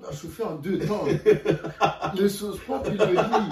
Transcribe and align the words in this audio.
doit 0.00 0.12
chauffer 0.12 0.42
en 0.44 0.54
deux 0.56 0.78
temps. 0.78 1.04
le 2.18 2.28
sauce 2.28 2.58
propre, 2.60 2.90
puis 2.90 2.98
le 2.98 3.04
riz. 3.04 3.50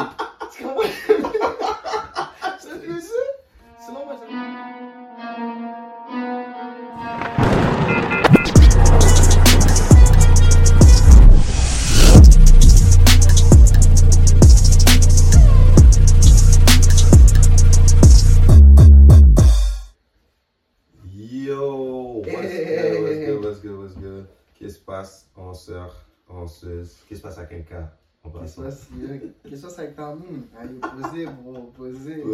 En 28.60 29.48
Qu'est-ce 29.48 29.62
passant? 29.62 29.76
que 29.76 29.80
avec 29.82 29.96
ta 29.96 30.14
moune? 30.14 30.46
Allez, 30.56 30.78
posez, 30.80 31.26
bro, 31.26 31.72
posez. 31.76 32.24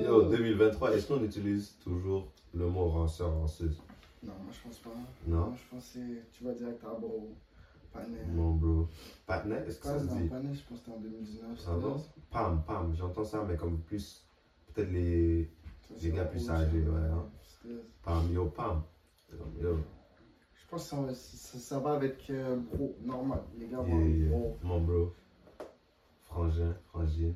Yo, 0.00 0.28
2023, 0.30 0.92
est-ce 0.96 1.06
qu'on 1.08 1.22
utilise 1.22 1.74
toujours 1.84 2.28
le 2.54 2.66
mot 2.66 2.88
ranceur, 2.88 3.32
ranceuse? 3.32 3.80
Non, 4.22 4.32
moi 4.42 4.52
je 4.52 4.68
pense 4.68 4.78
pas. 4.78 4.90
Non? 5.26 5.54
je 5.54 5.62
pense 5.70 5.90
que 5.92 5.98
tu 6.32 6.44
vas 6.44 6.52
direct 6.52 6.82
à 6.84 6.98
bro. 6.98 7.34
Panet. 7.92 8.26
Non, 8.34 8.52
bro. 8.52 8.88
Patnet, 9.26 9.64
est-ce 9.66 9.78
que 9.78 9.84
ça 9.86 9.98
se 10.00 10.04
dit? 10.06 10.28
je 10.28 10.28
pense 10.28 10.58
que 10.68 10.74
c'était 10.76 10.90
en 10.90 10.98
2019. 11.00 11.64
Ah 11.66 11.76
bon? 11.76 11.96
Pam, 12.30 12.62
pam, 12.66 12.94
j'entends 12.96 13.24
ça, 13.24 13.44
mais 13.48 13.56
comme 13.56 13.78
plus, 13.80 14.24
peut-être 14.74 14.90
les 14.90 15.48
Les 16.02 16.10
gars 16.10 16.24
plus 16.24 16.50
âgés, 16.50 16.80
ouais, 16.80 17.00
hein. 17.12 17.24
pam, 18.02 18.32
yo, 18.32 18.46
pam. 18.46 18.82
Yo, 19.60 19.78
pense 20.70 20.84
que 20.84 20.96
ça, 20.96 20.96
va- 21.02 21.14
ça, 21.14 21.58
ça 21.58 21.78
va 21.78 21.92
avec 21.92 22.28
euh, 22.30 22.56
bro, 22.72 22.94
normal. 23.04 23.40
Les 23.58 23.66
gars 23.66 23.78
yeah, 23.86 23.94
vont 23.94 24.06
yeah. 24.06 24.28
bro. 24.28 24.56
mon 24.62 24.80
bro. 24.80 25.14
Frangin, 26.24 26.74
frangine. 26.92 27.34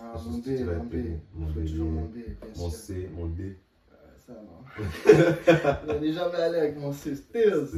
Ah, 0.00 0.14
mon 0.26 0.38
B, 0.38 0.46
mon 0.66 0.84
B. 0.84 0.94
Mon 1.34 1.46
B, 1.46 1.58
mon 1.78 2.02
B, 2.04 2.16
Mon. 2.58 2.70
C, 2.70 3.08
mon 3.14 3.26
D. 3.26 3.56
Euh, 3.90 3.94
Ça, 4.26 4.34
non. 4.34 5.94
On 5.96 6.00
n'est 6.00 6.12
jamais 6.12 6.36
allé 6.36 6.58
avec 6.58 6.78
mon 6.78 6.92
C, 6.92 7.16
stills. 7.16 7.70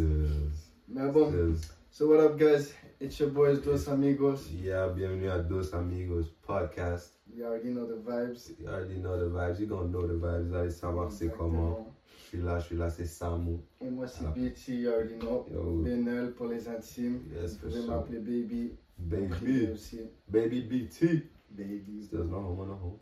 Mais 0.88 1.08
bon, 1.12 1.33
euh, 1.33 1.55
so 1.91 2.08
what 2.08 2.18
up, 2.24 2.36
guys? 2.36 2.74
It's 3.00 3.18
your 3.20 3.30
boys, 3.30 3.61
Dos 3.64 3.88
Amigos. 3.88 4.50
Yeah, 4.61 4.88
bienvenue 4.88 5.28
à 5.30 5.38
Dos 5.38 5.72
Amigos 5.72 6.24
Podcast. 6.44 7.14
You 7.33 7.44
already 7.46 7.70
know 7.70 7.86
the 7.86 7.96
vibes. 8.05 8.50
You 8.58 8.66
already 8.68 8.96
know 8.98 9.16
the 9.16 9.30
vibes, 9.33 9.61
you 9.61 9.66
gonna 9.68 9.88
know 9.88 10.06
the 10.06 10.14
vibes, 10.20 10.48
vous 10.48 10.55
allez 10.56 10.70
savoir 10.70 11.12
c'est 11.12 11.28
comment. 11.28 11.86
Suis 12.31 12.77
là, 12.77 12.91
c'est 12.91 13.06
Samu. 13.06 13.59
Et 13.81 13.91
moi, 13.91 14.06
c'est. 14.06 14.25
BT, 14.33 14.69
you 14.83 14.89
already 14.91 15.19
know. 15.19 15.47
Benel 15.83 16.33
pour 16.33 16.47
les 16.47 16.69
intimes. 16.69 17.20
yes, 17.34 17.59
Vous 17.59 17.69
pouvez 17.69 17.86
m'appeler 17.86 18.19
Baby. 18.20 18.73
Baby, 18.98 19.69
aussi. 19.73 20.00
baby 20.28 20.61
BT. 20.62 21.25
Baby. 21.51 22.03
Still 22.05 22.25
no 22.25 22.36
homo, 22.36 22.67
no 22.67 22.73
homo. 22.75 23.01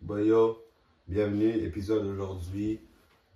But 0.00 0.24
yo, 0.26 0.58
bienvenue, 1.08 1.48
épisode 1.64 2.06
aujourd'hui, 2.06 2.80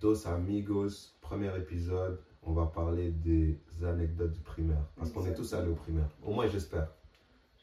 Dos 0.00 0.26
Amigos, 0.28 1.16
premier 1.20 1.50
épisode. 1.56 2.20
On 2.44 2.52
va 2.52 2.66
parler 2.66 3.10
des 3.10 3.58
anecdotes 3.84 4.32
du 4.32 4.40
primaire. 4.40 4.84
Parce 4.96 5.10
qu'on 5.10 5.24
est 5.26 5.34
tous 5.34 5.52
allés 5.54 5.70
au 5.70 5.74
primaire. 5.74 6.08
Au 6.22 6.32
moins, 6.32 6.46
j'espère. 6.46 6.88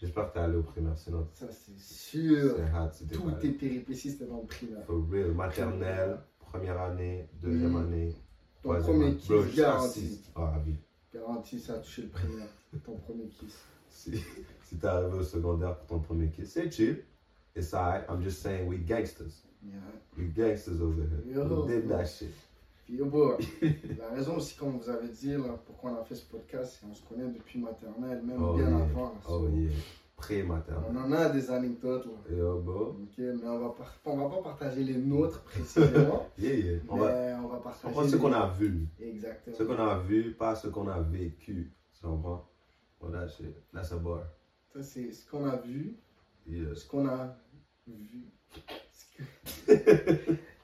J'espère 0.02 0.30
que 0.30 0.34
t'es 0.34 0.40
allé 0.40 0.56
au 0.58 0.64
primaire, 0.64 0.98
sinon 0.98 1.28
Ça, 1.34 1.46
c'est 1.52 1.78
sûr. 1.78 2.56
c'est 2.92 3.08
Toutes 3.12 3.28
allé. 3.28 3.40
tes 3.40 3.52
péripéties, 3.52 4.12
c'était 4.12 4.26
dans 4.26 4.42
le 4.42 4.48
primaire. 4.48 4.84
For 4.86 5.02
real. 5.12 5.32
Maternelle, 5.34 6.18
première 6.52 6.82
année, 6.82 7.28
deuxième 7.42 7.74
Mm. 7.74 7.78
année. 7.78 8.16
Ton 8.62 8.70
troisième 8.70 8.96
premier 8.96 9.06
année. 9.08 9.16
kiss 9.18 9.28
Bro, 9.30 9.44
garanti. 9.56 10.20
Ah, 10.36 10.54
oui. 10.66 10.76
Garanti, 11.14 11.60
ça 11.60 11.74
a 11.74 11.78
touché 11.78 12.02
le 12.04 12.08
primaire. 12.10 12.48
Ton 12.86 12.96
premier 12.98 13.28
kiss. 13.28 13.56
Si, 13.90 14.12
si 14.64 14.78
t'es 14.78 14.88
arrivé 14.88 15.18
au 15.18 15.24
secondaire 15.24 15.76
pour 15.78 15.88
ton 15.88 16.00
premier 16.00 16.30
kiss, 16.30 16.52
c'est 16.52 16.72
chill. 16.72 17.04
It's 17.56 17.74
alright. 17.74 18.06
I'm 18.10 18.22
just 18.24 18.42
saying, 18.42 18.68
we 18.68 18.78
gangsters. 18.78 19.44
Yeah. 19.64 19.74
We 20.18 20.28
gangsters 20.34 20.80
over 20.82 21.02
here. 21.04 21.34
Yo. 21.36 21.66
We 21.66 21.68
did 21.76 21.90
that 21.90 22.06
shit. 22.06 22.30
Puis, 22.86 22.96
yo, 22.98 23.06
bro, 23.06 23.38
la 24.00 24.10
raison 24.16 24.38
aussi, 24.38 24.56
comme 24.56 24.78
vous 24.78 24.90
avez 24.90 25.08
dit, 25.10 25.32
là, 25.34 25.58
pourquoi 25.66 25.92
on 25.92 26.02
a 26.02 26.04
fait 26.04 26.16
ce 26.16 26.26
podcast, 26.26 26.78
c'est 26.80 26.88
qu'on 26.88 26.94
se 26.94 27.04
connaît 27.04 27.28
depuis 27.32 27.60
maternelle, 27.60 28.22
même 28.24 28.42
Oh, 28.42 28.54
bien 28.56 28.70
yeah. 28.70 28.78
avant. 28.84 29.04
là. 29.06 29.12
Oh 29.28 29.40
So, 29.40 29.50
yeah. 29.50 29.72
On 30.92 30.96
en 30.98 31.12
a 31.12 31.30
des 31.30 31.50
anecdotes, 31.50 32.06
là. 32.06 32.12
Bro. 32.62 32.98
Ok, 33.04 33.18
mais 33.18 33.48
on 33.48 33.60
va, 33.60 33.70
par- 33.70 33.96
on 34.06 34.18
va 34.18 34.36
pas 34.36 34.42
partager 34.44 34.84
les 34.84 34.98
nôtres 34.98 35.42
précisément, 35.44 36.28
Yeah, 36.38 36.54
yeah. 36.56 36.80
On 36.90 36.98
va 36.98 37.06
on 37.44 37.48
va 37.48 37.56
on 37.58 37.62
partager. 37.62 37.94
prend 37.94 38.06
ce 38.08 38.16
les- 38.16 38.22
qu'on 38.22 38.34
a 38.34 38.48
vu. 38.50 38.88
Exactement. 39.02 39.56
Ce 39.58 39.64
qu'on 39.64 39.78
a 39.78 39.98
vu, 40.00 40.32
pas 40.34 40.56
ce 40.56 40.68
qu'on 40.68 40.88
a 40.88 41.00
vécu. 41.00 41.72
Tu 41.94 42.06
comprends? 42.06 42.46
Oh, 43.02 43.08
that 43.10 43.28
shit. 43.30 43.56
That's 43.74 43.92
a 43.94 43.98
bar. 43.98 44.24
Ça, 44.74 44.84
c'est 44.84 45.12
ce 45.12 45.30
qu'on 45.30 45.46
a 45.46 45.56
vu, 45.58 45.96
Yeah. 46.48 46.76
ce 46.76 46.86
qu'on 46.88 47.08
a 47.08 47.36
vu. 47.88 48.26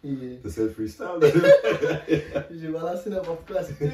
Et 0.04 0.40
C'est 0.48 0.64
le 0.64 0.70
freestyle. 0.70 1.08
J'ai 2.52 2.68
balancé 2.70 3.10
n'importe 3.10 3.48
quoi, 3.48 3.64
c'est. 3.64 3.92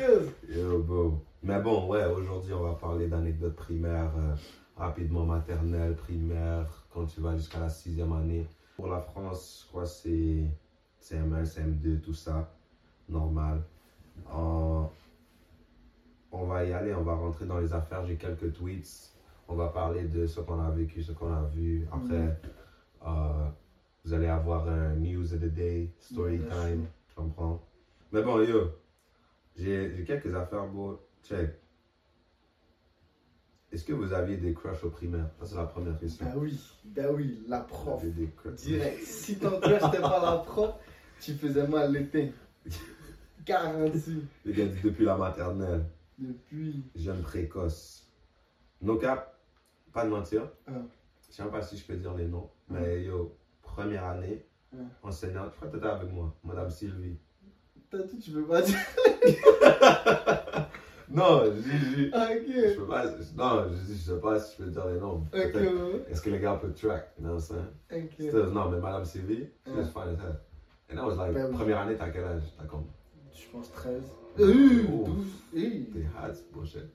Yo, 0.50 0.80
bro. 0.80 1.14
Mais 1.44 1.60
bon, 1.62 1.88
ouais, 1.88 2.06
aujourd'hui, 2.06 2.54
on 2.54 2.64
va 2.64 2.74
parler 2.74 3.08
d'anecdotes 3.08 3.56
primaires, 3.56 4.12
euh, 4.18 4.36
rapidement 4.76 5.26
maternelle, 5.26 5.96
primaire, 5.96 6.86
quand 6.90 7.06
tu 7.06 7.22
vas 7.22 7.36
jusqu'à 7.36 7.60
la 7.60 7.70
sixième 7.70 8.12
année. 8.14 8.46
Pour 8.76 8.88
la 8.88 9.00
France, 9.00 9.64
je 9.64 9.68
crois 9.70 9.86
c'est 9.86 10.50
CM1, 11.00 11.44
CM2, 11.46 12.00
tout 12.02 12.14
ça, 12.14 12.52
normal. 13.10 13.62
Euh, 14.28 14.84
on 16.32 16.46
va 16.46 16.64
y 16.64 16.72
aller, 16.72 16.94
on 16.94 17.04
va 17.04 17.14
rentrer 17.16 17.46
dans 17.46 17.58
les 17.60 17.74
affaires. 17.74 18.04
J'ai 18.06 18.16
quelques 18.16 18.54
tweets. 18.54 19.14
On 19.48 19.56
va 19.56 19.68
parler 19.68 20.06
de 20.06 20.26
ce 20.26 20.40
qu'on 20.40 20.60
a 20.60 20.70
vécu, 20.70 21.02
ce 21.02 21.12
qu'on 21.12 21.32
a 21.32 21.44
vu. 21.44 21.86
Après, 21.92 22.40
euh, 23.06 23.48
vous 24.06 24.14
allez 24.14 24.28
avoir 24.28 24.68
un 24.68 24.96
news 24.96 25.34
of 25.34 25.40
the 25.40 25.46
day, 25.46 25.94
story 26.00 26.40
time, 26.40 26.88
tu 27.08 27.16
comprends? 27.16 27.60
Mais 28.12 28.22
bon, 28.22 28.40
yo, 28.40 28.70
j'ai 29.56 29.94
j'ai 29.94 30.04
quelques 30.04 30.34
affaires, 30.34 30.68
bro. 30.68 30.98
Check. 31.24 31.61
Est-ce 33.72 33.86
que 33.86 33.94
vous 33.94 34.12
aviez 34.14 34.36
des 34.38 34.54
crushs 34.54 34.84
au 34.84 34.90
primaire? 34.90 35.30
Ça, 35.40 35.46
c'est 35.46 35.56
la 35.56 35.66
première 35.66 35.98
question. 35.98 36.26
Bah 36.26 36.34
oui, 36.36 36.60
bah 36.86 37.04
oui, 37.14 37.42
la 37.48 37.60
prof. 37.62 38.04
des 38.04 38.30
crushs. 38.36 38.56
Direct. 38.56 39.02
Si 39.04 39.38
ton 39.40 39.60
crush 39.62 39.82
n'était 39.82 40.02
pas 40.02 40.22
la 40.22 40.38
prof, 40.40 40.76
tu 41.22 41.34
faisais 41.36 41.68
mal 41.68 41.92
l'été. 41.94 42.34
Garanti. 43.46 44.24
Les 44.46 44.54
gars, 44.54 44.66
depuis 44.84 45.06
la 45.06 45.16
maternelle, 45.18 45.86
Depuis. 46.20 46.84
jeune 46.96 47.22
précoce. 47.22 48.08
No 48.82 48.98
cap, 48.98 49.40
pas 49.94 50.04
de 50.06 50.10
mentir. 50.10 50.50
Ah. 50.68 50.72
Je 51.30 51.36
sais 51.36 51.44
pas 51.46 51.62
si 51.62 51.78
je 51.78 51.86
peux 51.86 51.96
dire 51.96 52.14
les 52.14 52.28
noms. 52.28 52.50
Mais 52.70 53.04
yo, 53.06 53.36
première 53.62 54.04
année, 54.06 54.46
Ah. 54.74 54.78
enseignante, 55.04 55.52
je 55.52 55.56
crois 55.56 55.68
que 55.70 55.76
t'étais 55.78 55.88
avec 55.88 56.12
moi, 56.12 56.36
Madame 56.44 56.70
Sylvie. 56.70 57.18
T'as 57.90 58.04
dit, 58.04 58.20
tu 58.20 58.32
peux 58.32 58.46
pas 58.46 58.62
dire. 58.62 58.78
Non, 61.14 61.44
je 61.46 61.62
je- 61.62 62.10
Ah, 62.14 62.30
je 62.34 62.76
peux 62.78 62.88
pas, 62.88 63.06
non, 63.36 63.70
je 63.70 63.76
dis, 63.86 63.98
je 63.98 64.12
sais 64.14 64.20
pas 64.20 64.40
si 64.40 64.56
je 64.58 64.64
peux 64.64 64.72
dire 64.72 64.88
les 64.88 65.00
noms. 65.00 65.22
Ok. 65.22 65.32
Peut-être. 65.32 66.10
Est-ce 66.10 66.22
que 66.22 66.30
les 66.30 66.40
gars 66.40 66.56
peuvent 66.56 66.74
track? 66.74 67.12
You 67.18 67.26
know 67.26 67.34
what 67.36 67.42
I'm 67.50 67.68
saying? 67.90 68.10
Still, 68.30 68.52
non, 68.54 68.70
mais 68.72 68.80
Madame 68.80 69.06
Sylvie, 69.06 69.48
she 69.66 69.72
was 69.74 69.86
fine 69.88 70.10
as 70.16 70.20
hell. 70.20 70.40
And 70.90 70.98
I 70.98 71.06
was 71.06 71.16
like, 71.18 71.34
Ben 71.34 71.52
première 71.52 71.80
année, 71.80 71.96
t'as 71.98 72.10
quel 72.10 72.24
âge? 72.26 72.44
T'as 72.58 72.66
comme, 72.66 72.86
Je 73.34 73.48
pense 73.52 73.72
13. 73.72 74.04
Euh, 74.40 74.84
Oh. 74.94 75.06
12. 75.06 75.26
Eh. 75.56 75.84
t'es 75.92 76.00
hot, 76.06 76.34
bullshit. 76.54 76.90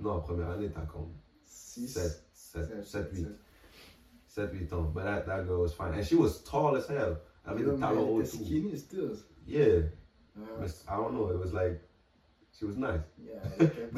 Non, 0.00 0.20
première 0.20 0.50
année, 0.50 0.70
t'as 0.72 0.86
comme 0.86 1.12
6. 1.44 1.88
7, 1.88 2.24
7, 2.32 2.84
7, 2.84 3.10
8. 3.12 3.26
7, 4.26 4.50
8 4.52 4.72
ans. 4.72 4.82
But 4.94 5.04
that, 5.04 5.22
that 5.26 5.44
girl 5.46 5.60
was 5.62 5.72
fine. 5.74 5.92
And 5.94 6.02
she 6.02 6.14
was 6.16 6.42
tall 6.44 6.76
as 6.76 6.88
hell. 6.88 7.16
Elle 7.46 7.52
avait 7.52 7.64
des 7.64 7.78
talons 7.78 8.08
hauts 8.16 8.24
skinny 8.24 8.76
still. 8.76 9.12
Yeah. 9.46 9.82
Ah, 10.36 10.64
I 10.88 10.96
don't 10.96 11.12
know, 11.14 11.30
it 11.30 11.38
was 11.38 11.52
like, 11.52 11.80
she 12.60 12.64
was 12.66 12.76
nice. 12.76 13.00
yeah, 13.18 13.40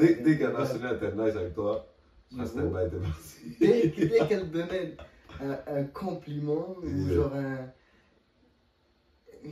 était 0.95 1.11
nice 1.15 1.35
avec 1.35 1.53
toi, 1.53 1.85
je 2.31 2.35
Mhm. 2.37 2.41
restais 2.41 2.61
pas 2.71 2.83
été 2.85 2.95
parti. 2.97 3.57
Dès, 3.59 3.87
dès 4.07 4.27
qu'elle 4.27 4.49
donnait 4.49 4.95
un, 5.41 5.57
un 5.75 5.83
compliment 5.85 6.75
ou 6.81 7.09
genre 7.13 7.33
un. 7.35 7.67
il, 9.43 9.51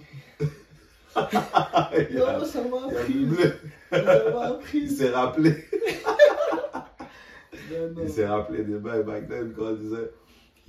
Non, 2.18 2.26
a, 2.28 2.46
ça 2.46 2.62
m'a 2.64 2.78
il, 2.88 2.96
appris. 2.98 3.28
Ça 3.90 3.98
m'a 4.00 4.48
il 4.48 4.52
appris. 4.54 4.90
s'est 4.90 5.10
rappelé. 5.12 5.56
Non, 7.70 7.90
non. 7.96 8.02
Il 8.04 8.10
s'est 8.10 8.26
rappelé 8.28 8.64
des 8.66 8.78
bails 8.80 9.04
back 9.04 9.28
then 9.30 9.54
quand 9.56 9.64
on 9.68 9.76
disait 9.76 10.12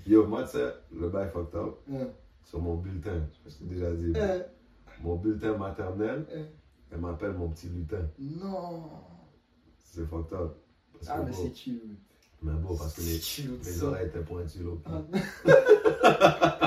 Yo, 0.06 0.24
moi, 0.26 0.42
tu 0.44 0.50
sais, 0.50 0.72
le 0.92 1.08
bail 1.08 1.28
fucked 1.32 1.54
up 1.58 1.74
Hein, 1.92 2.08
sur 2.44 2.60
mon 2.60 2.76
bulletin. 2.76 3.26
Je 3.46 3.50
t'ai 3.54 3.64
déjà 3.64 3.90
dit. 3.92 4.12
hein, 4.18 4.42
Mon 5.02 5.16
bulletin 5.16 5.56
maternel, 5.56 6.24
hein. 6.34 6.42
Elle 6.92 7.00
m'appelle 7.00 7.32
mon 7.32 7.48
petit 7.48 7.68
lutin. 7.68 8.06
Non. 8.18 8.90
C'est 9.78 10.04
fucked 10.06 10.32
up. 10.32 10.56
Parce 10.92 11.08
Ah, 11.08 11.18
que 11.20 11.26
mais 11.26 11.32
c'est 11.32 11.50
cute. 11.50 11.82
mais 12.42 12.52
bon, 12.52 12.76
parce 12.76 12.94
que 12.94 13.00
mes, 13.02 13.18
cute. 13.18 13.64
mes 13.64 13.70
ça. 13.72 13.86
oreilles 13.86 14.06
étaient 14.06 14.20
pointues 14.20 14.62
là. 14.64 14.72
Ah. 14.86 15.02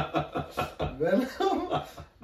Ben 0.99 1.19
non. 1.19 1.69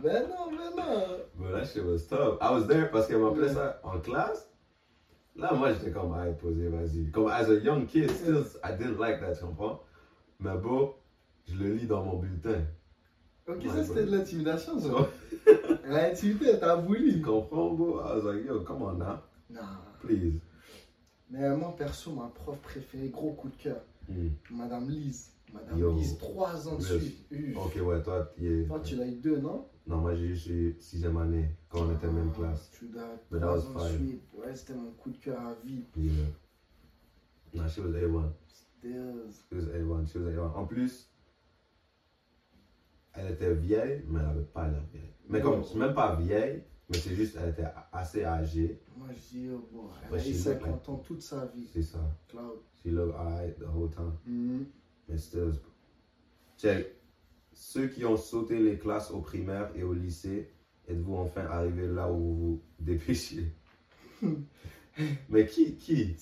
Ben 0.01 0.27
non, 0.29 0.51
ben 0.51 0.71
non. 0.77 1.17
But 1.37 1.51
that 1.53 1.65
shit 1.65 1.83
was 1.85 2.05
tough. 2.07 2.37
I 2.41 2.51
was 2.53 2.67
there 2.67 2.89
parce 2.89 3.07
qu'elle 3.07 3.19
m'appelait 3.19 3.53
ça 3.53 3.79
en 3.83 3.99
classe. 3.99 4.47
Là, 5.35 5.53
moi, 5.53 5.73
j'étais 5.73 5.91
comme, 5.91 6.13
ah, 6.13 6.25
posé, 6.39 6.67
vas-y. 6.67 7.09
Comme, 7.11 7.27
as 7.27 7.49
a 7.49 7.53
young 7.55 7.85
kid, 7.85 8.09
still, 8.11 8.43
I 8.63 8.73
didn't 8.77 8.97
like 8.99 9.19
that, 9.21 9.35
tu 9.35 9.45
comprends? 9.45 9.81
Mais 10.39 10.55
bon, 10.57 10.93
je 11.47 11.55
le 11.55 11.73
lis 11.73 11.87
dans 11.87 12.03
mon 12.03 12.17
bulletin. 12.17 12.61
Ok, 13.47 13.63
ça 13.67 13.83
c'était 13.83 14.05
de 14.05 14.11
l'intimidation, 14.15 14.79
ça. 14.79 15.09
L'intimidation, 15.87 16.57
t'as 16.59 16.77
Tu 16.81 16.87
voulu. 16.87 17.21
comprends, 17.21 17.73
bro? 17.73 17.99
I 18.01 18.15
was 18.15 18.23
like, 18.23 18.45
yo, 18.45 18.61
come 18.61 18.81
on 18.83 18.93
now, 18.97 19.19
Non. 19.49 19.61
please. 19.99 20.39
Mais 21.29 21.43
euh, 21.45 21.55
moi, 21.57 21.75
perso, 21.77 22.11
ma 22.13 22.27
prof 22.27 22.57
préférée, 22.61 23.09
gros 23.09 23.31
coup 23.33 23.49
de 23.49 23.55
cœur, 23.55 23.81
Hmm. 24.09 24.29
Madame 24.49 24.89
Lise. 24.89 25.31
Madame 25.53 25.77
Yo. 25.79 25.93
Lise, 25.95 26.17
trois 26.17 26.67
ans 26.67 26.75
de 26.77 26.81
suite. 26.81 27.25
Ok, 27.55 27.77
ouais, 27.85 28.01
toi, 28.01 28.29
tu 28.35 28.61
es. 28.61 28.65
Toi, 28.67 28.79
tu 28.81 28.95
l'as 28.95 29.05
eu 29.07 29.15
deux, 29.15 29.37
non? 29.37 29.67
Non, 29.87 29.97
moi, 29.97 30.15
j'ai 30.15 30.27
juste 30.29 30.47
eu 30.47 30.75
sixième 30.79 31.17
année 31.17 31.49
quand 31.69 31.81
on 31.87 31.93
était 31.93 32.07
en 32.07 32.11
même 32.13 32.31
Ah, 32.33 32.37
classe. 32.37 32.69
Tu 32.71 32.87
l'as 32.93 33.17
trois 33.39 33.67
ans 33.67 33.73
de 33.75 33.79
suite. 33.89 34.21
Ouais, 34.33 34.55
c'était 34.55 34.73
mon 34.73 34.91
coup 34.91 35.11
de 35.11 35.17
cœur 35.17 35.39
à 35.39 35.53
vie. 35.63 35.83
Euh, 35.97 36.25
non, 37.53 37.67
she 37.67 37.77
was 37.79 37.91
A1. 37.91 38.31
C'était. 38.47 38.95
euh, 38.95 39.27
She 39.49 39.53
was 39.55 39.65
A1, 39.73 40.07
she 40.07 40.15
was 40.15 40.29
A1. 40.31 40.55
En 40.55 40.65
plus, 40.65 41.09
elle 43.13 43.31
était 43.33 43.53
vieille, 43.53 44.03
mais 44.07 44.19
elle 44.19 44.27
n'avait 44.27 44.41
pas 44.41 44.67
l'air 44.67 44.83
vieille. 44.91 45.13
Mais 45.29 45.41
comme, 45.41 45.63
c'est 45.63 45.77
même 45.77 45.93
pas 45.93 46.15
vieille, 46.15 46.63
mais 46.89 46.97
c'est 46.97 47.15
juste, 47.15 47.37
elle 47.41 47.49
était 47.49 47.67
assez 47.91 48.23
âgée. 48.25 48.81
Moi, 48.97 49.07
je 49.13 49.37
dis, 49.37 49.49
oh, 49.53 49.67
bon, 49.71 49.89
elle 50.09 50.19
a 50.19 50.27
eu 50.27 50.33
she 50.33 50.45
look 50.45 50.61
50 50.61 50.89
ans 50.89 50.97
toute 50.97 51.21
sa 51.21 51.45
vie. 51.47 51.67
C'est 51.73 51.83
ça. 51.83 51.99
Cloud. 52.27 52.59
She 52.81 52.87
looked 52.87 53.15
alright 53.15 53.57
the 53.59 53.65
whole 53.65 53.89
time. 53.89 54.65
Mais 55.07 55.17
still, 55.17 55.53
check. 56.57 56.87
Ceux 57.53 57.87
qui 57.87 58.05
ont 58.05 58.17
sauté 58.17 58.59
les 58.59 58.77
classes 58.77 59.11
au 59.11 59.19
primaire 59.19 59.71
et 59.75 59.83
au 59.83 59.93
lycée, 59.93 60.49
êtes-vous 60.87 61.15
enfin 61.15 61.45
arrivés 61.45 61.87
là 61.87 62.11
où 62.11 62.17
vous 62.17 62.35
vous 62.35 62.61
dépêchiez? 62.79 63.53
mais 65.29 65.45
qui, 65.45 65.75
qui? 65.75 66.15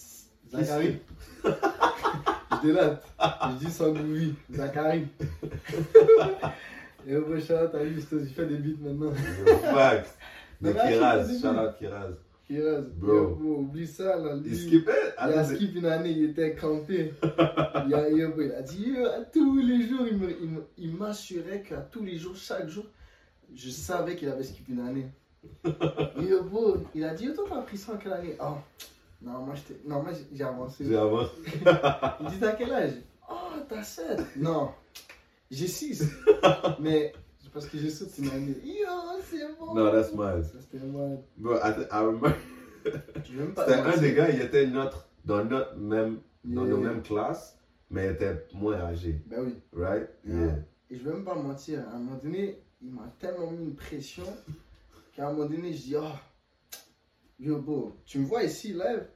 Zachary. 0.52 1.00
je 1.44 2.68
délate. 2.68 3.06
Je 3.20 3.66
dis 3.66 3.72
sans 3.72 3.92
oui. 3.92 4.36
Zachary. 4.52 5.08
Et 7.08 7.16
au 7.16 7.24
t'as 7.24 7.84
vu, 7.84 8.02
je 8.02 8.18
fais 8.26 8.46
des 8.46 8.58
beats 8.58 8.78
maintenant. 8.82 9.12
Fact. 9.74 10.18
Mais 10.62 10.74
Kiraz, 10.74 11.28
shout 11.40 11.48
out 11.48 11.78
Kiraz. 11.80 12.14
Kiraz. 12.46 12.82
Bro. 12.98 13.14
Yo, 13.14 13.36
bro, 13.36 13.56
oublie 13.60 13.88
ça, 13.88 14.18
là. 14.18 14.36
lui, 14.36 14.50
Il 14.50 14.58
skippait? 14.58 14.92
Il 15.18 15.20
a 15.20 15.40
Attends, 15.40 15.56
skip 15.56 15.76
une 15.76 15.86
année, 15.86 16.10
il 16.12 16.24
était 16.32 16.56
campé. 16.56 17.14
il, 17.88 17.94
a, 17.94 18.10
yo, 18.10 18.30
bro, 18.30 18.42
il 18.42 18.52
a 18.52 18.62
dit, 18.62 18.90
yo, 18.90 19.06
à 19.06 19.22
tous 19.32 19.58
les 19.58 19.88
jours, 19.88 20.06
il 20.10 20.18
me- 20.18 20.32
il 20.42 20.60
il 20.78 20.96
m'assurait 20.96 21.62
qu'à 21.62 21.78
tous 21.78 22.04
les 22.04 22.18
jours, 22.18 22.36
chaque 22.36 22.68
jour, 22.68 22.86
je 23.56 23.70
savais 23.70 24.16
qu'il 24.16 24.30
avait 24.30 24.44
skip 24.44 24.68
une 24.68 24.80
année. 24.82 25.08
Yo, 26.20 26.44
bro, 26.44 26.78
il 26.94 27.04
a 27.06 27.14
dit, 27.14 27.32
toi, 27.34 27.46
t'as 27.48 27.60
appris 27.60 27.78
ça 27.78 27.94
en 27.94 27.98
quelle 27.98 28.14
année? 28.14 28.36
Oh, 28.42 28.56
non, 29.22 29.40
moi, 29.46 29.56
non, 29.86 30.02
moi, 30.04 30.12
j'ai- 30.12 30.36
j'ai 30.38 30.44
avancé. 30.44 30.84
J'ai 30.86 30.98
avancé. 30.98 31.32
Il 31.46 32.28
dit, 32.28 32.40
t'as 32.40 32.52
quel 32.54 32.74
âge? 32.74 32.92
Oh, 33.30 33.36
t'as 33.70 33.84
7. 33.84 34.20
Non, 34.38 34.72
j'ai 35.52 35.68
6. 35.68 36.04
Mais 36.80 37.14
parce 37.54 37.66
que 37.68 37.78
j'ai 37.78 37.90
sauté 37.90 38.22
une 38.22 38.30
année. 38.30 38.56
Yo, 38.64 38.88
c'est 39.24 39.58
bon. 39.60 39.74
No, 39.74 39.92
that's 39.92 40.14
mad. 40.14 40.44
C'était 40.44 40.86
moi. 40.86 41.10
Bro, 41.38 41.56
I, 41.56 41.74
I 41.92 41.98
remember, 42.00 42.34
c'était 42.86 43.74
un 43.74 43.98
des 43.98 44.14
gars, 44.14 44.30
il 44.30 44.42
était 44.42 44.68
notre, 44.68 45.10
dans, 45.26 45.44
notre 45.44 45.76
même, 45.76 46.20
dans 46.46 46.66
nos 46.66 46.80
Yeah. 46.80 46.90
mêmes 46.90 47.02
classes, 47.02 47.58
mais 47.90 48.06
il 48.06 48.12
était 48.12 48.46
moins 48.54 48.76
âgé. 48.80 49.22
Ben 49.26 49.42
oui. 49.46 49.56
Right? 49.74 50.08
Yeah. 50.26 50.36
Yeah. 50.46 50.56
Et 50.92 50.98
je 50.98 51.04
vais 51.04 51.14
même 51.14 51.26
pas 51.26 51.36
mentir, 51.36 51.80
à 51.90 51.96
un 51.96 52.00
moment 52.00 52.18
donné, 52.24 52.62
il 52.82 52.92
m'a 52.92 53.14
tellement 53.20 53.52
mis 53.52 53.64
une 53.66 53.76
pression 53.76 54.24
qu'à 55.14 55.28
un 55.28 55.34
moment 55.34 55.50
donné, 55.50 55.74
je 55.74 55.82
dis, 55.82 55.96
oh, 55.98 56.04
yo, 57.40 57.58
beau, 57.60 57.96
tu 58.06 58.20
me 58.20 58.26
vois 58.26 58.44
ici, 58.44 58.74
live, 58.74 59.08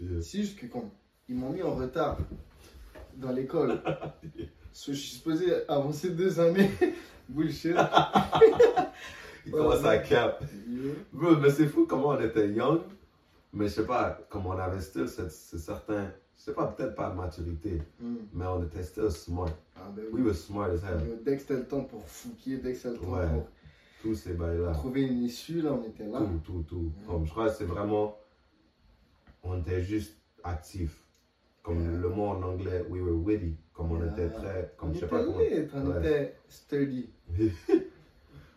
Yeah. 0.00 0.20
c'est 0.22 0.38
juste 0.38 0.58
que 0.58 0.66
comme, 0.66 0.90
ils 1.28 1.34
m'ont 1.34 1.50
mis 1.50 1.62
en 1.62 1.74
retard 1.74 2.16
dans 3.16 3.32
l'école. 3.32 3.82
Je 4.86 4.92
suis 4.92 5.16
supposé 5.16 5.52
avancer 5.68 6.10
deux 6.10 6.38
années. 6.40 6.70
Bullshit. 7.28 7.76
Il 9.46 9.52
commence 9.52 9.84
à 9.84 9.98
cap. 9.98 10.42
Yeah. 10.68 10.92
Mais 11.40 11.50
c'est 11.50 11.66
fou 11.66 11.86
comment 11.86 12.08
on 12.08 12.20
était 12.20 12.48
young, 12.50 12.80
mais 13.52 13.68
je 13.68 13.74
sais 13.74 13.86
pas, 13.86 14.18
comment 14.28 14.50
on 14.50 14.58
avait 14.58 14.80
still 14.80 15.08
cette, 15.08 15.32
ce 15.32 15.56
certain, 15.58 16.10
je 16.36 16.42
sais 16.42 16.52
pas, 16.54 16.66
peut-être 16.66 16.94
pas 16.94 17.10
de 17.10 17.16
maturité, 17.16 17.82
Hmm. 18.00 18.16
mais 18.34 18.46
on 18.46 18.62
était 18.64 18.82
still 18.82 19.10
smart. 19.10 19.50
Ah, 19.76 19.90
ben 19.94 20.04
We 20.06 20.14
oui. 20.14 20.22
were 20.22 20.34
smart 20.34 20.70
as 20.70 20.82
hell. 20.84 21.18
Dès 21.24 21.36
que 21.36 21.40
c'était 21.42 21.56
le 21.56 21.66
temps 21.66 21.84
pour 21.84 22.04
fouquer, 22.06 22.58
dès 22.58 22.72
que 22.72 22.78
c'était 22.78 22.90
le 22.90 22.98
temps 22.98 23.12
Ouais. 23.12 23.26
pour 23.28 23.46
Tous 24.02 24.14
ces 24.14 24.32
bails-là. 24.34 24.72
trouver 24.72 25.02
une 25.02 25.22
issue, 25.22 25.62
là, 25.62 25.72
on 25.72 25.84
était 25.88 26.06
là. 26.06 26.18
Tout, 26.18 26.40
tout, 26.44 26.64
tout. 26.68 26.92
Comme, 27.06 27.24
je 27.26 27.30
crois 27.30 27.48
que 27.48 27.54
c'est 27.54 27.64
vraiment. 27.64 28.16
On 29.42 29.58
était 29.58 29.82
juste 29.82 30.16
actifs. 30.44 30.98
Comme 31.62 31.80
Yeah. 31.82 31.98
le 32.00 32.08
mot 32.08 32.26
en 32.28 32.42
anglais, 32.42 32.84
we 32.88 33.00
were 33.02 33.12
witty. 33.14 33.54
Comme 33.74 33.92
on 33.92 33.98
Yeah. 34.00 34.12
était 34.12 34.28
très. 34.30 34.72
Comme 34.76 34.90
on 34.90 34.92
je 34.94 35.00
sais 35.00 35.06
pas 35.06 35.22
comment. 35.22 35.36
on 35.36 35.86
Ouais. 35.90 35.98
était 35.98 36.34
sturdy. 36.48 37.10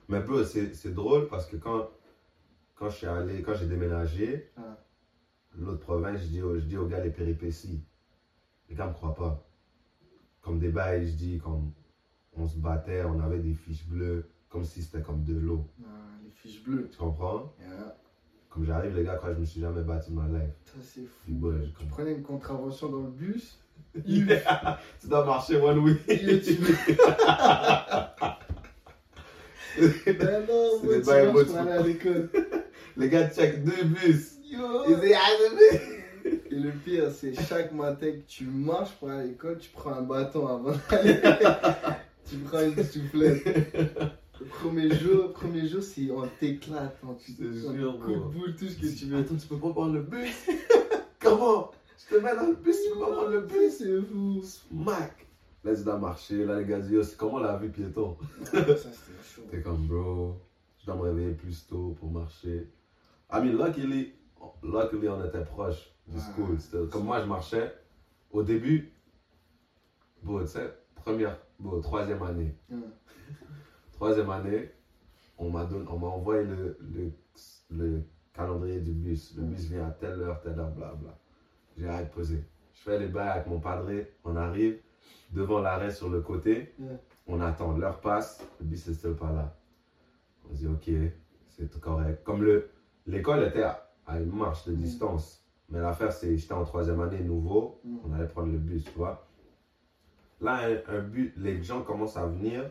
Mais 0.09 0.19
bro, 0.21 0.44
c'est 0.44 0.73
c'est 0.73 0.94
drôle 0.94 1.27
parce 1.27 1.45
que 1.45 1.55
quand, 1.57 1.89
quand 2.75 2.89
je 2.89 2.95
suis 2.97 3.07
allé, 3.07 3.41
quand 3.41 3.53
j'ai 3.55 3.65
déménagé, 3.67 4.50
Ah. 4.55 4.77
l'autre 5.57 5.79
province, 5.79 6.21
je 6.21 6.27
dis, 6.27 6.39
je 6.39 6.65
dis 6.65 6.77
aux 6.77 6.85
gars 6.88 7.00
les 7.00 7.09
péripéties. 7.09 7.81
Les 8.69 8.75
gars 8.75 8.88
me 8.88 8.94
croient 8.94 9.15
pas. 9.15 9.45
Comme 10.41 10.59
des 10.59 10.69
bails, 10.69 11.07
je 11.07 11.13
dis, 11.15 11.38
comme 11.39 11.71
on 12.35 12.47
se 12.47 12.57
battait, 12.57 13.03
on 13.05 13.19
avait 13.19 13.39
des 13.39 13.53
fiches 13.53 13.85
bleues, 13.88 14.29
comme 14.50 14.63
si 14.65 14.81
c'était 14.81 15.01
comme 15.01 15.23
de 15.23 15.35
l'eau. 15.35 15.67
Ah, 15.83 15.88
les 16.23 16.31
fiches 16.31 16.63
bleues. 16.63 16.89
Tu 16.89 16.97
comprends? 16.97 17.53
Yeah. 17.59 17.95
Comme 18.53 18.65
j'arrive, 18.65 18.95
les 18.95 19.03
gars, 19.03 19.15
que 19.15 19.33
je 19.33 19.39
me 19.39 19.45
suis 19.45 19.61
jamais 19.61 19.81
battu 19.81 20.11
de 20.11 20.15
ma 20.15 20.27
life. 20.27 20.51
C'est 20.83 21.01
fou. 21.01 21.07
Je 21.27 21.33
Tu 21.79 21.88
prenais 21.89 22.11
une 22.11 22.21
contravention 22.21 22.88
dans 22.88 23.01
le 23.01 23.09
bus. 23.09 23.57
Yeah. 24.05 24.79
tu 25.01 25.07
dois 25.07 25.25
marcher 25.25 25.57
one 25.57 25.79
way. 25.79 25.97
Il 26.07 26.39
tu 26.41 26.55
Ben 30.13 30.45
non, 30.47 30.69
C'est 30.81 30.85
moi, 30.85 31.00
tu 31.00 31.05
marches 31.05 31.25
mots, 31.25 31.45
pour 31.45 31.53
tu 31.53 31.57
aller 31.57 31.71
à 31.71 31.81
l'école. 31.81 32.29
Les 32.97 33.09
gars 33.09 33.27
check 33.29 33.63
deux 33.63 33.85
bus. 33.85 34.38
Yo. 34.45 34.83
Ils 34.88 35.00
disent, 35.00 35.15
ah. 35.15 35.29
Et 36.51 36.55
le 36.55 36.69
pire, 36.71 37.09
c'est 37.11 37.33
chaque 37.33 37.71
matin 37.71 38.11
que 38.11 38.21
tu 38.27 38.45
marches 38.45 38.91
pour 39.00 39.09
aller 39.09 39.21
à 39.21 39.25
l'école, 39.25 39.57
tu 39.57 39.71
prends 39.71 39.94
un 39.94 40.03
bâton 40.03 40.45
avant 40.47 40.73
d'aller. 40.91 41.19
tu 42.29 42.38
prends 42.38 42.61
une 42.61 42.83
soufflette. 42.83 43.47
Premier 44.59 44.89
jour, 44.95 45.33
premier 45.33 45.67
jour, 45.67 45.83
c'est 45.83 46.09
on 46.11 46.27
t'éclate, 46.39 46.97
on 47.03 47.13
te 47.13 47.21
jure, 47.53 48.00
coup 48.00 48.11
de 48.11 48.19
boule, 48.19 48.55
tout 48.55 48.69
ce 48.69 48.75
que 48.77 48.97
tu 48.97 49.05
veux. 49.05 49.17
Attends, 49.17 49.35
tu 49.35 49.47
peux 49.47 49.57
pas 49.57 49.71
prendre 49.71 49.94
le 49.94 50.01
bus? 50.01 50.47
Comment? 51.19 51.71
Je 51.97 52.15
te 52.15 52.21
mets 52.21 52.35
dans 52.35 52.47
le 52.47 52.55
bus, 52.55 52.75
tu 52.83 52.94
peux 52.94 53.00
pas 53.00 53.12
prendre 53.12 53.29
le 53.29 53.41
bus? 53.41 53.77
C'est 53.77 54.01
fou. 54.01 54.41
Smack 54.43 55.24
tu 55.63 55.83
dois 55.83 55.98
marcher. 55.98 56.45
Là, 56.45 56.60
les 56.60 56.65
gars 56.65 56.81
c'est 56.81 57.17
comment 57.17 57.39
la 57.39 57.57
vie 57.57 57.69
piéton? 57.69 58.17
Ça, 58.43 58.51
c'était 58.65 59.24
chaud. 59.24 59.41
T'es 59.50 59.62
comme, 59.62 59.88
bro, 59.88 60.41
je 60.79 60.86
dois 60.86 60.95
me 60.95 61.01
réveiller 61.01 61.33
plus 61.33 61.65
tôt 61.65 61.95
pour 62.00 62.12
marcher. 62.12 62.69
I 63.31 63.39
mean, 63.41 63.57
luckily, 63.57 64.13
luckily 64.62 65.07
on 65.10 65.25
était 65.25 65.43
proche 65.45 65.89
du 66.07 66.19
school. 66.19 66.57
Comme 66.89 67.05
moi, 67.05 67.22
je 67.22 67.27
marchais. 67.27 67.74
Au 68.31 68.43
début, 68.43 68.91
bon, 70.24 70.39
tu 70.41 70.48
sais, 70.48 70.74
première, 70.95 71.38
bon, 71.60 71.79
troisième 71.81 72.22
année. 72.24 72.55
Troisième 74.03 74.31
année, 74.31 74.69
on 75.38 75.50
m'a 75.50 75.63
donné, 75.63 75.86
on 75.89 75.98
m'a 75.98 76.07
envoyé 76.07 76.43
le, 76.43 76.77
le, 76.81 77.12
le 77.69 78.01
calendrier 78.33 78.81
du 78.81 78.91
bus. 78.91 79.33
Le 79.38 79.43
bus 79.43 79.69
vient 79.69 79.88
à 79.88 79.91
telle 79.91 80.19
heure, 80.19 80.41
telle 80.41 80.60
heure, 80.60 80.72
blabla. 80.72 81.17
J'ai 81.77 81.88
arrêté 81.88 82.10
de 82.10 82.13
poser. 82.13 82.43
Je 82.74 82.81
fais 82.81 83.00
les 83.00 83.07
bails 83.07 83.29
avec 83.29 83.48
mon 83.48 83.62
padré, 83.62 84.12
on 84.25 84.36
arrive 84.36 84.77
devant 85.31 85.62
l'arrêt 85.62 85.89
sur 85.89 86.10
le 86.10 86.19
côté, 86.19 86.75
on 87.27 87.39
attend, 87.39 87.77
l'heure 87.77 88.01
passe, 88.01 88.45
le 88.60 88.65
bus 88.65 88.86
n'est 88.89 88.93
still 88.93 89.13
pas 89.13 89.31
là. 89.31 89.55
On 90.50 90.53
se 90.53 90.60
dit 90.60 90.67
ok, 90.67 90.89
c'est 91.48 91.79
correct. 91.79 92.25
Comme 92.25 92.43
le, 92.43 92.72
l'école 93.07 93.41
était 93.45 93.63
à, 93.63 93.89
à 94.05 94.19
une 94.19 94.36
marche 94.36 94.65
de 94.67 94.74
distance, 94.74 95.48
mais 95.69 95.79
l'affaire 95.79 96.12
c'est, 96.12 96.36
j'étais 96.36 96.51
en 96.53 96.65
troisième 96.65 97.00
année 97.00 97.22
nouveau, 97.22 97.79
on 98.03 98.12
allait 98.12 98.27
prendre 98.27 98.51
le 98.51 98.57
bus, 98.57 98.83
tu 98.83 98.98
vois. 98.98 99.25
Là, 100.41 100.67
un, 100.89 100.93
un 100.93 101.01
bus, 101.03 101.31
les 101.38 101.63
gens 101.63 101.83
commencent 101.83 102.17
à 102.17 102.25
venir, 102.25 102.69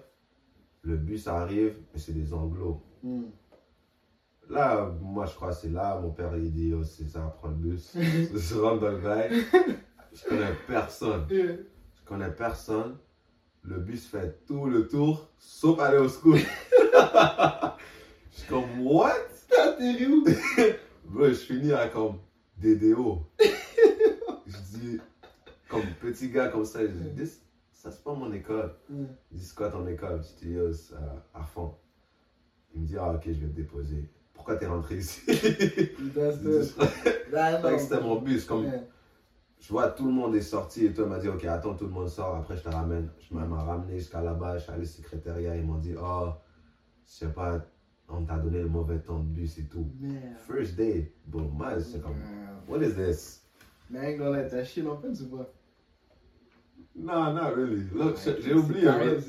le 0.82 0.96
bus 0.96 1.26
arrive, 1.28 1.76
et 1.94 1.98
c'est 1.98 2.12
des 2.12 2.32
anglos. 2.34 2.82
Hmm. 3.02 3.24
Là, 4.50 4.90
moi, 5.00 5.26
je 5.26 5.34
crois 5.34 5.50
que 5.50 5.56
c'est 5.56 5.70
là, 5.70 5.98
mon 6.00 6.10
père, 6.10 6.36
il 6.36 6.52
dit, 6.52 6.74
oh, 6.74 6.82
c'est 6.84 7.08
ça, 7.08 7.20
prends 7.38 7.48
le 7.48 7.54
bus. 7.54 7.92
je 7.96 8.54
rentre 8.58 8.80
dans 8.80 8.90
le 8.90 8.98
bail. 8.98 9.44
Je 10.12 10.28
connais 10.28 10.52
personne. 10.66 11.26
Je 11.30 12.04
connais 12.04 12.30
personne. 12.30 12.96
Le 13.64 13.78
bus 13.78 14.06
fait 14.08 14.44
tout 14.46 14.66
le 14.66 14.88
tour, 14.88 15.30
sauf 15.38 15.78
aller 15.78 15.98
au 15.98 16.08
school. 16.08 16.38
je 18.32 18.38
suis 18.38 18.48
comme, 18.48 18.80
what? 18.80 19.12
T'as 19.48 19.70
atterri 19.70 20.06
où? 20.06 20.24
Bro, 21.04 21.28
je 21.28 21.34
finis 21.34 21.72
à 21.72 21.86
comme 21.88 22.18
DDO. 22.58 23.22
je 24.46 24.78
dis, 24.78 25.00
comme 25.68 25.84
petit 26.00 26.30
gars 26.30 26.48
comme 26.48 26.64
ça, 26.64 26.80
je 26.80 26.86
dis, 26.88 27.22
This- 27.22 27.41
ça 27.82 27.90
c'est 27.90 28.04
pas 28.04 28.14
mon 28.14 28.32
école. 28.32 28.72
Ouais. 28.90 29.06
Il 29.32 29.38
dit, 29.38 29.44
c'est 29.44 29.56
quoi 29.56 29.68
ton 29.68 29.84
école? 29.88 30.22
Je 30.22 30.46
dis, 30.46 30.52
Yo, 30.52 30.72
c'est 30.72 30.94
à- 30.94 31.40
à 31.40 31.42
fond. 31.42 31.74
Il 32.74 32.82
me 32.82 32.86
dit, 32.86 32.96
ah 32.96 33.12
ok, 33.12 33.22
je 33.26 33.32
vais 33.32 33.48
te 33.48 33.56
déposer. 33.56 34.08
pourquoi 34.34 34.54
t'es 34.56 34.66
rentré 34.66 34.98
ici? 34.98 35.20
Je 35.26 36.04
c'était. 37.78 38.00
Mon 38.00 38.20
bus. 38.20 38.44
Comme, 38.44 38.66
je 39.60 39.68
vois, 39.68 39.88
tout 39.90 40.06
le 40.06 40.12
monde 40.12 40.34
est 40.36 40.40
sorti 40.42 40.86
et 40.86 40.92
toi, 40.92 41.04
il 41.06 41.10
m'a 41.10 41.18
dit, 41.18 41.28
ok, 41.28 41.44
attends, 41.44 41.74
tout 41.74 41.84
le 41.86 41.90
monde 41.90 42.08
sort, 42.08 42.36
après 42.36 42.56
je 42.56 42.62
te 42.62 42.68
ramène. 42.68 43.08
Je 43.18 43.34
m'ai 43.34 43.42
ramené 43.42 43.98
jusqu'à 43.98 44.20
là-bas, 44.22 44.58
je 44.58 44.62
suis 44.62 44.72
allé 44.72 44.82
au 44.82 44.86
secrétariat, 44.86 45.56
ils 45.56 45.64
m'ont 45.64 45.78
dit, 45.78 45.94
oh, 46.00 46.30
je 47.04 47.10
sais 47.12 47.28
pas, 47.32 47.64
on 48.08 48.24
t'a 48.24 48.38
donné 48.38 48.60
le 48.60 48.68
mauvais 48.68 48.98
temps 48.98 49.18
de 49.18 49.24
bus 49.28 49.58
et 49.58 49.64
tout. 49.64 49.86
First 50.46 50.76
day, 50.76 51.12
bon, 51.26 51.42
moi, 51.42 51.80
c'est 51.80 52.00
comme, 52.00 52.16
what 52.68 52.80
is 52.82 52.94
this? 52.94 53.42
Mais 55.04 55.61
Non, 56.94 57.32
not 57.32 57.54
really. 57.54 57.84
Look, 57.92 58.16
j'ai 58.22 58.40
j'ai 58.40 58.54
oublié, 58.54 58.84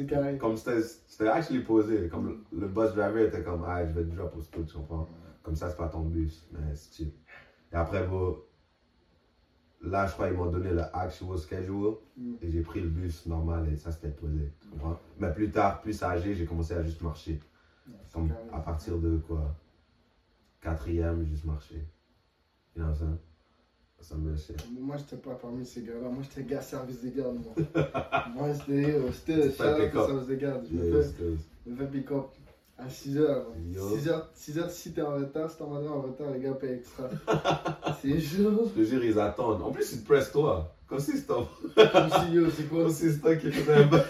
carré, 0.08 0.38
comme 0.38 0.58
c'était 0.58 1.28
actually 1.28 1.64
posé, 1.64 2.10
comme 2.10 2.44
le, 2.52 2.68
bus 2.68 2.92
driver 2.92 3.28
était 3.28 3.42
comme, 3.42 3.64
ah, 3.66 3.86
je 3.86 3.92
vais 3.92 4.04
te 4.04 4.14
drop 4.16 4.36
au 4.36 4.42
spot, 4.42 4.66
tu 4.66 4.74
comprends? 4.74 5.08
Comme 5.44 5.56
ça, 5.56 5.70
c'est 5.70 5.78
pas 5.78 5.88
ton 5.88 6.04
bus, 6.04 6.48
mais 6.52 6.76
c'est 6.76 6.94
chill. 6.94 7.12
Et 7.72 7.76
après, 7.76 8.06
bon, 8.06 8.38
là, 9.82 10.06
je 10.06 10.14
crois 10.14 10.28
qu'ils 10.28 10.38
m'ont 10.38 10.48
donné 10.48 10.72
le 10.72 10.82
actual 10.94 11.38
schedule 11.38 11.96
Mm. 12.16 12.34
et 12.42 12.50
j'ai 12.50 12.62
pris 12.62 12.80
le 12.80 12.88
bus 12.88 13.26
normal 13.26 13.68
et 13.72 13.76
ça, 13.76 13.92
c'était 13.92 14.10
posé, 14.10 14.52
tu 14.62 14.68
comprends? 14.70 14.98
Mais 15.18 15.32
plus 15.32 15.50
tard, 15.50 15.82
plus 15.82 16.02
âgé, 16.04 16.36
j'ai 16.36 16.46
commencé 16.46 16.74
à 16.74 16.84
juste 16.84 17.02
marcher. 17.02 17.40
Comme 18.14 18.28
carré. 18.30 18.40
à 18.52 18.60
partir 18.60 18.98
de 18.98 19.18
quoi? 19.18 19.56
Quatrième, 20.62 21.26
juste 21.26 21.44
marcher. 21.44 21.88
You 22.76 22.82
know 22.82 22.86
what 22.86 22.92
I'm 22.92 22.98
saying? 23.00 23.18
Ça 24.04 24.16
me 24.16 24.32
laissait. 24.32 24.54
Moi, 24.78 24.98
j'étais 24.98 25.16
pas 25.16 25.36
parmi 25.36 25.66
ces 25.66 25.82
gars-là. 25.82 26.10
Moi, 26.10 26.24
j'étais 26.24 26.44
gars 26.44 26.62
service 26.62 27.00
des 27.02 27.12
gardes, 27.12 27.38
moi. 27.42 27.54
moi, 28.36 28.54
c'était 28.54 28.96
euh, 28.96 29.12
c'était 29.14 29.48
au 29.48 29.52
service 29.52 30.28
des 30.28 30.38
gardes. 30.38 30.66
Je 30.70 30.76
me 30.78 31.02
fais- 31.02 31.10
je 31.66 31.72
me 31.72 31.78
fais 31.78 31.88
pick-up 31.88 32.26
à 32.78 32.88
6h. 32.88 33.44
Yo. 33.74 33.98
6h, 33.98 34.24
6h 34.38 34.70
si 34.70 34.92
t'es 34.92 35.02
en 35.02 35.14
retard, 35.16 35.50
si 35.50 35.56
t'es 35.58 35.64
en 35.64 35.74
en 35.88 36.02
retard, 36.02 36.32
les 36.32 36.42
gars 36.42 36.52
payent 36.52 36.74
extra. 36.80 37.10
c'est 38.02 38.20
chaud. 38.20 38.70
Je 38.76 38.82
te 38.82 38.86
jure, 38.86 39.06
ils 39.06 39.18
attendent. 39.18 39.62
En 39.62 39.72
plus, 39.72 39.94
ils 39.94 40.02
te 40.02 40.06
pressent 40.08 40.34
toi. 40.34 40.76
Comme 40.86 41.00
si 41.00 41.14
c'était 41.18 41.34
yo, 42.34 42.50
c'est 42.52 42.68
quoi? 42.70 42.84
Comme 42.84 42.92
si 42.92 43.10
c'était 43.10 43.20
toi 43.22 43.36
qui 43.38 43.52
faisais 43.52 43.74
un 43.74 43.88
bail. 43.88 44.04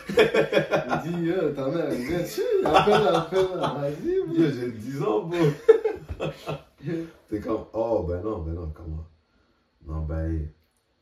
Il 1.06 1.12
dit, 1.14 1.26
yo, 1.28 1.50
ta 1.52 1.68
mère, 1.70 1.86
elle 1.92 1.98
vient 2.02 2.20
dessus. 2.20 2.42
Appelle-la, 2.66 3.20
appelle-la. 3.20 3.68
Vas-y, 3.80 4.16
Yo, 4.42 4.50
j'ai 4.50 4.72
10 4.72 5.02
ans, 5.04 5.24
bro. 5.28 5.38
T'es 7.30 7.40
comme, 7.40 7.66
oh, 7.74 8.06
ben 8.08 8.22
non, 8.22 8.40
ben 8.40 8.54
non, 8.54 8.72
comment? 8.76 9.06
Non, 9.86 10.02
ben, 10.02 10.50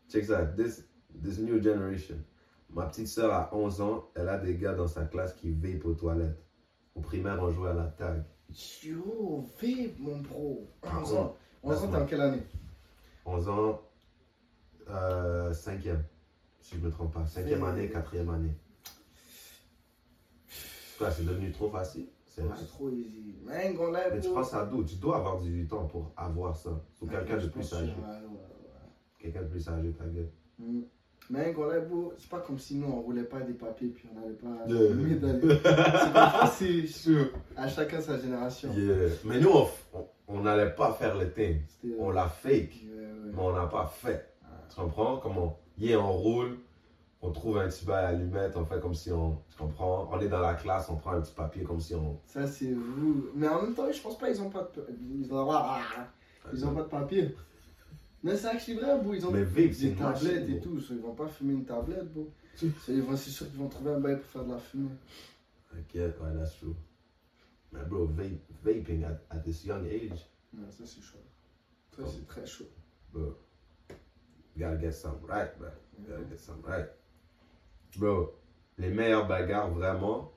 check 0.10 0.26
ça. 0.26 0.46
This, 0.46 0.84
this 1.24 1.40
new 1.40 1.62
generation. 1.62 2.18
Ma 2.70 2.86
petite 2.86 3.08
soeur 3.08 3.34
a 3.34 3.50
11 3.56 3.82
ans, 3.82 4.10
elle 4.16 4.30
a 4.30 4.38
des 4.38 4.56
gars 4.58 4.74
dans 4.74 4.88
sa 4.88 5.06
classe 5.06 5.34
qui 5.34 5.52
vape 5.52 5.86
aux 5.86 5.94
toilettes. 5.94 6.42
Au 6.96 7.02
primaire, 7.02 7.38
on 7.42 7.50
jouait 7.52 7.70
à 7.70 7.74
la 7.74 7.88
tag. 7.88 8.24
Yo, 8.84 9.46
vape, 9.62 10.00
mon 10.00 10.20
bro. 10.22 10.68
Par 10.82 11.02
11 11.02 11.14
ans. 11.16 11.36
11 11.64 11.84
ans, 11.84 11.88
t'es 11.90 11.98
en 11.98 12.06
quelle 12.06 12.22
année? 12.22 12.44
11 13.26 13.50
ans, 13.50 13.82
euh, 14.90 15.54
5e, 15.54 16.00
si 16.60 16.76
je 16.76 16.82
me 16.82 16.90
trompe 16.90 17.14
pas. 17.14 17.26
5e 17.28 17.60
Mais- 17.60 17.68
année, 17.68 17.88
4e 17.90 18.30
année. 18.30 18.56
C'est 20.48 21.26
devenu 21.26 21.52
trop 21.52 21.70
facile? 21.70 22.08
C'est 22.28 22.44
Ouais, 22.44 22.50
trop 22.68 22.90
easy. 22.90 23.36
Mais 23.44 23.74
tu 24.22 24.30
penses 24.30 24.54
à 24.54 24.66
d'où 24.66 24.84
Tu 24.84 24.96
dois 24.96 25.18
avoir 25.18 25.40
18 25.40 25.74
ans 25.74 25.86
pour 25.88 26.14
avoir 26.16 26.56
ça. 26.56 26.70
Ou 27.02 27.08
quelqu'un 27.08 27.38
de 27.38 27.48
plus 27.48 27.74
âgé. 27.74 27.92
Quelqu'un 29.22 29.42
de 29.42 29.48
plus 29.48 29.68
âgé, 29.70 29.92
ta 29.92 30.06
gueule. 30.06 30.30
Mm. 30.60 30.82
Mais 31.30 31.56
c'est 32.18 32.30
pas 32.30 32.40
comme 32.40 32.58
si 32.60 32.76
nous 32.76 32.88
on 32.88 33.02
roulait 33.02 33.24
pas 33.24 33.40
des 33.40 33.54
papiers 33.54 33.88
puis 33.88 34.10
on 34.12 34.20
n'avait 34.20 34.34
pas 34.34 34.68
Yeah. 34.68 36.48
C'est 36.52 36.88
Sûr. 36.88 37.30
à 37.56 37.68
chacun 37.70 38.02
sa 38.02 38.18
génération. 38.18 38.74
Yeah. 38.74 39.10
Mais 39.24 39.40
nous, 39.40 39.52
on 40.28 40.42
n'allait 40.42 40.72
pas 40.72 40.92
faire 40.94 41.18
le 41.18 41.32
thing. 41.32 41.62
C'était- 41.68 41.96
On 42.00 42.10
l'a 42.10 42.28
fake, 42.28 42.82
ouais. 42.84 43.08
mais 43.34 43.40
on 43.42 43.54
n'a 43.54 43.68
pas 43.68 43.86
fait. 43.86 44.34
Tu 44.70 44.76
comprends? 44.76 45.18
Comment 45.18 45.58
Yeah, 45.78 46.00
on 46.00 46.12
roule, 46.12 46.58
on 47.22 47.32
trouve 47.32 47.60
un 47.60 47.68
petit 47.70 47.86
bail 47.86 48.06
à 48.06 48.08
allumette, 48.10 48.58
on 48.58 48.66
fait 48.66 48.80
comme 48.82 48.94
si 48.94 49.12
on. 49.12 49.38
Tu 49.50 49.58
comprends? 49.58 50.10
On 50.12 50.20
est 50.20 50.28
dans 50.28 50.42
la 50.42 50.56
classe, 50.56 50.90
on 50.90 50.96
prend 50.98 51.12
un 51.12 51.22
petit 51.22 51.34
papier 51.34 51.64
comme 51.64 51.80
si 51.80 51.96
on. 51.96 52.20
Ça 52.26 52.46
c'est 52.48 52.74
vous. 52.74 53.28
Mais 53.36 53.48
en 53.48 53.62
même 53.62 53.74
temps, 53.74 53.90
je 53.92 54.02
pense 54.02 54.18
pas 54.18 54.30
ils 54.30 54.42
ont 54.42 54.50
pas 54.50 54.70
de 54.76 54.86
ils 55.20 55.34
ont, 55.34 55.50
ah, 55.52 55.80
ils 56.54 56.66
ont 56.66 56.74
pas 56.74 56.84
de 56.84 56.90
papier. 56.90 57.36
Mais 58.24 58.38
c'est 58.38 58.48
actually 58.48 58.78
vrai, 58.80 59.00
bro. 59.00 59.14
Ils 59.14 59.26
ont 59.26 59.32
Mais 59.32 59.44
vape, 59.44 59.74
c'est 59.74 59.90
des 59.90 59.96
tablettes 59.96 60.50
et 60.50 60.60
tout. 60.60 60.80
so 60.80 60.94
Ils 60.94 61.02
vont 61.02 61.16
pas 61.16 61.28
fumer 61.28 61.54
une 61.54 61.66
tablette, 61.66 62.14
bro. 62.14 62.30
So, 62.56 62.68
ils 62.90 63.02
vont- 63.02 63.16
C'est 63.16 63.32
sûr 63.32 63.48
qu'ils 63.50 63.58
vont 63.60 63.70
trouver 63.70 63.92
un 63.92 64.00
bail 64.00 64.18
pour 64.18 64.26
faire 64.28 64.46
de 64.46 64.52
la 64.52 64.60
fumée. 64.60 64.90
Ok, 65.74 65.96
ouais, 65.96 66.12
that's 66.38 66.58
true. 66.58 66.76
Mais 67.72 67.84
bro, 67.86 68.06
vape, 68.06 68.42
vaping 68.64 69.04
at, 69.06 69.22
at 69.30 69.40
this 69.40 69.64
young 69.66 69.86
age, 69.88 70.28
Ouais, 70.54 70.70
ça 70.70 70.86
c'est 70.86 71.02
chaud. 71.02 71.18
Ça 71.96 72.04
c'est 72.06 72.28
très 72.28 72.46
chaud. 72.46 72.66
bro, 73.14 73.38
you 74.56 74.60
gotta 74.66 74.78
get 74.80 74.92
some 74.92 75.18
right. 75.28 75.52
You 75.98 76.06
gotta 76.08 76.28
get 76.30 76.38
some 76.38 76.62
right. 76.66 76.90
Bro, 77.98 78.34
les 78.78 78.90
meilleures 78.90 79.28
bagarres, 79.28 79.72
vraiment, 79.72 80.34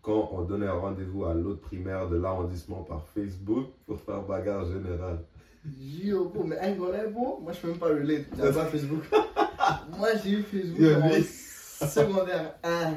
quand 0.00 0.30
on 0.32 0.42
donnait 0.42 0.66
un 0.68 0.78
rendez-vous 0.78 1.24
à 1.26 1.34
l'autre 1.34 1.60
primaire 1.60 2.08
de 2.08 2.16
l'arrondissement 2.16 2.82
par 2.84 3.06
Facebook 3.08 3.68
pour 3.86 4.00
faire 4.00 4.22
bagarre 4.22 4.64
générale. 4.64 5.22
Yo, 6.02 6.28
bro, 6.28 6.44
mais 6.44 6.58
Angola, 6.60 7.06
bro, 7.08 7.40
moi 7.42 7.52
je 7.52 7.60
peux 7.60 7.68
même 7.68 7.78
pas 7.78 7.88
relate. 7.88 8.24
J'ai 8.36 8.52
pas 8.52 8.66
Facebook. 8.66 9.02
moi 9.98 10.08
j'ai 10.22 10.30
eu 10.30 10.42
Facebook 10.42 10.78
Yo, 10.80 10.94
en 10.94 11.08
lui. 11.08 11.24
secondaire 11.24 12.54
1. 12.62 12.90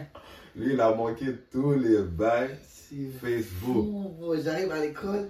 Lui, 0.55 0.73
il 0.73 0.81
a 0.81 0.93
manqué 0.93 1.25
tous 1.51 1.73
les 1.73 2.01
bails 2.01 2.57
Facebook. 3.21 3.87
J'arrive 4.43 4.71
à 4.71 4.79
l'école. 4.79 5.29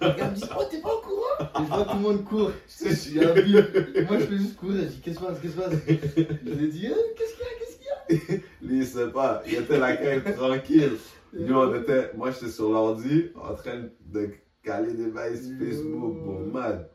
Le 0.00 0.08
gars 0.16 0.30
me 0.30 0.34
dit, 0.34 0.44
oh, 0.58 0.62
t'es 0.70 0.80
pas 0.80 0.92
au 0.92 1.00
courant? 1.00 1.38
Et 1.40 1.62
je 1.64 1.68
vois 1.68 1.84
tout 1.84 1.96
le 1.96 2.00
monde 2.02 2.24
court. 2.24 2.50
Y 2.82 3.20
a 3.20 3.30
un. 3.30 4.04
Moi 4.04 4.18
je 4.18 4.24
fais 4.26 4.36
juste 4.36 4.56
courir. 4.56 4.82
Je 4.82 4.88
dis, 4.88 5.00
qu'est-ce 5.00 5.18
qui 5.18 5.24
se 5.24 5.26
passe? 5.26 5.38
Qu'est-ce 5.40 5.52
qui 5.52 6.18
se 6.18 6.22
passe? 6.26 6.38
Je 6.46 6.50
lui 6.52 6.68
dis, 6.68 6.86
Eh, 6.86 7.14
qu'est-ce 7.16 7.34
qu'il 7.34 7.44
y 7.44 7.48
a? 7.48 7.54
Qu'est-ce 7.58 8.26
qu'il 8.28 8.36
y 8.36 8.38
a? 8.38 8.42
Lui, 8.62 8.78
il 8.78 8.86
sait 8.86 9.08
pas. 9.08 9.42
Il 9.46 9.54
était 9.54 9.78
la 9.78 9.96
caille 9.96 10.22
tranquille. 10.34 10.92
Nous, 11.32 11.54
on 11.56 11.74
était, 11.74 12.10
moi, 12.16 12.30
j'étais 12.30 12.50
sur 12.50 12.70
l'ordi 12.70 13.30
en 13.36 13.54
train 13.54 13.84
de 14.06 14.30
caler 14.66 14.92
des 14.94 15.06
bails 15.06 15.36
Facebook. 15.58 16.16
Bon, 16.24 16.40
mad. 16.52 16.88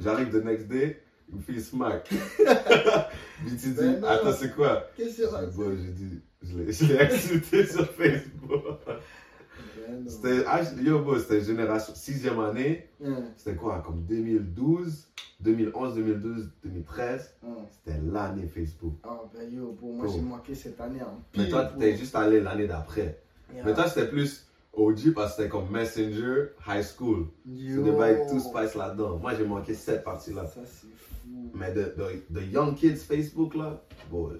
J'arrive 0.00 0.30
the 0.30 0.44
next 0.44 0.66
day, 0.68 1.00
il 1.28 1.36
me 1.36 1.40
fait 1.42 1.60
smack. 1.60 2.08
Puis 2.08 3.50
tu 3.50 3.68
dis, 3.70 3.74
Ben 3.74 4.02
attends, 4.04 4.32
c'est 4.32 4.54
quoi? 4.54 4.86
Qu'est-ce 4.96 5.16
qui 5.16 5.22
se 5.22 5.28
C'est 5.28 5.56
bon, 5.56 5.76
j'ai 5.76 5.92
dit, 5.92 6.20
je 6.42 6.86
l'ai 6.86 7.00
insulté 7.00 7.66
sur 7.66 7.86
Facebook. 7.86 8.62
Ben. 8.86 10.08
C'était, 10.08 10.44
ah, 10.46 10.60
yo, 10.80 11.00
bro, 11.00 11.18
c'était 11.18 11.40
génération, 11.40 11.94
sixième 11.94 12.38
année. 12.40 12.88
Hein, 13.04 13.24
C'était 13.36 13.56
quoi, 13.56 13.82
comme 13.84 14.04
2012, 14.04 15.08
2011, 15.40 15.94
2012, 15.96 16.50
2013. 16.64 17.34
hein. 17.42 17.48
C'était 17.70 17.98
l'année 18.04 18.46
Facebook. 18.46 18.94
Oh, 19.04 19.28
ben 19.34 19.50
yo, 19.52 19.72
bro, 19.72 19.92
moi 19.92 20.06
j'ai 20.12 20.20
manqué 20.20 20.54
cette 20.54 20.80
année 20.80 21.02
en 21.02 21.20
Mais 21.36 21.48
toi, 21.48 21.70
t'es 21.78 21.96
juste 21.96 22.14
allé 22.14 22.40
l'année 22.40 22.66
d'après. 22.66 23.20
Yeah. 23.52 23.64
Mais 23.64 23.74
toi, 23.74 23.88
c'était 23.88 24.08
plus 24.08 24.47
OG 24.78 25.12
parce 25.14 25.32
que 25.32 25.42
c'était 25.42 25.48
comme 25.48 25.70
Messenger, 25.70 26.50
High 26.66 26.84
School. 26.84 27.26
C'est 27.44 27.82
des 27.82 27.92
bails 27.92 28.26
tout 28.30 28.38
spice 28.38 28.74
là-dedans. 28.74 29.18
Moi, 29.18 29.34
j'ai 29.34 29.44
manqué 29.46 29.74
cette 29.74 30.04
partie-là. 30.04 30.46
Ça 30.46 30.60
c'est 30.64 30.86
fou. 30.96 31.50
Mais 31.54 31.72
de, 31.72 31.94
de, 31.96 32.22
de 32.30 32.46
Young 32.46 32.74
Kids 32.76 32.96
Facebook, 32.96 33.54
là, 33.54 33.82
bon, 34.10 34.30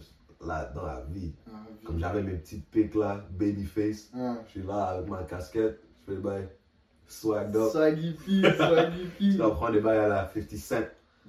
là, 0.47 0.71
dans 0.75 0.87
la 0.87 1.04
vie. 1.11 1.35
Ah. 1.49 1.66
Comme 1.85 1.99
j'avais 1.99 2.23
mes 2.23 2.35
petites 2.35 2.66
pics 2.71 2.95
là, 2.95 3.26
babyface. 3.30 4.11
Hein. 4.14 4.38
Je 4.47 4.50
suis 4.50 4.62
là 4.62 4.85
avec 4.85 5.09
ma 5.09 5.23
casquette, 5.25 5.80
je 6.00 6.07
fais 6.07 6.16
le 6.16 6.21
bail 6.21 6.49
swagged 7.07 7.57
up. 7.57 7.71
Swaggy 7.73 8.12
P, 8.12 8.42
Swaggy 8.57 9.07
P. 9.18 9.30
Je 9.33 9.42
prends 9.42 9.71
des 9.71 9.80
bails 9.80 9.99
à 9.99 10.09
la 10.09 10.28
50 10.28 10.50
Cent. 10.57 10.76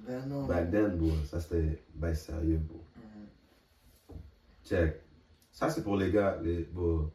Ben 0.06 0.26
non. 0.26 0.46
Back 0.46 0.70
then, 0.70 0.96
bro, 0.96 1.10
ça 1.24 1.40
c'était 1.40 1.82
bail 1.94 2.16
sérieux, 2.16 2.58
bro. 2.58 2.82
Hum. 2.96 4.16
Check. 4.64 5.02
Ça, 5.50 5.68
c'est 5.68 5.82
pour 5.82 5.96
les 5.96 6.10
gars, 6.10 6.38
les, 6.42 6.64
bro, 6.64 7.10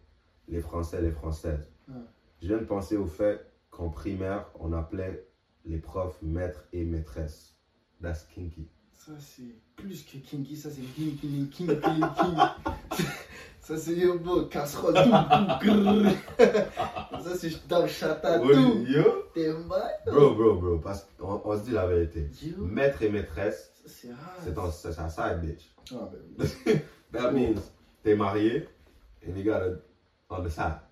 les 0.47 0.61
Français, 0.61 1.01
les 1.01 1.11
Françaises. 1.11 1.71
Je 2.41 2.47
viens 2.47 2.57
de 2.57 2.65
penser 2.65 2.97
au 2.97 3.05
fait 3.05 3.45
qu'en 3.69 3.89
primaire, 3.89 4.45
on 4.59 4.73
appelait 4.73 5.27
les 5.65 5.77
profs 5.77 6.21
maîtres 6.21 6.65
et 6.73 6.83
maîtresses. 6.83 7.55
That's 8.01 8.23
kinky. 8.25 8.67
Ça 8.93 9.11
c'est 9.19 9.55
plus 9.75 10.03
que 10.03 10.17
kinky, 10.17 10.55
ça 10.55 10.69
c'est 10.69 10.81
king, 10.81 11.15
king, 11.17 11.49
king, 11.49 11.67
king, 11.67 11.81
king. 11.81 12.37
Ça 13.61 13.77
c'est 13.77 13.95
yo, 13.95 14.19
bro, 14.19 14.45
casserole, 14.45 14.93
tout. 15.61 16.03
Ça 17.23 17.35
c'est 17.35 17.49
je 17.49 17.57
tape 17.59 17.87
chata, 17.87 18.39
tout. 18.39 18.85
yo? 18.87 19.29
T'es 19.33 19.51
mal. 19.53 19.91
Bro, 20.05 20.35
bro, 20.35 20.55
bro, 20.55 20.77
parce 20.79 21.07
qu'on 21.17 21.41
on 21.43 21.57
se 21.57 21.63
dit 21.63 21.71
la 21.71 21.87
vérité. 21.87 22.29
Yo, 22.43 22.63
Maître 22.65 23.01
et 23.01 23.09
maîtresse, 23.09 23.71
c'est 23.85 24.11
sa 24.93 25.09
side 25.09 25.41
bitch. 25.41 25.73
Ah 25.91 26.09
ben 26.11 26.19
oui. 26.65 26.73
That 27.11 27.31
means 27.31 27.61
t'es 28.03 28.15
marié 28.15 28.67
and 29.27 29.35
you 29.37 29.43
gotta 29.43 29.79
on 30.29 30.43
the 30.43 30.49
side. 30.49 30.84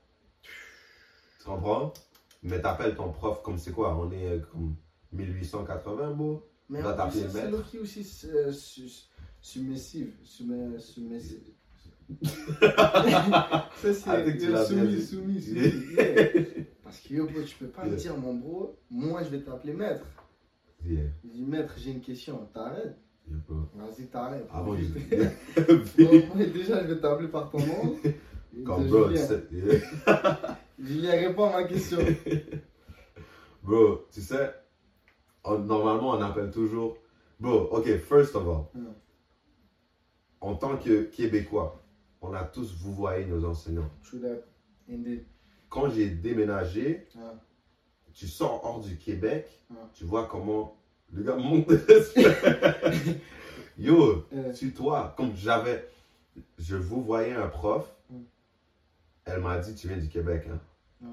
Tu 1.43 1.49
comprends? 1.49 1.93
Mais 2.41 2.61
t'appelles 2.61 2.95
ton 2.95 3.11
prof 3.11 3.41
comme 3.43 3.57
c'est 3.57 3.71
quoi? 3.73 3.97
On 3.97 4.09
est 4.11 4.27
euh, 4.27 4.39
comme 4.51 4.75
1880, 5.11 6.11
bro? 6.11 6.41
Mais 6.69 6.81
en 6.81 7.09
plus, 7.09 7.19
c'est. 7.29 7.51
Loki 7.51 7.79
aussi 7.79 8.07
euh, 8.33 8.51
su- 8.53 8.89
submissive. 9.41 10.13
Submissive. 10.23 11.41
ça 12.21 13.67
c'est 13.83 14.09
euh, 14.09 14.31
bien 14.31 14.65
soumis, 14.65 14.87
dit. 14.95 15.01
soumis, 15.01 15.33
Yeah. 15.39 15.71
soumis. 15.71 15.85
yeah. 15.97 16.63
Parce 16.83 16.99
que 16.99 17.13
yo, 17.13 17.27
bro, 17.27 17.41
tu 17.41 17.55
peux 17.57 17.67
pas 17.67 17.85
me 17.85 17.95
dire, 17.95 18.17
mon 18.17 18.35
bro, 18.35 18.77
moi 18.89 19.21
je 19.23 19.29
vais 19.29 19.41
t'appeler 19.41 19.73
maître. 19.73 20.05
Yeah, 20.85 21.03
Je 21.23 21.29
dis, 21.29 21.43
maître, 21.43 21.73
j'ai 21.77 21.91
une 21.91 22.01
question, 22.01 22.47
t'arrêtes. 22.53 22.97
Vas-y, 23.27 24.07
t'arrêtes. 24.07 24.47
Je. 24.51 26.03
Moi, 26.35 26.45
déjà, 26.45 26.83
je 26.85 26.93
vais 26.93 26.99
t'appeler 26.99 27.29
par 27.29 27.49
ton 27.49 27.59
nom. 27.59 27.95
Comme 28.65 28.87
bro, 28.87 29.09
tu 29.09 29.17
sais. 29.17 29.43
Julien, 30.79 31.11
réponds 31.11 31.45
à 31.49 31.61
ma 31.61 31.63
question. 31.63 31.99
Bro, 33.63 34.05
tu 34.11 34.21
sais, 34.21 34.53
on- 35.43 35.59
normalement, 35.59 36.11
on 36.11 36.21
appelle 36.21 36.51
toujours. 36.51 36.97
Bro, 37.39 37.69
ok, 37.71 37.97
first 37.99 38.35
of 38.35 38.47
all, 38.47 38.65
Mm. 38.75 38.87
en 40.41 40.55
tant 40.55 40.77
que 40.77 41.03
Québécois, 41.03 41.81
on 42.21 42.33
a 42.33 42.43
tous 42.43 42.75
vous 42.77 42.93
voyez 42.93 43.25
nos 43.25 43.43
enseignants. 43.45 43.89
True 44.03 44.19
that. 44.21 44.43
Indeed. 44.91 45.25
Quand 45.69 45.89
j'ai 45.89 46.09
déménagé, 46.09 47.07
Ah. 47.17 47.33
tu 48.13 48.27
sors 48.27 48.63
hors 48.65 48.81
du 48.81 48.97
Québec, 48.97 49.49
Mm. 49.69 49.75
tu 49.93 50.03
vois 50.03 50.27
comment 50.27 50.77
le 51.11 51.23
gars 51.23 51.35
monte. 51.37 51.69
Yo, 53.77 54.25
Euh, 54.33 54.53
tutoie. 54.53 55.13
Comme 55.17 55.35
j'avais, 55.35 55.87
je 56.59 56.75
vous 56.75 57.01
voyais 57.03 57.33
un 57.33 57.47
prof. 57.47 57.92
elle 59.25 59.41
m'a 59.41 59.57
dit, 59.59 59.75
tu 59.75 59.87
viens 59.87 59.97
du 59.97 60.07
Québec, 60.09 60.47
hein? 60.51 60.59
ah. 61.03 61.07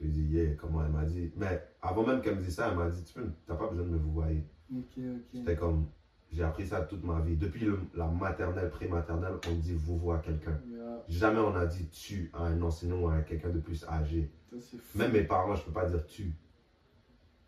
Je 0.00 0.04
lui 0.06 0.10
ai 0.10 0.12
dit, 0.12 0.22
yeah, 0.34 0.54
comment 0.54 0.84
elle 0.84 0.92
m'a 0.92 1.04
dit? 1.04 1.30
Mais 1.36 1.62
avant 1.82 2.06
même 2.06 2.20
qu'elle 2.20 2.36
me 2.36 2.42
dise 2.42 2.54
ça, 2.54 2.68
elle 2.70 2.76
m'a 2.76 2.88
dit, 2.90 3.02
tu 3.04 3.18
n'as 3.48 3.54
pas 3.54 3.68
besoin 3.68 3.84
de 3.86 3.90
me 3.90 3.96
vous 3.98 4.12
voyer. 4.12 4.44
Ok, 4.74 4.98
ok. 4.98 5.22
C'était 5.32 5.56
comme, 5.56 5.86
j'ai 6.30 6.42
appris 6.42 6.66
ça 6.66 6.82
toute 6.82 7.02
ma 7.04 7.20
vie. 7.20 7.36
Depuis 7.36 7.64
le- 7.64 7.80
la 7.94 8.06
maternelle, 8.06 8.68
pré-maternelle, 8.70 9.34
on 9.48 9.54
dit 9.54 9.72
vous 9.74 9.96
voit 9.96 10.18
quelqu'un. 10.18 10.58
Yeah, 10.68 11.04
Jamais 11.08 11.38
on 11.40 11.54
a 11.54 11.64
dit 11.66 11.88
tu 11.88 12.30
à 12.34 12.42
un 12.44 12.60
enseignant 12.62 13.00
ou 13.00 13.08
à 13.08 13.20
quelqu'un 13.22 13.50
de 13.50 13.58
plus 13.58 13.84
âgé. 13.88 14.30
ça. 14.58 14.76
Même 14.96 15.12
mes 15.12 15.22
parents, 15.22 15.54
je 15.54 15.64
peux 15.64 15.70
pas 15.72 15.88
dire 15.88 16.04
tu. 16.06 16.32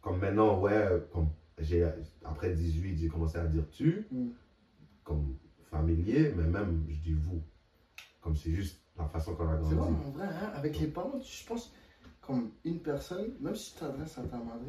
Comme 0.00 0.18
maintenant, 0.20 0.58
ouais, 0.60 0.86
comme 1.12 1.28
j'ai 1.58 1.84
après 2.24 2.50
18, 2.54 2.96
j'ai 2.98 3.08
commencé 3.08 3.36
à 3.36 3.46
dire 3.46 3.68
tu, 3.70 4.06
Mm. 4.10 4.28
comme 5.04 5.36
familier, 5.70 6.32
mais 6.36 6.44
même 6.46 6.84
je 6.88 6.96
dis 7.00 7.12
vous. 7.12 7.42
Comme 8.22 8.36
c'est 8.36 8.52
juste 8.52 8.80
la 8.98 9.04
façon 9.08 9.34
qu'on 9.34 9.48
a 9.48 9.56
C'est 9.56 9.62
vrai, 9.62 9.76
grandi. 9.76 9.92
mais 10.00 10.06
en 10.06 10.10
vrai, 10.10 10.26
hein, 10.26 10.50
avec 10.54 10.78
les 10.80 10.88
parents, 10.88 11.18
tu- 11.18 11.42
je 11.42 11.46
pense, 11.46 11.72
comme 12.20 12.50
une 12.64 12.80
personne, 12.80 13.32
même 13.40 13.54
si 13.54 13.72
tu 13.74 13.80
t'adresses 13.80 14.18
à 14.18 14.22
ta 14.24 14.36
madre, 14.38 14.64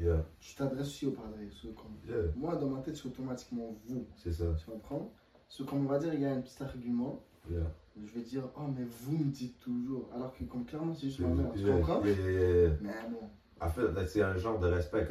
Yeah, 0.00 0.24
tu 0.40 0.54
t'adresses 0.54 0.86
aussi 0.88 1.06
au 1.06 1.12
padre. 1.12 1.34
So, 1.50 1.68
comme, 1.72 1.96
yeah, 2.06 2.30
moi, 2.36 2.56
dans 2.56 2.68
ma 2.68 2.80
tête, 2.80 2.96
c'est 2.96 3.06
automatiquement 3.06 3.74
vous. 3.86 4.06
c'est 4.16 4.32
ça. 4.32 4.44
Tu 4.58 4.66
comprends? 4.66 5.12
Ce 5.48 5.62
comme 5.62 5.86
on 5.86 5.88
va 5.88 5.98
dire, 5.98 6.12
il 6.14 6.20
y 6.20 6.26
a 6.26 6.32
un 6.32 6.40
petit 6.40 6.62
argument. 6.62 7.22
Yeah. 7.50 7.72
Je 7.96 8.06
vais 8.14 8.20
dire, 8.20 8.48
oh, 8.56 8.66
mais 8.68 8.84
vous 8.84 9.16
me 9.16 9.30
dites 9.30 9.58
toujours. 9.58 10.08
Alors 10.14 10.32
que, 10.34 10.44
comme 10.44 10.64
clairement, 10.64 10.94
c'est 10.94 11.06
juste 11.08 11.20
ma 11.20 11.28
mère. 11.28 11.50
Tu 11.52 11.64
comprends? 11.64 12.00
Mais 12.00 12.92
bon. 13.10 13.28
En 13.60 13.68
fait, 13.68 14.06
c'est 14.06 14.22
un 14.22 14.36
genre 14.36 14.58
de 14.60 14.66
respect. 14.68 15.08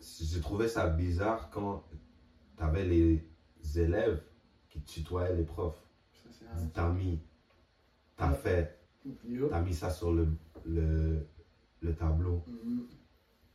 J'ai 0.00 0.40
trouvé 0.40 0.68
ça 0.68 0.86
bizarre 0.88 1.50
quand 1.50 1.82
t'avais 2.56 2.84
les 2.84 3.24
élèves 3.76 4.22
qui 4.68 4.80
tutoyaient 4.82 5.34
les 5.34 5.44
profs. 5.44 5.80
C'est 6.56 6.72
T'as 6.72 6.88
mis, 6.90 7.20
t'as 8.16 8.32
fait, 8.32 8.78
t'as 9.50 9.60
mis 9.60 9.74
ça 9.74 9.90
sur 9.90 10.12
le, 10.12 10.28
le, 10.64 11.26
le 11.82 11.94
tableau. 11.94 12.42
Mhm. 12.46 12.86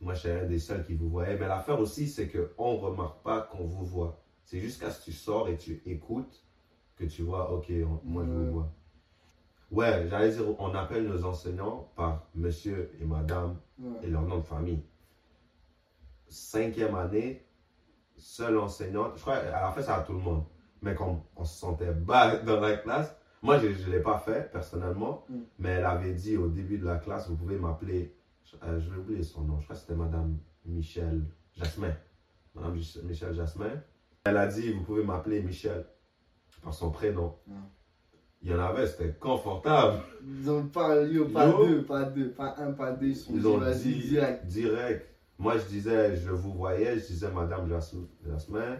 Moi, 0.02 0.14
je 0.14 0.20
suis 0.20 0.30
un 0.30 0.46
des 0.46 0.58
seuls 0.58 0.84
qui 0.84 0.94
vous 0.94 1.08
voyait. 1.10 1.36
Mais 1.38 1.46
l'affaire 1.46 1.78
aussi, 1.78 2.08
c'est 2.08 2.28
qu'on 2.28 2.74
ne 2.74 2.78
remarque 2.78 3.22
pas 3.22 3.42
qu'on 3.42 3.64
vous 3.66 3.84
voit. 3.84 4.22
C'est 4.44 4.58
jusqu'à 4.60 4.90
ce 4.90 5.00
que 5.00 5.04
tu 5.04 5.12
sors 5.12 5.48
et 5.48 5.56
tu 5.58 5.82
écoutes 5.86 6.44
que 6.96 7.04
tu 7.04 7.22
vois, 7.22 7.52
ok, 7.52 7.70
on- 7.86 8.00
moi 8.04 8.24
je 8.24 8.30
vous 8.30 8.52
vois. 8.52 8.72
Ouais, 9.70 10.06
j'allais 10.08 10.30
dire, 10.32 10.44
on 10.60 10.74
appelle 10.74 11.06
nos 11.06 11.24
enseignants 11.24 11.90
par 11.96 12.26
monsieur 12.34 12.90
et 13.00 13.04
madame 13.04 13.56
Ouais. 13.78 13.98
et 14.02 14.06
leur 14.08 14.22
nom 14.22 14.38
de 14.38 14.42
famille. 14.44 14.82
Cinquième 16.28 16.94
année, 16.94 17.44
seule 18.16 18.58
enseignante, 18.58 19.12
je 19.16 19.20
crois, 19.22 19.36
elle 19.36 19.54
a 19.54 19.70
fait 19.72 19.82
ça 19.82 19.96
à 19.96 20.02
tout 20.02 20.12
le 20.12 20.18
monde, 20.18 20.44
mais 20.82 20.94
comme 20.94 21.20
on 21.36 21.44
se 21.44 21.58
sentait 21.58 21.92
bas 21.92 22.36
dans 22.46 22.60
la 22.60 22.76
classe, 22.76 23.14
moi 23.42 23.58
je 23.58 23.66
ne 23.68 23.92
l'ai 23.92 24.00
pas 24.02 24.18
fait 24.18 24.50
personnellement, 24.52 25.24
Mm. 25.28 25.34
mais 25.58 25.68
elle 25.70 25.84
avait 25.86 26.12
dit 26.14 26.36
au 26.36 26.48
début 26.48 26.78
de 26.78 26.84
la 26.86 26.96
classe, 26.98 27.28
vous 27.28 27.36
pouvez 27.36 27.56
m'appeler, 27.56 28.14
euh, 28.64 28.78
je 28.80 28.90
vais 28.90 28.98
oublier 28.98 29.22
son 29.22 29.42
nom, 29.42 29.58
je 29.58 29.64
crois 29.64 29.76
que 29.76 29.80
c'était 29.82 29.94
Madame 29.94 30.36
Michel 30.66 31.22
Jasmin. 31.56 31.94
Madame 32.54 32.74
Mich- 32.76 33.02
Michel 33.04 33.34
Jasmin. 33.34 33.80
Elle 34.24 34.36
a 34.36 34.46
dit, 34.46 34.72
vous 34.72 34.82
pouvez 34.82 35.04
m'appeler 35.04 35.40
Michel 35.42 35.86
par 36.62 36.74
son 36.74 36.90
prénom. 36.90 37.34
Mm. 37.46 37.52
Il 38.42 38.50
y 38.50 38.54
en 38.54 38.58
avait, 38.60 38.86
c'était 38.86 39.12
confortable. 39.20 40.00
Ils 40.26 40.50
ont 40.50 40.66
pas, 40.66 41.02
yo, 41.02 41.26
pas 41.28 41.46
Yo. 41.48 41.66
deux, 41.66 41.82
pas 41.84 42.04
deux, 42.04 42.30
pas 42.30 42.54
un, 42.58 42.72
pas 42.72 42.92
deux. 42.92 43.08
Ils 43.08 43.16
sont 43.16 43.32
Ils 43.34 43.46
ont 43.46 43.58
dit 43.70 43.94
direct. 44.08 44.46
direct. 44.46 45.06
Moi, 45.38 45.56
je 45.58 45.64
disais, 45.66 46.16
je 46.16 46.30
vous 46.30 46.52
voyais, 46.54 46.98
je 46.98 47.06
disais, 47.06 47.30
Madame 47.30 47.68
Jasmin. 47.68 48.76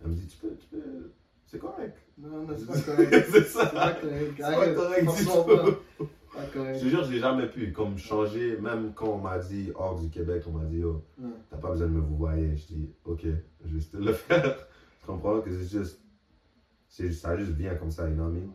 Elle 0.00 0.08
me 0.08 0.14
dit, 0.14 0.26
tu 0.26 0.36
peux, 0.38 0.54
tu 0.56 0.66
peux, 0.66 1.10
c'est 1.54 1.58
correct. 1.60 1.96
Non, 2.18 2.42
non, 2.42 2.54
c'est 2.56 2.66
pas 2.66 2.80
correct. 2.96 3.10
c'est 3.12 3.30
C'est 3.32 3.44
ça. 3.44 3.66
pas 3.66 3.92
correct. 3.94 4.34
C'est 4.36 4.42
pas 4.42 4.74
correct 4.74 5.06
du 5.16 5.24
tout. 5.24 5.44
pas. 5.44 6.06
Pas 6.34 6.46
Je 6.46 6.52
correct. 6.58 6.80
te 6.80 6.84
jure, 6.86 7.04
j'ai 7.04 7.18
jamais 7.20 7.48
pu, 7.48 7.72
comme 7.72 7.96
changer, 7.96 8.56
même 8.58 8.92
quand 8.92 9.06
on 9.10 9.18
m'a 9.18 9.38
dit 9.38 9.70
hors 9.76 10.00
du 10.00 10.10
Québec, 10.10 10.42
on 10.48 10.52
m'a 10.52 10.64
dit, 10.64 10.82
oh, 10.84 11.04
Ouais. 11.18 11.30
t'as 11.50 11.56
pas 11.58 11.70
besoin 11.70 11.86
de 11.86 11.92
me 11.92 12.00
vous 12.00 12.16
voyer. 12.16 12.56
Je 12.56 12.66
dis, 12.66 12.90
ok, 13.04 13.20
je 13.22 13.28
vais 13.30 13.70
juste 13.70 13.92
te 13.92 13.96
le 13.98 14.12
faire. 14.12 14.66
Tu 15.00 15.06
comprends 15.06 15.40
que 15.42 15.50
c'est 15.50 15.78
juste, 15.78 16.00
c'est 16.88 17.06
juste- 17.08 17.20
ça 17.22 17.36
juste 17.36 17.52
vient 17.52 17.74
comme 17.76 17.90
ça, 17.90 18.08
you 18.08 18.14
know 18.14 18.24
what 18.24 18.30
I 18.30 18.40
mean? 18.40 18.50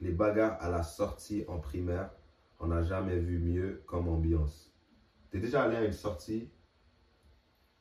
Les 0.00 0.12
bagarres 0.12 0.56
à 0.60 0.70
la 0.70 0.82
sortie 0.82 1.44
en 1.48 1.58
primaire, 1.58 2.10
on 2.60 2.68
n'a 2.68 2.82
jamais 2.82 3.18
vu 3.18 3.38
mieux 3.40 3.82
comme 3.86 4.08
ambiance. 4.08 4.72
T'es 5.30 5.40
déjà 5.40 5.64
allé 5.64 5.76
à 5.76 5.84
une 5.84 5.92
sortie 5.92 6.48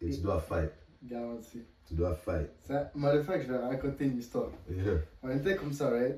et 0.02 0.10
tu 0.10 0.22
dois 0.22 0.40
fight. 0.40 0.72
Garanti. 1.04 1.64
Tu 1.94 2.00
dois 2.00 2.16
fight. 2.16 2.50
Ça, 2.62 2.90
maléfique, 2.96 3.44
je 3.46 3.52
vais 3.54 3.58
raconter 3.60 4.06
une 4.06 4.18
histoire. 4.18 4.50
Yeah. 4.68 4.96
On 5.22 5.30
était 5.30 5.56
comme 5.56 5.72
ça, 5.72 5.92
right? 5.92 6.18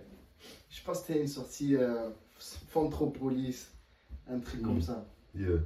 Je 0.70 0.82
pense 0.86 1.02
que 1.02 1.08
c'était 1.08 1.20
une 1.20 1.28
sortie 1.28 1.76
euh, 1.76 2.12
Fantropolis, 2.70 3.74
un 4.30 4.40
truc 4.40 4.62
Mm. 4.62 4.66
comme 4.66 4.82
ça. 4.82 5.06
Yeah. 5.36 5.58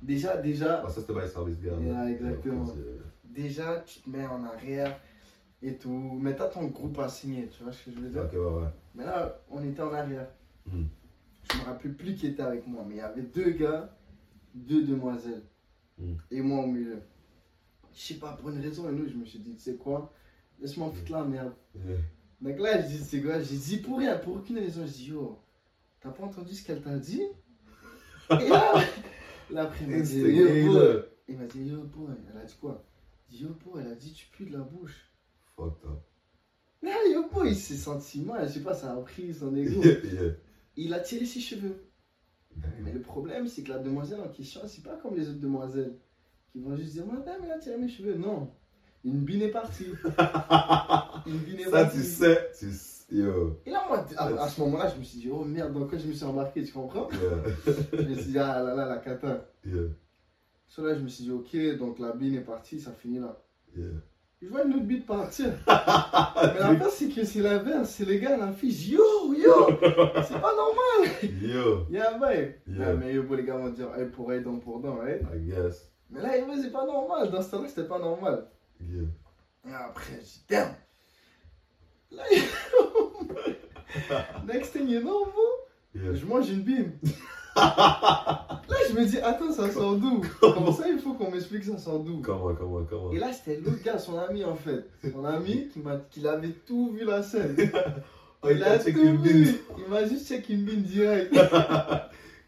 Déjà, 0.00 0.36
déjà, 0.36 0.84
Ah, 0.86 0.88
ça, 0.88 1.00
c'était 1.00 1.12
by 1.12 1.28
Service 1.28 1.58
Girl. 1.60 1.82
Yeah, 1.82 1.92
là. 2.04 2.10
exactement. 2.10 2.66
Déjà, 3.24 3.80
tu 3.80 3.98
te 4.00 4.08
mets 4.08 4.26
en 4.26 4.44
arrière 4.44 4.96
et 5.60 5.74
tout. 5.74 5.90
Mais 6.22 6.36
t'as 6.36 6.46
ton 6.46 6.66
groupe 6.68 6.96
à 7.00 7.08
signer, 7.08 7.48
tu 7.48 7.64
vois 7.64 7.72
ce 7.72 7.86
que 7.86 7.90
je 7.90 7.98
veux 7.98 8.10
dire? 8.10 8.22
Ok, 8.22 8.32
ouais, 8.34 8.62
ouais. 8.62 8.68
Mais 8.94 9.04
là, 9.06 9.40
on 9.50 9.60
était 9.64 9.82
en 9.82 9.92
arrière. 9.92 10.28
Mm. 10.66 10.84
Je 11.52 11.58
me 11.58 11.64
rappelle 11.64 11.94
plus 11.94 12.14
qui 12.14 12.28
était 12.28 12.42
avec 12.44 12.64
moi, 12.64 12.84
mais 12.86 12.94
il 12.94 12.98
y 12.98 13.00
avait 13.00 13.22
deux 13.22 13.50
gars, 13.50 13.92
deux 14.54 14.84
demoiselles. 14.86 15.42
Mm. 15.98 16.12
Et 16.30 16.42
moi 16.42 16.62
au 16.62 16.68
milieu. 16.68 17.00
Je 17.98 18.04
sais 18.04 18.14
pas, 18.14 18.32
pour 18.34 18.50
une 18.50 18.60
raison 18.60 18.88
une 18.88 19.00
autre, 19.00 19.10
je 19.10 19.16
me 19.16 19.24
suis 19.24 19.40
dit, 19.40 19.56
tu 19.56 19.60
sais 19.60 19.74
quoi, 19.74 20.14
laisse-moi 20.60 20.92
foutre 20.92 21.10
la 21.10 21.24
merde. 21.24 21.52
Yeah. 21.74 21.96
Donc 22.40 22.60
là, 22.60 22.80
je 22.80 22.86
dis, 22.86 22.98
c'est 22.98 23.20
quoi 23.20 23.42
J'ai 23.42 23.56
dit 23.56 23.78
pour 23.78 23.98
rien, 23.98 24.16
pour 24.16 24.36
aucune 24.36 24.60
raison. 24.60 24.86
Je 24.86 24.92
dis, 24.92 25.08
yo, 25.08 25.36
t'as 26.00 26.10
pas 26.10 26.22
entendu 26.22 26.54
ce 26.54 26.64
qu'elle 26.64 26.80
t'a 26.80 26.96
dit? 26.96 27.24
Et 28.30 28.48
là, 28.48 28.74
là 29.50 29.62
après, 29.62 29.84
il 29.84 29.90
m'a 29.90 30.00
dit, 30.00 30.20
yo, 30.20 30.44
bro. 30.44 30.78
Instigator. 30.78 31.04
Il 31.28 31.38
m'a 31.38 31.46
dit, 31.46 31.66
yo, 31.66 31.82
bro, 31.82 32.08
elle 32.32 32.40
a 32.40 32.44
dit 32.44 32.56
quoi? 32.60 32.84
Il 33.28 33.36
dit, 33.36 33.42
yo, 33.42 33.56
elle 33.80 33.90
a 33.90 33.94
dit, 33.96 34.12
tu 34.12 34.26
pues 34.30 34.46
de 34.46 34.52
la 34.52 34.62
bouche. 34.62 35.10
Fucked 35.56 35.84
up. 35.84 35.98
Là, 36.82 36.94
yo, 37.12 37.28
il 37.46 37.56
s'est 37.56 37.74
senti 37.74 38.20
mal, 38.20 38.46
je 38.46 38.54
sais 38.54 38.60
pas, 38.60 38.74
ça 38.74 38.92
a 38.92 38.96
pris 38.98 39.34
son 39.34 39.56
ego. 39.56 39.82
Yeah. 39.82 40.34
Il 40.76 40.94
a 40.94 41.00
tiré 41.00 41.26
ses 41.26 41.40
cheveux. 41.40 41.84
Mais 42.80 42.92
le 42.92 43.00
problème, 43.00 43.48
c'est 43.48 43.64
que 43.64 43.70
la 43.70 43.78
demoiselle 43.80 44.20
en 44.20 44.28
question, 44.28 44.60
c'est 44.68 44.84
pas 44.84 44.96
comme 44.96 45.16
les 45.16 45.28
autres 45.28 45.40
demoiselles 45.40 45.98
qui 46.52 46.60
vont 46.60 46.76
juste 46.76 46.92
dire 46.92 47.06
Madame, 47.06 47.42
elle 47.44 47.52
a 47.52 47.58
tiré 47.58 47.76
mes 47.78 47.88
cheveux. 47.88 48.14
Non. 48.14 48.50
Une 49.04 49.20
bine 49.20 49.42
est 49.42 49.48
partie. 49.50 49.86
Une 51.26 51.38
bine 51.38 51.60
est 51.60 51.64
Ça, 51.64 51.70
partie. 51.84 51.98
tu 51.98 52.02
sais. 52.04 52.48
Tu... 52.58 52.70
sais- 52.72 52.96
Yo. 53.10 53.58
Et 53.64 53.70
là, 53.70 53.84
moi, 53.88 54.04
à, 54.18 54.26
à 54.26 54.48
ce 54.50 54.60
moment-là, 54.60 54.90
je 54.94 54.98
me 54.98 55.02
suis 55.02 55.18
dit 55.20 55.30
Oh 55.32 55.42
merde, 55.42 55.72
dans 55.72 55.86
quoi 55.86 55.96
je 55.96 56.06
me 56.06 56.12
suis 56.12 56.24
embarqué, 56.26 56.62
tu 56.62 56.72
comprends? 56.74 57.08
Yeah. 57.10 57.74
Je 57.94 58.02
me 58.02 58.14
suis 58.16 58.32
dit 58.32 58.38
Ah 58.38 58.62
là 58.62 58.74
là, 58.74 58.84
la 58.86 58.98
cata. 58.98 59.48
Yeah. 59.64 59.84
Sur 60.66 60.82
là, 60.82 60.94
je 60.94 61.00
me 61.00 61.08
suis 61.08 61.24
dit 61.24 61.30
Ok, 61.32 61.56
donc 61.78 61.98
la 62.00 62.12
bine 62.12 62.34
est 62.34 62.40
partie, 62.42 62.78
ça 62.78 62.92
finit 62.92 63.18
là. 63.20 63.40
Yeah. 63.74 63.86
Je 64.42 64.48
vois 64.48 64.62
une 64.64 64.74
autre 64.74 64.84
bite 64.84 65.06
partir. 65.06 65.46
Mais 65.66 66.60
la 66.60 66.76
fin, 66.78 66.90
c'est 66.90 67.08
que 67.08 67.24
c'est 67.24 67.40
l'inverse. 67.40 67.88
C'est 67.96 68.04
les 68.04 68.20
gars, 68.20 68.36
la 68.36 68.52
fille, 68.52 68.90
Yo, 68.92 69.32
yo, 69.32 69.68
c'est 69.80 70.40
pas 70.40 70.54
normal. 70.54 71.10
Yo. 71.40 71.86
Yeah. 71.90 72.18
Mais 72.94 73.14
yo, 73.14 73.34
les 73.34 73.44
gars 73.44 73.56
vont 73.56 73.70
dire 73.70 73.88
Hey, 73.96 74.04
pour 74.10 74.30
dent 74.30 74.58
pour 74.58 74.80
dent, 74.80 74.96
right? 74.96 75.22
I 75.34 75.38
guess. 75.48 75.90
Mais 76.10 76.22
là, 76.22 76.38
yo, 76.38 76.46
c'est 76.60 76.70
pas 76.70 76.86
normal. 76.86 77.30
Dans 77.30 77.42
ce 77.42 77.50
temps-là, 77.50 77.68
c'était 77.68 77.84
pas 77.88 77.98
normal. 77.98 78.46
Yeah. 78.80 79.02
Et 79.68 79.74
après, 79.74 80.14
je 80.20 80.22
dis, 80.24 80.42
damn. 80.48 80.74
Là, 82.10 82.22
next 84.46 84.72
thing 84.72 84.88
you 84.88 85.00
know, 85.00 85.26
Yeah. 85.94 86.14
je 86.14 86.26
mange 86.26 86.48
une 86.50 86.62
bine. 86.62 86.92
Là, 87.56 88.46
je 88.88 88.94
me 88.94 89.04
dis, 89.04 89.18
attends, 89.18 89.52
ça 89.52 89.70
sort 89.70 89.96
d'où? 89.96 90.22
Comme 90.40 90.72
ça, 90.72 90.88
il 90.88 90.98
faut 91.00 91.14
qu'on 91.14 91.30
m'explique 91.30 91.64
ça 91.64 91.76
sort 91.78 92.00
d'où. 92.00 92.20
Comment, 92.22 92.54
comment, 92.54 92.84
comment? 92.84 93.12
Et 93.12 93.18
là, 93.18 93.32
c'était 93.32 93.60
l'autre 93.60 93.82
gars, 93.82 93.98
son 93.98 94.18
ami 94.18 94.44
en 94.44 94.54
fait. 94.54 94.84
Son 95.10 95.24
ami 95.24 95.68
qui, 95.68 95.80
m'a, 95.80 95.96
qui 96.10 96.26
avait 96.28 96.50
tout 96.66 96.92
vu 96.92 97.04
la 97.04 97.22
scène. 97.22 97.56
Oh, 98.42 98.48
il 98.50 98.58
Il 98.58 98.64
a 98.64 98.78
tout 98.78 99.18
vu. 99.18 99.56
Il 99.78 99.88
m'a 99.90 100.06
juste 100.06 100.28
check 100.28 100.48
une 100.50 100.64
bin 100.64 100.76
direct. 100.76 101.34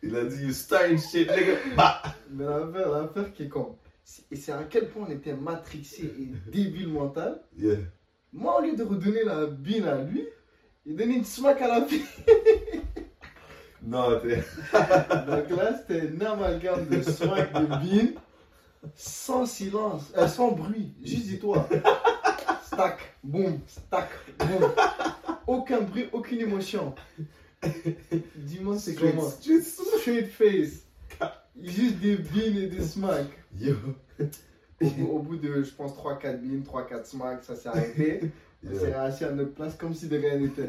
Il 0.02 0.16
a 0.16 0.24
dit, 0.24 0.44
you 0.44 0.52
starting 0.52 0.98
shit, 0.98 1.30
nigga. 1.30 1.56
Bah. 1.76 2.02
Mais 2.30 2.44
l'affaire, 2.44 2.90
l'affaire 2.90 3.32
qui 3.32 3.44
est 3.44 3.48
con. 3.48 3.76
Et 4.30 4.36
c'est 4.36 4.52
à 4.52 4.64
quel 4.64 4.88
point 4.88 5.06
on 5.08 5.10
était 5.10 5.34
matrixé 5.34 6.04
et 6.04 6.50
débile 6.50 6.88
mental. 6.88 7.40
Yeah. 7.56 7.76
Moi, 8.32 8.58
au 8.58 8.62
lieu 8.62 8.76
de 8.76 8.82
redonner 8.82 9.24
la 9.24 9.46
bine 9.46 9.84
à 9.84 10.02
lui, 10.02 10.26
il 10.86 10.96
donnait 10.96 11.16
une 11.16 11.24
smack 11.24 11.60
à 11.62 11.68
la 11.68 11.84
fille. 11.84 12.04
Non, 13.82 14.20
t'es. 14.20 14.36
Donc 14.36 15.50
là, 15.56 15.74
c'était 15.78 16.02
un 16.02 16.20
amalgame 16.20 16.86
de 16.86 17.00
smack 17.00 17.52
de 17.54 17.64
bine, 17.78 18.12
sans 18.94 19.46
silence, 19.46 20.12
euh, 20.18 20.28
sans 20.28 20.52
bruit. 20.52 20.92
Juste 21.02 21.28
dis-toi. 21.28 21.66
Stack, 22.66 22.98
boum, 23.24 23.58
stack, 23.66 24.10
boum. 24.38 24.70
Aucun 25.46 25.80
bruit, 25.80 26.08
aucune 26.12 26.40
émotion. 26.40 26.94
Dis-moi, 28.36 28.78
c'est 28.78 28.94
comment? 28.94 29.28
street- 29.28 29.62
Straight 29.62 30.28
face. 30.28 30.86
Juste 31.62 31.98
des 31.98 32.16
bines 32.16 32.56
et 32.56 32.66
des 32.68 32.82
smacks. 32.82 33.26
Yo. 33.58 33.74
Au 34.80 34.86
bout, 34.88 35.06
au 35.08 35.18
bout 35.18 35.36
de, 35.36 35.62
je 35.62 35.70
pense, 35.72 35.92
3-4 35.94 36.38
bines, 36.40 36.62
3-4 36.62 37.04
smacks, 37.04 37.44
ça 37.44 37.54
s'est 37.56 37.68
arrêté. 37.68 38.20
On 38.62 38.78
s'est 38.78 38.92
assis 38.92 39.24
à 39.24 39.30
notre 39.32 39.54
place 39.54 39.74
comme 39.76 39.94
si 39.94 40.06
de 40.06 40.18
rien 40.18 40.36
n'était. 40.36 40.68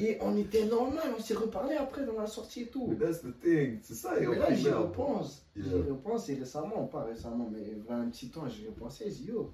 Et 0.00 0.18
on 0.20 0.36
était 0.36 0.64
normal, 0.66 1.14
on 1.16 1.22
s'est 1.22 1.34
reparlé 1.34 1.76
après 1.76 2.04
dans 2.04 2.18
la 2.20 2.26
sortie 2.26 2.62
et 2.62 2.66
tout. 2.66 2.88
But 2.88 2.98
that's 2.98 3.20
the 3.22 3.38
thing. 3.40 3.78
C'est 3.82 3.94
ça, 3.94 4.14
Mais 4.18 4.36
là, 4.36 4.52
j'y 4.52 4.68
repense. 4.68 5.46
J'y 5.54 5.72
repense 5.74 6.28
et 6.28 6.34
récemment, 6.34 6.86
pas 6.86 7.04
récemment, 7.04 7.48
mais 7.52 7.60
il 7.60 7.88
y 7.88 7.92
a 7.92 7.94
un 7.98 8.08
petit 8.08 8.30
temps, 8.30 8.48
j'y 8.48 8.66
repensais. 8.66 9.04
J'ai 9.06 9.10
dit, 9.10 9.26
yo, 9.28 9.52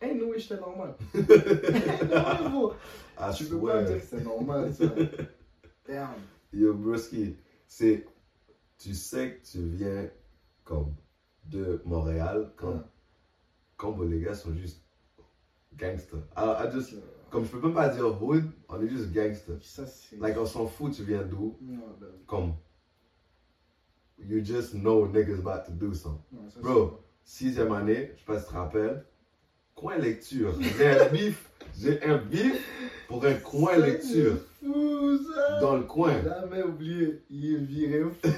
hey, 0.00 0.14
no 0.14 0.26
way, 0.26 0.38
j'étais 0.38 0.60
normal. 0.60 0.94
hey, 1.14 1.22
no 2.08 2.14
way, 2.14 2.48
bro. 2.48 2.72
I 3.18 3.34
Tu 3.36 3.44
peux 3.46 3.58
pas 3.60 3.82
dire 3.82 3.96
que 3.98 4.04
c'était 4.04 4.22
normal, 4.22 4.72
ça. 4.72 4.84
Damn. 5.88 6.08
Yo, 6.52 6.74
broski, 6.74 7.36
c'est. 7.66 8.06
Tu 8.78 8.94
sais 8.94 9.36
que 9.36 9.46
tu 9.46 9.58
viens 9.62 10.08
comme 10.64 10.94
de 11.46 11.80
Montréal 11.84 12.52
quand, 12.56 12.72
Ouais. 12.74 12.80
quand 13.76 14.02
les 14.02 14.20
gars 14.20 14.34
sont 14.34 14.54
juste 14.54 14.82
gangsters. 15.76 16.18
I, 16.36 16.66
I 16.66 16.70
just, 16.72 16.94
comme 17.30 17.44
je 17.44 17.50
peux 17.50 17.60
même 17.60 17.74
pas 17.74 17.88
dire 17.88 18.22
hood, 18.22 18.44
on 18.68 18.82
est 18.82 18.88
juste 18.88 19.12
gangsters. 19.12 19.62
Ça, 19.62 19.86
c'est. 19.86 20.16
Like, 20.18 20.36
on 20.38 20.44
s'en 20.46 20.66
fout, 20.66 20.92
tu 20.92 21.04
viens 21.04 21.22
d'où. 21.22 21.56
Ben, 21.60 21.80
Comme. 22.26 22.54
You 24.18 24.42
just 24.42 24.72
know 24.74 25.06
niggas 25.06 25.38
about 25.40 25.66
to 25.66 25.72
do 25.72 25.92
something. 25.94 26.22
Bro, 26.62 27.00
sixième 27.22 27.72
année, 27.72 28.12
je 28.14 28.20
sais 28.20 28.24
pas 28.26 28.38
si 28.40 28.46
tu 28.46 28.52
te 28.52 28.56
rappelles, 28.56 29.04
coin 29.74 29.98
lecture. 29.98 30.54
Un 30.80 31.08
bif, 31.12 31.50
j'ai 31.80 32.02
un 32.04 32.18
bif 32.18 32.62
pour 33.08 33.24
un 33.24 33.34
coin 33.34 33.76
lecture. 33.76 34.36
fou, 34.64 35.18
ça. 35.18 35.60
Dans 35.60 35.76
le 35.76 35.82
coin. 35.84 36.14
Jamais 36.22 36.62
oublié, 36.62 37.22
il 37.30 37.54
est 37.54 37.58
viré 37.58 38.02
fou. 38.02 38.30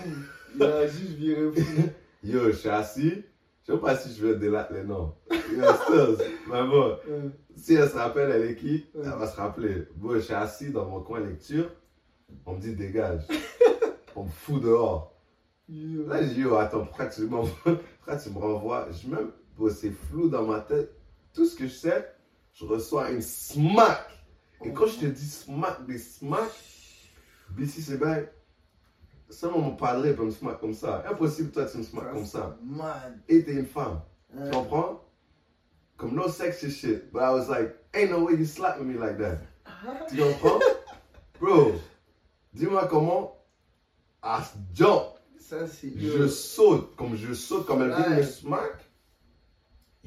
Il 0.55 0.63
a 0.63 0.87
juste 0.87 1.11
viré 1.13 1.51
fou. 1.53 1.83
Yo, 2.25 2.47
je 2.51 2.57
suis 2.57 2.69
assis. 2.69 3.23
Je 3.67 3.73
sais 3.75 3.79
pas 3.79 3.97
si 3.97 4.15
je 4.15 4.27
vais 4.27 4.37
délater 4.39 4.75
les 4.75 4.85
noms. 4.85 5.15
Euh, 7.09 7.29
si 7.57 7.75
elle 7.75 7.89
se 7.89 7.95
rappelle, 7.97 8.31
elle 8.31 8.51
est 8.51 8.57
qui? 8.57 8.87
Elle 8.95 9.03
va 9.11 9.27
se 9.27 9.37
rappeler. 9.37 9.85
Bon, 9.97 10.15
je 10.15 10.21
suis 10.21 10.35
assis 10.35 10.71
dans 10.71 10.87
mon 10.87 11.01
coin 11.01 11.21
lecture. 11.21 11.71
On 12.47 12.55
me 12.55 12.61
dit 12.61 12.75
dégage. 12.75 13.23
On 14.17 14.25
me 14.25 14.31
fout 14.31 14.63
dehors. 14.63 15.15
yo. 15.69 16.07
Là, 16.07 16.23
je 16.23 16.29
dis, 16.33 16.41
yo, 16.41 16.57
attends, 16.57 16.85
pourquoi 16.85 17.07
tu, 17.07 17.23
m'envoies- 17.23 17.53
pourquoi 17.99 18.17
tu 18.17 18.31
me 18.31 18.39
renvoies? 18.39 18.89
Je 18.91 19.09
même, 19.09 19.31
bon, 19.57 19.71
c'est 19.71 19.91
flou 19.91 20.29
dans 20.29 20.45
ma 20.45 20.61
tête. 20.61 20.93
Tout 21.35 21.45
ce 21.45 21.55
que 21.55 21.65
je 21.67 21.73
sais, 21.75 22.09
je 22.59 22.65
reçois 22.65 23.11
une 23.11 23.23
smack. 23.23 24.11
Et 24.65 24.73
quand 24.73 24.87
je 24.87 24.99
te 24.99 25.07
dis 25.07 25.29
smack, 25.29 25.87
des 25.87 25.99
smack, 25.99 26.51
BC, 27.51 27.81
c'est 27.81 27.99
bien. 27.99 28.25
Seulement 29.31 29.59
mon 29.59 29.77
padre 29.77 30.11
peut 30.13 30.25
me 30.25 30.31
smack 30.31 30.59
comme 30.59 30.75
ça. 30.75 31.05
Impossible, 31.09 31.51
toi, 31.51 31.67
tu 31.67 31.79
me 31.79 31.83
smack 31.83 32.13
comme 32.13 32.27
ça. 32.27 32.57
Man. 32.63 33.21
Et 33.29 33.45
t'es 33.45 33.53
une 33.53 33.67
femme. 33.67 34.01
Tu 34.33 34.51
comprends? 34.51 35.05
Comme 35.97 36.15
no 36.15 36.29
sexy 36.29 36.71
shit. 36.71 37.13
But 37.13 37.23
I 37.23 37.31
was 37.31 37.49
like, 37.49 37.77
ain't 37.95 38.11
no 38.11 38.25
way 38.25 38.35
you 38.35 38.47
slapping 38.47 38.89
me 38.89 38.99
like 38.99 39.19
that. 39.19 39.39
Tu 40.09 40.17
comprends? 40.17 40.61
Bro, 41.41 41.75
dis-moi 42.55 42.89
comment. 42.89 43.37
I 44.23 44.43
jump. 44.73 45.19
Ça. 45.39 45.67
Je 45.83 46.27
saute. 46.27 46.97
Comme 46.97 47.17
je 47.17 47.33
saute, 47.33 47.67
comme 47.67 47.83
elle 47.83 47.95
vient 47.95 48.17
me 48.17 48.23
smack. 48.23 48.88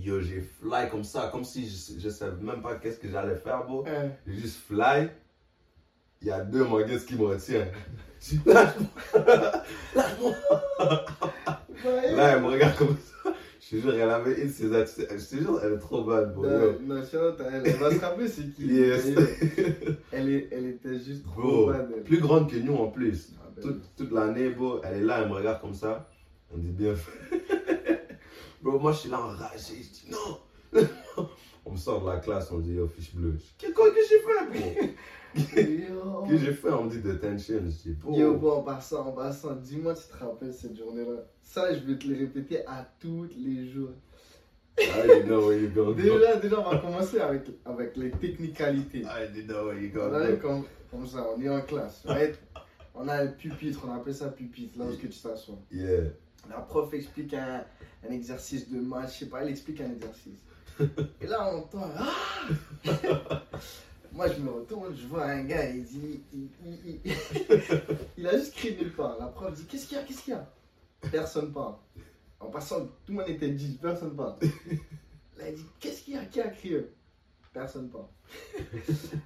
Yo, 0.03 0.19
j'ai 0.21 0.41
fly 0.41 0.89
comme 0.89 1.03
ça. 1.03 1.29
Comme 1.31 1.43
si 1.43 1.67
je, 1.67 1.99
je 1.99 2.09
savais 2.09 2.41
même 2.41 2.61
pas 2.61 2.75
qu'est-ce 2.75 2.99
que 2.99 3.07
j'allais 3.09 3.35
faire, 3.35 3.63
bro. 3.65 3.85
J'ai 4.27 4.33
juste 4.33 4.57
fly. 4.67 5.09
Il 6.21 6.27
y 6.27 6.31
a 6.31 6.41
deux 6.41 6.63
mangas 6.63 6.99
qui 7.05 7.15
me 7.15 7.25
retiennent. 7.25 7.71
Lâche-moi. 8.45 8.89
Lâche-moi. 9.95 10.35
Ouais. 11.83 12.15
Là, 12.15 12.35
elle 12.35 12.41
me 12.43 12.47
regarde 12.47 12.75
comme 12.77 12.95
ça. 12.97 13.31
Je 13.59 13.77
te 13.77 13.81
jure, 13.81 13.93
elle 13.95 14.09
avait 14.09 14.39
une 14.41 14.47
de 14.47 14.51
ses 14.53 14.75
attitudes. 14.75 15.07
Je 15.11 15.25
te 15.37 15.41
jure, 15.41 15.59
elle 15.63 15.73
est 15.73 15.77
trop 15.79 16.03
bonne, 16.03 16.31
bro. 16.33 16.45
Non, 16.45 16.77
non, 16.83 17.01
shout-out 17.03 17.39
à 17.41 17.49
elle. 17.51 17.75
Va 17.77 17.91
se 17.91 17.99
rappeler 17.99 18.27
c'est 18.27 18.53
qui. 18.53 18.65
Yes. 18.67 19.05
Elle, 19.07 19.97
elle 20.11 20.29
est- 20.29 20.47
elle 20.51 20.65
était 20.67 20.99
juste 20.99 21.23
trop 21.23 21.41
Bro, 21.41 21.73
elle. 21.73 22.03
plus 22.03 22.19
grande 22.19 22.51
que 22.51 22.57
nous 22.57 22.75
en 22.75 22.87
plus. 22.87 23.29
Ah, 23.39 23.49
ben, 23.55 23.61
Toute, 23.61 23.81
toute 23.95 24.11
l'année, 24.11 24.49
bro, 24.49 24.81
elle 24.83 24.97
est 25.01 25.05
là, 25.05 25.21
elle 25.21 25.29
me 25.29 25.33
regarde 25.33 25.61
comme 25.61 25.73
ça. 25.73 26.07
Me 26.53 26.59
dit 26.61 26.71
bien 26.71 26.95
fait. 26.95 27.41
bro, 28.62 28.80
moi 28.80 28.91
je 28.91 28.97
suis 29.00 29.10
là 29.10 29.19
enragé. 29.21 29.76
Je 29.78 29.89
dis 29.89 30.12
non. 30.12 30.38
on 31.65 31.71
me 31.71 31.78
sort 31.78 32.02
de 32.02 32.10
la 32.10 32.19
classe, 32.19 32.52
on 32.52 32.58
me 32.58 32.63
dit 32.63 32.74
yo, 32.74 32.88
fiche 32.88 33.13
bleue. 33.15 33.38
Qu'est-ce 33.58 33.74
que 33.74 33.82
j'ai 34.10 34.19
fait, 34.19 34.60
bro? 34.60 36.28
Que 36.28 36.38
j'ai 36.38 36.54
fait 36.54 36.69
On 36.69 36.84
me 36.86 36.89
dit 36.89 37.00
detention. 37.02 37.60
Je 37.65 37.89
dis, 37.89 37.93
bro. 37.93 38.17
Yo, 38.17 38.36
bon, 38.36 38.52
en 38.58 38.63
passant, 38.63 39.08
en 39.08 39.12
passant, 39.12 39.56
dis-moi, 39.56 39.93
tu 39.95 40.04
te 40.12 40.24
rappelles 40.24 40.54
cette 40.54 40.78
journée-là? 40.78 41.24
Ça, 41.41 41.74
je 41.74 41.80
vais 41.80 41.97
te 41.97 42.08
le 42.08 42.17
répéter 42.17 42.65
à 42.67 42.86
tous 43.00 43.28
les 43.38 43.67
jours. 43.67 43.91
I 44.80 44.86
didn't 45.06 45.28
know 45.28 45.47
where 45.47 45.58
you 45.62 45.69
going. 45.69 45.95
Déjà, 45.95 46.38
déjà, 46.38 46.60
on 46.60 46.69
va 46.71 46.78
commencer 46.80 47.19
avec, 47.19 47.43
avec 47.65 47.95
les 47.97 48.10
technicalités. 48.12 49.00
I 49.02 49.28
didn't 49.34 49.47
know 49.47 49.65
where 49.67 49.80
you 49.80 49.91
Là, 49.93 50.10
going. 50.28 50.36
comme, 50.38 50.63
comme 50.89 51.06
ça, 51.08 51.26
on 51.36 51.41
est 51.41 51.50
en 51.50 51.62
classe. 51.62 52.04
right? 52.06 52.39
On 52.95 53.08
a 53.08 53.15
un 53.24 53.28
pupitre, 53.28 53.86
on 53.88 53.93
appelle 53.93 54.15
ça 54.15 54.30
pupitre, 54.30 54.78
là 54.78 54.86
où 54.86 54.95
tu 54.95 55.08
t'assois. 55.08 55.60
Yeah. 55.71 56.12
La 56.49 56.58
prof 56.60 56.93
explique 56.93 57.34
un, 57.34 57.63
un 58.08 58.12
exercice 58.12 58.69
de 58.69 58.80
maths, 58.80 59.13
je 59.13 59.19
sais 59.19 59.25
pas, 59.27 59.41
elle 59.43 59.49
explique 59.49 59.80
un 59.82 59.91
exercice. 59.91 60.39
Et 61.21 61.27
là, 61.27 61.49
on 61.54 61.60
entend 61.60 61.89
Ah 61.97 62.12
Moi, 64.13 64.27
je 64.27 64.41
me 64.41 64.49
retourne, 64.51 64.93
je 64.95 65.08
vois 65.08 65.25
un 65.25 65.43
gars, 65.45 65.69
il 65.69 65.84
dit. 65.86 66.21
Il, 66.34 66.49
il- 66.65 66.99
il- 67.06 67.13
il 68.17 68.27
a 68.27 68.38
juste 68.38 68.54
crié 68.56 68.75
nulle 68.75 68.91
part. 68.93 69.17
La 69.19 69.27
prof 69.27 69.54
dit 69.54 69.65
Qu'est-ce 69.65 69.88
qu'il 69.88 69.97
y 69.97 70.01
a 70.01 70.04
Qu'est-ce 70.04 70.21
qu'il 70.23 70.34
y 70.34 70.36
a? 70.36 70.49
Personne 71.10 71.54
parle. 71.54 71.75
En 72.39 72.47
passant, 72.47 72.82
tout 73.06 73.12
le 73.12 73.13
monde 73.13 73.30
était 73.30 73.49
dit 73.51 73.77
Personne 73.82 74.15
parle. 74.15 74.36
Là, 75.38 75.45
elle 75.47 75.56
dit 75.56 75.65
Qu'est-ce 75.80 76.01
qu'il 76.01 76.15
y 76.15 76.17
a 76.17 76.25
Qui 76.25 76.41
a 76.41 76.49
crié? 76.49 76.88
Personne 77.53 77.89
parle. 77.89 78.05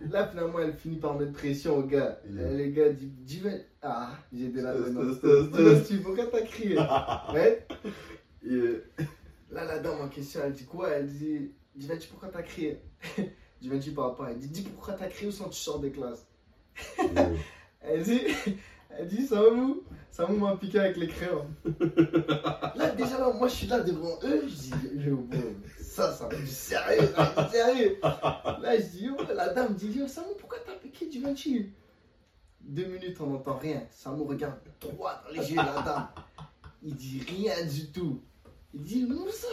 Là, 0.09 0.27
finalement, 0.27 0.59
elle 0.59 0.73
finit 0.73 0.97
par 0.97 1.13
mettre 1.15 1.33
pression 1.33 1.77
au 1.77 1.83
gars. 1.83 2.19
Yeah. 2.27 2.51
Et 2.51 2.57
le 2.57 2.65
gars 2.71 2.89
dit 2.89 3.07
Diven. 3.07 3.61
Ah, 3.83 4.17
j'ai 4.33 4.45
été 4.47 4.61
là. 4.61 4.73
Tu- 5.87 5.97
Pourquoi 5.99 6.25
t'as 6.25 6.41
crié 6.41 6.75
Ouais. 7.33 7.67
Là, 9.51 9.65
la 9.65 9.79
dame 9.79 10.01
en 10.01 10.07
question, 10.07 10.41
elle 10.43 10.53
dit 10.53 10.65
quoi? 10.65 10.89
Elle 10.89 11.07
dit 11.07 11.51
Diventy, 11.75 12.07
pourquoi 12.07 12.29
t'as 12.29 12.41
crié 12.41 12.79
parle 13.95 14.15
pas. 14.15 14.31
Elle 14.31 14.39
dit 14.39 14.47
Dis 14.49 14.61
pourquoi 14.63 14.95
t'as 14.95 15.07
crié 15.07 15.27
ou 15.27 15.31
sinon 15.31 15.49
tu 15.49 15.59
sors 15.59 15.79
de 15.79 15.89
classe. 15.89 16.25
Yeah. 16.97 17.29
Elle 17.81 18.01
dit 18.03 18.21
Elle 18.97 19.07
dit 19.07 19.27
Samou, 19.27 19.83
Samou 20.09 20.37
m'a 20.37 20.57
piqué 20.57 20.79
avec 20.79 20.97
les 20.97 21.07
crayons. 21.07 21.45
Là, 22.75 22.89
déjà, 22.91 23.19
là, 23.19 23.31
moi 23.33 23.47
je 23.47 23.53
suis 23.53 23.67
là 23.67 23.81
devant 23.81 24.17
eux. 24.23 24.41
Je 24.47 24.55
dis 24.55 24.73
Yo, 25.05 25.17
bon, 25.17 25.37
ça, 25.95 26.11
ça 26.11 26.27
va 26.27 26.35
du 26.35 26.45
sérieux, 26.45 27.07
du 27.07 27.51
sérieux. 27.51 27.99
Là, 28.01 28.77
je 28.77 28.83
dis 28.83 29.05
Yo, 29.05 29.15
la 29.33 29.53
dame 29.53 29.73
dit 29.75 29.97
Yo, 29.97 30.07
Samou, 30.07 30.33
pourquoi 30.37 30.57
t'as 30.65 30.73
piqué 30.73 31.05
Diventy 31.07 31.71
Deux 32.59 32.87
minutes, 32.87 33.15
on 33.21 33.27
n'entend 33.27 33.57
rien. 33.57 33.83
Samou 33.91 34.25
regarde 34.25 34.59
droit 34.81 35.23
dans 35.25 35.41
les 35.41 35.51
yeux 35.51 35.55
la 35.55 35.81
dame. 35.81 36.07
Il 36.83 36.95
dit 36.95 37.23
rien 37.25 37.65
du 37.65 37.91
tout. 37.91 38.21
Il 38.73 38.81
dit 38.81 39.05
Moussa, 39.05 39.47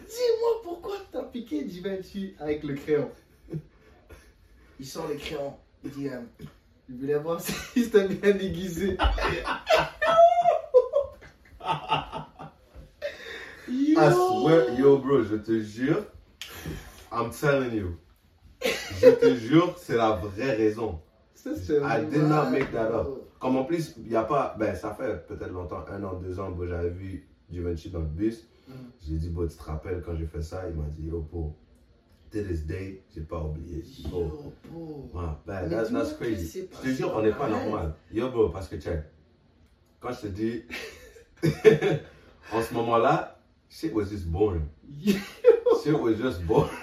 dis-moi 0.00 0.62
pourquoi 0.64 0.96
t'as 1.12 1.22
piqué 1.22 1.62
Diventy 1.62 2.34
avec 2.40 2.64
le 2.64 2.74
crayon. 2.74 3.10
Il 4.80 4.86
sort 4.86 5.06
le 5.06 5.14
crayon. 5.14 5.54
Il 5.84 5.90
dit 5.92 6.08
euh, 6.08 6.20
Il 6.88 6.96
voulait 6.96 7.18
voir 7.18 7.40
si 7.40 7.84
c'était 7.84 8.08
bien 8.08 8.32
déguisé. 8.32 8.98
Yo! 13.68 14.00
I 14.00 14.12
swear, 14.12 14.78
yo, 14.78 14.98
bro, 14.98 15.22
je 15.22 15.36
te 15.36 15.60
jure, 15.60 16.04
I'm 17.10 17.30
telling 17.30 17.74
you. 17.74 17.96
Je 19.00 19.10
te 19.10 19.34
jure, 19.48 19.76
c'est 19.78 19.96
la 19.96 20.12
vraie 20.12 20.54
raison. 20.54 21.00
Ça, 21.34 21.50
I 21.50 22.04
did 22.04 22.22
not 22.22 22.50
make 22.50 22.72
that 22.72 22.92
up. 22.92 23.06
Comme 23.38 23.56
en 23.56 23.64
plus, 23.64 23.94
il 23.98 24.08
n'y 24.08 24.16
a 24.16 24.24
pas, 24.24 24.56
ben 24.58 24.74
ça 24.74 24.94
fait 24.94 25.26
peut-être 25.26 25.52
longtemps, 25.52 25.84
un 25.88 26.02
an, 26.04 26.14
deux 26.14 26.40
ans, 26.40 26.50
bon, 26.50 26.66
j'avais 26.66 26.90
vu 26.90 27.28
Givenchy 27.50 27.90
dans 27.90 28.00
le 28.00 28.06
bus. 28.06 28.48
Mm. 28.68 28.72
J'ai 29.06 29.16
dit, 29.16 29.28
bon, 29.30 29.46
tu 29.46 29.56
te 29.56 29.62
rappelles 29.62 30.02
quand 30.04 30.14
j'ai 30.16 30.26
fait 30.26 30.42
ça? 30.42 30.68
Il 30.68 30.76
m'a 30.76 30.88
dit, 30.88 31.06
yo, 31.06 31.20
bro, 31.20 31.54
To 32.32 32.42
this 32.42 32.66
day, 32.66 33.04
j'ai 33.14 33.20
pas 33.20 33.40
oublié. 33.40 33.84
Yo, 34.10 34.52
bro. 34.68 35.02
Ben, 35.46 35.68
that's, 35.68 36.12
crazy. 36.14 36.68
Je 36.72 36.88
te 36.88 36.94
jure, 36.94 37.12
on 37.14 37.22
n'est 37.22 37.32
pas 37.32 37.48
normal. 37.48 37.94
Yo, 38.12 38.30
bro, 38.30 38.48
parce 38.48 38.68
que 38.68 38.80
check. 38.80 39.04
Quand 40.00 40.12
je 40.12 40.22
te 40.22 40.26
dis, 40.26 40.64
en 42.52 42.62
ce 42.62 42.74
moment-là, 42.74 43.35
shit 43.68 43.92
was 43.94 44.10
just 44.10 44.26
boring. 44.30 44.68
Shit 45.82 45.98
was 46.00 46.16
just 46.16 46.42
boring. 46.46 46.70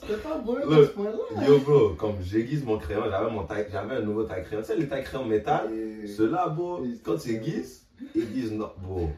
C'était 0.00 0.16
pas 0.22 0.38
bon 0.38 0.56
à 0.56 0.64
Look, 0.64 0.86
ce 0.86 0.92
point-là. 0.92 1.46
Yo, 1.46 1.58
bro, 1.60 1.90
comme 1.94 2.14
j'aiguise 2.22 2.64
mon 2.64 2.78
crayon, 2.78 3.02
j'avais 3.10 3.30
mon 3.30 3.44
taille, 3.44 3.66
j'avais 3.70 3.96
un 3.96 4.00
nouveau 4.02 4.24
taille 4.24 4.42
crayon. 4.44 4.62
Tu 4.62 4.68
sais, 4.68 4.76
les 4.76 4.88
taille 4.88 5.04
crayon 5.04 5.24
métal, 5.26 5.70
Et- 5.72 6.06
ceux-là, 6.06 6.48
bro, 6.48 6.84
quand 7.04 7.16
tu 7.18 7.30
aiguises, 7.34 7.86
ils 8.14 8.22
aiguisent, 8.22 8.52
non, 8.52 8.70
bro. 8.78 9.10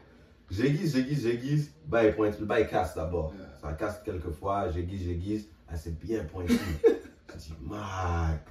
J'aiguise, 0.50 0.94
j'aiguise, 0.96 1.22
j'aiguise, 1.22 1.72
bah, 1.87 2.04
il 2.04 2.12
pointe, 2.14 2.40
bas, 2.42 2.59
il 2.61 2.66
casse 2.66 2.96
d'abord. 2.96 3.33
Yeah. 3.37 3.46
Ça 3.61 3.72
casse 3.74 4.00
quelques 4.04 4.30
fois, 4.30 4.68
j'aiguise, 4.70 5.04
j'aiguise, 5.04 5.48
ah, 5.68 5.76
c'est 5.76 5.96
bien 5.98 6.24
pointu. 6.24 6.54
je 7.28 7.37
dis, 7.38 7.54
Mac. 7.62 8.44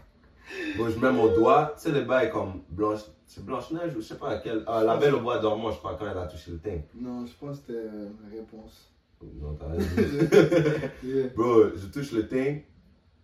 Bon, 0.78 0.90
je 0.90 1.00
mets 1.00 1.12
mon 1.12 1.28
doigt, 1.34 1.74
tu 1.76 1.84
sais, 1.84 1.92
le 1.92 2.02
bail 2.02 2.30
comme 2.32 2.62
blanche, 2.70 3.02
c'est 3.26 3.44
Blanche-Neige 3.46 3.96
ou 3.96 4.02
je 4.02 4.08
sais 4.08 4.18
pas 4.18 4.30
laquelle. 4.30 4.64
Ah, 4.68 4.84
la 4.84 4.98
belle 4.98 5.16
au 5.16 5.20
bois 5.22 5.40
dormant, 5.40 5.72
je 5.72 5.78
crois, 5.78 5.96
quand 5.98 6.06
elle 6.10 6.18
a 6.18 6.26
touché 6.28 6.52
le 6.52 6.60
thing. 6.60 6.82
Non, 6.96 7.26
je 7.26 7.34
pense 7.40 7.60
que 7.60 7.66
c'était 7.68 7.80
euh, 7.80 8.10
la 8.24 8.36
réponse. 8.38 8.92
Non, 9.22 9.54
t'as 9.56 9.68
raison. 9.70 10.88
Yeah, 11.04 11.28
Bro, 11.36 11.76
je 11.76 11.88
touche 11.88 12.12
le 12.14 12.28
thing, 12.28 12.64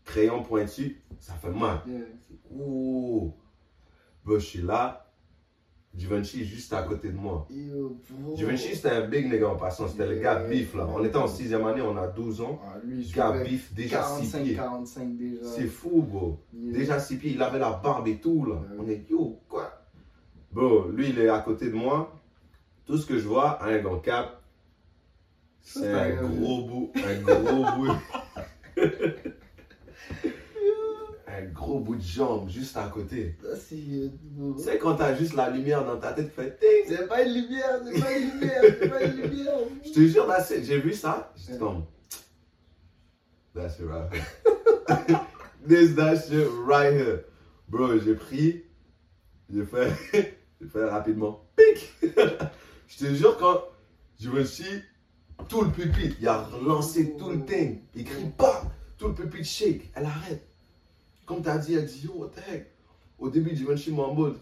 crayon 0.04 0.44
pointu, 0.44 1.02
ça 1.20 1.34
fait 1.34 1.50
mal. 1.52 1.80
yeah. 1.88 2.02
Ouh. 2.52 3.34
Bro, 4.24 4.40
je 4.40 4.46
suis 4.46 4.62
là. 4.62 5.05
Givenchy 5.97 6.41
est 6.41 6.45
juste 6.45 6.73
à 6.73 6.84
côté 6.84 7.10
de 7.10 7.15
moi. 7.17 7.47
Yo. 7.49 7.97
Givenchy, 8.36 8.75
c'était 8.75 8.89
un 8.91 9.08
big 9.08 9.31
nigga 9.31 9.47
en 9.47 9.55
passant. 9.55 9.88
C'était 9.88 10.08
le 10.08 10.15
gars 10.19 10.43
bif 10.43 10.75
là. 10.75 10.88
On 10.93 11.03
était 11.05 11.15
en 11.15 11.27
sixième 11.27 11.65
année, 11.65 11.81
on 11.81 11.95
a 11.97 12.08
12 12.08 12.41
ans. 12.41 12.60
Ah, 12.65 12.77
lui, 12.84 13.10
Gars 13.15 13.31
bif, 13.43 13.73
déjà 13.73 14.03
6 14.03 14.31
45, 14.31 14.43
pieds. 14.43 14.55
45 14.55 15.17
déjà. 15.17 15.41
C'est 15.45 15.67
fou, 15.67 16.01
bro. 16.01 16.39
Yeah. 16.53 16.77
Déjà 16.79 16.99
6 16.99 17.15
pieds, 17.17 17.31
il 17.36 17.41
avait 17.41 17.60
la 17.60 17.71
barbe 17.71 18.08
et 18.10 18.17
tout 18.17 18.45
là. 18.45 18.55
On 18.77 18.88
est 18.89 19.10
yo, 19.10 19.39
quoi? 19.47 19.71
Bro, 20.51 20.89
lui, 20.89 21.10
il 21.10 21.19
est 21.19 21.29
à 21.29 21.39
côté 21.39 21.69
de 21.69 21.75
moi. 21.75 22.13
Tout 22.86 22.97
ce 22.97 23.05
que 23.05 23.17
je 23.17 23.27
vois, 23.27 23.63
un 23.63 23.79
gant 23.79 23.99
cap. 23.99 24.41
C'est 25.62 25.79
c'est 25.79 25.93
un 25.93 26.17
un- 26.19 26.29
gros 26.29 26.65
bout. 26.67 26.91
Un 26.95 27.21
gros 27.21 27.65
bout. 27.77 27.93
gros 31.56 31.80
bout 31.80 31.96
de 31.96 32.02
jambe 32.02 32.50
juste 32.50 32.78
à 32.78 32.88
côté. 32.89 33.36
C'est. 33.58 33.76
euh. 33.76 34.10
Tu 34.58 34.63
sais, 34.63 34.78
quand 34.78 34.96
t'as 34.96 35.15
juste 35.15 35.34
la 35.34 35.50
lumière 35.50 35.86
dans 35.86 35.98
ta 35.98 36.13
tête, 36.13 36.32
fais 36.36 36.56
ting 36.58 36.86
C'est 36.88 37.08
pas 37.08 37.24
une 37.24 37.34
lumière, 37.34 37.80
c'est 37.84 38.02
pas 38.02 38.18
une 38.18 38.30
lumière, 38.32 38.62
c'est 38.80 38.89
pas 38.89 39.04
une 39.04 39.22
lumière. 39.22 39.54
Je 39.84 39.91
te 39.91 40.00
jure, 40.02 40.28
j'ai 40.62 40.80
vu 40.80 40.94
ça. 40.94 41.34
J'étais 41.36 41.58
comme. 41.58 41.86
That's 43.56 43.80
it 43.80 43.86
right 43.88 44.12
here. 44.12 45.20
This, 45.68 45.96
that 45.96 46.18
shit 46.28 46.48
right 46.68 46.94
here. 46.94 47.24
Bro, 47.70 48.00
j'ai 48.00 48.15
pris. 48.15 48.63
J'ai 49.50 49.65
fait. 49.65 49.91
j'ai 50.62 50.68
fait 50.68 50.86
rapidement. 50.86 51.41
Pic! 51.56 51.94
Je 52.88 52.98
te 52.98 53.13
jure, 53.13 53.38
quand 53.38 53.63
je 54.20 54.30
me 54.30 54.44
suis. 54.44 54.84
Tout 55.50 55.62
le 55.62 55.72
pupitre, 55.72 56.15
il 56.22 56.28
a 56.28 56.44
relancé 56.44 57.15
tout 57.18 57.30
le 57.30 57.44
thing. 57.46 57.80
Il 57.96 58.06
crie 58.06 58.30
pas. 58.38 58.63
Tout 58.98 59.08
le 59.08 59.13
pupitre 59.13 59.48
shake. 59.48 59.91
Elle 59.96 60.06
arrête. 60.06 60.55
Comme 61.26 61.42
t'as 61.42 61.58
dit, 61.58 61.74
elle 61.76 61.86
dit 61.86 62.06
yo, 62.06 62.14
what 62.16 62.30
the 62.36 62.40
heck. 62.52 62.68
Au 63.18 63.30
début, 63.30 63.56
je 63.56 63.64
me 63.64 63.76
suis 63.76 63.92
mambo. 63.92 64.34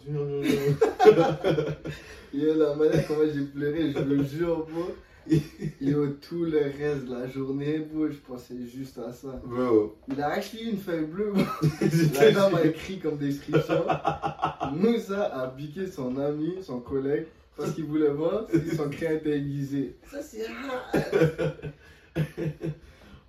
Yo, 2.34 2.56
la 2.56 2.76
manière 2.76 3.08
comment 3.08 3.24
j'ai 3.32 3.43
pleuré, 3.43 3.91
je 3.91 4.00
le 4.00 4.24
jure, 4.24 4.65
bro. 4.65 4.91
Yo, 5.80 6.08
tout 6.08 6.43
le 6.43 6.60
reste 6.60 7.06
de 7.06 7.13
la 7.13 7.28
journée, 7.28 7.80
bro, 7.80 8.10
je 8.10 8.17
pensais 8.17 8.56
juste 8.65 8.98
à 8.98 9.12
ça. 9.13 9.39
Bro. 9.46 9.96
Il 10.10 10.19
a 10.19 10.32
acheté 10.32 10.63
une 10.63 10.78
feuille 10.78 11.06
bleue, 11.06 11.32
bro. 11.32 11.43
La 12.15 12.32
dame 12.32 12.56
a 12.56 12.65
écrit 12.65 13.00
comme 13.00 13.17
description. 13.17 13.86
Moussa 14.74 15.26
a 15.26 15.48
piqué 15.50 15.88
son 15.88 16.17
ami, 16.17 16.56
son 16.63 16.80
collègue, 16.80 17.28
parce 17.56 17.72
qu'il 17.72 17.86
voulait 17.86 18.10
voir 18.10 18.48
si 18.52 18.76
son 18.76 18.89
crayon 18.89 19.17
était 19.19 19.38
aiguisé. 19.38 19.96
Ça, 20.12 20.22
c'est 20.22 20.48
rare. 20.48 20.91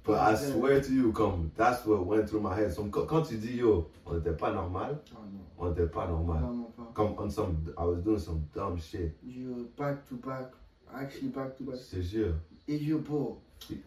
But 0.06 0.20
I 0.20 0.34
swear 0.36 0.80
to 0.82 0.92
you, 0.92 1.12
comme, 1.12 1.50
that's 1.56 1.86
what 1.86 2.04
went 2.04 2.28
through 2.28 2.42
my 2.42 2.54
head. 2.54 2.72
So, 2.72 2.84
quand, 2.84 3.22
tu 3.22 3.36
dis, 3.38 3.56
yo, 3.56 3.88
on 4.04 4.14
n'était 4.18 4.36
pas 4.36 4.52
normal, 4.52 4.98
Oh 5.12 5.18
non, 5.32 5.40
on 5.66 5.70
n'était 5.70 5.86
pas 5.90 6.06
normal. 6.06 6.42
vraiment 6.42 6.72
pas. 6.76 6.90
Comme, 6.94 7.14
on 7.18 7.30
some, 7.30 7.56
I 7.78 7.84
was 7.84 8.02
doing 8.02 8.18
some 8.18 8.42
dumb 8.54 8.78
shit. 8.78 9.16
Yo, 9.26 9.66
back 9.78 10.06
to 10.08 10.16
back. 10.16 10.50
Actually, 10.94 11.28
back 11.28 11.56
to 11.56 11.64
back. 11.64 11.76
Te 11.90 12.02
jure. 12.02 12.34
Et 12.68 12.76
yo, 12.76 12.98
bro, 12.98 13.40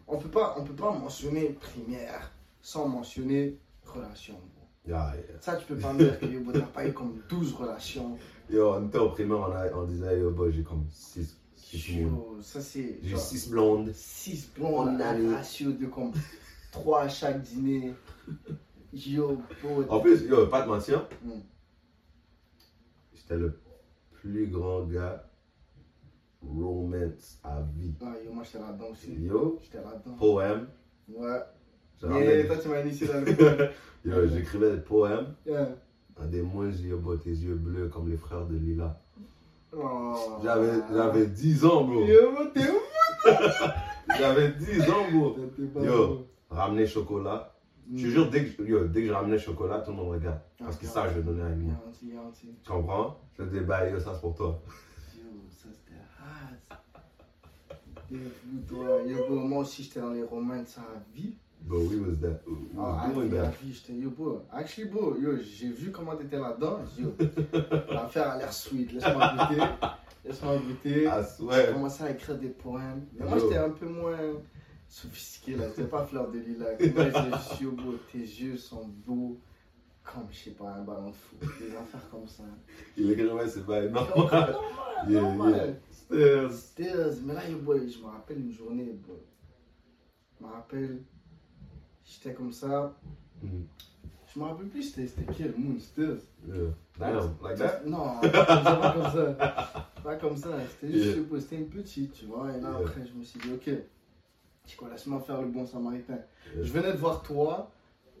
on 0.08 0.18
peut 0.18 0.28
pas, 0.28 0.56
on 0.58 0.64
peut 0.64 0.74
pas 0.74 0.90
mentionner 0.90 1.50
primaire 1.60 2.32
sans 2.62 2.88
mentionner 2.88 3.56
relation, 3.86 4.34
bro. 4.34 4.66
Yeah, 4.88 5.12
yeah. 5.16 5.40
Ça, 5.40 5.56
tu 5.56 5.66
peux 5.66 5.76
pas 5.76 5.92
me 5.92 5.98
dire 5.98 6.18
que 6.18 6.26
yo, 6.26 6.40
bro, 6.40 6.52
t'as 6.52 6.60
pas 6.66 6.84
eu 6.86 6.92
comme 6.92 7.20
12 7.28 7.54
relations. 7.54 8.18
Yo, 8.50 8.72
on 8.74 8.88
était 8.88 8.98
au 8.98 9.10
primaire, 9.10 9.38
on, 9.38 9.52
a- 9.52 9.72
on 9.72 9.84
disait, 9.84 10.18
yo, 10.18 10.30
boy, 10.32 10.52
j'ai 10.52 10.64
comme 10.64 10.84
6 10.90 11.38
six. 11.76 12.96
J'ai 13.02 13.16
6 13.16 13.50
blondes. 13.50 13.92
6 13.92 14.52
blondes, 14.56 14.88
On 14.96 15.00
a 15.00 15.06
un 15.12 15.34
ratio 15.36 15.72
de 15.72 15.86
comme 15.86 16.12
3 16.72 17.02
à 17.02 17.08
chaque 17.08 17.42
dîner. 17.42 17.94
Yo. 18.92 19.38
En 19.88 20.00
plus, 20.00 20.22
yo, 20.22 20.46
pas 20.46 20.62
te 20.62 20.68
mentir, 20.68 21.06
Mm. 21.22 21.30
j'étais 23.14 23.36
le 23.36 23.58
plus 24.12 24.46
grand 24.46 24.84
gars 24.84 25.24
romance 26.42 27.38
à 27.44 27.60
vie. 27.76 27.92
Ah, 28.00 28.14
yo, 28.24 28.32
moi 28.32 28.44
j'étais 28.44 28.58
là-dedans 28.60 28.86
aussi. 28.92 29.12
Yo, 29.14 29.58
J'étais 29.62 29.78
là-dedans. 29.84 30.16
poème. 30.16 30.68
Ouais. 31.08 31.40
Et 32.02 32.06
ramène- 32.06 32.46
toi, 32.46 32.56
tu 32.58 32.68
m'as 32.68 32.80
initié 32.82 33.06
dans 33.08 33.20
le. 33.20 33.26
Yo, 34.04 34.26
j'écrivais 34.28 34.76
des 34.76 34.80
poèmes. 34.82 35.34
Yeah. 35.44 35.76
Un 36.20 36.26
des 36.26 36.42
moins, 36.42 36.70
j'ai 36.70 36.92
tes 37.22 37.30
yeux 37.30 37.54
bleus 37.56 37.88
comme 37.88 38.08
les 38.08 38.16
frères 38.16 38.46
de 38.46 38.56
Lila. 38.56 39.00
Oh. 39.80 40.40
J'avais, 40.42 40.80
j'avais 40.92 41.26
10 41.26 41.64
ans, 41.64 41.84
bro. 41.84 42.04
Yo, 42.04 42.32
bro, 42.34 42.44
t'es 42.46 42.68
où 42.68 42.80
J'avais 44.18 44.52
10 44.52 44.82
ans, 44.90 45.10
bro. 45.12 45.36
Yo. 45.58 46.06
beau. 46.08 46.26
Ramener 46.50 46.86
chocolat. 46.86 47.54
Mm. 47.86 47.96
Je 47.96 48.06
te 48.06 48.10
jure, 48.10 48.30
dès 48.30 48.44
que, 48.46 48.62
yo, 48.62 48.86
dès 48.86 49.02
que 49.02 49.08
je 49.08 49.12
ramenais 49.12 49.38
chocolat, 49.38 49.80
tout 49.80 49.90
le 49.90 49.96
monde 49.96 50.10
regarde. 50.10 50.40
Parce 50.58 50.76
que 50.76 50.86
ça, 50.86 51.12
je 51.14 51.20
donnais 51.20 51.42
à 51.42 51.50
lui. 51.50 51.68
Tu 52.00 52.70
comprends? 52.70 53.18
Je 53.38 53.44
te 53.44 53.48
dis, 53.48 53.60
bah, 53.60 53.88
yo, 53.88 53.98
ça 54.00 54.14
c'est 54.14 54.20
pour 54.20 54.34
toi. 54.34 54.60
Yo, 55.16 55.22
ça 55.50 55.68
c'était. 55.72 55.94
Yo, 59.06 59.26
bro, 59.28 59.36
moi 59.36 59.60
aussi 59.60 59.84
j'étais 59.84 60.00
dans 60.00 60.12
les 60.12 60.24
romances 60.24 60.78
à 60.78 60.86
vie. 61.14 61.36
But 61.60 61.80
we 61.80 62.00
was 62.00 62.18
that. 62.20 62.40
We 62.46 62.56
Ah, 62.78 63.06
was 63.08 63.14
doing 63.14 63.30
that. 63.30 63.54
yo, 63.90 64.10
bro. 64.10 64.42
Actually, 64.52 64.88
bro, 64.88 65.16
yo, 65.18 65.36
j'ai 65.38 65.68
vu 65.70 65.90
comment 65.90 66.16
t'étais 66.16 66.38
là-dedans. 66.38 66.80
J'ai 66.96 67.02
dit, 67.02 67.08
Yo, 67.08 67.14
l'affaire 67.92 68.30
a 68.30 68.38
l'air 68.38 68.52
sweet. 68.52 68.92
Laisse-moi 68.92 69.34
goûter. 69.36 69.62
Laisse-moi 70.24 70.56
goûter. 70.58 71.04
I 71.04 71.22
J'ai 71.66 71.72
commencé 71.72 72.04
à 72.04 72.10
écrire 72.10 72.38
des 72.38 72.48
poèmes. 72.48 73.06
Mais 73.18 73.26
moi, 73.26 73.38
j'étais 73.38 73.56
un 73.58 73.70
peu 73.70 73.86
moins 73.86 74.16
sophistiqué 74.88 75.56
là. 75.56 75.64
J'étais 75.68 75.88
pas 75.88 76.06
fleur 76.06 76.30
de 76.30 76.38
lilas. 76.38 76.76
Moi, 76.94 77.04
j'étais 77.04 77.36
juste 77.36 77.60
yo, 77.60 77.72
bro, 77.72 77.92
tes 78.12 78.18
yeux 78.18 78.56
sont 78.56 78.86
beaux. 79.06 79.38
Comme, 80.02 80.26
je 80.30 80.38
sais 80.44 80.50
pas, 80.52 80.70
un 80.70 80.84
ballon 80.84 81.10
de 81.10 81.14
foot. 81.14 81.50
Des 81.60 81.76
affaires 81.76 82.08
comme 82.10 82.26
ça. 82.26 82.44
Il 82.96 83.10
écrivait, 83.10 83.46
c'est 83.46 83.66
pas 83.66 83.82
Normal, 83.82 84.08
normal. 84.16 84.56
Yeah, 85.06 85.20
normal. 85.20 85.76
yeah. 86.10 86.48
Still. 86.48 86.50
Stills, 86.50 87.22
mais 87.26 87.34
là, 87.34 87.46
yo, 87.46 87.58
boy, 87.58 87.90
je 87.90 87.98
me 87.98 88.06
rappelle 88.06 88.38
une 88.40 88.52
journée, 88.52 88.84
boy. 89.06 89.18
Je 90.40 90.46
me 90.46 90.50
rappelle, 90.50 91.02
j'étais 92.08 92.34
comme 92.34 92.52
ça. 92.52 92.94
Mm, 93.42 93.48
Je 94.34 94.38
me 94.40 94.44
rappelle 94.44 94.66
plus 94.68 94.82
c'était 94.82 95.24
quel 95.36 95.54
moon. 95.56 95.76
Yeah. 95.96 96.56
Damn, 96.98 97.34
like 97.42 97.56
that? 97.58 97.80
Non, 97.86 98.20
pas 98.22 98.92
comme 98.94 99.12
ça. 99.12 99.90
Pas 100.02 100.16
comme 100.16 100.36
ça. 100.36 100.50
C'était 100.80 100.92
juste, 100.92 101.06
Yeah. 101.06 101.58
une 101.58 101.68
petite, 101.68 102.12
tu 102.12 102.26
vois. 102.26 102.48
Et 102.56 102.60
là, 102.60 102.70
Yeah. 102.70 102.78
après, 102.80 103.06
je 103.06 103.18
me 103.18 103.22
suis 103.24 103.38
dit, 103.40 103.50
ok, 103.52 103.70
laisse-moi 104.90 105.20
faire 105.20 105.40
le 105.42 105.48
bon 105.48 105.66
samaritain. 105.66 106.18
Je 106.60 106.70
venais 106.72 106.92
de 106.92 106.98
voir 106.98 107.22
toi. 107.22 107.70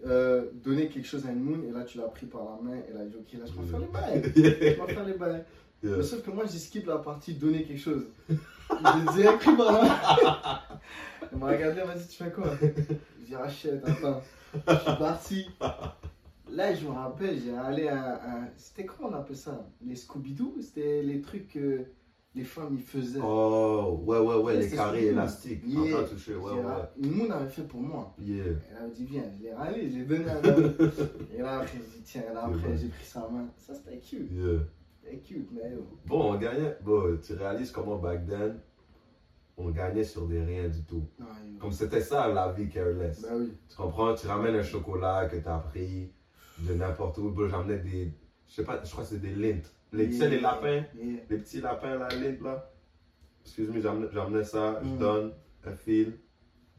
euh, 0.06 0.50
donner 0.62 0.86
quelque 0.88 1.06
chose 1.08 1.26
à 1.26 1.32
une 1.32 1.40
moon 1.40 1.60
et 1.68 1.72
là 1.72 1.82
tu 1.82 1.98
l'as 1.98 2.06
pris 2.06 2.26
par 2.26 2.42
la 2.44 2.62
main 2.62 2.76
et 2.88 2.92
là 2.92 3.04
dit 3.04 3.16
ok 3.16 3.32
laisse-moi 3.32 3.64
faire 3.68 3.80
les 3.80 3.86
bails 3.88 4.32
laisse-moi 4.60 4.86
faire 4.86 5.04
les 5.04 5.14
bails 5.14 5.44
Yeah. 5.82 5.96
Mais 5.98 6.02
sauf 6.02 6.22
que 6.22 6.30
moi, 6.30 6.44
j'ai 6.50 6.58
skip 6.58 6.86
la 6.86 6.98
partie 6.98 7.34
donner 7.34 7.62
quelque 7.64 7.78
chose. 7.80 8.04
J'ai 9.16 9.24
pris 9.38 9.56
par 9.56 9.72
la 9.72 9.82
main. 9.82 10.60
Elle 11.32 11.38
m'a 11.38 11.48
regardé, 11.48 11.80
elle 11.80 11.86
m'a 11.86 11.94
dit, 11.94 12.08
tu 12.08 12.22
fais 12.22 12.30
quoi? 12.32 12.50
Je 12.60 13.24
dis, 13.26 13.34
achète, 13.34 13.82
attends. 13.86 14.20
Je 14.54 14.74
suis 14.74 14.98
parti. 14.98 15.46
Là, 16.50 16.74
je 16.74 16.86
me 16.86 16.90
rappelle, 16.92 17.38
j'ai 17.40 17.54
allé 17.56 17.88
à, 17.88 18.14
à- 18.14 18.48
C'était 18.56 18.86
comment 18.86 19.10
on 19.10 19.14
appelle 19.14 19.36
ça? 19.36 19.68
Les 19.84 19.94
Scooby-Doo? 19.94 20.56
C'était 20.62 21.02
les 21.02 21.20
trucs 21.20 21.48
que 21.52 21.84
les 22.34 22.44
femmes 22.44 22.74
ils 22.76 22.82
faisaient. 22.82 23.20
Oh, 23.22 24.00
ouais, 24.06 24.18
ouais, 24.18 24.34
ouais, 24.36 24.56
les 24.58 24.70
carrés 24.70 25.06
élastiques. 25.06 25.62
Yeah. 25.66 26.02
Touché, 26.04 26.34
ouais, 26.34 26.52
J'ai- 26.54 26.60
ouais. 26.60 26.72
Une 27.02 27.10
moune 27.12 27.32
avait 27.32 27.50
fait 27.50 27.62
pour 27.62 27.80
moi. 27.80 28.14
Yeah. 28.20 28.44
Elle 28.70 28.76
avait 28.82 28.90
dit, 28.92 29.04
viens, 29.04 29.24
je 29.38 29.44
l'ai 29.44 29.52
râlé, 29.52 29.90
j'ai 29.92 30.04
donné 30.04 30.28
à 30.30 30.40
dame. 30.40 30.74
Et 31.36 31.42
là, 31.42 31.58
après, 31.60 31.74
j'ai 31.74 31.98
dit, 31.98 32.02
tiens, 32.04 32.22
là, 32.32 32.44
après, 32.46 32.76
j'ai 32.76 32.88
pris 32.88 33.04
sa 33.04 33.20
main. 33.28 33.46
Ça, 33.58 33.74
c'était 33.74 33.98
cute. 33.98 34.30
Yeah. 34.32 34.60
C'était 35.10 35.22
cute, 35.22 35.48
mais 35.52 35.70
yo. 35.70 35.86
Bon, 36.06 36.32
on 36.34 36.38
gagnait. 36.38 36.76
Bon, 36.82 37.18
tu 37.22 37.32
réalises 37.34 37.70
comment 37.70 37.96
back 37.96 38.26
then, 38.26 38.58
on 39.56 39.70
gagnait 39.70 40.04
sur 40.04 40.26
des 40.26 40.42
rien 40.42 40.68
du 40.68 40.82
tout. 40.84 41.06
Ah. 41.20 41.24
Comme 41.60 41.72
c'était 41.72 42.00
ça 42.00 42.28
la 42.28 42.52
vie 42.52 42.68
careless. 42.68 43.26
Oui. 43.32 43.52
Tu 43.68 43.76
comprends? 43.76 44.14
Tu 44.14 44.26
ramènes 44.26 44.56
un 44.56 44.62
chocolat 44.62 45.26
que 45.30 45.36
tu 45.36 45.48
as 45.48 45.58
pris 45.58 46.12
de 46.60 46.74
n'importe 46.74 47.18
où. 47.18 47.30
Bro, 47.30 47.48
j'amenais 47.48 47.78
des. 47.78 48.12
Je 48.48 48.54
sais 48.54 48.64
pas, 48.64 48.80
je 48.84 48.90
crois 48.90 49.04
que 49.04 49.10
c'est 49.10 49.20
des 49.20 49.34
lints. 49.34 49.60
Les, 49.92 50.06
tu 50.08 50.14
sais, 50.18 50.28
les 50.28 50.40
lapins, 50.40 50.84
Yeah. 50.96 51.20
les 51.30 51.36
petits 51.38 51.60
lapins, 51.60 51.96
la 51.98 52.08
lint 52.08 52.36
là? 52.42 52.70
Excuse-moi, 53.44 53.80
j'amenais- 54.12 54.44
ça, 54.44 54.80
je 54.82 54.88
Mm. 54.88 54.98
donne 54.98 55.32
un 55.64 55.72
fil 55.72 56.18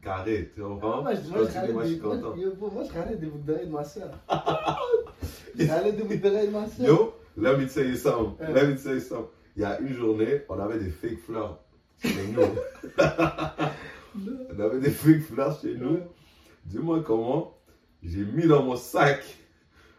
carré. 0.00 0.50
Tu 0.54 0.60
comprends? 0.62 1.02
moi, 1.02 1.14
je, 1.14 1.20
suis 1.20 1.98
content. 1.98 2.34
moi, 2.36 2.84
je 2.84 2.92
râlais 2.92 3.16
des 3.16 3.26
boucles 3.26 3.44
d'oreilles 3.44 3.66
de 3.66 3.72
ma 3.72 3.84
soeur. 3.84 4.10
je 5.58 5.66
râlais 5.68 5.92
de 5.92 6.50
ma 6.50 6.66
soeur. 6.68 6.86
Yo, 6.86 7.14
let 7.40 7.58
me 7.58 7.66
tell 7.66 7.86
you 7.86 7.96
something. 7.96 8.36
Ouais. 8.38 8.52
Let 8.52 8.68
me 8.68 8.76
tell 8.76 8.94
you 8.94 9.00
something. 9.00 9.30
Il 9.56 9.62
y 9.62 9.64
a 9.64 9.80
une 9.80 9.92
journée, 9.94 10.42
on 10.48 10.58
avait 10.58 10.78
des 10.78 10.90
fake 10.90 11.18
fleurs 11.18 11.58
chez 11.98 12.26
nous. 12.28 12.42
on 12.98 14.60
avait 14.60 14.80
des 14.80 14.90
fake 14.90 15.22
fleurs 15.22 15.60
chez 15.60 15.74
nous. 15.74 15.98
Dis-moi 16.64 17.02
comment 17.04 17.56
j'ai 18.02 18.24
mis 18.24 18.46
dans 18.46 18.62
mon 18.62 18.76
sac 18.76 19.22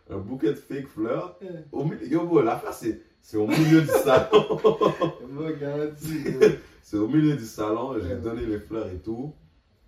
un 0.10 0.18
bouquet 0.18 0.50
de 0.50 0.56
fake 0.56 0.88
fleurs. 0.88 1.38
Ouais. 1.42 1.66
Au 1.72 1.84
milieu, 1.86 2.08
yo, 2.08 2.42
l'affaire, 2.42 2.74
c'est, 2.74 3.02
c'est 3.22 3.38
au 3.38 3.48
milieu 3.48 3.82
du 3.82 3.88
salon. 3.88 4.60
C'est 6.84 6.98
au 6.98 7.08
milieu 7.08 7.38
du 7.38 7.46
salon. 7.46 7.96
J'ai 8.02 8.16
donné 8.16 8.46
les 8.46 8.60
fleurs 8.60 8.88
et 8.90 8.98
tout. 8.98 9.34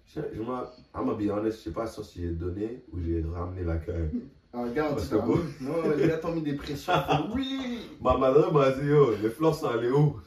Je, 0.06 0.22
je 0.32 0.42
I'm 0.42 0.46
gonna 0.94 1.14
be 1.16 1.30
honest, 1.30 1.58
je 1.58 1.64
sais 1.64 1.72
pas 1.72 1.88
sûr 1.88 2.06
si 2.06 2.22
j'ai 2.22 2.30
donné 2.30 2.84
ou 2.92 3.00
j'ai 3.00 3.26
ramené 3.34 3.64
la 3.64 3.78
caille. 3.78 4.12
Que 4.54 5.10
t'as 5.10 5.18
bon. 5.18 5.36
mis- 5.38 5.68
Non, 5.68 5.74
les 5.98 6.08
gars 6.08 6.18
t'ont 6.18 6.32
mis 6.34 6.42
des 6.44 6.54
pressions. 6.54 6.94
Oui. 7.34 7.80
Ma 8.02 8.18
madame 8.18 8.54
m'a 8.54 8.72
dit, 8.72 8.86
yo, 8.88 9.16
les 9.22 9.30
fleurs 9.32 9.56
sont 9.56 9.68
allées 9.68 9.90
où? 9.90 10.20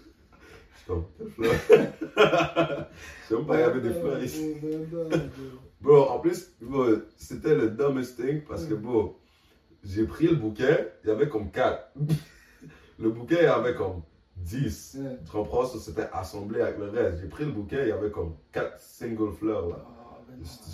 Quelles 0.86 1.28
fleurs 1.30 1.54
Je 3.22 3.28
sais 3.28 3.34
même 3.36 3.46
pas, 3.46 3.56
il 3.56 3.60
y 3.60 3.62
avait 3.62 3.80
des 3.80 3.92
fleurs 3.92 4.22
ici. 4.22 4.54
Bro, 5.80 6.08
en 6.10 6.18
plus, 6.18 6.50
c'était 7.16 7.54
le 7.54 7.70
dumbest 7.70 8.16
thing 8.20 8.42
parce 8.42 8.64
que, 8.64 8.74
bro, 8.74 9.20
j'ai 9.84 10.04
pris 10.06 10.26
le 10.26 10.34
bouquet, 10.36 10.92
il 11.04 11.08
y 11.08 11.10
avait 11.12 11.28
comme 11.28 11.50
4. 11.52 11.92
Le 12.98 13.10
bouquet, 13.10 13.36
il 13.40 13.44
y 13.44 13.46
avait 13.46 13.74
comme 13.74 14.02
10. 14.36 14.96
Ouais. 15.00 15.18
Tu 15.24 15.30
comprends? 15.30 15.66
C'était 15.66 16.08
assemblé 16.12 16.60
avec 16.62 16.78
le 16.78 16.88
reste. 16.90 17.20
J'ai 17.20 17.28
pris 17.28 17.44
le 17.44 17.52
bouquet, 17.52 17.82
il 17.82 17.88
y 17.88 17.92
avait 17.92 18.10
comme 18.10 18.34
4 18.52 18.80
single 18.80 19.32
fleurs, 19.38 19.68
là. 19.68 19.84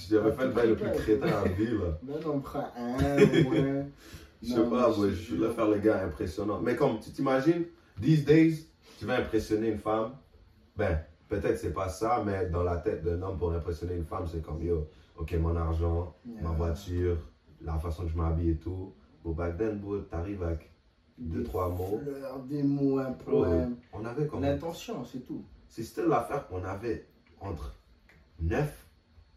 J'avais 0.09 0.33
fait 0.33 0.45
le 0.47 0.53
bail 0.53 0.69
le 0.69 0.77
plus 0.77 0.87
Ouais. 0.87 0.97
crétin 0.97 1.27
à 1.29 1.49
vie, 1.49 1.67
là. 1.67 1.99
Ben 2.03 2.15
non, 2.25 2.35
on 2.35 2.41
prend 2.41 2.69
un 2.77 3.43
moins. 3.43 3.87
Je 4.43 4.49
sais 4.49 4.55
pas, 4.69 4.91
bro, 4.91 4.93
je 4.93 4.97
voulais 4.99 5.15
jure. 5.15 5.55
faire 5.55 5.69
le 5.69 5.79
gars 5.79 6.05
impressionnant. 6.05 6.61
Mais 6.61 6.75
comme, 6.77 6.99
tu 6.99 7.11
t'imagines, 7.11 7.65
these 8.01 8.25
days, 8.25 8.67
tu 8.99 9.05
vas 9.07 9.17
impressionner 9.19 9.69
une 9.69 9.79
femme, 9.79 10.13
ben, 10.77 10.99
peut-être 11.29 11.59
c'est 11.59 11.73
pas 11.73 11.89
ça, 11.89 12.23
mais 12.27 12.47
dans 12.51 12.63
la 12.65 12.77
tête 12.79 13.05
d'un 13.05 13.23
homme, 13.23 13.39
pour 13.39 13.53
impressionner 13.53 13.95
une 13.95 14.05
femme, 14.05 14.27
c'est 14.31 14.43
comme, 14.43 14.63
yo, 14.63 14.89
ok, 15.17 15.33
mon 15.41 15.55
argent, 15.57 16.15
ma 16.43 16.51
voiture, 16.51 17.17
la 17.61 17.79
façon 17.79 18.03
que 18.05 18.11
je 18.11 18.17
m'habille 18.17 18.51
et 18.51 18.57
tout. 18.57 18.93
Bon, 19.25 19.31
back 19.33 19.57
then, 19.57 19.79
bro, 19.79 19.99
t'arrives 19.99 20.43
avec 20.43 20.69
deux, 21.17 21.39
Des 21.39 21.45
trois 21.45 21.69
mots. 21.69 22.01
fleurs, 22.03 22.41
des 22.41 22.63
mots, 22.65 22.99
un 22.99 23.13
poème. 23.13 23.77
on 23.93 24.05
avait 24.05 24.27
comme. 24.27 24.43
L'intention, 24.43 25.05
c'est 25.05 25.21
tout. 25.25 25.45
C'est 25.69 25.85
c'était 25.85 26.07
l'affaire 26.09 26.49
qu'on 26.49 26.65
avait 26.65 27.07
entre 27.41 27.77
9 28.41 28.69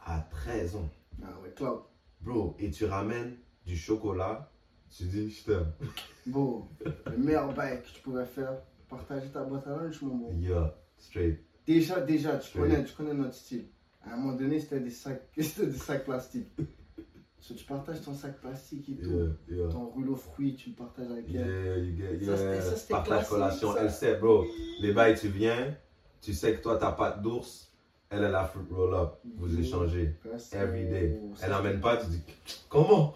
à 0.06 0.20
13 0.30 0.76
ans. 0.78 0.90
Ah 1.24 1.28
ouais, 1.42 1.52
Cloud. 1.56 1.80
Bro, 2.22 2.56
et 2.60 2.72
tu 2.72 2.86
ramènes 2.86 3.36
du 3.66 3.76
chocolat, 3.76 4.52
tu 4.96 5.04
dis, 5.04 5.30
je 5.32 5.44
t'aime. 5.44 5.72
Bon, 6.28 6.68
le 6.84 7.18
meilleur 7.18 7.54
bail 7.54 7.84
que 7.84 7.88
tu 7.90 8.02
pouvais 8.02 8.26
faire, 8.26 8.58
partager 8.90 9.28
ta 9.30 9.44
boîte 9.44 9.68
à 9.68 9.78
lunch, 9.78 10.02
mon 10.02 10.16
bon. 10.16 10.40
Yeah, 10.40 10.76
straight. 10.98 11.40
Déjà, 11.68 12.00
déjà, 12.02 12.38
tu 12.38 12.58
connais, 12.58 12.84
tu 12.84 12.94
connais 12.96 13.14
notre 13.14 13.36
style. 13.36 13.68
À 14.04 14.14
un 14.14 14.18
moment 14.18 14.34
donné, 14.34 14.60
c'était 14.60 14.80
des 14.80 14.90
sacs, 14.90 15.22
c'était 15.38 15.68
des 15.68 15.78
sacs 15.78 16.04
plastiques. 16.04 16.50
So, 17.40 17.54
tu 17.54 17.64
partages 17.66 18.02
ton 18.02 18.16
sac 18.16 18.40
plastique 18.42 18.90
et 18.90 18.96
tout. 18.98 19.10
Yeah, 19.12 19.56
yeah. 19.58 19.68
Ton 19.70 19.86
rouleau 19.86 20.16
fruits, 20.16 20.56
tu 20.56 20.72
le 20.72 20.76
partages 20.76 21.12
avec 21.12 21.26
elle. 21.30 21.36
Yeah, 21.36 21.78
you 21.78 21.96
get, 21.96 22.26
Ça, 22.26 22.62
ça, 22.62 22.76
c'était 22.76 22.94
Partage 22.94 23.08
classique, 23.28 23.30
collation, 23.30 23.74
ça. 23.74 23.84
elle 23.84 23.92
sait, 23.92 24.16
bro. 24.18 24.46
Les 24.80 24.94
bails, 24.94 25.16
tu 25.20 25.28
viens, 25.28 25.76
tu 26.22 26.34
sais 26.34 26.56
que 26.56 26.62
toi, 26.64 26.78
t'as 26.78 26.94
pas 26.94 27.12
d'ours, 27.12 27.65
elle, 28.10 28.24
elle 28.24 28.36
a 28.36 28.46
fruit 28.46 28.64
roll-up. 28.72 29.14
Vous 29.38 29.48
Yeah. 29.50 29.62
échangez. 29.62 30.16
Every 30.54 30.86
day. 30.86 31.20
Elle 31.42 31.50
n'emmène 31.52 31.80
pas, 31.82 31.98
tu 31.98 32.08
dis, 32.08 32.22
comment? 32.70 33.16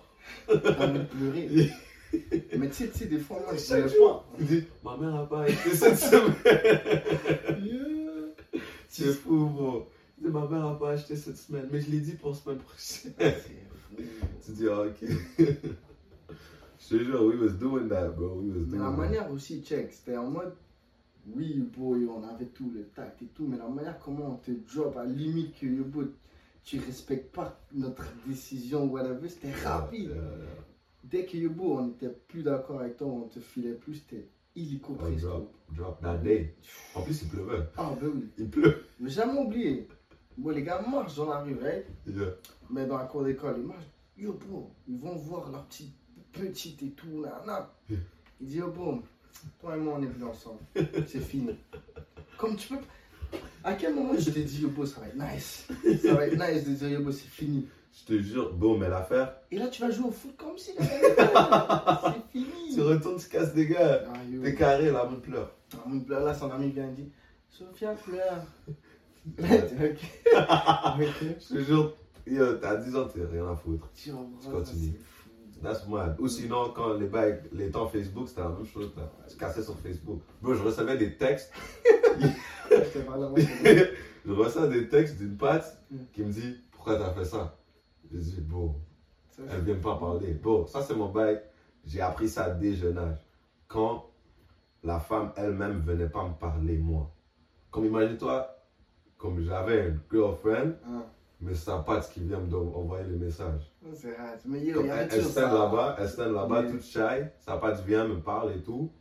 Envie 0.49 0.60
de 0.99 1.04
pleurer. 1.06 1.71
Mais 2.58 2.67
tu 2.69 2.73
sais, 2.73 2.89
tu 2.89 2.97
sais, 2.99 3.06
des 3.06 3.19
fois, 3.19 3.38
moi, 3.45 3.54
je 3.56 4.43
dis, 4.45 4.63
ma 4.84 4.97
mère 4.97 5.15
a 5.15 5.30
pas 5.30 5.47
été 5.47 5.69
cette 5.75 5.97
semaine. 5.97 6.34
C'est 8.88 9.13
fou, 9.13 9.45
bro. 9.47 9.88
Ma 10.21 10.47
mère 10.47 10.65
a 10.65 10.78
pas 10.80 10.91
acheté 10.91 11.15
cette 11.15 11.38
semaine, 11.38 11.69
mais 11.71 11.80
je 11.80 11.89
l'ai 11.91 11.99
dit 12.02 12.13
pour 12.13 12.36
semaine 12.36 12.58
prochaine. 12.58 13.13
Tu 14.45 14.52
dis, 14.52 14.67
ah, 14.69 14.82
ok. 14.82 15.10
je 15.39 16.88
te 16.97 17.04
jure, 17.04 17.21
we 17.25 17.36
was 17.39 17.54
doing 17.60 17.88
that, 17.89 18.10
bro. 18.10 18.36
We 18.41 18.49
was 18.56 18.65
doing 18.67 18.80
la 18.82 18.89
manière 18.91 19.32
aussi, 19.32 19.62
check, 19.63 19.91
c'était 19.91 20.17
en 20.17 20.30
mode, 20.30 20.54
oui, 21.27 21.60
boy, 21.75 22.08
on 22.08 22.23
avait 22.23 22.45
tout, 22.45 22.71
le 22.73 22.86
tact 22.88 23.21
et 23.21 23.27
tout, 23.27 23.45
mais 23.47 23.58
la 23.58 23.67
manière 23.67 23.99
comment 23.99 24.32
on 24.32 24.36
te 24.36 24.51
drop, 24.51 24.97
à 24.97 25.03
la 25.03 25.10
limite 25.12 25.60
que 25.60 25.65
yo, 25.65 25.84
bro, 25.84 26.03
tu 26.63 26.79
respectes 26.79 27.34
pas 27.34 27.60
notre 27.73 28.03
décision, 28.25 28.86
whatever, 28.86 29.29
c'était 29.29 29.53
rapide. 29.53 30.10
Yeah, 30.10 30.15
yeah, 30.15 30.63
Dès 31.03 31.25
que 31.25 31.38
yo, 31.38 31.49
bro, 31.49 31.79
on 31.79 31.89
était 31.89 32.10
plus 32.10 32.43
d'accord 32.43 32.82
avec 32.82 32.97
toi, 32.97 33.08
on 33.08 33.27
te 33.27 33.39
filait 33.39 33.73
plus, 33.73 33.95
c'était 33.95 34.27
illico. 34.55 34.93
Oh, 34.93 35.03
presto. 35.03 35.27
drop, 35.27 35.53
drop 35.71 36.01
that 36.01 36.17
day. 36.17 36.55
En 36.95 37.01
plus, 37.01 37.21
il 37.21 37.29
pleuvait. 37.29 37.63
Ah, 37.77 37.93
ben 37.99 38.12
oui. 38.13 38.29
Il 38.38 38.49
pleut. 38.49 38.86
Mais 38.99 39.10
jamais 39.10 39.39
oublié. 39.39 39.88
Bon, 40.38 40.49
les 40.51 40.63
gars 40.63 40.82
marchent 40.82 41.15
dans 41.15 41.29
la 41.29 41.41
rue, 41.41 41.55
right? 41.55 41.86
Yeah. 42.08 42.36
Mais 42.69 42.86
dans 42.86 42.97
la 42.97 43.05
cour 43.05 43.23
d'école, 43.23 43.55
ils 43.58 43.65
marchent. 43.65 43.89
Yo, 44.17 44.38
ils 44.88 44.99
vont 44.99 45.15
voir 45.15 45.49
leur 45.51 45.65
petite 45.65 45.93
petite 46.32 46.84
et 46.84 46.91
tout, 46.91 47.21
là, 47.23 47.41
là. 47.45 47.73
Ils 47.89 47.97
disent, 48.47 48.58
yo, 48.58 48.73
toi 49.60 49.76
et 49.76 49.80
moi, 49.80 49.96
on 50.00 50.04
est 50.04 50.08
plus 50.08 50.24
ensemble. 50.24 50.60
C'est 51.08 51.20
fini. 51.20 51.56
Comme 52.38 52.56
tu 52.56 52.70
peux. 52.70 52.78
À 53.63 53.74
quel 53.74 53.94
moment 53.94 54.13
je 54.18 54.32
t'ai 54.32 54.44
dit, 54.44 54.62
yo, 54.62 54.70
bro, 54.70 54.86
ça 54.86 55.02
va 55.02 55.08
être 55.08 55.18
nice. 55.18 55.68
Ça 56.02 56.13
va 56.13 56.28
être 56.28 56.38
nice 56.38 56.65
de 56.65 56.74
dire, 56.74 56.89
yo, 56.89 57.02
bro, 57.02 57.12
c'est 57.12 57.28
fini. 57.28 57.68
Je 57.92 58.06
te 58.06 58.22
jure, 58.22 58.54
bon, 58.54 58.78
mais 58.78 58.88
l'affaire, 58.88 59.34
Et 59.52 59.58
là, 59.58 59.68
tu 59.68 59.82
vas 59.82 59.92
jouer 59.92 60.08
au 60.08 60.12
foot 60.12 60.36
comme 60.38 60.58
si. 60.58 60.72
C'est 60.78 62.32
fini. 62.32 62.74
tu 62.74 62.82
retournes, 62.82 63.20
tu 63.20 63.28
casses 63.28 63.54
des 63.54 63.68
gars. 63.68 64.04
Ah. 64.08 64.13
T'es 64.44 64.56
carré, 64.56 64.92
la 64.92 65.06
bonne 65.06 65.22
pleure. 65.22 65.52
Ah, 65.74 65.84
mon 65.86 66.00
pleure, 66.00 66.24
Là, 66.24 66.34
son 66.34 66.50
ami 66.52 66.72
vient 66.72 66.88
et 66.88 66.94
dit, 66.94 67.12
Sophia 67.50 67.94
pleure. 67.94 68.46
Tu. 69.36 69.44
Je 71.50 71.56
te 71.56 71.62
jure, 71.62 71.96
t'as 72.62 72.78
10 72.78 72.96
ans, 72.96 73.08
t'as 73.08 73.28
rien 73.30 73.52
à 73.52 73.56
foutre. 73.56 73.89
Tu 73.94 74.12
continues. 74.50 74.94
That's 75.62 75.86
mad. 75.88 76.15
Ou 76.19 76.28
sinon, 76.28 76.72
quand 76.76 76.93
les, 76.93 77.08
bails, 77.08 77.41
les 77.52 77.69
temps 77.69 77.88
Facebook, 77.88 78.30
c'était 78.30 78.41
la 78.41 78.50
même 78.50 78.65
chose. 78.65 78.91
Là. 78.95 79.12
Tu 79.30 79.36
cassais 79.38 79.62
sur 79.63 79.78
Facebook. 79.80 80.22
Bro, 80.41 80.54
je 80.54 80.63
recevais 80.63 80.98
des 80.98 81.17
textes. 81.17 81.52
Je 82.19 82.28
je 84.26 84.32
reçois 84.32 84.67
des 84.67 84.88
textes 84.88 85.17
d'une 85.17 85.36
patte 85.38 85.82
qui 86.13 86.24
me 86.24 86.32
dit 86.32 86.56
Pourquoi 86.72 86.98
t'as 86.98 87.12
fait 87.13 87.26
ça? 87.26 87.58
Je 88.12 88.17
dis 88.17 88.41
Bon, 88.41 88.67
bon. 88.67 88.76
elle 89.52 89.62
vient 89.62 89.76
pas 89.76 89.98
parler. 89.98 90.34
Bon, 90.34 90.65
ça 90.65 90.82
c'est 90.82 90.95
mon 90.95 91.10
bail. 91.10 91.41
J'ai 91.86 92.02
appris 92.02 92.30
ça 92.30 92.50
dès 92.52 92.74
jeune 92.74 92.98
âge. 92.98 93.17
Quand 93.67 94.10
la 94.84 95.00
femme 95.00 95.32
elle-même 95.36 95.80
venait 95.82 96.10
pas 96.10 96.24
me 96.28 96.34
parler, 96.34 96.78
moi. 96.78 97.12
Comme 97.72 97.86
imagine-toi, 97.86 98.56
comme 99.17 99.41
j'avais 99.43 99.89
une 99.89 100.00
girlfriend, 100.12 100.74
Ah, 100.86 101.06
mais 101.41 101.54
c'est 101.54 101.65
sa 101.65 101.78
patte 101.80 102.10
qui 102.12 102.21
vient 102.21 102.39
me 102.39 102.47
don- 102.47 102.73
envoyer 102.75 103.06
le 103.08 103.17
message. 103.17 103.71
c'est. 103.93 104.15
Mais 104.45 104.65
yo, 104.65 104.84
y 104.86 104.89
a 104.89 105.04
elle, 105.04 105.08
toujours 105.08 105.25
elle 105.25 105.32
stand 105.32 105.52
ça. 105.52 105.54
là-bas, 105.54 105.95
elle 105.99 106.10
stand 106.10 106.34
là-bas 106.34 106.63
toute 106.63 106.84
shy, 106.84 107.25
sa 107.39 107.58
patte 107.58 107.84
vient 107.86 108.08
me 108.08 108.19
parle 108.19 108.54
et 108.54 108.62
tout. 108.62 108.91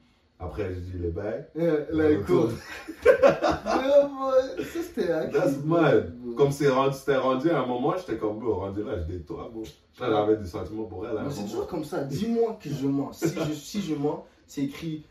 Après, 0.41 0.73
je 0.73 0.79
dis 0.79 0.99
les 0.99 1.11
bails. 1.11 1.47
Euh, 1.57 1.85
Là, 1.91 2.17
boy, 2.19 2.55
Ça, 3.03 4.81
c'était 4.83 5.31
That's 5.31 5.65
mad. 5.65 6.15
Comme 6.37 6.53
c'est 6.53 6.69
rendu, 6.69 6.95
c'était 6.97 7.17
rendu 7.17 7.51
à 7.51 7.61
un 7.63 7.67
moment, 7.67 7.95
j'étais 7.97 8.17
comme, 8.19 8.39
bro, 8.39 8.55
rendu 8.55 8.85
là, 8.85 8.93
je 8.99 9.17
toi, 9.19 9.51
bro. 9.53 9.65
Là, 10.01 10.09
j'avais 10.11 10.37
des 10.37 10.47
sentiments 10.47 10.85
pour 10.85 11.07
elle 11.07 11.17
Mais 11.25 11.31
c'est 11.31 11.43
toujours 11.43 11.67
comme 11.67 11.83
ça. 11.85 12.05
Dis-moi 12.05 12.57
que 12.63 12.69
je 12.71 12.87
mens. 12.87 13.13
Si 13.13 13.35
je, 13.35 13.53
si 13.53 13.83
je 13.83 13.95
mens, 13.97 14.25
c'est 14.47 14.63
écrit. 14.63 15.05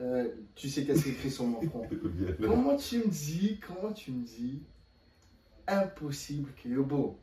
euh, 0.00 0.28
tu 0.54 0.68
sais 0.68 0.84
qu'est-ce 0.84 1.02
qui 1.02 1.08
est 1.08 1.12
écrit 1.12 1.30
sur 1.30 1.44
mon 1.44 1.60
front. 1.62 1.82
Comment 2.46 2.76
tu 2.76 2.98
me 2.98 3.06
dis, 3.08 3.58
comment 3.66 3.92
tu 3.92 4.12
me 4.12 4.24
dis, 4.24 4.62
impossible 5.68 6.50
que 6.62 6.68
yo, 6.68 6.84
beau, 6.84 7.18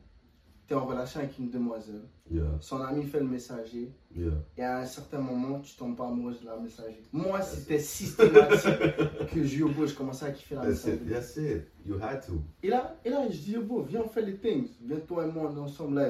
t'es 0.66 0.74
en 0.74 0.86
relation 0.86 1.20
avec 1.20 1.38
une 1.38 1.50
demoiselle, 1.50 2.02
Yeah, 2.28 2.42
son 2.58 2.80
ami 2.82 3.04
fait 3.04 3.20
le 3.20 3.26
messager, 3.26 3.92
yeah. 4.12 4.32
et 4.58 4.62
à 4.64 4.78
un 4.80 4.84
certain 4.84 5.20
moment, 5.20 5.60
tu 5.60 5.76
tombes 5.76 5.94
pas 5.96 6.08
amoureuse 6.08 6.40
de 6.40 6.46
la 6.46 6.56
messager. 6.58 7.00
Moi, 7.12 7.40
c'était 7.40 7.78
systématique 7.78 9.28
que 9.32 9.44
je, 9.44 9.58
yo, 9.58 9.68
beau, 9.68 9.86
je 9.86 9.94
commençais 9.94 10.26
à 10.26 10.30
kiffer 10.32 10.56
la 10.56 10.62
That's 10.62 10.86
messager. 10.86 11.04
it, 11.04 11.08
that's 11.08 11.36
it. 11.36 11.62
You 11.86 12.00
had 12.02 12.26
to. 12.26 12.42
Et 12.64 12.68
là, 12.68 12.96
et 13.04 13.10
là, 13.10 13.28
je 13.30 13.36
dis, 13.36 13.52
yo, 13.52 13.62
beau, 13.62 13.82
viens, 13.82 14.00
on 14.04 14.08
fait 14.08 14.22
les 14.22 14.36
things. 14.38 14.70
Viens, 14.82 14.98
toi 15.06 15.24
et 15.24 15.30
moi, 15.30 15.52
on 15.52 15.56
est 15.56 15.60
ensemble 15.60 16.00
là. 16.00 16.06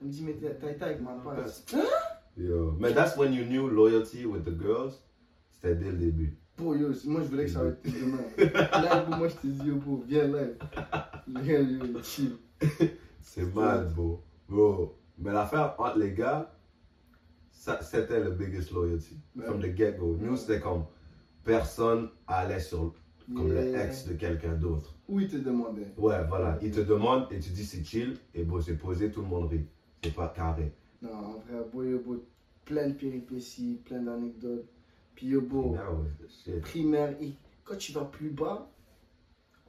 Elle 0.00 0.06
me 0.08 0.10
dit, 0.10 0.24
mais 0.24 0.34
t'as 0.34 0.70
été 0.72 0.82
avec 0.82 1.00
ma 1.02 1.12
pote. 1.12 1.64
Yo. 2.36 2.72
Mais 2.80 2.92
that's 2.92 3.16
when 3.16 3.32
you 3.32 3.44
knew 3.44 3.68
loyalty 3.68 4.24
with 4.26 4.44
the 4.44 4.58
girls? 4.60 4.94
C'était 5.52 5.76
dès 5.76 5.92
le 5.92 5.98
début. 5.98 6.36
Bon, 6.60 6.74
yo, 6.74 6.88
moi 7.06 7.22
je 7.22 7.28
voulais 7.28 7.44
que 7.46 7.50
ça 7.50 7.60
arrête 7.60 7.78
demain. 7.84 8.18
Là, 8.82 9.06
moi 9.16 9.28
je 9.28 9.34
te 9.36 9.46
dis, 9.46 9.66
yo, 9.66 9.76
bro, 9.76 10.04
viens 10.06 10.26
live. 10.26 10.56
Viens, 11.26 11.60
yo, 11.60 12.02
chill. 12.02 12.36
C'est 13.20 13.54
mal, 13.54 13.88
bro. 13.94 14.22
Bro. 14.48 14.98
Mais 15.18 15.32
l'affaire 15.32 15.74
entre 15.78 15.98
les 15.98 16.12
gars, 16.12 16.54
c'était 17.50 18.22
le 18.22 18.32
biggest 18.32 18.72
loyalty. 18.72 19.16
Ouais. 19.36 19.44
From 19.44 19.60
the 19.60 19.74
get-go. 19.74 20.18
Nous, 20.20 20.36
c'était 20.36 20.60
comme 20.60 20.84
personne 21.44 22.10
allait 22.26 22.60
sur 22.60 22.94
comme 23.34 23.48
le 23.48 23.74
ex 23.76 24.06
de 24.06 24.14
quelqu'un 24.14 24.54
d'autre. 24.54 24.94
Où 25.08 25.20
il 25.20 25.28
te 25.28 25.36
demandait? 25.36 25.92
Ouais, 25.96 26.24
voilà. 26.28 26.58
Il 26.62 26.72
te 26.72 26.80
demande 26.80 27.26
et 27.30 27.38
tu 27.38 27.50
dis 27.50 27.64
c'est 27.64 27.84
chill. 27.84 28.16
Et 28.34 28.44
bon, 28.44 28.60
c'est 28.60 28.76
posé, 28.76 29.10
tout 29.10 29.22
le 29.22 29.28
monde 29.28 29.48
rit. 29.48 29.66
C'est 30.02 30.14
pas 30.14 30.28
carré. 30.34 30.74
Non, 31.00 31.10
en 31.10 31.38
vrai, 31.38 31.64
beau, 31.72 32.22
plein 32.64 32.88
de 32.88 32.94
péripéties, 32.94 33.80
plein 33.84 34.02
d'anecdotes. 34.02 34.66
Ah 35.78 36.60
primaire, 36.62 37.14
et 37.20 37.32
quand 37.64 37.76
tu 37.76 37.92
vas 37.92 38.04
plus 38.04 38.30
bas, 38.30 38.70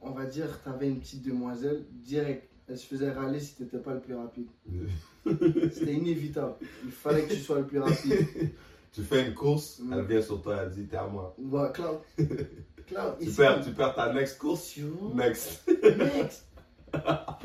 on 0.00 0.10
va 0.10 0.24
dire, 0.26 0.60
t'avais 0.62 0.88
une 0.88 0.98
petite 1.00 1.22
demoiselle, 1.24 1.84
direct, 1.92 2.48
elle 2.68 2.78
se 2.78 2.86
faisait 2.86 3.10
râler 3.12 3.40
si 3.40 3.54
t'étais 3.56 3.78
pas 3.78 3.94
le 3.94 4.00
plus 4.00 4.14
rapide. 4.14 4.46
C'était 5.24 5.94
inévitable. 5.94 6.54
Il 6.84 6.90
fallait 6.90 7.24
que 7.24 7.34
tu 7.34 7.40
sois 7.40 7.58
le 7.60 7.66
plus 7.66 7.78
rapide. 7.78 8.26
tu 8.92 9.02
fais 9.02 9.26
une 9.28 9.34
course, 9.34 9.78
Mm. 9.80 9.92
elle 9.92 10.04
vient 10.06 10.22
sur 10.22 10.40
toi, 10.42 10.56
elle 10.62 10.70
dit 10.70 10.84
t'es 10.86 10.96
à 10.96 11.06
moi. 11.06 11.34
Ouais, 11.38 11.68
Cloud. 11.72 11.98
Cloud, 12.86 13.14
Tu 13.20 13.30
perds, 13.30 13.64
tu 13.64 13.72
perds 13.72 13.94
ta 13.94 14.12
next 14.12 14.38
course. 14.38 14.76
Next. 15.14 15.68
Next. 15.82 16.46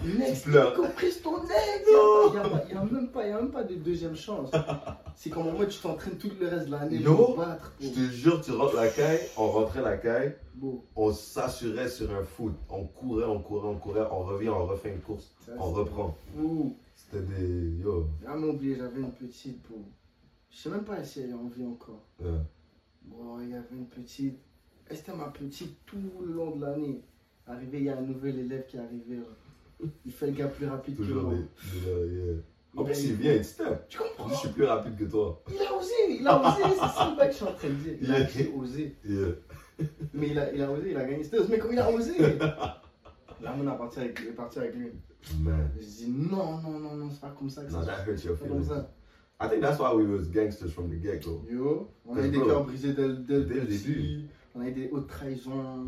Next. 0.03 0.43
Tu 0.43 0.49
pleures. 0.49 0.73
Compris 0.73 1.13
ton 1.23 1.43
ex. 1.43 1.87
Il 1.87 2.73
n'y 2.73 2.77
a, 2.77 2.83
même 2.83 3.51
pas, 3.51 3.63
de 3.63 3.75
deuxième 3.75 4.15
chance. 4.15 4.51
C'est 5.15 5.29
comme 5.29 5.51
mode 5.51 5.69
tu 5.69 5.79
t'entraînes 5.79 6.17
tout 6.17 6.29
le 6.39 6.47
reste 6.47 6.67
de 6.67 6.71
l'année 6.71 6.99
pour 6.99 7.37
battre. 7.37 7.73
Je 7.79 7.89
te 7.89 7.99
jure, 7.99 8.41
tu 8.41 8.51
rentres 8.51 8.75
la 8.75 8.89
caille, 8.89 9.21
on 9.37 9.49
rentrait 9.49 9.81
la 9.81 9.97
caille, 9.97 10.35
on 10.95 11.11
s'assurait 11.11 11.89
sur 11.89 12.11
un 12.13 12.23
foot. 12.23 12.53
On 12.69 12.85
courait, 12.85 13.25
on 13.25 13.41
courait, 13.41 13.67
on 13.67 13.75
courait, 13.75 14.07
on 14.11 14.19
revient, 14.19 14.49
on 14.49 14.65
refait 14.65 14.93
une 14.93 15.01
course, 15.01 15.33
on 15.57 15.71
reprend. 15.71 16.15
C'était 16.95 17.23
des. 17.23 17.77
Yo. 17.81 18.07
Jamais 18.23 18.47
oublié, 18.47 18.75
j'avais 18.75 18.99
une 18.99 19.11
petite 19.11 19.61
pour. 19.63 19.77
Je 20.49 20.57
sais 20.57 20.69
même 20.69 20.83
pas 20.83 21.03
si 21.03 21.21
elle 21.21 21.29
est 21.31 21.33
en 21.33 21.47
vie 21.47 21.65
encore. 21.65 22.03
Bon, 23.03 23.39
il 23.41 23.49
y 23.49 23.53
avait 23.53 23.65
une 23.71 23.87
petite. 23.87 24.39
C'était 24.89 25.13
ma 25.15 25.29
petite 25.29 25.85
tout 25.85 25.97
le 26.21 26.33
long 26.33 26.55
de 26.55 26.61
l'année. 26.61 27.01
Arrivé, 27.47 27.77
il 27.79 27.83
y 27.85 27.89
a 27.89 27.97
un 27.97 28.01
nouvel 28.01 28.39
élève 28.39 28.65
qui 28.67 28.77
est 28.77 28.79
arrivé. 28.79 29.15
là. 29.17 29.87
Il 30.05 30.11
fait 30.11 30.27
le 30.27 30.33
gars 30.33 30.47
plus 30.47 30.67
rapide 30.67 30.97
que 30.97 31.03
moi. 31.13 31.33
En 32.75 32.83
plus, 32.83 33.05
il 33.05 33.13
vient, 33.15 33.41
step. 33.41 33.87
Tu 33.87 33.97
comprends? 33.97 34.29
Je 34.29 34.35
suis 34.35 34.49
plus 34.49 34.65
rapide 34.65 34.95
que 34.97 35.05
toi. 35.05 35.41
Il 35.51 35.59
a 35.61 35.73
osé, 35.75 35.93
il 36.19 36.27
a 36.27 36.39
osé, 36.39 36.63
c'est 36.69 36.75
ça 36.79 37.15
le 37.19 37.25
que 37.25 37.31
je 37.31 37.35
suis 37.35 37.43
en 37.45 37.53
train 37.53 37.69
de 37.69 37.73
dire. 37.73 37.93
Il 38.01 38.11
a 38.13 38.55
osé. 38.55 38.95
Yeah. 39.03 39.27
Mais 40.13 40.29
il 40.29 40.39
a, 40.39 40.53
il 40.53 40.61
a 40.61 40.71
osé, 40.71 40.91
il 40.91 40.97
a 40.97 41.05
gagné. 41.05 41.23
C'était 41.23 41.37
mais 41.49 41.57
comme 41.59 41.73
il 41.73 41.79
a 41.79 41.89
osé. 41.91 42.13
Là, 43.39 43.55
on 43.59 43.67
a 43.67 43.71
parti 43.73 43.99
avec, 43.99 44.19
est 44.19 44.31
parti 44.35 44.59
avec 44.59 44.75
lui. 44.75 44.91
Man. 45.39 45.69
Je 45.79 45.85
dis 45.85 46.07
non, 46.09 46.57
non, 46.61 46.79
non, 46.79 46.95
non, 46.95 47.09
c'est 47.11 47.21
pas 47.21 47.35
comme 47.37 47.49
ça 47.49 47.63
que 47.63 47.71
No, 47.71 47.81
ça 47.81 47.85
that 47.85 48.05
se 48.05 48.09
hurts 48.11 48.23
your 48.25 48.37
feelings. 48.37 48.69
I 49.39 49.47
think 49.47 49.61
that's 49.61 49.79
why 49.79 49.93
we 49.93 50.05
was 50.07 50.27
gangsters 50.29 50.71
from 50.71 50.89
the 50.89 50.99
get-go. 51.01 51.43
Yo, 51.49 51.91
on 52.07 52.17
a 52.17 52.27
des 52.27 52.31
cœurs 52.39 52.65
brisés 52.65 52.93
dès, 52.93 53.07
le- 53.07 53.13
dès, 53.17 53.35
le 53.37 53.45
Dès 53.45 53.53
le 53.55 53.65
petit. 53.67 53.77
début. 53.87 54.29
On 54.57 54.61
a 54.61 54.67
eu 54.67 54.71
des 54.71 54.89
hautes 54.89 55.07
trahisons, 55.07 55.83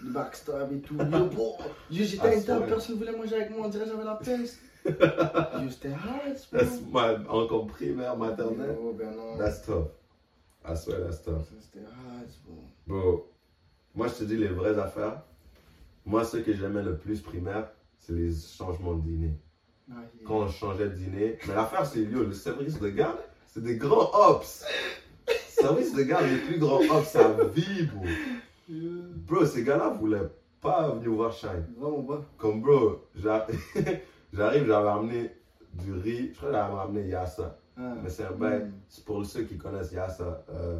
du 0.00 0.10
backstab 0.12 0.72
et 0.72 0.80
tout. 0.80 0.96
Yo, 1.12 1.26
bon, 1.26 1.56
j'étais 1.90 2.20
Ah, 2.22 2.38
à 2.38 2.40
table, 2.40 2.66
personne 2.66 2.96
voulait 2.96 3.16
manger 3.16 3.34
avec 3.34 3.50
moi, 3.50 3.66
on 3.66 3.68
dirait 3.68 3.84
que 3.84 3.90
j'avais 3.90 4.04
la 4.04 4.14
peste. 4.14 4.58
yo, 4.84 5.70
c'était 5.70 5.92
hard, 5.92 7.26
encore 7.28 7.66
primaire, 7.66 8.16
maternelle? 8.16 8.76
Yo, 8.76 8.92
ben 8.92 9.10
non. 9.12 9.38
That's 9.38 9.62
tough. 9.62 9.88
I 10.64 10.76
swear 10.76 11.00
that's 11.04 11.22
tough. 11.22 11.46
C'était 11.60 11.84
hard, 11.84 12.28
bro. 12.44 12.64
Bro, 12.86 13.30
moi 13.94 14.06
je 14.08 14.14
te 14.14 14.24
dis 14.24 14.36
les 14.36 14.48
vraies 14.48 14.78
affaires. 14.78 15.22
Moi, 16.04 16.24
ce 16.24 16.38
que 16.38 16.52
j'aimais 16.52 16.82
le 16.82 16.96
plus 16.96 17.20
primaire, 17.20 17.70
c'est 17.98 18.12
les 18.12 18.32
changements 18.34 18.94
de 18.94 19.02
dîner. 19.02 19.38
Ah, 19.90 19.94
yeah. 19.94 20.26
Quand 20.26 20.40
on 20.40 20.48
changeait 20.48 20.88
de 20.88 20.94
dîner. 20.94 21.38
Mais 21.46 21.54
l'affaire, 21.54 21.86
c'est 21.86 22.02
yo, 22.02 22.24
le 22.24 22.32
service 22.32 22.78
de 22.80 22.88
garde, 22.88 23.18
c'est 23.46 23.62
des 23.62 23.76
grands 23.76 24.10
hops. 24.12 24.64
Service 25.60 25.94
de 25.94 26.02
garde, 26.02 26.26
les 26.26 26.38
plus 26.38 26.58
grands 26.58 26.80
hops 26.80 27.16
à 27.16 27.44
vie, 27.54 27.86
bro. 27.86 28.04
Bro, 29.26 29.44
ces 29.46 29.64
gars-là 29.64 29.90
voulaient 29.90 30.28
pas 30.60 30.90
venir 30.94 31.10
voir 31.12 31.32
Shine. 31.32 31.66
Vraiment 31.78 32.02
pas. 32.02 32.22
Comme 32.38 32.60
bro, 32.62 33.00
j'a- 33.14 33.46
j'arrive, 34.32 34.66
j'avais 34.66 34.88
amené 34.88 35.30
du 35.74 35.92
riz. 35.92 36.30
Je 36.32 36.36
crois 36.36 36.48
que 36.50 36.54
j'avais 36.54 36.80
amené 36.80 37.08
Yassa. 37.08 37.58
Ah. 37.76 37.94
Mais 38.02 38.10
c'est 38.10 38.30
bail. 38.38 38.64
Mm. 38.64 38.72
C'est 38.88 39.04
Pour 39.04 39.24
ceux 39.24 39.42
qui 39.42 39.56
connaissent 39.56 39.92
Yassa, 39.92 40.44
euh, 40.50 40.78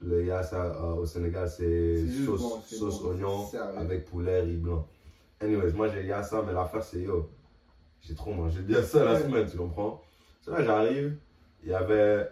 le 0.00 0.24
Yassa 0.24 0.64
euh, 0.64 0.94
au 0.94 1.06
Sénégal, 1.06 1.48
c'est 1.48 2.06
C'est 2.06 2.24
sauce, 2.24 2.40
bon, 2.40 2.62
c'est 2.64 2.76
sauce 2.76 3.02
bon, 3.02 3.10
oignon 3.10 3.46
c'est 3.50 3.58
avec 3.58 4.04
poulet, 4.06 4.40
riz 4.42 4.56
blanc. 4.56 4.86
Anyways, 5.40 5.72
moi 5.72 5.88
j'ai 5.88 6.04
Yassa, 6.06 6.42
mais 6.46 6.52
l'affaire 6.52 6.82
c'est 6.84 7.00
yo. 7.00 7.30
J'ai 8.00 8.14
trop 8.14 8.32
mangé 8.32 8.62
de 8.62 8.72
Yassa 8.72 9.04
la 9.04 9.20
semaine, 9.20 9.48
tu 9.48 9.56
comprends? 9.56 10.02
So 10.40 10.52
là 10.52 10.62
j'arrive, 10.64 11.16
il 11.62 11.70
y 11.70 11.74
avait 11.74 12.28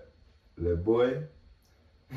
le 0.61 0.77
boy, 0.77 1.17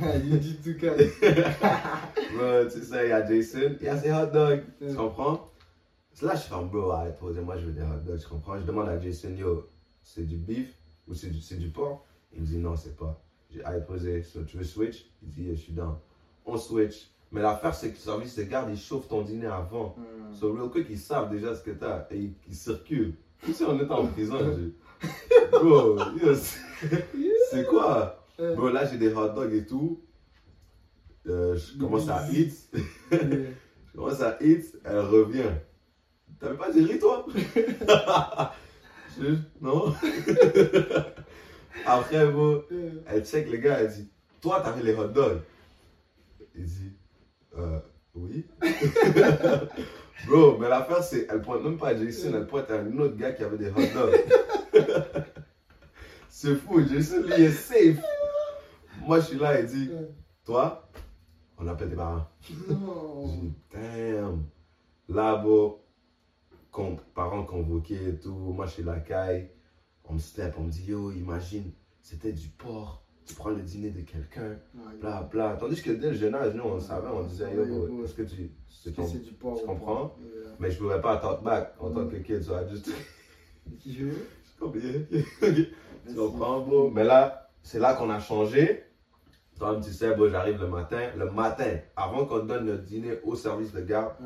Il 0.02 0.40
dit 0.40 0.58
tout 0.64 0.78
cas. 0.80 0.94
bro, 0.96 2.70
tu 2.72 2.82
sais, 2.84 3.06
il 3.06 3.10
y 3.10 3.12
a 3.12 3.26
Jason, 3.26 3.76
il 3.80 3.86
y 3.86 3.90
a 3.90 3.98
ses 3.98 4.12
hot 4.12 4.28
dogs, 4.28 4.64
tu 4.80 4.94
comprends? 4.96 5.50
Là 6.22 6.36
je 6.36 6.42
fais 6.42 6.54
un 6.56 6.64
bro, 6.64 6.92
arrête, 6.92 7.18
posez-moi, 7.20 7.58
je 7.58 7.66
veux 7.66 7.72
des 7.72 7.82
hot 7.82 8.02
dogs, 8.06 8.20
tu 8.20 8.28
comprends? 8.28 8.58
Je 8.60 8.64
demande 8.66 8.90
à 8.90 9.00
Jason, 9.00 9.30
yo, 9.36 9.68
c'est 10.04 10.28
du 10.28 10.38
beef 10.38 10.74
ou 11.08 11.14
c'est 11.14 11.30
du, 11.30 11.40
c'est 11.42 11.58
du 11.58 11.70
porc? 11.70 12.06
Il 12.36 12.42
me 12.42 12.46
dit 12.48 12.58
non, 12.58 12.76
c'est 12.76 12.96
pas. 12.98 13.20
J'ai 13.52 13.64
arrête 13.64 13.86
posé, 13.86 14.24
so, 14.24 14.44
tu 14.44 14.58
veux 14.58 14.64
switch? 14.64 15.06
Il 15.22 15.30
dit, 15.30 15.50
je 15.56 15.62
suis 15.62 15.74
down. 15.74 15.96
On 16.46 16.58
switch. 16.58 17.10
Mais 17.32 17.42
l'affaire, 17.42 17.74
c'est 17.74 17.90
que 17.90 17.94
le 17.96 18.00
service 18.00 18.36
de 18.36 18.44
garde, 18.44 18.70
il 18.72 18.78
chauffe 18.78 19.08
ton 19.08 19.22
dîner 19.22 19.46
avant. 19.48 19.96
Mm. 19.98 20.34
So, 20.36 20.54
real 20.54 20.70
quick, 20.70 20.88
ils 20.90 20.98
savent 21.00 21.30
déjà 21.32 21.56
ce 21.56 21.62
que 21.64 21.72
t'as 21.72 22.08
et 22.12 22.18
ils, 22.18 22.34
ils 22.50 22.56
circulent. 22.56 23.14
Comme 23.44 23.54
si 23.54 23.64
on 23.64 23.76
était 23.80 23.92
en 23.92 24.08
prison, 24.08 24.38
j'ai- 24.58 25.08
Bro, 25.52 25.98
c'est 27.52 27.66
quoi? 27.68 28.23
Euh, 28.40 28.56
Bro, 28.56 28.70
là, 28.70 28.86
j'ai 28.90 28.98
des 28.98 29.14
hot 29.14 29.30
dogs 29.30 29.54
et 29.54 29.66
tout. 29.66 30.02
Euh, 31.28 31.56
je 31.56 31.78
commence 31.78 32.10
à 32.10 32.28
eat. 32.32 32.54
Je 33.12 34.00
commence 34.00 34.22
à 34.22 34.38
eat, 34.42 34.76
elle 34.84 35.00
revient. 35.00 35.52
T'avais 36.40 36.58
pas 36.58 36.72
dit 36.72 36.84
riz, 36.84 36.98
toi? 37.00 37.26
Je- 39.20 39.36
non? 39.62 39.94
Après, 41.86 42.26
bro, 42.32 42.64
euh, 42.72 42.92
elle 43.08 43.24
check 43.26 43.50
le 43.52 43.58
gars, 43.58 43.78
elle 43.82 43.92
dit 43.94 44.10
Toi, 44.42 44.62
t'avais 44.62 44.82
les 44.82 44.96
hot 44.96 45.08
dogs? 45.10 45.42
Il 46.56 46.66
dit 46.66 46.92
Euh, 47.58 47.80
oui. 48.16 48.46
Bro, 50.28 50.58
mais 50.58 50.70
l'affaire, 50.70 51.04
c'est 51.04 51.28
elle 51.30 51.42
pointe 51.42 51.64
même 51.64 51.78
pas 51.78 51.96
Jason, 51.96 52.32
elle 52.36 52.48
pointe 52.48 52.72
à 52.72 52.80
un 52.80 52.98
autre 52.98 53.16
gars 53.16 53.32
qui 53.32 53.44
avait 53.44 53.58
des 53.58 53.70
hot 53.70 53.94
dogs. 53.94 54.24
c'est 56.30 56.56
fou, 56.56 56.82
Jason, 56.88 57.22
lui, 57.22 57.34
il 57.38 57.44
est 57.44 57.52
safe. 57.52 58.00
Moi, 59.06 59.20
je 59.20 59.26
suis 59.26 59.38
là, 59.40 59.60
il 59.60 59.66
dit 59.68 59.90
Toi, 60.46 60.90
on 61.58 61.68
appelle 61.68 61.90
tes 61.90 61.96
parents. 61.96 62.28
Non. 62.70 63.28
Je 63.28 63.32
dis, 63.42 63.54
damn. 63.72 64.44
Là, 65.10 65.36
bro, 65.38 65.84
con- 66.72 66.98
parents 67.14 67.44
convoqués 67.46 68.10
et 68.10 68.18
tout. 68.20 68.34
Moi, 68.34 68.66
je 68.66 68.72
suis 68.72 68.84
la 68.84 69.00
caille. 69.00 69.50
On 70.06 70.14
me 70.16 70.20
step, 70.20 70.56
on 70.58 70.64
me 70.64 70.70
dit, 70.72 70.86
yo, 70.86 71.12
imagine, 71.12 71.72
c'était 72.02 72.34
du 72.34 72.48
porc. 72.50 73.02
Tu 73.26 73.36
prends 73.36 73.52
le 73.52 73.62
dîner 73.62 73.90
de 73.92 74.02
quelqu'un, 74.02 74.58
bla 75.00 75.24
bla. 75.24 75.56
Tandis 75.58 75.82
que 75.82 75.92
dès 75.92 76.10
le 76.10 76.18
jeune 76.18 76.36
âge, 76.36 76.54
nous, 76.56 76.64
on 76.64 76.78
savait, 76.82 77.08
on 77.08 77.24
disait, 77.24 77.56
yo, 77.56 77.64
Ouais, 77.64 78.04
est-ce 78.04 78.14
que 78.16 78.24
tu. 78.24 78.52
Est-ce 78.86 78.90
que 78.90 79.02
c'est 79.06 79.24
du 79.24 79.32
porc 79.32 79.60
tu 79.62 79.66
comprends? 79.66 80.14
Yeah. 80.20 80.52
Mais 80.60 80.72
je 80.72 80.76
ne 80.76 80.82
pouvais 80.84 81.00
pas 81.02 81.16
talk 81.18 81.42
back 81.42 81.74
en 81.80 81.90
tant 81.92 82.02
Mm. 82.02 82.10
que 82.12 82.16
kid, 82.18 82.42
so 82.44 82.54
I 82.54 82.70
just. 82.70 82.92
Je-. 83.88 84.10
Tu 86.06 86.16
comprends, 86.16 86.60
bro? 86.62 86.90
Mais 86.92 87.06
là, 87.06 87.50
c'est 87.62 87.80
là 87.80 87.94
qu'on 87.94 88.10
a 88.10 88.20
changé. 88.20 88.84
Comme 89.60 89.82
tu 89.82 89.92
sais, 89.92 90.16
bro, 90.16 90.30
j'arrive 90.30 90.60
le 90.62 90.68
matin. 90.68 91.00
Le 91.18 91.30
matin, 91.32 91.78
avant 91.96 92.26
qu'on 92.26 92.40
donne 92.46 92.66
notre 92.66 92.84
dîner 92.84 93.20
au 93.24 93.36
service 93.36 93.72
de 93.74 93.82
garde, 93.82 94.14
Ah. 94.20 94.26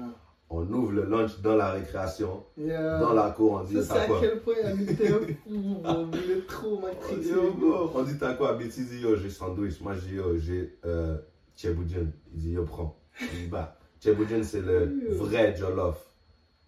on 0.49 0.67
ouvre 0.71 0.93
le 0.93 1.03
lunch 1.05 1.39
dans 1.41 1.55
la 1.55 1.71
récréation. 1.71 2.43
Yeah. 2.57 2.99
Dans 2.99 3.13
la 3.13 3.31
cour, 3.31 3.51
on 3.53 3.63
dit 3.63 3.75
Ça, 3.75 3.81
c'est 3.83 3.93
t'as 3.93 4.01
à 4.03 4.07
quoi? 4.07 4.19
quel 4.21 4.39
point 4.39 4.53
il 4.79 4.95
fou, 4.95 5.81
bro. 5.83 6.05
Vous 6.05 6.31
êtes 6.31 6.47
trop 6.47 6.77
On 6.77 6.81
matrixé. 6.81 7.21
dit, 7.21 7.29
yo, 7.29 7.51
bro, 7.53 7.91
on 7.93 8.03
dit 8.03 8.17
t'as 8.17 8.33
quoi? 8.33 8.57
Dit 8.57 8.99
yo, 9.01 9.15
j'ai 9.17 9.29
sandwich. 9.29 9.81
Moi, 9.81 9.93
je 9.95 9.99
dis 10.01 10.15
yo, 10.15 10.37
j'ai 10.37 10.77
euh. 10.85 11.17
Il 11.63 12.39
dit 12.39 12.51
yo, 12.51 12.63
prends. 12.63 12.97
Il 13.19 13.27
dit 13.43 13.47
bah, 13.47 13.77
c'est 13.99 14.61
le 14.61 15.09
vrai 15.13 15.55
Jollof. 15.55 16.03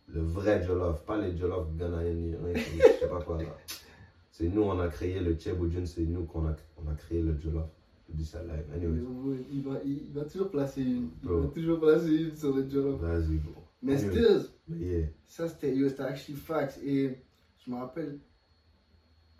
Le 0.08 0.22
vrai 0.22 0.64
Jollof. 0.66 1.06
Pas 1.06 1.18
les 1.18 1.38
Jollof 1.38 1.68
rien, 1.80 2.34
je 2.56 2.82
sais 3.00 3.08
pas 3.08 3.22
quoi 3.22 3.38
là. 3.38 3.46
C'est 4.32 4.48
nous, 4.48 4.64
on 4.64 4.80
a 4.80 4.88
créé 4.88 5.20
le 5.20 5.34
Tchèboudjen, 5.36 5.86
c'est 5.86 6.02
nous 6.02 6.24
qu'on 6.26 6.46
a, 6.48 6.56
on 6.78 6.90
a 6.90 6.96
créé 6.96 7.22
le 7.22 7.38
Jollof. 7.40 7.68
Il 9.52 9.62
va, 9.64 9.80
il 9.86 10.12
va 10.14 10.26
toujours 10.26 10.50
placer 10.50 10.82
une. 10.82 11.10
Il 11.24 11.30
va 11.30 11.48
toujours 11.48 11.80
placer 11.80 12.16
une 12.16 12.36
sur 12.36 12.56
le 12.56 12.70
jollof. 12.70 13.00
vas-y, 13.02 13.38
bro. 13.38 13.54
Mais 13.82 13.96
Anyway. 13.96 14.12
still, 14.12 14.50
yeah. 14.78 15.08
ça 15.26 15.48
c'était 15.48 15.76
yo, 15.76 15.88
c'était 15.90 16.04
actually 16.04 16.38
facts. 16.38 16.80
Et 16.84 17.16
je 17.66 17.72
me 17.72 17.78
rappelle. 17.78 18.20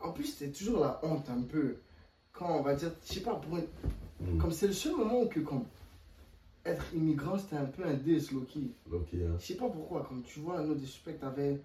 En 0.02 0.12
plus, 0.14 0.26
c'était 0.26 0.52
toujours 0.52 0.80
la 0.82 1.00
honte 1.04 1.30
un 1.30 1.42
peu. 1.42 1.76
Quand 2.32 2.60
on 2.60 2.62
va 2.64 2.74
dire, 2.76 2.92
je 3.06 3.14
sais 3.16 3.20
pas, 3.22 3.36
pour 3.36 3.58
une- 3.58 3.66
Mm. 4.22 4.38
comme 4.38 4.52
c'est 4.52 4.68
le 4.68 4.74
seul 4.74 4.96
moment 4.98 5.22
où 5.22 5.28
que 5.28 5.40
comme 5.40 5.64
être 6.66 6.94
immigrant, 6.94 7.38
c'était 7.38 7.56
un 7.56 7.66
peu 7.66 7.84
un 7.86 7.94
diss, 7.94 8.32
Loki. 8.34 8.72
Ok, 8.92 9.08
hein. 9.14 9.36
Je 9.40 9.46
sais 9.46 9.56
pas 9.56 9.70
pourquoi, 9.70 10.04
comme 10.08 10.24
tu 10.24 10.40
vois, 10.42 10.62
nous, 10.62 10.76
des 10.76 10.86
suspects 10.86 11.22
avaient 11.24 11.62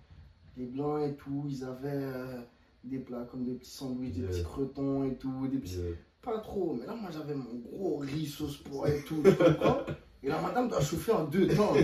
les 0.57 0.67
blancs 0.67 1.03
et 1.03 1.15
tout, 1.17 1.45
ils 1.49 1.65
avaient 1.65 1.89
euh, 1.93 2.41
des 2.85 2.99
plats 2.99 3.27
comme 3.31 3.45
des 3.45 3.55
petits 3.55 3.71
sandwichs, 3.71 4.15
des 4.15 4.23
petits 4.23 4.45
cretons 4.45 5.03
et 5.05 5.17
tout, 5.17 5.49
des 5.49 5.59
petits. 5.59 5.79
Yeah. 5.79 5.95
Pas 6.25 6.39
trop, 6.39 6.77
mais 6.81 6.87
là, 6.87 6.95
moi, 6.95 7.11
j'avais 7.13 7.35
mon 7.35 7.61
gros 7.71 7.99
riz 7.99 8.27
sauce 8.27 8.57
pois 8.57 8.89
et 8.89 9.03
tout, 9.03 9.21
tu 9.23 9.35
comprends 9.35 9.81
Et 10.23 10.29
la 10.29 10.41
madame 10.41 10.69
doit 10.69 10.81
chauffer 10.81 11.13
en 11.13 11.25
deux 11.25 11.49
temps. 11.49 11.75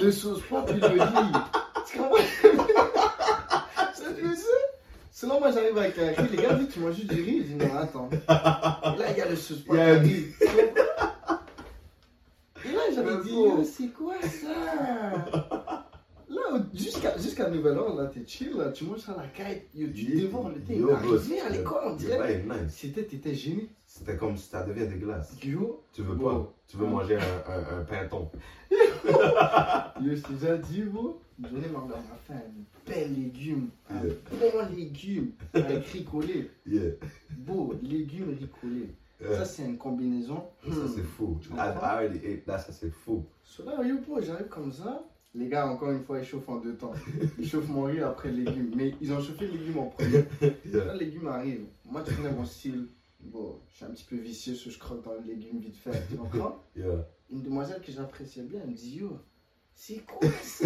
Le 0.00 0.10
sauce 0.10 0.40
pois 0.48 0.64
puis 0.64 0.80
le 0.80 0.88
riz. 0.88 1.32
Tu 1.86 1.98
comprends 1.98 2.16
Sinon, 5.12 5.40
moi, 5.40 5.50
j'arrive 5.52 5.78
avec 5.78 5.98
un 5.98 6.20
riz, 6.20 6.28
les 6.30 6.42
gars 6.42 6.54
disent, 6.54 6.68
tu 6.68 6.80
manges 6.80 6.94
juste 6.94 7.12
du 7.12 7.22
riz 7.22 7.38
Je 7.38 7.44
dis, 7.44 7.54
non, 7.54 7.76
attends. 7.76 8.08
Et 8.12 8.16
là, 8.98 9.10
il 9.10 9.18
y 9.18 9.20
a 9.20 9.28
le 9.28 9.36
sauce 9.36 9.64
Il 9.68 9.74
y 9.76 9.80
a. 9.80 10.00
Tu 10.00 10.34
comprends 10.40 11.38
Et 12.64 12.72
là, 12.72 12.80
j'avais 12.94 13.22
dit. 13.22 13.30
Yo, 13.30 13.62
c'est 13.64 13.88
quoi 13.88 14.14
ça 14.22 15.57
jusqu'à 16.74 17.16
jusqu'à 17.18 17.48
Nouvel 17.50 17.78
An, 17.78 17.94
là, 17.94 18.06
t'es 18.06 18.24
chill, 18.26 18.56
là, 18.56 18.70
tu 18.72 18.84
manges 18.84 19.00
ça 19.00 19.12
à 19.12 19.22
la 19.22 19.28
caille, 19.28 19.62
tu 19.74 19.86
dévores 19.88 20.50
le 20.50 20.60
thé. 20.60 20.76
Yo, 20.76 20.90
Arrivé 20.92 21.40
à 21.40 21.48
l'école, 21.48 21.82
on 21.86 21.96
dirait. 21.96 22.44
C'était, 22.68 23.04
t'étais 23.04 23.34
gêné. 23.34 23.68
C'était 23.86 24.16
comme 24.16 24.36
si 24.36 24.48
ça 24.48 24.62
devient 24.64 24.86
dégueulasse. 24.86 25.32
Yo, 25.42 25.82
Tu 25.92 26.02
veux 26.02 26.16
pas? 26.16 26.52
Tu 26.66 26.76
veux 26.76 26.86
manger 26.86 27.16
un, 27.16 27.52
un, 27.52 27.80
un 27.80 27.84
pinton 27.84 28.30
yo, 28.70 30.14
je 30.14 30.20
t'ai 30.20 30.32
déjà 30.34 30.56
dit, 30.58 30.82
bro. 30.82 31.20
Une 31.38 31.48
journée, 31.48 31.68
ma 31.68 31.78
mère 31.80 31.96
m'a 31.98 32.16
fait 32.26 32.34
un 32.34 32.52
bel 32.86 33.14
légume. 33.14 33.68
Un 33.88 34.04
Yeah. 34.04 34.14
bon 34.52 34.76
légume. 34.76 35.30
Avec. 35.54 35.86
Yeah. 36.66 36.90
Beau, 37.38 37.72
collé. 38.60 38.88
Euh, 39.22 39.36
Ça, 39.38 39.44
c'est 39.44 39.64
une 39.64 39.78
combinaison. 39.78 40.44
ça, 40.64 40.74
c'est 40.94 41.02
fou. 41.02 41.38
Tu 41.40 41.48
I, 41.50 41.58
already 41.58 42.18
ate 42.26 42.44
that, 42.44 42.58
ça, 42.58 42.72
c'est 42.72 42.90
fou. 42.90 43.24
So 43.42 43.64
là, 43.64 43.82
yo, 43.84 43.98
bro, 43.98 44.20
j'arrive 44.20 44.48
comme 44.48 44.70
ça. 44.72 45.04
Les 45.38 45.48
gars, 45.48 45.68
encore 45.68 45.92
une 45.92 46.02
fois, 46.02 46.18
ils 46.18 46.24
chauffent 46.24 46.48
en 46.48 46.56
deux 46.56 46.74
temps. 46.74 46.92
Ils 47.38 47.48
chauffent 47.48 47.68
mon 47.68 47.84
riz 47.84 48.00
après 48.00 48.30
le 48.30 48.42
légume. 48.42 48.72
Mais 48.74 48.94
ils 49.00 49.12
ont 49.12 49.20
chauffé 49.22 49.46
le 49.46 49.52
légume 49.52 49.78
en 49.78 49.86
premier. 49.86 50.24
Yeah. 50.66 50.84
Là, 50.84 50.92
le 50.94 50.98
légume 50.98 51.28
arrive. 51.28 51.64
Moi, 51.84 52.02
tu 52.06 52.12
connais 52.14 52.32
mon 52.32 52.44
style. 52.44 52.88
Bon, 53.20 53.60
je 53.70 53.76
suis 53.76 53.84
un 53.84 53.90
petit 53.90 54.04
peu 54.04 54.16
vicieux, 54.16 54.54
je 54.54 54.78
croque 54.78 55.04
dans 55.04 55.12
le 55.14 55.20
légume 55.26 55.60
vite 55.60 55.76
fait. 55.76 56.02
Tu 56.10 56.16
comprends? 56.16 56.62
Yeah. 56.76 57.06
Une 57.30 57.42
demoiselle 57.42 57.80
que 57.82 57.92
j'appréciais 57.92 58.42
bien, 58.42 58.60
elle 58.64 58.70
me 58.70 58.74
dit 58.74 58.96
Yo, 58.98 59.18
c'est 59.74 60.04
quoi 60.06 60.28
ça? 60.42 60.64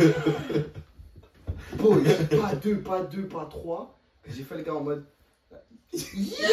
Bon, 1.76 2.02
j'ai 2.04 2.36
pas 2.36 2.54
deux, 2.54 2.80
pas 2.80 3.02
deux, 3.02 3.26
pas 3.26 3.46
trois. 3.46 3.98
J'ai 4.26 4.42
fait 4.44 4.56
le 4.56 4.62
gars 4.62 4.74
en 4.74 4.82
mode 4.84 5.04
Yeah 5.92 6.48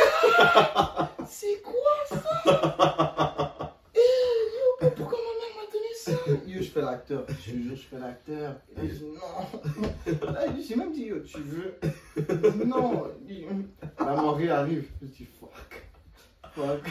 C'est 1.28 1.62
quoi 1.62 1.74
ça 2.10 3.78
Eh, 3.96 4.00
yo, 4.00 4.66
mais 4.82 4.92
pourquoi 4.92 5.18
ma 5.20 5.40
mère 5.40 5.56
m'a 5.56 5.72
donné 5.72 5.94
ça 5.96 6.12
Yo, 6.48 6.62
je 6.62 6.70
fais 6.70 6.79
l'acteur. 6.92 7.26
Je 7.46 7.52
jure, 7.58 7.76
je 7.76 7.82
fais 7.82 8.00
l'acteur. 8.00 8.56
Et 8.72 8.76
là, 8.76 8.88
je 8.88 8.94
dis 8.94 9.06
non. 9.06 10.32
Là, 10.32 10.46
j'ai 10.68 10.76
même 10.76 10.92
dit 10.92 11.06
Yo, 11.06 11.20
tu 11.22 11.40
veux? 11.42 11.76
Non. 12.66 13.04
Riz 14.36 14.50
arrive. 14.50 14.88
Je 15.02 15.08
dis 15.08 15.26
fuck. 15.40 15.88
Fuck. 16.54 16.82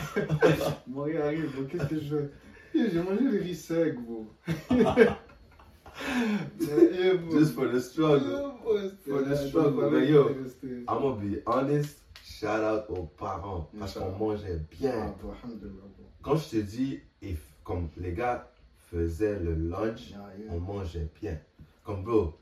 Arrive. 1.23 1.51
Bon, 1.57 1.67
qu'est-ce 1.67 1.87
que 1.89 2.01
je 2.01 2.17
Yo, 2.75 2.87
J'ai 2.93 3.03
mangé 3.03 3.23
le 3.25 3.39
riz 3.41 3.55
sec, 3.55 3.97
bro. 4.01 4.27
Bro. 6.59 7.39
Just 7.39 7.55
for 7.55 7.67
the 7.71 7.81
struggle. 7.81 8.53
C'était- 8.99 9.11
For 9.11 9.23
the 9.25 9.35
struggle, 9.37 9.91
mais 9.91 10.07
yo. 10.09 10.29
I'm 10.31 10.85
gonna 10.87 11.17
be 11.17 11.43
honest. 11.47 12.03
Shout 12.25 12.47
out 12.63 12.85
aux 12.91 13.05
parents. 13.19 13.69
Parce 13.79 13.95
qu'on 13.95 14.11
mangeait 14.13 14.59
Ah, 14.61 14.65
bien. 14.71 15.15
bro. 15.21 15.33
Quand 16.23 16.37
je 16.37 16.51
te 16.51 16.57
dis, 16.59 17.01
if- 17.23 17.55
comme 17.65 17.89
les 17.97 18.13
gars 18.13 18.49
faisaient 18.91 19.39
le 19.39 19.55
lunch, 19.55 20.11
Yeah, 20.11 20.19
yeah. 20.39 20.53
on 20.53 20.61
mangeait 20.61 21.09
bien. 21.21 21.39
Comme 21.85 22.03
bro, 22.05 22.35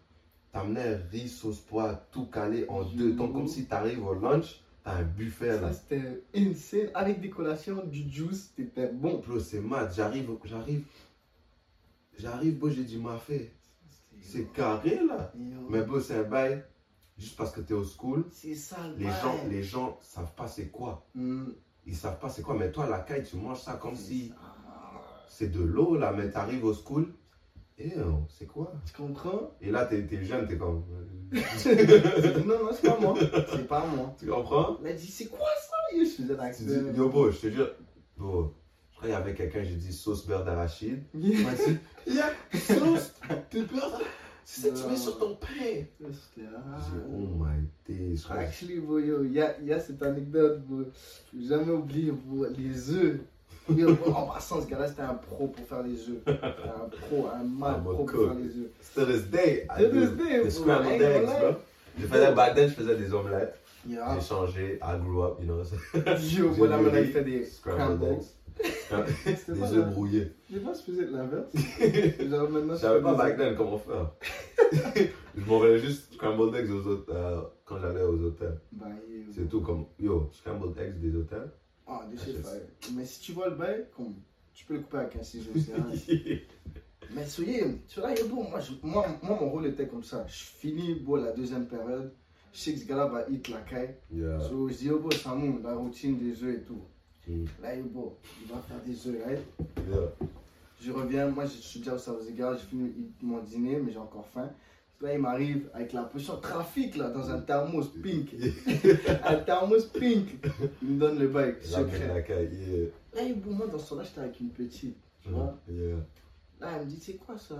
t'amenais 0.52 0.96
riz, 1.10 1.28
sauce 1.28 1.60
pois, 1.60 1.94
tout 2.12 2.26
calé 2.26 2.66
en 2.68 2.82
deux 2.84 3.14
temps. 3.16 3.28
Comme 3.32 3.48
si 3.48 3.66
t'arrives 3.66 4.04
au 4.04 4.14
lunch, 4.14 4.60
t'as 4.84 4.96
un 4.96 5.02
buffet 5.02 5.60
là. 5.60 5.72
Ça, 5.72 5.80
c'était 5.80 6.22
insane. 6.34 6.90
Avec 6.94 7.20
des 7.20 7.30
collations, 7.30 7.84
du 7.84 8.08
juice, 8.10 8.52
c'était 8.56 8.88
bon. 8.88 9.18
Bro, 9.18 9.38
c'est 9.40 9.60
mad. 9.60 9.92
J'arrive, 9.94 10.30
j'arrive. 10.44 10.84
J'arrive, 12.18 12.58
bro, 12.58 12.70
j'ai 12.70 12.84
dit 12.84 12.98
ma 12.98 13.16
fée. 13.18 13.52
C'est 14.22 14.52
carré 14.52 14.98
là. 15.06 15.32
Yo, 15.38 15.68
Mais 15.68 15.82
bro, 15.82 16.00
c'est 16.00 16.16
un 16.16 16.22
bail. 16.24 16.64
Juste 17.18 17.36
parce 17.36 17.50
que 17.52 17.60
t'es 17.60 17.72
au 17.74 17.84
school, 17.84 18.24
C'est 18.30 18.54
ça 18.54 18.76
le 18.88 18.96
les 18.96 19.04
bail. 19.04 19.14
gens, 19.22 19.34
les 19.48 19.62
gens 19.62 19.98
savent 20.02 20.34
pas 20.34 20.46
c'est 20.48 20.66
quoi. 20.68 21.06
Hmm, 21.14 21.46
Ils 21.86 21.94
savent 21.96 22.18
pas 22.18 22.28
c'est 22.28 22.42
quoi. 22.42 22.54
Mais 22.58 22.70
toi, 22.72 22.84
à 22.84 22.90
la 22.90 22.98
caille, 23.00 23.24
tu 23.24 23.36
manges 23.36 23.60
ça 23.60 23.74
comme 23.74 23.94
si 23.96 24.28
ça. 24.28 24.34
C'est 25.28 25.50
de 25.50 25.62
l'eau 25.62 25.96
là. 25.96 26.12
Mais 26.16 26.30
t'arrives 26.30 26.64
au 26.64 26.74
school. 26.74 27.12
Et 27.78 27.92
c'est 28.30 28.46
quoi? 28.46 28.72
Tu 28.86 28.94
comprends? 28.94 29.50
Et 29.60 29.70
là, 29.70 29.84
t'es 29.84 30.06
jeune, 30.24 30.48
t'es 30.48 30.56
comme. 30.56 30.82
euh, 31.34 32.42
Non, 32.46 32.64
non, 32.64 32.70
c'est 32.72 32.88
pas 32.88 32.98
moi. 32.98 33.14
C'est 33.50 33.68
pas 33.68 33.86
moi. 33.86 34.14
tu 34.18 34.26
comprends? 34.26 34.78
Elle 34.82 34.92
a 34.92 34.94
dit, 34.94 35.06
c'est 35.06 35.26
quoi 35.26 35.46
ça? 35.60 35.76
Je 35.94 36.04
faisais 36.06 36.36
Tu 36.56 36.62
dis, 36.90 36.96
yo, 36.96 37.10
bro, 37.10 37.30
je 37.30 37.36
te 37.38 37.50
jure. 37.50 37.70
Bro, 38.16 38.54
je 38.90 38.96
crois 38.96 39.08
qu'il 39.08 39.10
y 39.10 39.12
avait 39.14 39.34
quelqu'un, 39.34 39.62
j'ai 39.62 39.74
dit 39.74 39.92
sauce 39.92 40.26
beurre 40.26 40.44
d'arachide. 40.44 41.02
Il 41.14 41.32
Yeah. 41.32 41.44
yeah, 42.06 42.30
sauce 42.54 43.12
de 43.52 43.62
beurre 43.64 43.90
d'arachide. 43.90 44.06
C'est 44.48 44.60
ça 44.60 44.68
que 44.70 44.78
tu 44.80 44.86
mets 44.88 44.96
sur 44.96 45.18
ton 45.18 45.34
pain. 45.34 45.84
Oh 46.02 47.26
my 47.36 47.68
days. 47.86 48.24
Actually, 48.30 48.78
bro, 48.80 49.00
yo, 49.00 49.24
il 49.24 49.32
y 49.32 49.40
a, 49.42 49.58
il 49.60 49.66
y 49.66 49.72
a 49.72 49.80
cette 49.80 50.02
anecdote, 50.02 50.62
bro. 50.64 50.84
Je 51.34 51.38
vais 51.40 51.46
jamais 51.46 51.72
oublier, 51.72 52.12
bro, 52.12 52.46
les 52.56 52.90
œufs. 52.90 53.20
Yo, 53.68 53.94
bro, 53.94 54.12
en 54.12 54.26
passant, 54.28 54.60
ce 54.62 54.68
gars-là, 54.68 54.88
c'était 54.88 55.02
un 55.02 55.14
pro 55.14 55.48
pour 55.48 55.66
faire 55.66 55.82
les 55.82 55.94
œufs. 56.08 56.18
C'était 56.26 56.40
un 56.40 56.88
pro, 56.88 57.26
un 57.34 57.42
mal 57.58 57.74
a 57.74 57.78
pro 57.78 57.94
pour 58.04 58.10
faire 58.10 58.34
les 58.34 58.58
œufs. 58.60 58.70
To 58.94 59.04
this 59.04 59.24
day, 59.30 59.66
I 59.70 59.82
To 59.82 59.88
do 59.90 60.00
this 60.00 60.10
day, 60.16 60.44
the 60.44 60.50
scrambled 60.50 61.02
eggs, 61.02 61.26
bro. 61.26 61.54
Je 61.98 62.06
faisais, 62.06 62.32
back 62.34 62.54
then, 62.54 62.68
je 62.68 62.74
faisais 62.74 62.96
des 62.96 63.12
omelettes. 63.12 63.58
Yeah. 63.88 64.14
J'ai 64.14 64.26
changé, 64.26 64.78
I 64.82 64.98
grew 65.00 65.22
up, 65.22 65.38
you 65.40 65.46
know. 65.46 65.62
Yo, 66.18 66.50
voilà, 66.50 66.78
il 66.80 67.06
dit 67.06 67.12
fait 67.12 67.24
des 67.24 67.44
Scrambled 67.44 68.02
eggs. 68.02 68.22
Des 69.48 69.62
œufs 69.62 69.74
la- 69.76 69.82
brouillés. 69.82 70.32
Je 70.50 70.54
sais 70.54 70.60
pas 70.64 70.72
je 70.72 70.80
faisais 70.80 71.06
l'inverse. 71.10 71.52
Genre, 72.30 72.48
maintenant, 72.50 72.74
Je 72.74 72.80
savais 72.80 73.02
pas 73.02 73.14
back 73.14 73.36
then 73.36 73.54
comment 73.54 73.78
faire. 73.78 74.12
je 75.36 75.44
m'envoyais 75.44 75.78
juste 75.78 76.14
scrambled 76.14 76.54
eggs 76.54 76.70
aux 76.70 76.86
hôtels, 76.86 77.14
euh, 77.14 77.40
quand 77.66 77.78
j'allais 77.78 78.02
aux 78.02 78.18
hôtels. 78.18 78.58
Bah, 78.72 78.86
yo. 79.10 79.24
C'est 79.34 79.48
tout 79.48 79.60
comme, 79.60 79.84
yo, 80.00 80.30
scrambled 80.32 80.78
eggs 80.78 80.98
des 81.00 81.14
hôtels. 81.14 81.50
Ah, 81.86 82.00
Ah, 82.02 82.08
je. 82.14 82.92
Mais 82.94 83.04
si 83.04 83.20
tu 83.20 83.32
vois 83.32 83.48
le 83.48 83.54
bail, 83.56 83.86
comme, 83.96 84.14
tu 84.54 84.64
peux 84.64 84.74
le 84.74 84.80
couper 84.80 84.98
avec 84.98 85.16
un 85.16 85.22
ciseau. 85.22 85.50
c'est 85.54 85.74
rien. 86.16 86.38
Mais 87.14 87.24
soyez, 87.26 87.62
il 87.96 88.02
est 88.02 88.28
bon. 88.28 88.48
Moi, 88.48 88.60
je- 88.60 88.72
moi, 88.82 89.06
moi, 89.22 89.38
mon 89.40 89.48
rôle 89.50 89.66
était 89.66 89.86
comme 89.86 90.02
ça. 90.02 90.26
Je 90.26 90.44
finis 90.44 90.94
bon, 90.94 91.16
la 91.16 91.32
deuxième 91.32 91.66
période. 91.66 92.12
Je 92.52 92.58
sais 92.58 92.72
que 92.72 92.80
ce 92.80 92.86
gars-là 92.86 93.06
va 93.06 93.28
hit 93.28 93.48
la 93.48 93.60
caille. 93.60 93.94
yeah. 94.12 94.40
So, 94.40 94.68
je 94.68 94.74
dis, 94.74 94.90
oh, 94.90 94.98
bon, 94.98 95.10
Samou, 95.10 95.60
la 95.62 95.74
routine 95.74 96.18
des 96.18 96.42
œufs 96.42 96.56
et 96.56 96.62
tout. 96.62 96.80
Mm. 97.28 97.44
Là, 97.62 97.74
il 97.74 97.80
est 97.80 97.82
bon. 97.82 98.14
Il 98.42 98.48
va 98.52 98.58
faire 98.62 98.80
des 98.84 99.06
œufs, 99.08 99.24
right? 99.24 99.40
Yeah. 99.88 100.12
Je 100.80 100.90
reviens, 100.92 101.28
moi, 101.28 101.44
je 101.46 101.56
suis 101.58 101.80
déjà 101.80 101.94
au 101.94 101.98
service 101.98 102.26
des 102.26 102.32
gars. 102.34 102.54
J'ai 102.54 102.66
fini 102.66 102.92
mon 103.22 103.40
dîner, 103.42 103.76
mais 103.78 103.92
j'ai 103.92 103.98
encore 103.98 104.26
faim. 104.32 104.50
Là, 105.02 105.12
il 105.14 105.20
m'arrive 105.20 105.68
avec 105.74 105.92
la 105.92 106.04
potion 106.04 106.38
trafic, 106.40 106.96
là, 106.96 107.10
dans 107.10 107.30
un 107.30 107.40
thermos 107.40 107.88
pink. 108.02 108.34
un 109.24 109.36
thermos 109.36 109.84
pink. 109.92 110.28
Il 110.82 110.88
me 110.92 110.98
donne 111.00 111.18
le 111.18 111.28
bail, 111.28 111.56
secret. 111.60 112.08
la 112.08 112.22
caille, 112.22 112.54
yeah. 112.54 112.86
Là, 113.14 113.22
il 113.22 113.38
bon, 113.40 113.52
moi, 113.54 113.66
dans 113.66 113.78
ce 113.78 113.90
temps-là, 113.90 114.04
j'étais 114.04 114.20
avec 114.20 114.40
une 114.40 114.50
petite. 114.50 114.96
Tu 115.22 115.28
vois? 115.28 115.54
Yeah. 115.68 115.96
Là, 116.60 116.68
elle 116.76 116.86
me 116.86 116.90
dit, 116.90 116.98
c'est 116.98 117.16
quoi 117.16 117.36
ça? 117.36 117.56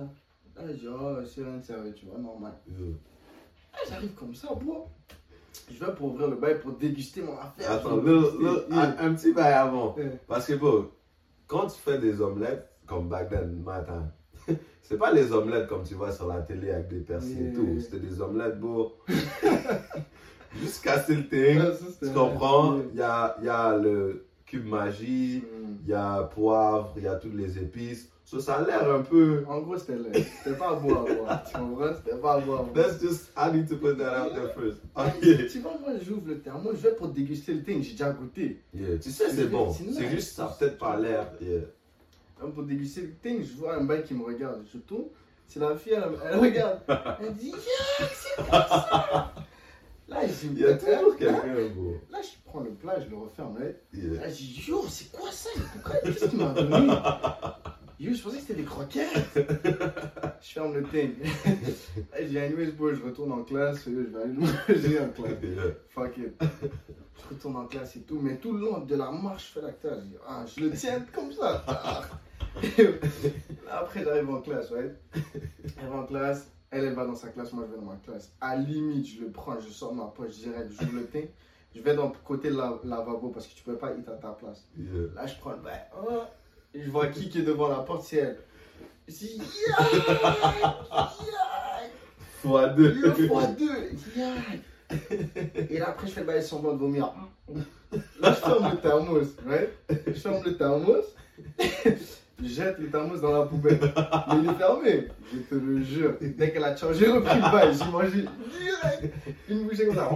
Là, 0.57 0.63
je 0.69 0.73
dis, 0.73 0.89
oh, 0.89 1.17
c'est 1.27 1.43
rien 1.45 1.59
de 1.59 1.63
sérieux, 1.63 1.93
tu 1.95 2.07
vois, 2.07 2.19
normal. 2.19 2.55
Yeah. 2.69 2.87
Là, 3.75 3.79
j'arrive 3.91 4.15
comme 4.15 4.35
ça, 4.35 4.55
bro. 4.55 4.89
Je 5.71 5.85
vais 5.85 5.93
pour 5.95 6.09
ouvrir 6.15 6.29
le 6.29 6.37
bail 6.37 6.59
pour 6.61 6.73
déguster 6.73 7.21
mon 7.23 7.37
affaire. 7.39 7.71
Attends, 7.71 7.97
le- 7.97 8.33
le- 8.41 8.67
un, 8.73 8.97
un 8.99 9.15
petit 9.15 9.33
bail 9.33 9.53
avant. 9.53 9.95
Parce 10.27 10.47
que, 10.47 10.55
bon, 10.55 10.89
quand 11.47 11.67
tu 11.67 11.79
fais 11.81 11.99
des 11.99 12.21
omelettes, 12.23 12.67
comme 12.87 13.09
back 13.09 13.29
then, 13.29 13.63
matin, 13.63 14.11
c'est 14.83 14.99
pas 14.99 15.13
les 15.13 15.33
omelettes 15.33 15.69
comme 15.69 15.83
tu 15.83 15.95
vois 15.95 16.13
sur 16.13 16.29
la 16.29 16.41
télé 16.41 16.71
avec 16.71 16.89
des 16.89 17.01
persil 17.01 17.39
et 17.41 17.45
Yeah. 17.47 17.55
tout. 17.55 17.81
C'était 17.81 17.99
des 18.01 18.21
omelettes, 18.21 18.59
beau. 18.61 18.95
Juste 20.61 20.83
casser 20.83 21.15
le 21.17 21.23
c'était- 21.25 21.59
Tu 22.01 22.13
comprends? 22.15 22.79
Il 22.93 22.99
y 22.99 23.03
a, 23.03 23.37
y 23.43 23.49
a 23.49 23.77
le 23.77 24.25
cube 24.47 24.67
magie, 24.67 25.43
Mm. 25.45 25.75
il 25.85 25.91
y 25.91 25.95
a 25.95 26.23
poivre, 26.23 26.95
il 26.97 27.03
y 27.03 27.09
a 27.09 27.17
toutes 27.17 27.35
les 27.35 27.59
épices. 27.59 28.09
So, 28.25 28.41
ça 28.41 28.55
a 28.57 28.67
l'air 28.67 28.91
un 28.91 29.03
peu. 29.03 29.45
En 29.49 29.61
gros, 29.61 29.77
c'était 29.79 29.97
le- 29.97 30.13
c'était 30.13 30.57
pas 30.57 30.75
beau 30.75 30.91
à 30.97 31.05
voir. 31.15 31.45
Tu 31.47 31.53
comprends 31.59 31.93
C'était 31.95 32.17
pas 32.19 32.41
beau 32.41 32.55
à 32.55 32.63
voir. 32.63 32.67
Let's 32.75 33.01
just, 33.01 33.31
I 33.37 33.53
need 33.53 33.69
to 33.69 33.77
put 33.77 33.97
that 33.99 34.25
out 34.27 34.35
there 34.35 34.53
first. 34.55 34.79
Tu 35.53 35.61
vois, 35.61 35.75
moi, 35.81 35.93
j'ouvre 36.05 36.27
le 36.29 36.41
thermos, 36.41 36.73
je 36.77 36.89
vais 36.89 36.95
pour 36.97 37.09
déguster 37.09 37.53
le 37.55 37.63
thing, 37.63 37.83
j'ai 37.83 37.93
déjà 37.93 38.11
goûté. 38.11 38.63
Yeah, 38.75 38.99
Tu 38.99 39.11
sais, 39.11 39.31
c'est 39.31 39.45
bon. 39.51 39.73
C'est 39.73 40.09
juste, 40.11 40.35
ça 40.35 40.57
peut-être 40.59 40.79
pas 40.79 40.97
l'air. 40.97 41.31
Yeah. 41.41 41.61
Même 42.41 42.53
pour 42.53 42.63
déguster 42.65 43.03
le 43.03 43.15
thing, 43.15 43.43
je 43.43 43.55
vois 43.57 43.77
un 43.77 43.85
bail 43.85 44.05
qui 44.05 44.15
me 44.15 44.25
regarde. 44.25 44.65
Je 44.73 44.79
tourne, 44.79 45.07
c'est 45.47 45.61
la 45.61 45.77
fille, 45.77 45.93
elle, 45.95 46.05
elle 46.25 46.39
regarde. 46.41 46.81
Elle 47.21 47.35
dit, 47.35 47.49
yeah, 47.51 48.09
c'est 48.15 48.43
quoi 48.45 48.67
ça 48.69 49.33
Là, 50.09 50.21
je 50.27 50.47
Il 50.49 50.59
y 50.61 50.65
a 50.65 50.75
toujours 50.75 51.17
quelqu'un. 51.17 51.43
Là, 52.11 52.19
je 52.23 52.29
prends 52.45 52.61
le 52.61 52.71
plat, 52.71 53.01
je 53.01 53.11
le 53.11 53.17
referme. 53.17 53.59
Là, 53.59 53.67
Yeah. 53.93 54.21
là 54.21 54.29
je 54.29 54.35
dis, 54.35 54.65
yo, 54.69 54.85
c'est 54.89 55.11
quoi 55.11 55.31
ça? 55.33 55.49
Qu'est-ce 56.05 56.27
qu'il 56.27 56.39
m'a 56.39 56.53
donné 56.53 56.93
Yo, 57.99 58.13
je 58.13 58.23
pensais 58.23 58.37
que 58.37 58.41
c'était 58.43 58.55
des 58.61 58.65
croquettes. 58.65 59.09
je 59.35 60.49
ferme 60.53 60.75
le 60.75 60.85
thing. 60.85 61.15
J'ai 62.31 62.41
animé 62.41 62.67
ce 62.67 62.95
je 62.95 63.03
retourne 63.03 63.33
en 63.33 63.43
classe. 63.43 63.85
Je 63.87 63.91
vais 63.91 64.23
aller 64.23 64.35
le 64.35 64.41
manger 64.41 65.01
en 65.01 65.09
classe. 65.09 65.35
Fuck 65.89 66.19
it. 66.19 66.43
Je 66.43 67.35
retourne 67.35 67.57
en 67.57 67.65
classe 67.67 67.97
et 67.97 68.01
tout. 68.03 68.21
Mais 68.21 68.37
tout 68.37 68.53
le 68.53 68.61
long 68.61 68.81
de 68.81 68.95
la 68.95 69.11
marche, 69.11 69.49
je 69.49 69.53
fais 69.61 69.67
l'acteur. 69.67 69.99
Je 69.99 70.05
dis, 70.05 70.17
ah, 70.29 70.45
je 70.47 70.61
le 70.61 70.71
tiens 70.73 71.05
comme 71.15 71.33
ça. 71.33 71.65
Après, 73.71 74.05
j'arrive 74.05 74.31
en 74.31 74.41
classe, 74.41 74.71
ouais. 74.71 74.95
J'arrive 75.77 75.95
en 75.95 76.05
classe. 76.05 76.51
Elle, 76.71 76.85
elle 76.85 76.95
va 76.95 77.07
dans 77.07 77.15
sa 77.15 77.29
classe, 77.29 77.53
moi 77.53 77.65
je 77.67 77.73
vais 77.73 77.79
dans 77.79 77.91
ma 77.91 77.97
classe. 77.97 78.33
À 78.41 78.57
limite, 78.57 79.07
je 79.07 79.21
le 79.21 79.31
prends, 79.31 79.59
je 79.61 79.69
sors 79.69 79.95
ma 79.95 80.07
poche 80.07 80.37
direct, 80.37 80.73
j'ouvre 80.73 80.97
le 80.97 81.07
thing. 81.07 81.29
Je 81.75 81.81
vais 81.81 81.95
dans 81.95 82.07
le 82.07 82.13
côté 82.25 82.51
de 82.51 82.57
la 82.57 82.79
lavabo 82.85 83.29
parce 83.29 83.47
que 83.47 83.55
tu 83.55 83.63
peux 83.63 83.77
pas 83.77 83.91
être 83.93 84.09
à 84.09 84.17
ta 84.17 84.31
place. 84.31 84.67
Yeah. 84.77 85.15
Là, 85.15 85.27
je 85.27 85.39
prends 85.39 85.53
le 85.53 85.59
bain. 85.59 85.79
Oh, 85.97 86.23
je 86.75 86.91
vois 86.91 87.07
qui 87.09 87.29
qui 87.29 87.39
est 87.41 87.43
devant 87.43 87.69
la 87.69 87.81
porte, 87.81 88.03
c'est 88.05 88.17
elle. 88.17 88.39
Je 89.07 89.15
dis, 89.15 89.41
Fois 92.43 92.69
deux. 92.69 92.93
deux 92.93 93.29
fois 93.29 93.47
deux, 93.47 93.91
yeah. 94.17 94.35
Et 95.71 95.79
là, 95.79 95.91
après, 95.91 96.07
je 96.07 96.13
fais 96.13 96.21
le 96.21 96.27
bail 96.27 96.43
semblant 96.43 96.73
de 96.73 96.79
vomir. 96.79 97.13
Là, 98.21 98.33
je 98.33 98.41
ferme 98.41 98.71
le 98.71 98.79
thermos, 98.79 99.37
ouais. 99.47 99.73
Je 100.07 100.13
ferme 100.13 100.43
le 100.45 100.57
thermos. 100.57 101.05
Je 102.43 102.49
jette 102.49 102.79
le 102.79 102.89
thermos 102.91 103.21
dans 103.21 103.33
la 103.33 103.47
poubelle. 103.47 103.79
Mais 103.81 104.35
il 104.43 104.51
est 104.51 104.55
fermé, 104.55 105.09
je 105.33 105.39
te 105.41 105.55
le 105.55 105.83
jure. 105.83 106.15
Dès 106.21 106.53
qu'elle 106.53 106.65
a 106.65 106.77
changé, 106.77 107.07
j'ai 107.07 107.11
repris 107.11 107.35
le 107.37 107.41
bail. 107.53 107.75
J'ai 107.75 107.91
mangé 107.91 108.11
direct 108.21 109.15
une 109.49 109.63
bouchée 109.65 109.87
comme 109.87 109.95
ça. 109.97 110.11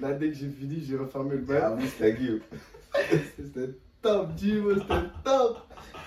Là, 0.00 0.12
dès 0.14 0.28
que 0.28 0.34
j'ai 0.34 0.48
fini, 0.48 0.84
j'ai 0.86 0.96
refermé 0.96 1.32
le 1.36 1.42
bail. 1.42 1.60
Ah, 1.64 1.74
oui, 1.76 1.84
c'était 1.88 2.12
Guillaume. 2.14 2.40
C'était 3.36 3.70
top, 4.00 4.34
Dieu, 4.36 4.76
c'était 4.78 5.08
top. 5.24 5.58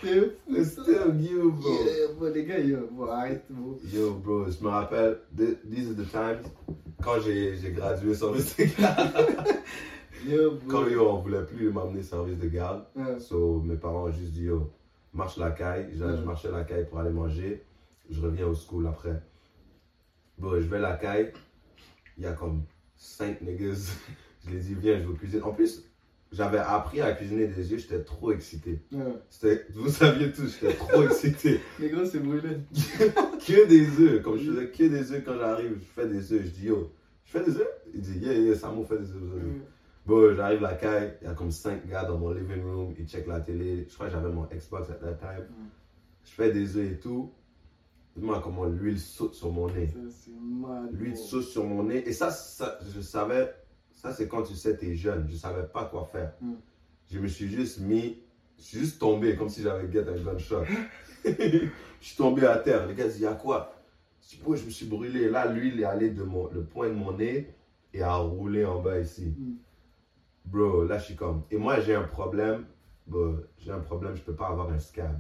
C'était 0.02 1.12
Guillaume, 1.16 1.52
bro. 1.60 1.70
Yeah, 1.70 2.08
bon, 2.18 2.34
les 2.34 2.46
gars, 2.46 2.60
yo, 2.60 2.78
bon, 2.92 3.10
arrête, 3.10 3.44
bon. 3.50 3.78
Yo, 3.94 4.14
bro, 4.14 4.46
je 4.50 4.64
me 4.64 4.70
rappelle, 4.70 5.18
th- 5.38 5.58
these 5.70 5.90
are 5.90 5.96
the 5.96 6.10
times, 6.10 6.50
quand 7.04 7.20
j'ai 7.26 7.58
gradué 7.76 8.16
service 8.16 8.56
de 8.56 8.64
Yo, 10.26 10.60
quand 10.68 10.88
yo, 10.88 11.10
on 11.10 11.20
voulait 11.20 11.44
plus 11.44 11.72
m'amener 11.72 12.04
service 12.04 12.38
de 12.38 12.48
garde, 12.48 12.86
so, 13.20 13.62
mes 13.62 13.76
parents 13.76 14.06
ont 14.06 14.12
juste 14.12 14.32
dit, 14.32 14.46
yo, 14.46 14.72
marche 15.14 15.38
la 15.38 15.52
caille, 15.52 15.90
je, 15.94 16.04
marchais 16.04 16.52
la 16.52 16.64
caille 16.64 16.88
pour 16.88 17.00
aller 17.00 17.12
manger, 17.12 17.64
je 18.10 18.22
reviens 18.22 18.48
au 18.48 18.56
school 18.56 18.88
après. 18.88 19.22
Bon, 20.38 20.52
je 20.56 20.68
vais 20.68 20.80
la 20.80 20.96
caille, 20.96 21.34
il 22.18 22.24
y 22.24 22.28
a 22.28 22.34
comme 22.34 22.64
5 22.96 23.42
niggas, 23.42 23.94
je 24.46 24.52
les 24.52 24.60
dis, 24.60 24.74
viens, 24.76 25.00
je 25.00 25.08
veux 25.08 25.14
cuisiner. 25.14 25.44
En 25.44 25.52
plus, 25.52 25.84
j'avais 26.32 26.58
appris 26.58 27.02
à 27.02 27.14
cuisiner 27.14 27.48
des 27.48 27.72
yeux, 27.72 27.78
j'étais 27.78 28.04
trop 28.04 28.32
excité. 28.32 28.80
Ouais. 28.92 29.66
Vous 29.74 29.90
saviez 29.90 30.32
tous, 30.32 30.60
j'étais 30.60 30.74
trop 30.74 31.04
excité. 31.04 31.62
Les 31.80 31.90
gros, 31.90 32.06
c'est 32.06 32.20
brûlé. 32.20 32.58
que 33.46 33.68
des 33.68 34.02
œufs. 34.02 34.22
Comme 34.22 34.38
je 34.38 34.52
faisais 34.52 34.70
que 34.70 34.84
des 34.84 35.12
œufs 35.14 35.24
quand 35.24 35.38
j'arrive, 35.38 35.78
je 35.80 36.02
fais 36.02 36.08
des 36.08 36.34
œufs. 36.34 36.42
Je 36.44 36.50
dis 36.50 36.66
yo, 36.66 36.92
je 37.24 37.32
fais 37.32 37.46
des 37.46 37.58
œufs? 37.58 37.68
Il 37.94 38.02
dit 38.02 38.20
yeah, 38.20 38.34
yeah, 38.34 38.56
Samo 38.56 38.84
fait 38.84 38.98
des 38.98 39.10
œufs. 39.12 39.62
Bon, 40.08 40.34
j'arrive 40.34 40.64
à 40.64 40.72
la 40.72 40.78
caille, 40.78 41.18
il 41.22 41.28
y 41.28 41.30
a 41.30 41.34
comme 41.34 41.52
5 41.52 41.86
gars 41.86 42.06
dans 42.06 42.18
mon 42.18 42.32
living 42.32 42.64
room, 42.64 42.96
ils 42.98 43.06
checkent 43.06 43.28
la 43.28 43.42
télé. 43.42 43.86
Je 43.90 43.94
crois 43.94 44.06
que 44.06 44.14
j'avais 44.14 44.30
mon 44.30 44.46
Xbox 44.46 44.90
at 44.90 44.94
that 44.94 45.16
time. 45.16 45.44
Mm. 45.50 45.68
Je 46.24 46.32
fais 46.32 46.52
des 46.54 46.78
œufs 46.78 46.94
et 46.94 46.98
tout. 46.98 47.34
Dis-moi 48.16 48.40
comment 48.42 48.64
l'huile 48.68 49.02
saute 49.02 49.36
sur 49.36 49.52
mon 49.52 49.68
nez. 49.68 49.90
L'huile 50.94 51.12
bro. 51.12 51.22
saute 51.22 51.44
sur 51.44 51.66
mon 51.66 51.84
nez. 51.84 52.08
Et 52.08 52.14
ça, 52.14 52.32
ça 52.32 52.80
je 52.90 53.02
savais, 53.02 53.54
ça 53.92 54.14
c'est 54.14 54.30
quand 54.30 54.44
tu 54.44 54.56
sais 54.56 54.78
t'es 54.78 54.96
jeune. 54.96 55.28
Je 55.30 55.36
savais 55.36 55.68
pas 55.68 55.84
quoi 55.84 56.06
faire. 56.06 56.32
Mm. 56.40 56.54
Je 57.12 57.20
me 57.20 57.28
suis 57.28 57.50
juste 57.50 57.82
mis, 57.82 58.18
je 58.58 58.64
suis 58.64 58.80
juste 58.80 59.00
tombé 59.00 59.36
comme 59.36 59.50
si 59.50 59.62
j'avais 59.62 59.92
get 59.92 60.08
un 60.08 60.16
gunshot. 60.16 60.64
je 61.26 61.70
suis 62.00 62.16
tombé 62.16 62.48
à 62.48 62.56
terre. 62.60 62.88
Les 62.88 62.96
gars 62.96 63.08
il 63.14 63.22
y 63.22 63.26
a 63.26 63.34
quoi? 63.34 63.74
Bro, 64.42 64.56
je 64.56 64.64
me 64.64 64.70
suis 64.70 64.86
brûlé. 64.86 65.30
Là, 65.30 65.52
l'huile 65.52 65.82
est 65.82 65.86
allée 65.86 66.12
de 66.12 66.24
mon, 66.24 66.50
le 66.50 66.64
point 66.64 66.88
de 66.88 66.94
mon 66.94 67.12
nez 67.12 67.54
et 67.94 68.02
a 68.02 68.16
roulé 68.16 68.64
en 68.64 68.82
bas 68.82 69.00
ici. 69.00 69.34
Mm. 69.38 69.67
Bro, 70.52 70.86
là, 70.86 70.98
je 70.98 71.06
suis 71.06 71.16
comme. 71.16 71.44
Et 71.52 71.58
moi, 71.58 71.80
j'ai 71.82 71.96
un 71.96 72.04
problème. 72.04 72.66
Bro, 73.06 73.36
j'ai 73.58 73.72
un 73.72 73.80
problème, 73.80 74.16
je 74.16 74.22
peux 74.22 74.34
pas 74.36 74.48
avoir 74.48 74.70
un 74.72 74.80
scab. 74.80 75.20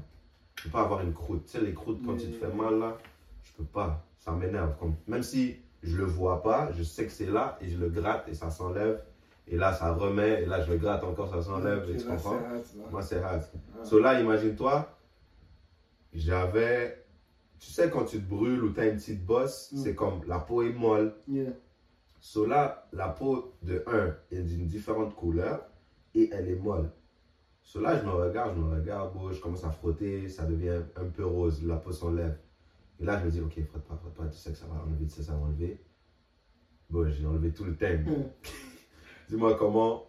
Je 0.55 0.63
peux 0.63 0.69
pas 0.69 0.81
avoir 0.81 1.01
une 1.01 1.13
croûte. 1.13 1.43
Tu 1.45 1.51
sais, 1.51 1.61
les 1.61 1.73
croûtes, 1.73 1.99
quand 2.05 2.15
tu 2.17 2.27
te 2.27 2.35
fais 2.35 2.53
mal 2.53 2.79
là, 2.79 2.97
je 3.43 3.51
peux 3.57 3.63
pas. 3.65 4.03
Ça 4.19 4.31
m'énerve. 4.31 4.75
Comme... 4.79 4.95
Même 5.07 5.23
si 5.23 5.57
je 5.83 5.97
le 5.97 6.05
vois 6.05 6.41
pas, 6.41 6.71
je 6.71 6.81
sais 6.83 7.05
que 7.05 7.11
c'est 7.11 7.27
là 7.27 7.57
et 7.61 7.69
je 7.69 7.77
le 7.77 7.89
gratte 7.89 8.27
et 8.29 8.33
ça 8.33 8.49
s'enlève. 8.49 9.01
Et 9.49 9.55
là, 9.57 9.73
ça 9.73 9.93
remet. 9.93 10.43
Et 10.43 10.45
là, 10.45 10.61
je 10.61 10.71
le 10.71 10.77
gratte 10.77 11.03
encore, 11.03 11.29
ça 11.29 11.41
s'enlève. 11.41 11.85
Tu 11.97 12.03
comprends? 12.05 12.35
hâte. 12.35 12.73
Moi, 12.91 13.01
c'est 13.01 13.21
hâte. 13.23 13.51
Ah. 13.79 13.85
So 13.85 13.99
là, 13.99 14.19
imagine-toi, 14.19 14.89
j'avais. 16.13 17.03
Tu 17.59 17.71
sais, 17.71 17.89
quand 17.89 18.05
tu 18.05 18.19
te 18.19 18.29
brûles 18.29 18.63
ou 18.63 18.71
tu 18.71 18.79
as 18.79 18.85
une 18.87 18.97
petite 18.97 19.25
bosse, 19.25 19.71
Mm. 19.71 19.77
c'est 19.77 19.95
comme 19.95 20.21
la 20.27 20.39
peau 20.39 20.61
est 20.61 20.73
molle. 20.73 21.13
Yeah. 21.27 21.51
Là, 22.47 22.87
la 22.93 23.09
peau 23.09 23.53
de 23.63 23.83
1 23.87 24.15
est 24.31 24.41
d'une 24.41 24.67
différente 24.67 25.15
couleur 25.15 25.65
et 26.13 26.29
elle 26.31 26.49
est 26.49 26.55
molle. 26.55 26.91
Là, 27.75 27.99
je 27.99 28.05
me 28.05 28.11
regarde, 28.11 28.55
je 28.55 28.61
me 28.61 28.73
regarde, 28.73 29.13
bon, 29.13 29.31
je 29.31 29.39
commence 29.39 29.63
à 29.63 29.69
frotter, 29.69 30.29
ça 30.29 30.45
devient 30.45 30.81
un 30.95 31.05
peu 31.05 31.25
rose, 31.25 31.63
la 31.63 31.75
peau 31.75 31.91
s'enlève. 31.91 32.37
Et 32.99 33.05
là, 33.05 33.19
je 33.19 33.25
me 33.25 33.31
dis, 33.31 33.41
ok, 33.41 33.63
frotte 33.65 33.83
pas, 33.83 33.95
frotte 33.97 34.13
pas, 34.13 34.27
tu 34.27 34.37
sais 34.37 34.51
que 34.51 34.57
ça 34.57 34.65
va 34.65 34.81
enlever, 34.83 35.05
tu 35.05 35.13
sais, 35.13 35.23
ça 35.23 35.33
va 35.33 35.39
enlever. 35.39 35.79
Bon, 36.89 37.07
j'ai 37.09 37.25
enlevé 37.25 37.51
tout 37.51 37.65
le 37.65 37.75
thème. 37.75 38.03
Mm. 38.03 38.23
Dis-moi 39.29 39.55
comment 39.55 40.05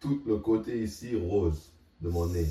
tout 0.00 0.22
le 0.26 0.38
côté 0.38 0.82
ici 0.82 1.16
rose 1.16 1.72
de 2.00 2.08
mon 2.08 2.26
nez, 2.26 2.46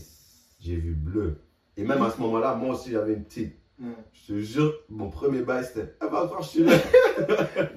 j'ai 0.59 0.75
vu 0.75 0.93
bleu. 0.93 1.41
Et 1.75 1.83
même 1.83 2.01
à 2.01 2.09
ce 2.09 2.19
moment-là, 2.21 2.55
moi 2.55 2.75
aussi, 2.75 2.91
j'avais 2.91 3.13
une 3.13 3.25
petite. 3.25 3.59
Je 3.80 4.34
te 4.34 4.39
jure, 4.39 4.73
mon 4.89 5.09
premier 5.09 5.41
bail, 5.41 5.63
c'était, 5.63 5.95
elle 6.01 6.09
va 6.09 6.25
croire 6.25 6.39
que 6.39 6.45
je 6.45 6.49
suis 6.49 6.63
là. 6.63 6.77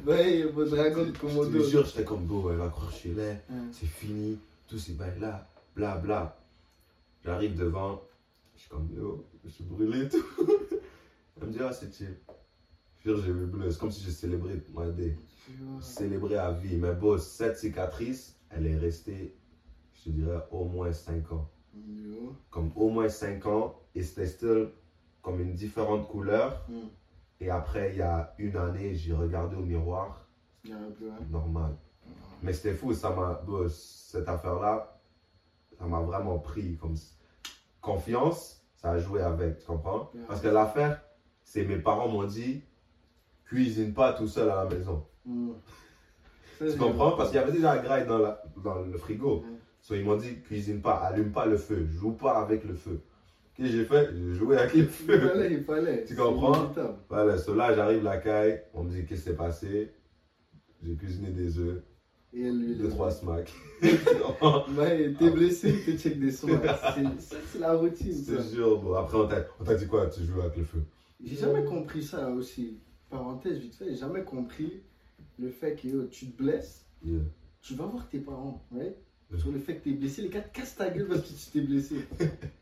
Ouais, 0.07 0.45
mon 0.53 0.65
dragon 0.67 1.05
de 1.05 1.13
Je 1.15 1.59
te 1.59 1.71
jure, 1.71 1.87
j'étais 1.87 2.05
comme, 2.05 2.27
go, 2.27 2.51
elle 2.51 2.57
va 2.57 2.69
croire 2.69 2.89
que 2.89 2.95
je 2.95 2.99
suis 2.99 3.15
là. 3.15 3.35
C'est 3.73 3.87
fini, 3.87 4.39
tous 4.69 4.79
ces 4.79 4.95
bails-là, 4.95 5.47
bla 5.77 5.97
bla. 5.99 6.37
J'arrive 7.25 7.57
devant, 7.57 8.03
je 8.55 8.61
suis 8.61 8.69
comme, 8.69 8.89
yo, 8.97 9.25
je 9.45 9.51
suis 9.51 9.65
brûlé 9.65 10.07
et 10.07 10.09
tout. 10.09 10.25
Elle 11.41 11.49
me 11.49 11.53
dit, 11.53 11.59
ah, 11.61 11.73
c'est 11.73 11.95
chill. 11.95 12.17
Je 12.99 13.11
te 13.11 13.17
jure, 13.17 13.25
j'ai 13.25 13.33
vu 13.33 13.47
bleu, 13.47 13.71
c'est 13.71 13.79
comme 13.79 13.93
si 13.93 14.05
j'ai 14.05 14.11
célébré 14.11 14.61
ma 14.75 14.87
day. 14.87 15.17
Yo. 15.49 15.81
Célébré 15.81 16.37
à 16.37 16.51
vie. 16.51 16.77
Mais 16.77 16.95
bon, 16.95 17.19
cette 17.19 17.59
cicatrice, 17.59 18.37
elle 18.51 18.67
est 18.67 18.77
restée, 18.77 19.35
je 19.95 20.05
te 20.05 20.09
dirais, 20.11 20.45
au 20.51 20.65
moins 20.65 20.93
5 20.93 21.31
ans. 21.33 21.49
Yo. 21.75 22.35
Comme 22.51 22.73
au 22.75 22.91
moins 22.91 23.09
5 23.09 23.47
ans, 23.47 23.81
et 23.95 24.03
c'était 24.03 24.27
still 24.27 24.69
comme 25.23 25.41
une 25.41 25.55
différente 25.55 26.09
couleur. 26.09 26.65
Mm. 26.69 26.75
Et 27.41 27.51
après, 27.51 27.93
il 27.93 27.99
y 27.99 28.03
a 28.03 28.35
une 28.39 28.57
année, 28.57 28.95
j'ai 28.95 29.13
regardé 29.13 29.57
au 29.57 29.63
miroir, 29.63 30.27
Il 30.65 30.73
un 30.73 30.77
hein. 30.77 31.27
normal. 31.31 31.75
Mais 32.43 32.53
c'était 32.53 32.75
fou, 32.75 32.93
ça 32.93 33.11
m'a, 33.11 33.41
cette 33.69 34.29
affaire-là, 34.29 35.01
ça 35.79 35.87
m'a 35.87 36.01
vraiment 36.01 36.39
pris 36.39 36.77
comme 36.77 36.97
confiance, 37.81 38.65
ça 38.77 38.91
a 38.91 38.99
joué 38.99 39.23
avec, 39.23 39.59
tu 39.59 39.67
comprends? 39.67 40.11
Yeah. 40.15 40.25
Parce 40.29 40.41
que 40.41 40.49
l'affaire, 40.49 41.03
c'est 41.43 41.65
mes 41.65 41.79
parents 41.79 42.09
m'ont 42.09 42.25
dit, 42.25 42.63
cuisine 43.45 43.93
pas 43.93 44.13
tout 44.13 44.29
seul 44.29 44.51
à 44.51 44.65
la 44.65 44.71
maison. 44.71 45.07
Mm. 45.25 45.53
Ça, 46.59 46.67
Tu 46.73 46.79
comprends? 46.79 47.13
Parce 47.13 47.31
qu'il 47.31 47.41
y 47.41 47.43
avait 47.43 47.53
déjà 47.53 47.75
la 47.75 47.83
graille 47.83 48.07
dans, 48.07 48.19
la, 48.19 48.43
dans 48.63 48.81
le 48.83 48.99
frigo. 48.99 49.45
So, 49.81 49.97
ils 49.97 50.05
m'ont 50.05 50.17
dit, 50.17 50.41
cuisine 50.43 50.81
pas, 50.81 50.95
allume 50.99 51.33
pas 51.33 51.47
le 51.47 51.57
feu, 51.57 51.89
joue 51.89 52.13
pas 52.13 52.41
avec 52.41 52.63
le 52.65 52.75
feu. 52.75 53.03
Qu'est-ce 53.55 53.69
que 53.71 53.77
j'ai 53.77 53.85
fait? 53.85 54.11
J'ai 54.17 54.35
joué 54.35 54.57
avec 54.57 54.75
le 54.75 54.81
Il 54.81 54.87
feu. 54.89 55.19
fallait, 55.21 55.53
il 55.53 55.63
fallait. 55.65 56.05
Tu 56.05 56.17
comprends? 56.17 56.73
Voilà, 57.09 57.37
so 57.39 57.55
là, 57.55 57.75
j'arrive 57.75 58.03
la 58.03 58.17
caille, 58.17 58.63
on 58.75 58.85
me 58.85 58.91
dit, 58.91 59.05
qu'est-ce 59.05 59.23
qui 59.25 59.29
s'est 59.31 59.37
passé? 59.37 59.93
J'ai 60.83 60.95
cuisiné 60.97 61.29
des 61.31 61.59
œufs, 61.59 61.83
Et 62.33 62.51
lui, 62.51 62.75
deux, 62.77 62.89
trois 62.89 63.11
smacks. 63.11 63.53
Ouais, 64.77 65.13
t'es 65.19 65.31
blessé, 65.31 65.75
tu 65.85 65.97
check 65.99 66.19
des 66.19 66.31
soins. 66.33 66.61
C'est- 66.95 67.21
Ça, 67.21 67.37
c'est 67.53 67.59
la 67.59 67.75
routine. 67.75 68.13
C'est 68.13 68.43
sûr, 68.43 68.81
bon. 68.81 68.95
Après, 68.95 69.19
on 69.19 69.65
t'a 69.65 69.75
dit 69.75 69.87
quoi? 69.87 70.07
Tu 70.09 70.25
joues 70.25 70.41
avec 70.41 70.57
le 70.57 70.65
feu 70.65 70.83
J'ai 71.23 71.37
jamais 71.37 71.65
compris 71.65 72.03
ça 72.03 72.31
aussi. 72.31 72.79
Parenthèse, 73.11 73.59
vite 73.59 73.75
fait, 73.75 73.91
j'ai 73.91 73.97
jamais 73.97 74.23
compris 74.25 74.83
le 75.39 75.51
fait 75.51 75.75
que 75.75 75.87
yo, 75.89 76.05
tu 76.07 76.31
te 76.31 76.43
blesses, 76.43 76.87
Yeah. 77.05 77.21
tu 77.61 77.75
vas 77.75 77.85
voir 77.87 78.09
tes 78.09 78.19
parents, 78.21 78.65
ouais. 78.73 78.97
Sur 79.37 79.51
le 79.53 79.59
fait 79.59 79.77
que 79.77 79.85
t'es 79.85 79.91
blessé, 79.93 80.23
les 80.23 80.29
gars 80.29 80.41
te 80.41 80.53
cassent 80.57 80.77
ta 80.77 80.89
gueule 80.91 81.07
parce 81.09 81.21
que 81.23 81.27
tu 81.29 81.51
t'es 81.53 81.61
blessé. 81.61 81.97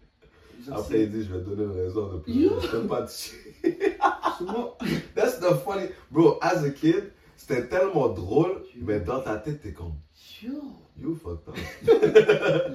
Après, 0.71 1.03
il 1.03 1.11
dit 1.11 1.25
Je 1.25 1.33
vais 1.35 1.41
donner 1.43 1.65
une 1.65 1.71
raison 1.81 2.13
de 2.15 2.19
plus. 2.19 2.33
Yo. 2.33 2.51
Je 2.61 2.67
t'aime 2.69 2.89
pas 2.89 3.07
souvent, 3.07 4.77
That's 5.15 5.39
the 5.41 5.55
funny. 5.65 5.87
Bro, 6.11 6.39
as 6.43 6.63
a 6.65 6.71
kid, 6.71 7.13
c'était 7.37 7.67
tellement 7.69 8.09
drôle, 8.09 8.63
Yo. 8.77 8.85
mais 8.85 9.01
dans 9.01 9.21
ta 9.21 9.37
tête, 9.37 9.61
t'es 9.63 9.73
comme 9.73 9.95
yo, 10.43 10.53
You 10.99 11.15
fucked 11.15 11.49
up. 11.49 11.57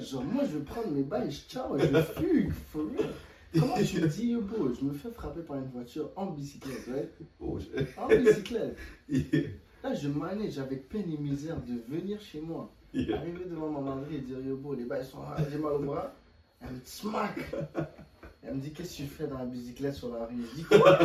genre 0.00 0.24
moi 0.24 0.42
je 0.44 0.58
vais 0.58 0.64
prendre 0.64 0.90
mes 0.90 1.02
balles, 1.02 1.30
je 1.30 1.40
ciao, 1.48 1.78
je 1.78 1.84
fugue, 2.20 2.52
for 2.72 2.82
real. 2.96 3.10
Comment 3.58 3.76
tu 3.82 4.00
me 4.00 4.06
dis, 4.08 4.26
yo, 4.28 4.40
bro, 4.42 4.68
je 4.78 4.84
me 4.84 4.92
fais 4.92 5.10
frapper 5.10 5.40
par 5.40 5.56
une 5.56 5.68
voiture 5.70 6.10
en 6.16 6.26
bicyclette, 6.26 6.86
ouais 6.88 7.08
Oh, 7.40 7.58
je- 7.58 7.82
En 8.00 8.08
bicyclette. 8.08 8.76
Yeah. 9.08 9.42
Là, 9.82 9.94
je 9.94 10.08
manage 10.08 10.58
avec 10.58 10.88
peine 10.88 11.10
et 11.12 11.16
misère 11.16 11.56
de 11.62 11.80
venir 11.94 12.20
chez 12.20 12.40
moi. 12.40 12.70
Yeah. 12.92 13.18
Arriver 13.18 13.44
devant 13.48 13.70
ma 13.70 13.80
mari 13.94 14.16
et 14.16 14.18
dire 14.20 14.40
Yo, 14.40 14.56
bro, 14.56 14.74
les 14.74 14.84
balles 14.84 15.04
sont 15.04 15.18
j'ai 15.50 15.58
mal 15.58 15.72
au 15.74 15.78
bras. 15.78 16.12
Elle 16.60 16.72
me 16.72 16.80
smack. 16.84 17.38
Elle 18.42 18.54
me 18.54 18.60
dit, 18.60 18.72
qu'est-ce 18.72 18.98
que 18.98 19.02
tu 19.02 19.08
fais 19.08 19.26
dans 19.26 19.38
la 19.38 19.44
bicyclette 19.44 19.94
sur 19.94 20.14
la 20.14 20.26
rue? 20.26 20.36
Je 20.50 20.56
dis, 20.56 20.64
quoi? 20.68 20.98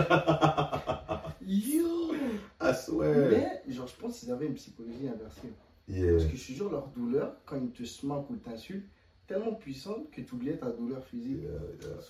Yo 1.41 2.13
I 2.61 2.73
swear. 2.73 3.31
Mais, 3.31 3.63
genre, 3.67 3.87
je 3.87 3.95
pense 3.95 4.19
qu'ils 4.19 4.31
avaient 4.31 4.45
une 4.45 4.53
psychologie 4.53 5.07
inversée. 5.07 5.53
Yeah. 5.87 6.13
Parce 6.13 6.25
que 6.25 6.37
je 6.37 6.41
suis 6.41 6.55
sûr, 6.55 6.71
leur 6.71 6.87
douleur, 6.89 7.35
quand 7.45 7.57
ils 7.57 7.71
te 7.71 7.83
smackent 7.83 8.29
ou 8.29 8.35
t'insultent, 8.35 8.87
tellement 9.27 9.53
puissante 9.53 10.11
que 10.11 10.21
tu 10.21 10.35
oubliais 10.35 10.57
ta 10.57 10.69
douleur 10.69 11.03
physique. 11.03 11.41
Yeah, 11.41 11.51
yeah. 11.81 12.01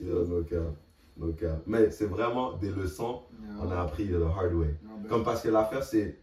Yeah, 0.00 0.24
no 0.28 0.42
cap. 0.44 0.74
No 1.16 1.32
cap. 1.32 1.62
Mais 1.66 1.90
c'est 1.90 2.06
vraiment 2.06 2.56
des 2.56 2.70
leçons 2.70 3.22
on 3.60 3.70
a 3.70 3.80
appris 3.80 4.08
the 4.08 4.22
hard 4.22 4.54
way. 4.54 4.76
Non, 4.82 4.98
ben, 4.98 5.08
Comme 5.08 5.24
parce 5.24 5.42
que 5.42 5.48
l'affaire, 5.48 5.82
c'est 5.82 6.18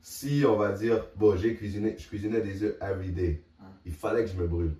si 0.00 0.44
on 0.46 0.56
va 0.56 0.72
dire, 0.72 1.06
bon, 1.16 1.36
j'ai 1.36 1.54
cuisiné, 1.54 1.96
je 1.98 2.08
cuisinais 2.08 2.40
des 2.40 2.62
œufs 2.62 2.76
every 2.80 3.10
day. 3.10 3.44
Il 3.86 3.92
fallait 3.92 4.24
que 4.24 4.30
je 4.30 4.36
me 4.36 4.46
brûle. 4.46 4.76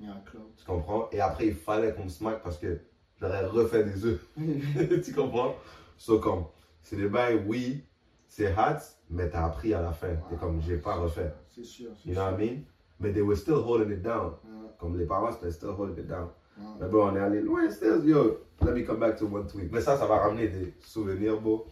Tu 0.57 0.65
comprends? 0.67 1.09
Et 1.13 1.21
après, 1.21 1.47
il 1.47 1.55
fallait 1.55 1.95
qu'on 1.95 2.05
me 2.05 2.09
smack 2.11 2.43
parce 2.43 2.59
que 2.59 2.81
j'aurais 3.21 3.47
refait 3.47 3.85
des 3.85 4.05
œufs. 4.05 4.21
tu 5.05 5.13
comprends? 5.15 5.55
So, 5.97 6.19
comme, 6.19 6.45
c'est 6.83 6.97
des 6.97 7.09
bails, 7.09 7.43
oui, 7.47 7.85
c'est 8.29 8.53
hot, 8.53 8.79
mais 9.11 9.29
t'as 9.31 9.45
appris 9.47 9.73
à 9.75 9.81
la 9.83 9.93
fin. 9.93 10.15
T'es 10.29 10.37
comme, 10.37 10.61
j'ai 10.63 10.77
pas 10.77 10.95
refait. 10.97 11.33
C'est 11.49 11.65
sûr. 11.65 11.91
c'est 11.97 12.09
You 12.11 12.15
know 12.15 12.23
sûr. 12.23 12.33
what 12.33 12.43
I 12.43 12.47
mean? 12.51 12.63
Mais 13.01 13.13
they 13.13 13.23
were 13.23 13.37
still 13.37 13.57
holding 13.57 13.91
it 13.91 14.03
down. 14.03 14.33
Comme 14.79 14.99
les 14.99 15.07
parents, 15.07 15.33
c'était 15.33 15.51
still 15.51 15.71
holding 15.71 15.99
it 15.99 16.07
down. 16.09 16.29
ouais. 16.59 16.65
Mais 16.81 16.89
bon, 16.89 17.09
on 17.11 17.17
est 17.17 17.21
allé 17.21 17.41
loin, 17.41 17.71
still, 17.71 18.03
yo, 18.05 18.41
let 18.63 18.73
me 18.73 18.83
come 18.85 18.99
back 19.01 19.17
to 19.17 19.27
one 19.27 19.47
tweet. 19.47 19.71
Mais 19.73 19.81
ça, 19.81 19.97
ça 19.97 20.07
va 20.07 20.19
ramener 20.19 20.49
des 20.49 20.75
souvenirs 20.81 21.41
beaux. 21.41 21.67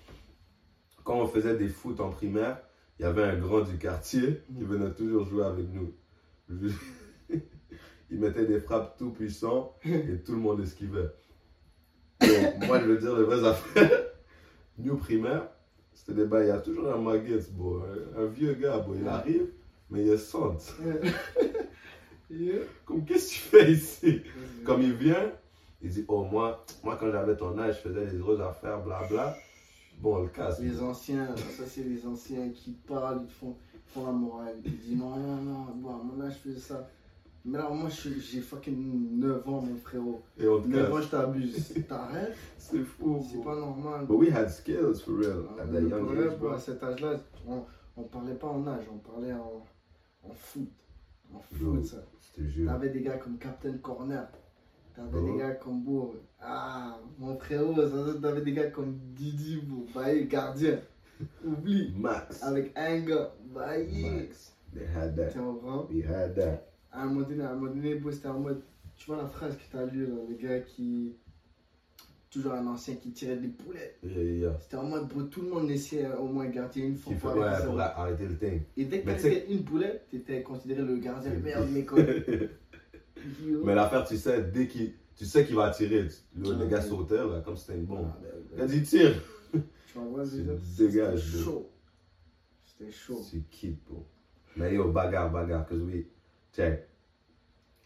Quand 1.05 1.16
on 1.20 1.26
faisait 1.26 1.57
des 1.57 1.68
foot 1.68 2.01
en 2.01 2.11
primaire, 2.11 2.59
il 2.99 3.03
y 3.03 3.05
avait 3.07 3.22
un 3.24 3.37
grand 3.37 3.61
du 3.61 3.76
quartier 3.79 4.43
qui 4.57 4.64
venait 4.64 4.93
toujours 4.93 5.24
jouer 5.24 5.45
avec 5.45 5.66
nous. 5.72 5.93
Il 8.11 8.20
mettait 8.20 8.46
des 8.46 8.61
frappes 8.61 8.96
tout 8.96 9.11
puissants 9.11 9.74
et 9.84 10.18
tout 10.24 10.32
le 10.32 10.38
monde 10.38 10.61
esquivait. 10.61 11.11
Donc, 12.20 12.66
moi, 12.66 12.80
je 12.80 12.86
veux 12.86 12.98
dire 12.98 13.16
les 13.16 13.24
vraies 13.24 13.46
affaires. 13.46 13.90
New 14.78 14.96
primaire, 14.96 15.48
c'était 15.92 16.14
des 16.14 16.24
bails. 16.24 16.46
Il 16.46 16.48
y 16.48 16.52
a 16.52 16.59
toujours 16.61 16.92
un 16.92 16.98
Maguette, 16.98 17.52
bon, 17.52 17.82
un, 18.16 18.22
un 18.22 18.26
vieux 18.26 18.54
gars, 18.54 18.78
bon, 18.78 18.94
il 18.98 19.06
arrive, 19.06 19.48
mais 19.90 20.02
il 20.02 20.09
est 20.11 20.18
sente. 20.18 20.74
Yeah. 22.30 22.61
Comme, 22.84 23.04
qu'est-ce 23.04 23.28
que 23.28 23.34
tu 23.34 23.40
fais 23.40 23.72
ici? 23.72 24.22
Comme 24.64 24.82
il 24.82 24.92
vient, 24.92 25.32
il 25.80 25.90
dit 25.90 26.04
Oh, 26.09 26.24
moi, 26.24 26.64
moi 26.84 26.96
quand 27.00 27.11
j'avais 27.11 27.36
ton 27.36 27.59
âge, 27.59 27.76
je 27.76 27.88
faisais 27.88 28.04
les 28.04 28.18
grosses 28.18 28.40
affaires, 28.40 28.82
blabla. 28.82 29.34
Bon, 29.98 30.16
on 30.16 30.22
le 30.22 30.28
casse. 30.28 30.61
Les 30.61 30.80
anciens, 30.80 31.34
ça 31.36 31.64
c'est 31.66 31.82
les 31.84 32.06
anciens 32.06 32.50
qui 32.50 32.72
parlent, 32.86 33.22
ils 33.24 33.32
font, 33.32 33.56
font 33.86 34.06
la 34.06 34.12
morale. 34.12 34.56
Ils 34.64 34.78
disent 34.78 34.98
non, 34.98 35.16
non, 35.16 35.36
non, 35.36 35.66
bon, 35.76 35.88
à 35.88 36.02
mon 36.02 36.22
âge 36.22 36.34
je 36.34 36.50
faisais 36.50 36.61
ça. 36.61 36.86
Mais 37.51 37.59
là, 37.59 37.70
moi 37.70 37.88
j'ai 37.88 38.40
fucking 38.40 39.18
9 39.18 39.49
ans, 39.49 39.62
mon 39.62 39.76
frérot. 39.76 40.20
Et 40.38 40.46
on 40.46 40.61
te 40.61 40.68
9 40.68 40.92
ans, 40.92 41.01
je 41.01 41.09
t'abuse. 41.09 41.74
T'arrêtes? 41.88 42.36
C'est 42.59 42.84
fou. 42.84 43.24
C'est 43.30 43.42
pas 43.42 43.57
normal. 43.57 44.07
But 44.07 44.16
we 44.18 44.30
had 44.30 44.51
skills 44.51 45.01
for 45.03 45.12
real 45.16 45.44
Ah, 45.59 45.62
at 45.62 45.66
mais 45.66 45.72
that 45.72 45.80
le 45.80 45.88
young 45.88 46.05
problème, 46.05 46.28
age, 46.28 46.36
bro, 46.38 46.49
bro. 46.49 46.57
à 46.57 46.59
cet 46.59 46.82
âge-là, 46.82 47.20
on, 47.46 47.62
on 47.96 48.03
parlait 48.03 48.34
pas 48.34 48.49
en 48.49 48.66
âge, 48.66 48.84
on 48.92 48.99
parlait 48.99 49.32
en, 49.32 49.64
en 50.24 50.32
foot. 50.34 50.68
En 51.34 51.40
foot, 51.40 51.84
ça. 51.84 51.96
T'avais 52.66 52.90
des 52.90 53.01
gars 53.03 53.16
comme 53.16 53.38
Captain 53.38 53.76
Corner. 53.78 54.28
T'avais 54.94 55.18
Oh. 55.18 55.32
des 55.32 55.38
gars 55.38 55.53
comme 55.53 55.82
Bourg. 55.82 56.16
Ah, 56.40 56.99
mon 57.18 57.36
frérot, 57.38 57.72
t'avais 58.20 58.42
des 58.42 58.53
gars 58.53 58.70
comme 58.70 58.99
Didi, 59.14 59.61
Bourg. 59.62 59.86
Baye, 59.94 60.26
gardien. 60.26 60.80
Oublie. 61.44 61.92
Max. 61.96 62.42
Avec 62.42 62.72
un 62.76 63.01
gars. 63.01 63.32
Baye. 63.55 64.03
Max. 64.20 64.53
They 64.74 64.84
had 64.86 65.16
that. 65.16 65.32
We 65.90 66.05
had 66.05 66.34
that. 66.36 66.68
À 66.93 67.03
un 67.03 67.07
moment 67.07 67.26
donné, 67.26 67.43
à 67.43 67.51
un 67.51 67.55
moment 67.55 67.72
donné, 67.72 68.01
c'était 68.11 68.28
en 68.28 68.41
mode. 68.41 68.62
Tu 68.97 69.07
vois 69.07 69.16
la 69.16 69.28
phrase 69.28 69.57
que 69.57 69.62
t'as 69.70 69.84
lue, 69.86 70.07
là, 70.07 70.14
le 70.28 70.34
gars 70.36 70.61
qui. 70.61 71.16
Toujours 72.30 72.53
un 72.53 72.66
ancien 72.66 72.97
qui 72.97 73.11
tirait 73.11 73.36
des 73.36 73.49
poulets. 73.49 73.97
Yeah, 74.03 74.22
yeah, 74.22 74.32
yeah. 74.32 74.59
C'était 74.61 74.76
en 74.76 74.84
mode, 74.84 75.09
bro, 75.09 75.22
tout 75.22 75.41
le 75.41 75.49
monde 75.49 75.70
essayait 75.70 76.12
au 76.12 76.26
moins 76.26 76.47
garder 76.49 76.80
une 76.80 76.95
fois. 76.95 77.14
Qui 77.14 77.18
pour 77.18 77.34
ouais, 77.34 77.64
pour 77.64 77.80
arrêter 77.80 78.26
le 78.26 78.36
thing. 78.36 78.61
Et 78.76 78.84
dès 78.84 79.01
que 79.01 79.07
t'arrêtais 79.07 79.47
une 79.51 79.64
poulet, 79.64 80.03
t'étais 80.11 80.43
considéré 80.43 80.82
le 80.82 80.99
gardien 80.99 81.32
meilleur 81.32 81.66
de 81.66 81.72
l'école. 81.74 82.51
Mais 83.64 83.74
l'affaire, 83.74 84.07
tu 84.07 84.16
sais, 84.18 84.43
dès 84.43 84.66
qu'il. 84.68 84.93
Tu 85.16 85.24
sais 85.24 85.45
qu'il 85.45 85.57
va 85.57 85.70
tirer. 85.70 86.07
Le, 86.36 86.66
gars 86.66 86.80
là, 86.80 87.41
comme 87.41 87.57
c'était 87.57 87.76
une 87.76 87.86
bombe. 87.86 88.07
Ah, 88.09 88.18
ben, 88.22 88.30
Il 88.53 88.57
ben, 88.57 88.64
a 88.64 88.66
dit 88.68 88.82
tire. 88.82 89.20
Tu 89.53 89.99
vois, 89.99 90.24
dégage, 90.78 91.20
C'était 91.20 91.43
chaud. 91.43 91.70
C'était 92.64 92.93
chaud. 92.93 93.20
C'est 93.28 93.43
kid, 93.51 93.78
bro. 93.89 94.07
Mais 94.57 94.74
yo, 94.74 94.93
bagarre, 94.93 95.32
bagarre. 95.32 95.66
Cause 95.66 95.82
we. 95.82 96.05
Check. 96.55 96.88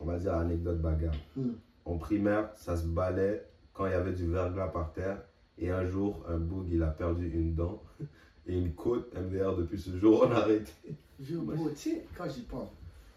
On 0.00 0.04
va 0.06 0.18
dire 0.18 0.34
anecdote 0.34 0.80
bagarre. 0.80 1.14
Hmm. 1.36 1.52
En 1.84 1.98
primaire, 1.98 2.50
ça 2.56 2.76
se 2.76 2.86
balait 2.86 3.46
quand 3.72 3.86
il 3.86 3.92
y 3.92 3.94
avait 3.94 4.12
du 4.12 4.26
verglas 4.26 4.68
par 4.68 4.92
terre. 4.92 5.22
Et 5.58 5.70
un 5.70 5.84
jour, 5.86 6.24
un 6.28 6.38
boug, 6.38 6.66
il 6.70 6.82
a 6.82 6.88
perdu 6.88 7.28
une 7.30 7.54
dent 7.54 7.82
et 8.46 8.56
une 8.58 8.74
côte. 8.74 9.12
MDR, 9.14 9.56
depuis 9.56 9.78
ce 9.78 9.96
jour, 9.98 10.24
on 10.26 10.32
a 10.32 10.36
arrêté. 10.36 10.72
Yo, 11.20 11.42
bro, 11.42 11.70
tu 11.70 11.76
sais, 11.76 12.06
quand 12.16 12.28
j'y 12.28 12.42
pense, 12.42 12.70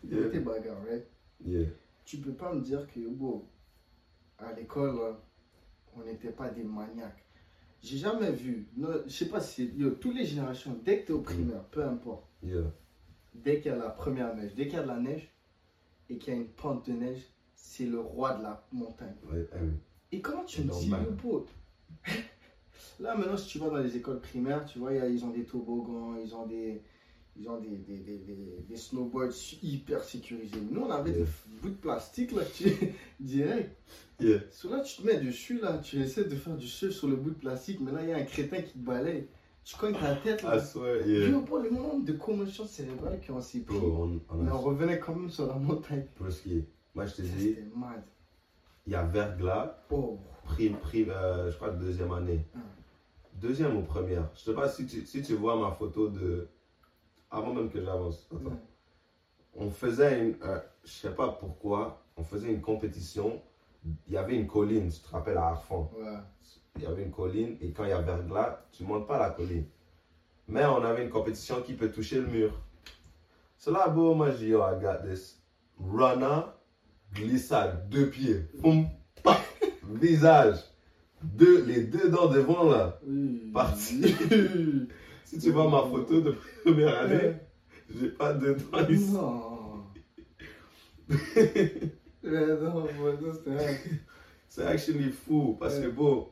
Yeah. 0.07 0.29
tes 0.29 0.39
bagarres, 0.39 0.83
right? 0.87 1.03
Yeah. 1.43 1.67
Tu 2.05 2.17
peux 2.17 2.33
pas 2.33 2.53
me 2.53 2.61
dire 2.61 2.85
que, 2.93 2.99
à 4.37 4.53
l'école, 4.53 5.15
on 5.95 6.03
n'était 6.03 6.29
pas 6.29 6.49
des 6.49 6.63
maniaques. 6.63 7.23
J'ai 7.81 7.97
jamais 7.97 8.31
vu, 8.31 8.67
non, 8.77 8.89
je 9.07 9.11
sais 9.11 9.29
pas 9.29 9.39
si, 9.41 9.73
yo, 9.75 9.91
toutes 9.91 10.15
les 10.15 10.25
générations, 10.25 10.77
dès 10.83 11.01
que 11.01 11.07
t'es 11.07 11.13
au 11.13 11.21
primaire, 11.21 11.63
peu 11.71 11.83
importe, 11.83 12.25
Yeah. 12.43 12.71
dès 13.33 13.59
qu'il 13.61 13.71
y 13.71 13.73
a 13.73 13.77
la 13.77 13.89
première 13.89 14.35
neige, 14.35 14.53
dès 14.55 14.65
qu'il 14.67 14.75
y 14.75 14.79
a 14.79 14.83
de 14.83 14.87
la 14.87 14.99
neige 14.99 15.27
et 16.09 16.17
qu'il 16.17 16.33
y 16.33 16.37
a 16.37 16.39
une 16.39 16.47
pente 16.47 16.87
de 16.89 16.93
neige, 16.93 17.21
c'est 17.55 17.85
le 17.85 17.99
roi 17.99 18.33
de 18.35 18.43
la 18.43 18.65
montagne. 18.71 19.15
Ouais, 19.31 19.47
euh, 19.53 19.69
Et 20.11 20.21
comment 20.21 20.43
tu 20.43 20.61
me 20.61 20.71
dis, 20.71 20.89
le 20.89 20.97
Là, 22.99 23.15
maintenant, 23.15 23.37
si 23.37 23.47
tu 23.47 23.59
vas 23.59 23.69
dans 23.69 23.77
les 23.79 23.97
écoles 23.97 24.19
primaires, 24.21 24.65
tu 24.65 24.79
vois, 24.79 24.93
il 24.93 24.97
y 24.97 25.01
a- 25.01 25.07
ils 25.07 25.23
ont 25.25 25.29
des 25.31 25.43
toboggans, 25.43 26.15
ils 26.23 26.33
ont 26.33 26.45
des, 26.45 26.81
ils 27.35 27.49
ont 27.49 27.59
des, 27.59 27.75
des, 27.77 27.97
des, 27.99 28.17
des- 28.19 28.63
des 28.67 28.77
snowboards 28.77 29.33
hyper 29.61 30.03
sécurisés. 30.03 30.59
Nous, 30.71 30.81
on 30.81 30.89
avait 30.91 31.11
Yeah. 31.11 31.19
des 31.19 31.25
bouts 31.61 31.69
de 31.69 31.73
plastique, 31.75 32.31
là, 32.31 32.43
tu 32.45 32.65
direct. 33.19 33.75
Yeah. 34.19 34.39
So 34.51 34.69
là, 34.69 34.79
tu 34.81 35.01
te 35.01 35.05
mets 35.05 35.19
dessus, 35.19 35.59
là, 35.59 35.77
tu 35.79 35.99
essaies 35.99 36.23
de 36.23 36.35
faire 36.35 36.55
du 36.55 36.67
surf 36.67 36.93
sur 36.93 37.07
le 37.07 37.17
bout 37.17 37.31
de 37.31 37.35
plastique, 37.35 37.79
mais 37.81 37.91
là, 37.91 38.01
il 38.03 38.09
y 38.09 38.13
a 38.13 38.17
un 38.17 38.23
crétin 38.23 38.61
qui 38.61 38.73
te 38.73 38.77
balaye. 38.77 39.27
Tu 39.66 39.76
cognes 39.78 39.95
ta 39.97 40.16
tête, 40.16 40.43
là. 40.43 40.57
I 40.57 40.61
swear, 40.61 41.07
yeah. 41.07 41.28
Yo, 41.30 41.41
bro, 41.41 41.57
le 41.57 41.72
nombre 41.72 42.05
de 42.05 42.13
commotions 42.13 42.66
cérébrales 42.68 43.20
qu'on 43.26 43.41
s'est 43.41 43.61
pris. 43.61 43.76
Bro, 43.78 44.03
on, 44.03 44.22
on 44.30 44.38
Mais 44.38 44.51
on 44.51 44.61
revenait 44.61 44.99
quand 44.99 45.16
même 45.16 45.30
sur 45.30 45.47
la 45.47 45.55
montagne. 45.55 46.05
qui 46.43 46.57
est. 46.59 46.68
Moi, 46.93 47.05
je 47.07 47.16
te 47.16 47.22
dis, 47.24 47.49
C'était 47.55 47.68
mad. 47.76 48.03
il 48.86 48.93
y 48.93 48.95
a 48.95 49.03
verglas, 49.03 49.76
Oh, 49.89 50.20
prime, 50.43 50.78
prime, 50.78 51.09
euh, 51.09 51.49
je 51.51 51.55
crois, 51.55 51.72
deuxième 51.72 52.11
année. 52.13 52.45
Ah. 52.55 52.59
Deuxième 53.34 53.76
ou 53.76 53.82
première. 53.82 54.30
Je 54.36 54.41
sais 54.41 54.53
pas 54.53 54.70
si 54.70 54.86
tu, 54.86 55.03
si 55.05 55.22
tu 55.24 55.34
vois 55.34 55.59
ma 55.59 55.72
photo 55.72 56.09
de. 56.09 56.47
Avant 57.32 57.53
même 57.53 57.70
que 57.72 57.84
j'avance. 57.84 58.30
Attends. 58.32 58.45
ouais. 58.51 58.55
On 59.55 59.70
faisait 59.72 60.20
une. 60.28 60.36
euh, 60.43 60.59
je 60.84 60.91
sais 60.91 61.16
pas 61.16 61.30
pourquoi. 61.30 62.05
On 62.18 62.24
faisait 62.24 62.51
une 62.53 62.61
compétition. 62.61 63.41
Il 64.07 64.13
y 64.13 64.18
avait 64.18 64.36
une 64.36 64.47
colline, 64.47 64.89
tu 64.89 64.99
te 64.99 65.09
rappelles, 65.09 65.38
à 65.38 65.47
Arfan. 65.47 65.91
Ouais. 65.97 66.18
Il 66.78 66.84
y 66.84 66.86
avait 66.86 67.03
une 67.03 67.11
colline 67.11 67.57
et 67.61 67.71
quand 67.71 67.86
il 67.86 67.89
y 67.89 67.93
a 67.93 68.01
verglas, 68.01 68.65
tu 68.71 68.84
montes 68.84 69.07
pas 69.07 69.17
la 69.17 69.30
colline. 69.30 69.65
Mais 70.47 70.65
on 70.65 70.84
avait 70.84 71.03
une 71.03 71.09
compétition 71.09 71.61
qui 71.61 71.73
peut 71.73 71.89
toucher 71.89 72.19
le 72.19 72.28
mur. 72.28 72.51
Cela, 73.57 73.88
beau, 73.88 74.13
moi, 74.13 74.30
dit, 74.32 74.47
yo, 74.47 74.61
I 74.61 74.80
got 74.82 75.07
this. 75.07 75.41
Runner, 75.80 76.41
glissade, 77.13 77.89
deux 77.89 78.09
pieds. 78.09 78.45
Boum, 78.59 78.88
visage. 79.84 80.57
Deux, 81.23 81.63
les 81.65 81.84
deux 81.84 82.09
dents 82.09 82.28
devant 82.28 82.69
là. 82.69 82.99
Oui. 83.05 83.51
Parti. 83.53 84.15
Si 85.26 85.39
tu 85.39 85.49
vois 85.49 85.67
ma 85.67 85.82
photo 85.82 86.21
de 86.21 86.36
première 86.63 86.99
année, 86.99 87.34
j'ai 87.89 88.09
pas 88.09 88.32
de 88.34 88.53
dents 88.53 88.88
ici. 88.88 89.11
Non. 89.11 89.84
C'était. 93.34 93.80
C'est 94.47 94.65
actually 94.65 95.11
fou 95.11 95.57
parce 95.59 95.80
que 95.80 95.88
bon, 95.88 96.30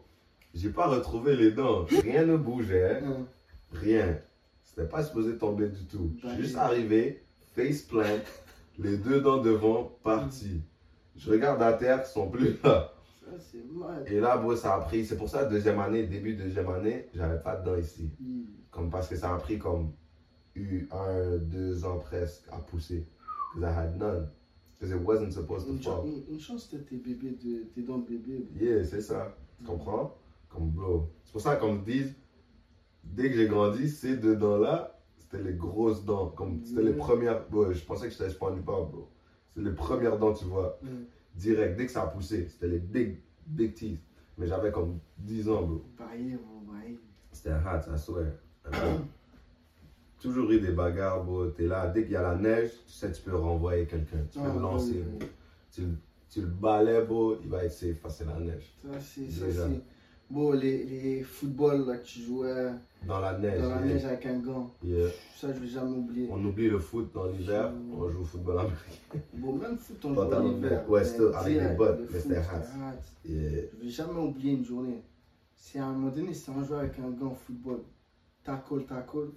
j'ai 0.54 0.70
pas 0.70 0.88
retrouvé 0.88 1.36
les 1.36 1.52
dents. 1.52 1.86
Rien 2.04 2.26
ne 2.26 2.38
bougeait. 2.38 3.02
un- 3.04 3.26
Rien. 3.74 4.18
C'était 4.64 4.88
pas 4.88 5.04
supposé 5.04 5.38
tomber 5.38 5.68
du 5.70 5.86
tout. 5.86 6.12
Je 6.22 6.28
suis 6.30 6.38
juste 6.42 6.56
Bah, 6.56 6.66
arrivé, 6.66 7.24
face 7.56 7.82
plant, 7.82 8.04
les 8.80 8.98
deux 8.98 9.22
dents 9.22 9.42
devant, 9.42 9.92
parti. 10.04 10.62
Je 11.16 11.30
regarde 11.32 11.62
à 11.62 11.74
terre, 11.74 12.04
ils 12.06 12.12
sont 12.12 12.30
plus 12.30 12.58
là. 12.64 12.92
Ça, 13.24 13.32
c'est 13.40 13.64
mal. 13.72 14.04
Et 14.08 14.20
là, 14.20 14.38
bro, 14.38 14.56
ça 14.56 14.76
a 14.76 14.82
pris. 14.82 15.06
C'est 15.06 15.18
pour 15.18 15.30
ça, 15.30 15.46
deuxième 15.46 15.80
année, 15.80 16.04
début 16.08 16.36
deuxième 16.36 16.70
année, 16.70 17.08
j'avais 17.14 17.40
pas 17.40 17.56
de 17.56 17.66
dents 17.66 17.78
ici. 17.78 18.10
Comme 18.72 18.90
parce 18.90 19.08
que 19.08 19.16
ça 19.16 19.34
a 19.34 19.38
pris 19.38 19.58
comme 19.60 19.92
eu 20.56 20.88
un, 20.92 21.38
deux 21.38 21.86
ans 21.86 21.98
presque 22.00 22.44
à 22.52 22.58
pousser. 22.58 23.06
Because 23.56 23.70
I 23.72 23.74
had 23.80 23.98
none. 24.00 24.28
Because 24.80 24.96
it 24.96 25.06
wasn't 25.06 25.32
supposed 25.32 25.68
to 25.68 25.74
Une, 25.74 25.80
fall. 25.82 26.02
une, 26.06 26.34
une 26.36 26.40
chance 26.40 26.66
que 26.68 26.78
tes 26.78 26.98
bébés, 26.98 27.38
de, 27.44 27.64
tes 27.74 27.82
dents 27.82 28.00
de 28.00 28.08
bébé. 28.08 28.48
Yeah, 28.60 28.84
c'est 28.84 29.02
ça. 29.02 29.36
Tu 29.60 29.64
comprends? 29.66 30.16
Comme 30.54 30.70
bro. 30.70 31.10
C'est 31.26 31.32
pour 31.32 31.42
ça 31.42 31.56
qu'on 31.56 31.74
me 31.74 31.84
dit, 31.84 32.06
dès 33.04 33.30
que 33.32 33.36
j'ai 33.38 33.48
grandi, 33.48 33.90
ces 33.90 34.18
deux 34.18 34.36
dents-là, 34.36 35.00
c'était 35.18 35.42
les 35.42 35.54
grosses 35.54 36.06
dents. 36.06 36.28
Comme 36.30 36.64
c'était 36.64 36.84
les 36.84 36.92
Yeah. 36.92 36.98
premières. 36.98 37.50
Bro, 37.50 37.72
je 37.74 37.84
pensais 37.84 38.08
que 38.08 38.14
j'étais 38.14 38.30
SpongeBob, 38.30 38.92
bro. 38.92 39.10
C'est 39.56 39.62
les 39.64 39.72
premières 39.72 40.18
dents, 40.20 40.34
tu 40.34 40.46
vois. 40.46 40.80
Mm. 40.84 40.88
Direct, 41.36 41.78
dès 41.78 41.86
que 41.88 41.92
ça 41.92 42.04
a 42.04 42.08
poussé, 42.08 42.48
c'était 42.48 42.68
les 42.68 42.80
big, 42.80 43.18
big 43.48 43.74
teeth. 43.74 44.00
Mais 44.38 44.46
j'avais 44.48 44.72
comme 44.72 45.00
10 45.18 45.50
ans, 45.50 45.64
bro. 45.64 45.84
Bro. 45.98 46.06
C'était 47.32 47.52
hot, 47.52 47.92
I 47.94 47.98
swear. 47.98 48.32
Toujours 50.20 50.50
eu 50.52 50.60
des 50.60 50.72
bagarres, 50.72 51.24
bro. 51.24 51.48
T'es 51.48 51.68
là, 51.68 51.88
dès 51.88 52.04
qu'il 52.04 52.14
y 52.14 52.16
a 52.16 52.22
la 52.22 52.36
neige, 52.36 52.72
tu 52.86 52.94
sais, 52.94 53.12
tu 53.12 53.22
peux 53.24 53.36
renvoyer 53.36 53.86
quelqu'un. 53.86 54.20
Tu 54.32 54.40
peux 54.40 54.46
le 54.54 54.60
lancer. 54.60 55.04
oui, 55.06 55.18
oui. 55.20 55.28
Tu, 55.72 55.84
tu 56.30 56.42
le 56.42 56.48
balais, 56.48 57.04
bro, 57.04 57.36
il 57.42 57.50
va 57.50 57.64
être 57.66 57.72
safe 57.74 58.02
que 58.02 58.10
c'est 58.10 58.26
la 58.26 58.40
neige. 58.40 58.74
Ça, 59.32 59.42
c'est. 59.52 59.84
Bon, 60.30 60.52
les, 60.54 60.84
les 60.86 61.24
footballs 61.24 61.86
là, 61.86 61.98
que 61.98 62.06
tu 62.06 62.22
jouais 62.22 62.72
Dans 63.06 63.20
la 63.20 63.38
neige. 63.38 63.62
dans 63.62 63.70
la 63.70 63.76
yeah. 63.86 63.86
neige 63.94 64.06
avec 64.06 64.26
un 64.26 64.40
gant, 64.40 64.74
Yeah. 64.84 65.10
ça, 65.36 65.54
je 65.54 65.60
vais 65.60 65.68
jamais 65.68 65.96
oublier. 65.96 66.28
On 66.32 66.44
oublie 66.44 66.70
le 66.70 66.80
foot 66.80 67.12
dans 67.14 67.28
l'hiver, 67.28 67.72
on 67.92 68.10
joue 68.10 68.22
au 68.22 68.26
football 68.26 68.60
américain. 68.60 69.20
Bon, 69.34 69.54
même 69.56 69.78
foot, 69.78 70.04
on 70.06 70.14
joue 70.16 70.22
en 70.22 70.48
hiver. 70.58 70.90
ouais, 70.90 71.02
avec 71.36 71.62
les 71.62 71.76
bottes, 71.76 72.00
mais 72.12 72.20
c'était. 72.20 72.42
Yeah. 73.26 73.62
Je 73.80 73.84
vais 73.84 73.90
jamais 73.90 74.20
oublier 74.20 74.54
une 74.54 74.66
journée. 74.66 75.04
C'est 75.56 75.80
à 75.80 75.86
un 75.86 75.94
moment 75.94 76.10
donné, 76.12 76.34
c'était 76.34 76.58
un 76.58 76.64
joueur 76.64 76.80
avec 76.80 76.98
un 77.00 77.10
gant 77.12 77.36
football. 77.36 77.82
Tackle, 78.44 78.86
tackle. 78.86 79.32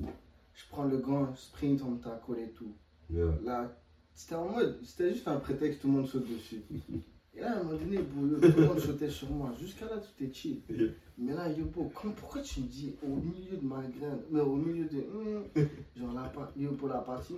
Je 0.55 0.63
prends 0.71 0.85
le 0.85 0.97
gant, 0.99 1.35
sprint, 1.37 1.83
on 1.83 1.91
me 1.93 1.99
tackle 1.99 2.39
et 2.41 2.51
tout. 2.53 2.73
Yeah. 3.11 3.35
Là, 3.45 3.77
c'était 4.15 4.35
en 4.37 4.49
mode, 4.49 4.79
c'était 4.83 5.13
juste 5.13 5.29
un 5.29 5.37
prétexte, 5.37 5.83
tout 5.83 5.89
le 5.89 5.93
monde 5.95 6.07
saute 6.07 6.27
dessus. 6.29 6.63
Et 7.37 7.41
là, 7.41 7.53
à 7.53 7.61
un 7.61 7.63
moment 7.65 7.79
donné, 7.79 7.99
tout 7.99 8.61
le 8.61 8.67
monde 8.67 8.79
sautait 8.81 9.11
sur 9.11 9.31
moi. 9.31 9.53
Jusqu'à 9.61 9.85
là, 9.87 9.99
tout 9.99 10.25
est 10.25 10.33
chill. 10.35 10.61
Yeah. 10.71 10.89
Mais 11.19 11.35
là, 11.35 11.49
yo, 11.51 11.67
bro, 11.67 11.91
quand- 11.95 12.11
pourquoi 12.17 12.41
tu 12.41 12.61
me 12.61 12.67
dis 12.67 12.95
au 13.03 13.09
milieu 13.17 13.59
de 13.61 13.67
ma 13.67 13.83
graine, 13.83 14.21
mais 14.31 14.41
au 14.41 14.57
milieu 14.57 14.85
de. 14.85 15.05
hum, 15.15 15.45
genre, 15.97 16.15
la, 16.15 16.33
yo, 16.57 16.73
pour 16.73 16.89
la 16.89 16.99
partie, 16.99 17.35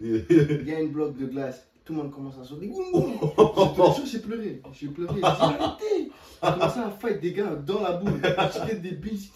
Yeah. 0.00 0.20
il 0.30 0.68
y 0.68 0.72
a 0.72 0.80
une 0.80 0.90
bloc 0.92 1.16
de 1.16 1.26
glace. 1.26 1.66
Tout 1.84 1.94
le 1.94 2.02
monde 2.02 2.12
commence 2.12 2.38
à 2.38 2.44
sauter. 2.44 2.68
Boum. 2.68 2.84
J'ai- 4.04 4.18
pleuré. 4.20 4.62
J'ai 4.72 4.86
pleuré. 4.88 5.14
J'ai 5.14 5.20
dit 5.20 5.24
arrêtez. 5.26 6.10
J'ai 6.42 6.52
commencé 6.52 6.78
à 6.78 6.90
fight 6.90 7.20
des 7.20 7.32
gars 7.32 7.56
dans 7.56 7.80
la 7.82 7.92
boule. 7.94 8.20
J'étais 8.54 8.76
des 8.76 8.92
billes. 8.92 9.30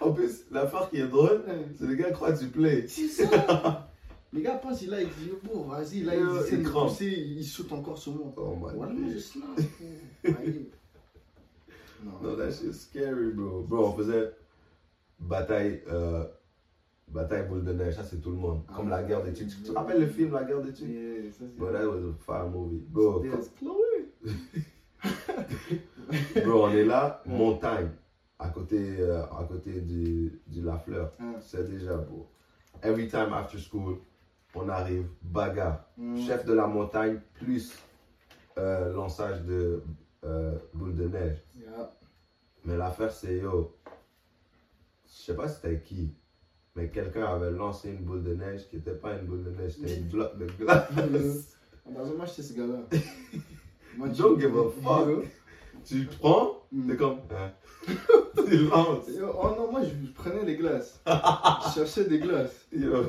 En 0.00 0.12
plus, 0.12 0.44
l'affaire 0.50 0.90
qui 0.90 0.98
est 0.98 1.06
drôle, 1.06 1.42
c'est 1.78 1.86
les 1.86 1.96
gars 1.96 2.10
croient 2.10 2.32
que 2.32 2.40
tu 2.40 2.48
play. 2.48 2.86
C'est 2.88 3.08
ça. 3.08 3.83
Les 4.34 4.42
gars 4.42 4.56
pensent, 4.56 4.84
là, 4.86 5.00
ils 5.00 5.08
disent, 5.08 5.30
bon, 5.44 5.62
vas-y, 5.62 6.02
là, 6.02 6.16
me 6.16 6.62
crampent. 6.64 6.88
pousser, 6.88 7.06
ils 7.06 7.44
sautent 7.44 7.72
encore 7.72 7.96
sur 7.96 8.12
moi. 8.12 8.34
Oh 8.36 8.56
my. 8.56 8.76
Aïe. 10.24 10.66
No, 12.02 12.10
Non, 12.22 12.36
that 12.36 12.50
shit's 12.50 12.80
scary, 12.80 13.30
bro. 13.32 13.62
Bro, 13.62 13.88
on 13.88 13.92
faisait 13.92 14.32
bataille, 15.20 15.82
euh, 15.88 16.24
bataille 17.06 17.46
boule 17.48 17.64
de 17.64 17.72
neige, 17.72 17.94
ça 17.94 18.02
c'est 18.02 18.20
tout 18.20 18.30
le 18.30 18.36
monde. 18.36 18.62
Comme 18.74 18.88
la 18.88 19.04
guerre 19.04 19.22
des 19.22 19.32
tucs. 19.32 19.48
Tu 19.48 19.62
te 19.62 19.72
rappelles 19.72 20.00
le 20.00 20.08
film 20.08 20.32
La 20.32 20.42
guerre 20.42 20.60
des 20.62 20.72
tucs? 20.72 20.88
Yeah, 20.88 21.30
ça, 21.30 21.38
c'est- 21.38 21.56
Bro, 21.56 21.70
that 21.70 21.86
was 21.86 21.98
a 22.10 22.14
fire 22.26 22.48
movie. 22.48 22.82
Bro, 22.88 23.22
bro, 26.44 26.64
on 26.64 26.70
est 26.70 26.84
là, 26.84 27.22
montagne, 27.26 27.90
à 28.38 28.48
côté, 28.48 28.96
euh, 28.98 29.24
à 29.26 29.44
côté 29.48 29.80
du, 29.80 30.40
du 30.46 30.62
La 30.62 30.78
Fleur. 30.78 31.12
Ah. 31.20 31.34
C'est 31.40 31.68
déjà 31.70 31.96
beau. 31.96 32.26
Every 32.82 33.08
time 33.08 33.32
after 33.32 33.58
school, 33.58 33.98
on 34.54 34.68
arrive, 34.68 35.06
bagarre. 35.22 35.84
Mm. 35.96 36.20
Chef 36.26 36.44
de 36.44 36.52
la 36.54 36.66
montagne, 36.66 37.20
plus 37.34 37.72
euh, 38.58 38.92
lançage 38.92 39.42
de 39.42 39.82
euh, 40.24 40.56
boule 40.72 40.94
de 40.94 41.08
neige. 41.08 41.38
Yeah. 41.56 41.90
Mais 42.64 42.76
l'affaire, 42.76 43.12
c'est 43.12 43.38
yo. 43.38 43.76
Je 45.06 45.12
sais 45.12 45.34
pas 45.36 45.48
c'était 45.48 45.80
qui, 45.80 46.12
mais 46.76 46.88
quelqu'un 46.90 47.24
avait 47.24 47.50
lancé 47.50 47.90
une 47.90 48.04
boule 48.04 48.22
de 48.22 48.34
neige 48.34 48.68
qui 48.68 48.76
n'était 48.76 48.94
pas 48.94 49.14
une 49.14 49.26
boule 49.26 49.44
de 49.44 49.50
neige, 49.50 49.72
c'était 49.72 49.96
une 49.96 50.08
bloc 50.08 50.36
de 50.38 50.46
glace. 50.46 50.88
Ah, 51.86 51.90
bah, 52.18 52.26
ce 52.26 52.52
gars-là. 52.54 52.80
Don't 54.16 54.40
give 54.40 54.56
a 54.56 54.70
fuck. 54.82 55.06
Yo. 55.06 55.22
tu 55.84 56.06
prends, 56.18 56.62
Mm. 56.72 56.90
t'es 56.90 56.96
comme. 56.96 57.18
hein. 57.30 57.52
Yo, 58.50 59.30
Oh 59.36 59.54
non, 59.58 59.70
moi, 59.70 59.82
je, 59.84 60.12
prenais 60.12 60.44
les 60.44 60.56
glaces. 60.56 61.00
je 61.06 61.74
cherchais 61.74 62.04
des 62.04 62.18
glaces. 62.18 62.66
Yo, 62.72 63.04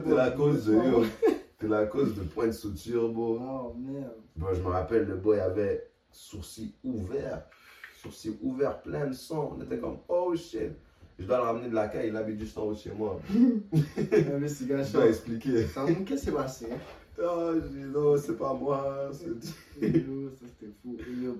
t'es 0.00 0.14
la 0.14 0.30
cause 0.30 0.66
de 0.66 0.74
yo. 0.74 1.04
T'es 1.58 1.68
la 1.68 1.86
cause 1.86 2.14
de 2.14 2.20
point 2.22 2.48
de 2.48 2.52
suture, 2.52 3.08
bro. 3.08 3.38
Oh 3.40 3.74
merde. 3.78 4.12
Bro, 4.36 4.54
je 4.54 4.60
me 4.60 4.68
rappelle, 4.68 5.06
le 5.06 5.16
boy 5.16 5.40
avait 5.40 5.88
sourcils 6.12 6.74
ouverts. 6.84 7.44
Sourcils 8.02 8.36
ouverts, 8.42 8.82
plein 8.82 9.06
de 9.06 9.14
sang. 9.14 9.56
On 9.58 9.62
était 9.62 9.78
comme, 9.78 9.96
oh 10.08 10.34
shit. 10.36 10.72
Je 11.18 11.24
dois 11.24 11.38
le 11.38 11.42
ramener 11.44 11.70
de 11.70 11.74
la 11.74 11.88
caille, 11.88 12.08
il 12.08 12.16
habite 12.16 12.38
juste 12.38 12.58
en 12.58 12.64
haut 12.64 12.74
de 12.74 12.78
chez 12.78 12.92
moi. 12.92 13.18
Investigation. 14.34 14.84
Je 14.86 14.92
dois 14.92 15.08
expliquer. 15.08 15.66
Qu'est-ce 16.04 16.04
qui 16.04 16.18
s'est 16.18 16.32
passé? 16.32 16.66
Oh, 17.18 17.52
j'ai 17.54 17.68
dit, 17.70 17.84
non, 17.86 18.16
c'est 18.18 18.36
pas 18.36 18.52
moi. 18.52 19.08
c'est- 19.12 19.26
Yo, 19.80 20.28
ça 20.30 20.44
c'était 20.46 20.70
fou. 20.82 20.96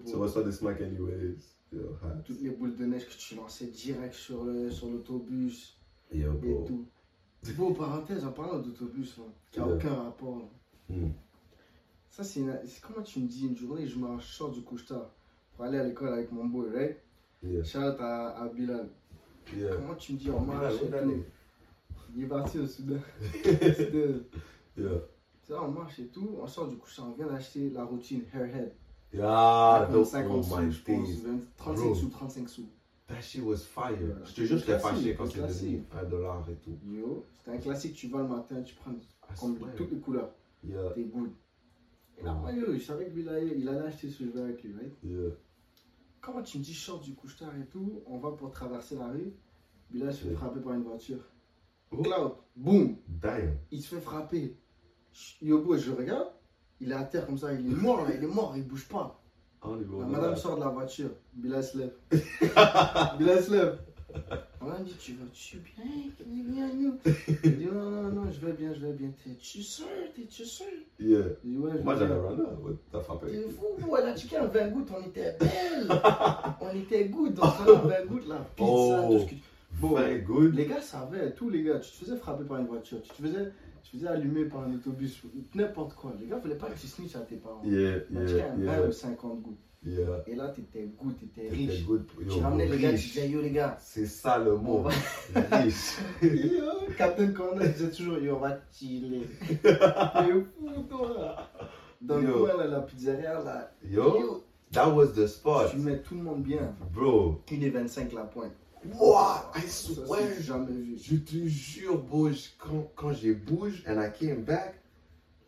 Tu 0.07 0.17
reçois 0.17 0.43
des 0.45 0.53
smacks 0.53 0.81
anyways. 0.81 1.37
Yo, 1.73 1.97
toutes 2.25 2.41
les 2.41 2.51
boules 2.51 2.77
de 2.77 2.85
neige 2.87 3.07
que 3.07 3.15
tu 3.17 3.35
lançais 3.35 3.67
direct 3.67 4.15
sur 4.15 4.45
le- 4.45 4.71
sur 4.71 4.89
l'autobus 4.89 5.77
Yo, 6.13 6.33
et 6.35 6.37
bro. 6.37 6.65
tout. 6.65 6.87
Bon, 7.57 7.73
parenthèse, 7.75 8.25
en 8.25 8.33
parlant 8.33 8.59
d'autobus, 8.59 9.17
là, 9.19 9.25
qui 9.51 9.59
n'a 9.61 9.67
aucun 9.69 9.95
rapport. 9.95 10.39
là. 10.39 10.49
Hmm. 10.97 11.11
Ça, 12.09 12.23
c'est 12.25 12.41
une- 12.41 12.59
c'est 12.65 12.81
comment 12.81 13.03
tu 13.03 13.21
me 13.21 13.27
dis 13.27 13.47
une 13.47 13.57
journée, 13.57 13.87
je 13.87 13.99
me 13.99 14.19
sors 14.21 14.51
du 14.51 14.63
couche-tard 14.63 15.11
pour 15.55 15.65
aller 15.65 15.79
à 15.79 15.85
l'école 15.85 16.13
avec 16.15 16.31
mon 16.33 16.45
boy, 16.47 16.69
right? 16.73 16.97
Yeah, 17.43 17.63
Shout 17.63 17.79
out 17.79 18.01
à, 18.01 18.29
à 18.31 18.49
Bilal. 18.49 18.89
yeah. 19.55 19.77
Comment 19.77 19.95
tu 19.95 20.13
me 20.15 20.19
dis, 20.19 20.31
on 20.31 20.41
marche 20.41 20.75
Bilal, 20.75 20.87
et 20.87 20.89
tout? 20.91 20.95
année. 20.97 21.23
Il 22.15 22.23
est 22.25 22.29
parti 22.29 22.59
au 22.59 22.67
Soudan. 22.67 23.01
Yeah. 24.77 25.01
Sais, 25.43 25.55
on 25.55 25.71
marche 25.71 25.99
et 26.01 26.07
tout, 26.09 26.37
on 26.41 26.47
sort 26.47 26.69
du 26.69 26.77
couche-tard, 26.77 27.07
on 27.09 27.13
vient 27.13 27.29
d'acheter 27.29 27.71
la 27.71 27.85
routine 27.85 28.25
Hairhead. 28.35 28.75
Yeah, 29.13 29.85
Comme 29.87 29.93
those 29.95 30.11
50 30.11 30.31
oh 30.31 30.37
my 30.37 30.43
sous, 30.43 30.71
je 30.73 30.83
pense. 30.83 31.09
days. 31.09 31.25
35 31.57 31.85
Bro. 31.85 31.95
sous, 31.95 32.09
35 32.09 32.49
sous. 32.49 32.69
That 33.09 33.21
shit 33.23 33.43
was 33.45 33.59
fire. 33.59 33.97
Voilà. 33.97 34.25
Je 34.25 34.35
te 34.35 34.41
jure, 34.45 34.59
j'étais 34.59 34.79
fâché 34.79 35.15
quand 35.15 35.27
c'est 35.27 35.37
devenu 35.39 35.47
classique. 35.47 35.83
1 35.93 36.05
dollar 36.05 36.45
et 36.51 36.57
tout. 36.57 36.77
Yo, 36.91 37.25
c'était 37.39 37.53
un 37.53 37.59
classique, 37.59 37.95
tu 37.95 38.09
vas 38.09 38.19
le 38.23 38.29
matin, 38.29 38.61
tu 38.63 38.75
prends 38.75 38.93
comme 39.41 39.59
toutes 39.77 39.93
les 39.93 39.99
couleurs, 40.01 40.31
Yeah, 40.65 40.91
t'es 40.95 41.05
good. 41.05 41.31
Et 42.19 42.25
là, 42.25 42.33
moi, 42.35 42.51
yo, 42.53 42.73
je 42.75 42.79
savais 42.81 43.07
que 43.07 43.11
Bilal, 43.11 43.47
il 43.57 43.69
allait 43.69 43.87
acheter 43.87 44.11
ce 44.11 44.25
jeu 44.25 44.43
avec 44.43 44.63
lui, 44.65 44.73
right? 44.75 44.93
yeah. 45.05 45.31
Comment 46.21 46.43
tu 46.43 46.59
me 46.59 46.63
dis, 46.65 46.75
sors 46.75 46.99
du 47.01 47.15
couche-tard 47.15 47.53
et 47.57 47.67
tout, 47.67 48.03
on 48.07 48.19
va 48.19 48.33
pour 48.33 48.51
traverser 48.51 48.97
la 48.97 49.07
rue, 49.09 49.33
Bilal 49.91 50.13
se 50.13 50.25
fait 50.27 50.35
frapper 50.35 50.59
par 50.61 50.73
une 50.75 50.83
voiture. 50.83 51.21
Oh. 51.93 52.03
Cloud, 52.03 52.33
boum, 52.57 52.97
Damn. 53.07 53.57
il 53.71 53.81
se 53.83 53.95
fait 53.95 54.01
frapper. 54.01 54.57
Yo, 55.41 55.63
boy, 55.63 55.79
je 55.79 55.93
regarde, 55.93 56.29
il 56.81 56.91
est 56.91 56.95
à 56.95 57.03
terre 57.05 57.27
comme 57.27 57.39
ça, 57.39 57.53
il 57.53 57.67
est 57.73 57.75
mort 57.77 58.03
là, 58.05 58.11
il 58.17 58.23
est 58.25 58.27
mort, 58.29 58.53
il 58.57 58.67
bouge 58.67 58.87
pas. 58.89 59.21
On 59.63 59.77
bon. 59.77 60.01
La 60.01 60.07
madame 60.07 60.37
sort 60.37 60.57
de 60.57 60.61
la 60.61 60.69
voiture, 60.69 61.11
Bilal 61.33 61.65
se 61.65 61.79
lève. 61.79 61.93
Bilal 63.19 63.43
se 63.43 63.51
lève. 63.53 63.79
On 64.63 64.71
a 64.71 64.79
dit, 64.79 64.95
tu 64.99 65.13
vas-tu 65.15 65.59
bien 65.59 65.85
Bien, 66.25 66.45
bien, 66.45 66.75
nous. 66.75 66.95
Il 67.45 67.59
dit, 67.59 67.67
non, 67.67 67.91
non, 67.91 68.03
non, 68.13 68.31
je 68.31 68.45
vais 68.47 68.53
bien, 68.53 68.73
je 68.73 68.81
vais 68.87 68.93
bien. 68.93 69.11
T'es-tu 69.25 69.63
sûr 69.63 69.87
T'es-tu 70.15 70.45
sûr 70.45 70.65
Yeah. 70.99 71.21
Il 71.45 71.51
dit, 71.53 71.59
ouais, 71.59 71.73
je 71.77 71.83
Moi, 71.83 71.95
vais 71.95 72.01
j'avais. 72.09 72.19
Ouais, 72.21 72.73
T'as 72.91 73.01
frappé. 73.01 73.27
T'es 73.27 73.49
fou, 73.51 73.97
elle 73.97 74.07
a 74.07 74.17
checké 74.17 74.39
en 74.39 74.47
20 74.49 74.69
gouttes, 74.69 74.89
on 74.97 75.07
était 75.07 75.37
belle. 75.39 75.89
on 76.61 76.71
était 76.77 77.05
good 77.09 77.35
dans 77.35 77.51
ça, 77.51 77.63
en 77.75 77.87
20 77.89 78.07
gouttes, 78.07 78.29
la 78.29 78.37
pizza, 78.37 78.65
Oh. 78.71 79.09
tout 79.13 79.19
ce 79.21 79.25
que 79.25 79.31
tu- 79.31 79.41
Bon, 79.81 79.95
Very 79.95 80.21
good. 80.23 80.55
les 80.55 80.65
gars 80.67 80.81
savaient, 80.81 81.33
tous 81.33 81.51
les 81.51 81.63
gars, 81.63 81.79
tu 81.81 81.91
te 81.91 81.97
faisais 81.97 82.17
frapper 82.17 82.45
par 82.45 82.57
une 82.59 82.67
voiture, 82.67 83.03
tu 83.03 83.11
te 83.11 83.23
faisais, 83.23 83.53
tu 83.91 83.93
te 83.93 83.97
faisais 83.99 84.09
allumer 84.09 84.45
par 84.47 84.63
un 84.63 84.75
autobus, 84.75 85.23
n'importe 85.55 85.95
quoi. 85.95 86.13
Les 86.21 86.27
gars 86.27 86.39
voulaient 86.39 86.57
pas 86.57 86.69
que 86.71 86.79
tu 86.79 86.87
snitches 86.87 87.17
à 87.17 87.21
tes 87.21 87.37
parents. 87.37 87.63
Yeah, 87.65 87.99
yeah, 88.11 88.53
un 88.53 88.57
20 88.57 88.63
yeah. 88.65 88.87
ou 88.89 88.93
50 88.93 89.43
gouttes. 89.43 89.59
Yeah. 89.85 90.25
Et 90.27 90.35
là, 90.35 90.49
t'étais 90.49 90.91
good, 91.01 91.17
t'étais 91.19 91.43
T'étais 91.49 91.55
riche. 91.55 91.87
good. 91.87 92.07
Tu 92.19 92.25
Yo, 92.27 92.41
ramenais 92.41 92.67
les 92.67 92.79
gars, 92.79 92.91
tu 92.91 92.97
disais, 92.97 93.29
yo 93.29 93.41
les 93.41 93.51
gars, 93.51 93.77
C'est 93.81 94.07
ça 94.07 94.39
le 94.39 94.57
mot. 94.57 94.83
va... 94.83 94.91
Riche. 95.59 95.99
Yo, 96.23 96.65
Captain 96.97 97.29
Corner 97.33 97.69
disait 97.69 97.91
toujours, 97.91 98.19
yo, 98.19 98.37
on 98.37 98.41
va 98.41 98.59
chiller. 98.73 99.29
T'es 99.63 99.75
fou, 99.75 100.83
toi. 100.89 101.37
Dans 102.01 102.19
le 102.19 102.29
Yo. 102.29 102.39
coin, 102.47 102.57
là, 102.57 102.67
la 102.67 102.81
pizzeria, 102.81 103.41
là. 103.45 103.71
Yo, 103.89 104.43
that 104.73 104.89
was 104.93 105.13
the 105.15 105.27
spot. 105.29 105.71
tu 105.71 105.77
mets 105.79 106.01
tout 106.01 106.17
le 106.17 106.23
monde 106.23 106.43
bien. 106.43 106.75
Bro. 106.93 107.43
1,25 107.47 108.13
la 108.15 108.23
pointe. 108.25 108.53
What? 108.85 109.51
I 109.57 109.63
swear. 109.69 110.41
jamais 110.41 110.71
vu. 110.73 110.97
Je 110.99 111.17
te 111.17 111.47
jure, 111.47 112.05
je- 112.33 112.49
quand, 112.59 112.91
quand 112.95 113.13
j'ai 113.13 113.35
bougé 113.35 113.83
and 113.89 114.01
I 114.01 114.11
came 114.13 114.43
back, 114.45 114.81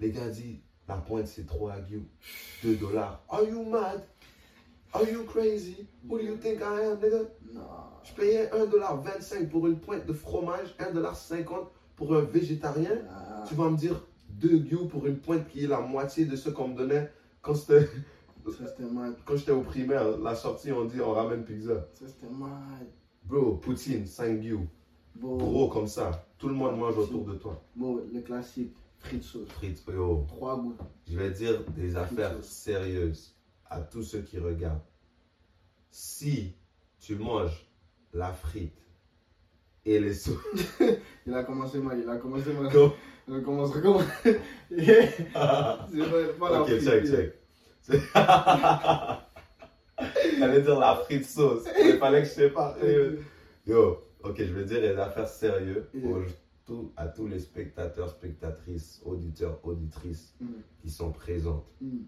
les 0.00 0.10
gars 0.10 0.28
disent, 0.28 0.60
la 0.88 0.96
pointe 0.96 1.26
c'est 1.26 1.46
3 1.46 1.72
agues, 1.74 2.02
2 2.62 2.76
dollars. 2.76 3.22
Are 3.28 3.44
you 3.44 3.62
mad? 3.64 4.02
Are 4.92 5.08
you 5.08 5.24
crazy? 5.24 5.86
Who 6.08 6.18
do 6.18 6.24
you 6.24 6.36
think 6.38 6.60
I 6.60 6.84
am, 6.86 6.98
nigga? 7.00 7.28
Non. 7.52 7.60
Je 8.02 8.12
payais 8.14 8.46
1,25$ 8.50 9.48
pour 9.50 9.66
une 9.66 9.78
pointe 9.78 10.06
de 10.06 10.12
fromage, 10.14 10.74
1,50$ 10.78 11.68
pour 11.94 12.16
un 12.16 12.22
végétarien. 12.22 12.96
Tu 13.46 13.54
vas 13.54 13.68
me 13.70 13.76
dire 13.76 14.00
2 14.30 14.58
gueux 14.58 14.88
pour 14.88 15.06
une 15.06 15.18
pointe 15.18 15.46
qui 15.48 15.64
est 15.64 15.68
la 15.68 15.80
moitié 15.80 16.24
de 16.24 16.36
ce 16.36 16.48
qu'on 16.48 16.68
me 16.68 16.76
donnait 16.76 17.10
quand 17.42 17.54
c'était 17.54 17.88
quand 19.26 19.36
j'étais 19.36 19.52
au 19.52 19.60
primaire. 19.62 20.16
La 20.18 20.34
sortie, 20.34 20.72
on 20.72 20.86
dit 20.86 21.00
on 21.02 21.12
ramène 21.12 21.44
pizza. 21.44 21.86
Ça, 21.94 22.06
c'était 22.08 22.32
mal. 22.32 22.86
Bro, 23.28 23.56
poutine, 23.56 24.06
5 24.06 24.40
gueux. 24.40 24.58
Bon, 25.16 25.36
Gros 25.36 25.68
comme 25.68 25.86
ça. 25.86 26.26
Tout 26.38 26.48
le 26.48 26.54
monde 26.54 26.78
mange 26.78 26.96
autour 26.96 27.24
de 27.24 27.34
toi. 27.34 27.60
bon, 27.76 28.00
le 28.12 28.20
classique, 28.20 28.72
frites 28.98 29.22
sauce. 29.24 29.48
Frites, 29.48 29.82
yo. 29.88 30.24
3 30.28 30.56
gouttes. 30.60 30.80
Je 31.10 31.18
vais 31.18 31.30
dire 31.30 31.62
des 31.76 31.96
affaires 31.96 32.36
sérieuses. 32.42 33.34
à 33.70 33.80
tous 33.82 34.02
ceux 34.02 34.22
qui 34.22 34.38
regardent. 34.38 34.80
Si 35.90 36.54
tu 37.00 37.16
manges 37.16 37.66
la 38.14 38.32
frite 38.32 38.72
et 39.84 39.98
les 40.00 40.14
sauces. 40.14 40.38
Il 41.26 41.34
a 41.34 41.44
commencé 41.44 41.78
mal, 41.78 42.00
il 42.02 42.08
a 42.08 42.16
commencé 42.16 42.50
mal. 42.54 42.72
Comme- 42.72 42.92
On 43.28 43.40
commence, 43.42 43.70
recommence. 43.72 44.04
C'est 44.70 45.32
pas, 45.34 45.86
pas 46.38 46.50
la 46.50 46.62
ok, 46.62 46.68
check, 46.80 47.04
check. 47.06 47.34
J'allais 50.38 50.62
dire 50.62 50.78
la 50.78 50.94
frite 50.96 51.24
sauce. 51.26 51.64
Il 51.82 51.98
fallait 51.98 52.22
que 52.22 52.28
je 52.28 52.48
pas. 52.48 52.76
Yo, 53.66 54.02
ok, 54.22 54.36
je 54.38 54.52
vais 54.52 54.64
dire 54.64 54.80
les 54.80 54.96
affaires 54.96 55.28
sérieuses 55.28 55.84
tout- 56.64 56.92
à 56.96 57.06
tous 57.08 57.26
les 57.26 57.38
spectateurs, 57.40 58.08
spectatrices, 58.10 59.00
auditeurs, 59.04 59.58
auditrices 59.64 60.34
Mm. 60.40 60.46
qui 60.82 60.90
sont 60.90 61.10
présentes. 61.12 61.66
Mm. 61.80 61.98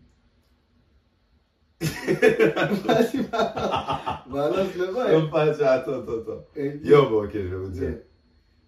Vas-y, 1.81 3.23
va. 3.23 4.25
Balance 4.29 4.75
le 4.77 4.93
bail. 4.95 5.13
Comme 5.15 5.31
pas 5.31 5.49
dire, 5.51 5.67
attends, 5.67 6.01
attends, 6.03 6.21
attends. 6.21 6.45
Yo, 6.83 7.09
bon, 7.09 7.25
ok, 7.25 7.31
je 7.33 7.39
vais 7.39 7.57
vous 7.57 7.71
dire. 7.71 7.83
Yeah. 7.91 7.99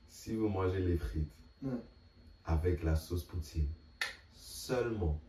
Si 0.08 0.34
vous 0.34 0.48
mangez 0.48 0.80
les 0.80 0.96
frites 0.96 1.32
Ouais. 1.62 1.70
avec 2.46 2.82
la 2.82 2.96
sauce 2.96 3.24
poutine 3.24 3.68
seulement 4.32 5.20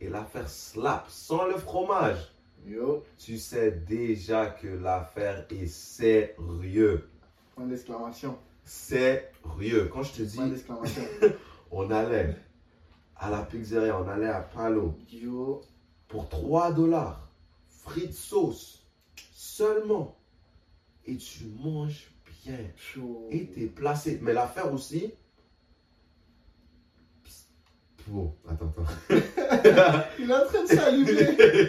et 0.00 0.08
l'affaire 0.08 0.48
slap 0.48 1.04
sans 1.08 1.46
le 1.46 1.56
fromage, 1.56 2.32
Yo, 2.66 3.02
tu 3.18 3.38
sais 3.38 3.72
déjà 3.72 4.46
que 4.46 4.68
l'affaire 4.68 5.46
est 5.50 5.66
sérieux. 5.66 7.08
point 7.54 7.66
d'exclamation. 7.66 8.38
Sérieux. 8.64 9.90
Quand 9.92 10.02
je 10.02 10.12
te 10.12 10.34
Point 10.36 10.44
dis, 10.46 10.50
d'exclamation. 10.52 11.02
on 11.70 11.90
allait 11.90 12.36
à 13.16 13.30
la 13.30 13.42
pizzeria, 13.42 14.00
on 14.00 14.08
allait 14.08 14.28
à 14.28 14.40
Palo 14.40 14.96
Yo, 15.10 15.62
pour 16.08 16.28
3 16.28 16.72
dollars, 16.72 17.28
frites 17.68 18.14
sauce 18.14 18.86
seulement. 19.32 20.16
Et 21.04 21.16
tu 21.16 21.44
manges 21.60 22.12
bien. 22.44 22.58
chaud. 22.76 23.26
Et 23.30 23.46
t'es 23.46 23.66
placé. 23.66 24.18
Mais 24.22 24.32
l'affaire 24.32 24.72
aussi. 24.72 25.12
Bon, 28.08 28.34
attends, 28.48 28.72
attends. 28.76 28.92
Il 30.18 30.30
est 30.30 30.34
en 30.34 30.44
train 30.46 30.62
de 30.62 30.68
s'allumer. 30.68 31.12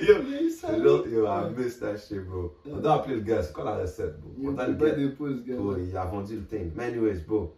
yo, 0.07 1.05
Il 1.05 1.25
I 1.25 1.49
missed 1.55 1.79
that 1.81 1.97
shit, 1.97 2.25
bro. 2.25 2.55
On 2.69 2.77
doit 2.77 2.93
appeler 2.93 3.15
le 3.15 3.21
gars. 3.21 3.43
C'est 3.43 3.53
quoi 3.53 3.65
la 3.65 3.77
recette, 3.77 4.19
bro? 4.19 4.31
Il 4.37 4.49
On 4.49 4.51
doit 4.53 4.67
ne 4.67 4.73
le 4.73 5.09
de 5.09 5.15
pause, 5.15 5.43
gars. 5.43 5.55
Bro, 5.55 5.77
il 5.77 5.95
a 5.95 6.05
vendu 6.05 6.35
le 6.35 6.45
thing. 6.45 6.71
Mais 6.75 6.85
anyways, 6.85 7.19
bro. 7.21 7.55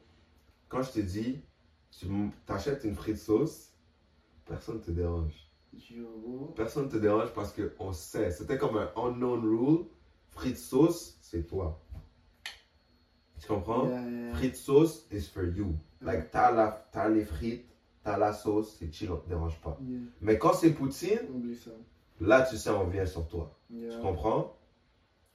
Quand 0.67 0.81
je 0.81 0.91
te 0.91 0.99
dis, 0.99 1.41
tu 1.91 2.07
t'achètes 2.45 2.83
une 2.83 2.95
frite 2.95 3.17
sauce, 3.17 3.71
personne 4.45 4.81
te 4.81 4.91
dérange. 4.91 5.33
Personne 6.55 6.89
te 6.89 6.97
dérange 6.97 7.33
parce 7.33 7.53
qu'on 7.53 7.91
sait. 7.93 8.31
C'était 8.31 8.57
comme 8.57 8.77
un 8.77 8.89
unknown 8.95 9.41
rule. 9.41 9.85
Frite 10.29 10.57
sauce, 10.57 11.17
c'est 11.21 11.47
toi. 11.47 11.81
Tu 13.39 13.47
comprends? 13.47 13.87
Yeah, 13.87 14.01
yeah. 14.01 14.33
Frites 14.35 14.55
sauce 14.55 15.05
is 15.11 15.27
for 15.27 15.43
you. 15.43 15.75
Like, 16.01 16.31
t'as 16.31 17.09
les 17.09 17.25
frites, 17.25 17.69
t'as 18.05 18.17
la 18.17 18.31
sauce, 18.31 18.77
c'est 18.79 18.93
chill, 18.93 19.11
on 19.11 19.17
te 19.17 19.27
dérange 19.27 19.59
pas. 19.59 19.77
Yeah. 19.81 19.99
Mais 20.21 20.37
quand 20.37 20.53
c'est 20.53 20.69
poutine, 20.69 21.19
ça. 21.61 21.71
là, 22.21 22.43
tu 22.43 22.55
sais, 22.55 22.69
on 22.69 22.87
vient 22.87 23.05
sur 23.05 23.27
toi. 23.27 23.57
Yeah. 23.69 23.95
Tu 23.95 24.01
comprends? 24.01 24.55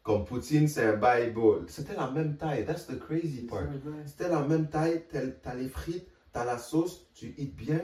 Comme 0.04 0.24
poutine, 0.24 0.68
c'est 0.68 0.84
un 0.84 0.96
bail. 0.96 1.34
C'était 1.66 1.96
la 1.96 2.10
même 2.10 2.36
taille. 2.36 2.64
That's 2.64 2.86
the 2.86 2.98
crazy 2.98 3.42
part. 3.42 3.64
C'était 4.06 4.30
la 4.30 4.42
même 4.42 4.70
taille. 4.70 5.02
T'as, 5.42 5.54
les 5.56 5.68
frites, 5.68 6.06
t'as 6.32 6.44
la 6.44 6.56
sauce, 6.56 7.10
tu 7.12 7.34
eats 7.36 7.54
bien. 7.54 7.82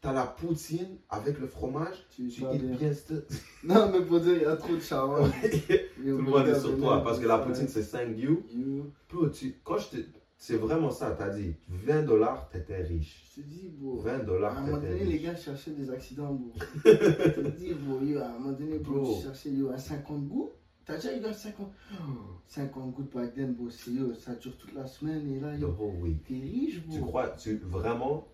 T'as 0.00 0.12
la 0.12 0.26
poutine 0.26 0.98
avec 1.10 1.40
le 1.40 1.48
fromage, 1.48 2.06
Tu 2.10 2.28
tu 2.28 2.44
eats 2.44 2.58
bien. 2.58 2.76
bien. 2.76 2.92
Non, 3.64 3.90
mais 3.90 4.02
pour 4.02 4.20
dire, 4.20 4.36
il 4.36 4.42
y 4.42 4.44
a 4.44 4.56
trop 4.56 4.74
de 4.74 4.80
charme. 4.80 5.28
Tout 5.42 6.02
le 6.04 6.18
monde 6.18 6.46
est 6.46 6.60
sur 6.60 6.78
toi 6.78 7.02
parce 7.02 7.18
que 7.18 7.26
la 7.26 7.38
poutine, 7.38 7.66
c'est 7.66 7.82
5 7.82 8.16
you. 8.16 8.44
You. 8.54 8.92
Bro, 9.10 9.30
tu, 9.30 9.56
quand 9.64 9.78
je 9.78 9.88
te. 9.88 9.96
C'est 10.40 10.56
vraiment 10.56 10.90
ça, 10.90 11.16
t'as 11.18 11.30
dit. 11.30 11.54
20 11.68 12.02
dollars, 12.04 12.48
t'étais 12.48 12.82
riche. 12.82 13.24
Je 13.36 13.40
te 13.42 13.46
dis, 13.46 13.68
bro. 13.76 13.96
20 13.98 14.10
À 14.12 14.18
dollars, 14.20 14.56
un 14.58 14.60
moment 14.66 14.76
donné, 14.76 14.98
les 15.00 15.04
riche. 15.04 15.22
gars 15.24 15.34
cherchaient 15.36 15.72
des 15.72 15.90
accidents, 15.90 16.32
bro. 16.32 16.52
Je 16.84 17.30
te 17.40 17.48
dis, 17.56 17.74
bro, 17.74 18.00
yo, 18.04 18.20
à 18.20 18.26
un 18.28 18.38
moment 18.38 18.52
donné, 18.52 18.78
bro, 18.78 19.00
Bro. 19.00 19.16
tu 19.16 19.22
cherchais, 19.24 19.50
yo, 19.50 19.70
à 19.70 19.78
50 19.78 20.28
gouttes. 20.28 20.52
T'as 20.84 20.94
déjà 20.94 21.16
eu 21.18 21.24
à 21.24 21.32
50 21.32 21.70
Oh, 22.00 22.04
50 22.46 22.92
gouttes 22.94 23.12
back 23.12 23.34
then, 23.34 23.52
bro. 23.52 23.68
C'est, 23.68 23.90
yo, 23.90 24.14
ça 24.14 24.36
dure 24.36 24.56
toute 24.56 24.72
la 24.74 24.86
semaine 24.86 25.28
et 25.28 25.40
là, 25.40 25.56
yo, 25.56 25.74
whole 25.76 26.00
week. 26.00 26.24
t'es 26.24 26.34
riche, 26.34 26.86
bro. 26.86 26.96
Tu 26.96 27.02
crois, 27.02 27.28
tu 27.30 27.56
vraiment, 27.56 28.28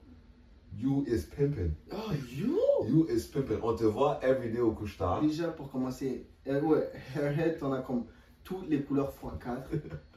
you 0.76 1.04
is 1.08 1.22
pimping. 1.34 1.72
Oh, 1.90 2.12
yo! 2.36 2.86
You 2.86 3.06
is 3.08 3.28
pimping. 3.32 3.58
On 3.62 3.74
te 3.74 3.84
voit 3.84 4.20
everyday 4.22 4.60
au 4.60 4.72
couche-tard. 4.72 5.22
Déjà, 5.22 5.48
pour 5.48 5.70
commencer, 5.70 6.26
euh, 6.48 6.60
ouais, 6.60 6.90
Hairhead, 7.16 7.58
t'en 7.58 7.72
as 7.72 7.80
comme 7.80 8.04
toutes 8.44 8.68
les 8.68 8.82
couleurs 8.82 9.14
x4. 9.22 9.62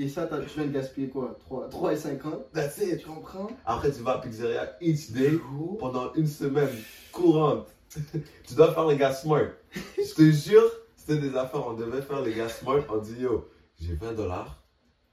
Et 0.00 0.08
ça, 0.08 0.28
tu 0.28 0.54
viens 0.54 0.66
de 0.66 0.72
gaspiller 0.72 1.08
quoi? 1.08 1.36
3, 1.40 1.68
3,50 1.70 2.52
That's 2.54 2.78
it. 2.78 3.00
Tu 3.00 3.06
comprends? 3.06 3.48
Après, 3.66 3.90
tu 3.90 4.00
vas 4.02 4.12
à 4.12 4.18
pizzeria 4.18 4.76
each 4.80 5.10
day 5.10 5.32
pendant 5.80 6.14
une 6.14 6.28
semaine 6.28 6.70
courante. 7.10 7.66
tu 8.46 8.54
dois 8.54 8.72
faire 8.72 8.86
les 8.86 8.96
gars 8.96 9.12
smart. 9.12 9.48
Je 9.72 10.14
te 10.14 10.30
jure, 10.30 10.70
c'était 10.94 11.20
des 11.20 11.34
affaires. 11.36 11.66
On 11.66 11.74
devait 11.74 12.00
faire 12.00 12.20
les 12.22 12.32
gars 12.32 12.48
smart. 12.48 12.82
On 12.90 12.98
dit, 12.98 13.22
yo, 13.22 13.48
j'ai 13.80 13.94
20 13.94 14.12
dollars. 14.12 14.62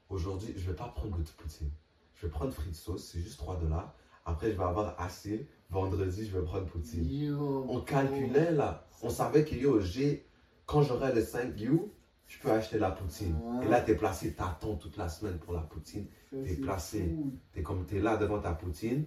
Aujourd'hui, 0.08 0.54
je 0.56 0.70
vais 0.70 0.76
pas 0.76 0.94
prendre 0.96 1.18
de 1.18 1.24
poutine. 1.24 1.72
Je 2.14 2.28
vais 2.28 2.32
prendre 2.32 2.54
frites 2.54 2.76
sauce, 2.76 3.10
c'est 3.12 3.20
juste 3.20 3.40
3 3.40 3.58
dollars. 3.58 3.92
Après, 4.24 4.52
je 4.52 4.58
vais 4.58 4.64
avoir 4.64 4.96
assez. 5.00 5.48
Vendredi, 5.72 6.28
je 6.28 6.38
vais 6.38 6.46
prendre 6.46 6.66
poutine. 6.66 7.10
Yo. 7.10 7.66
On 7.68 7.82
calculait 7.82 8.52
là. 8.52 8.86
On 9.02 9.10
savait 9.10 9.46
que 9.46 9.56
yo, 9.56 9.80
j'ai. 9.80 10.28
Quand 10.68 10.84
j'aurai 10.84 11.12
les 11.14 11.24
5 11.24 11.60
you, 11.60 11.92
je 12.28 12.40
peux 12.40 12.52
acheter 12.52 12.80
la 12.80 12.92
poutine. 12.92 13.36
Ouais. 13.44 13.66
Et 13.66 13.70
là, 13.70 13.82
t'es 13.82 13.96
placé, 13.96 14.34
t'attends 14.34 14.76
toute 14.76 14.98
la 14.98 15.10
semaine 15.10 15.38
pour 15.38 15.54
la 15.54 15.62
poutine. 15.62 16.08
T'es 16.30 16.48
c'est 16.48 16.62
placé. 16.62 17.00
fou. 17.04 17.34
T'es 17.54 17.62
comme, 17.62 17.86
t'es 17.86 18.00
là 18.00 18.18
devant 18.18 18.40
ta 18.40 18.54
poutine. 18.54 19.06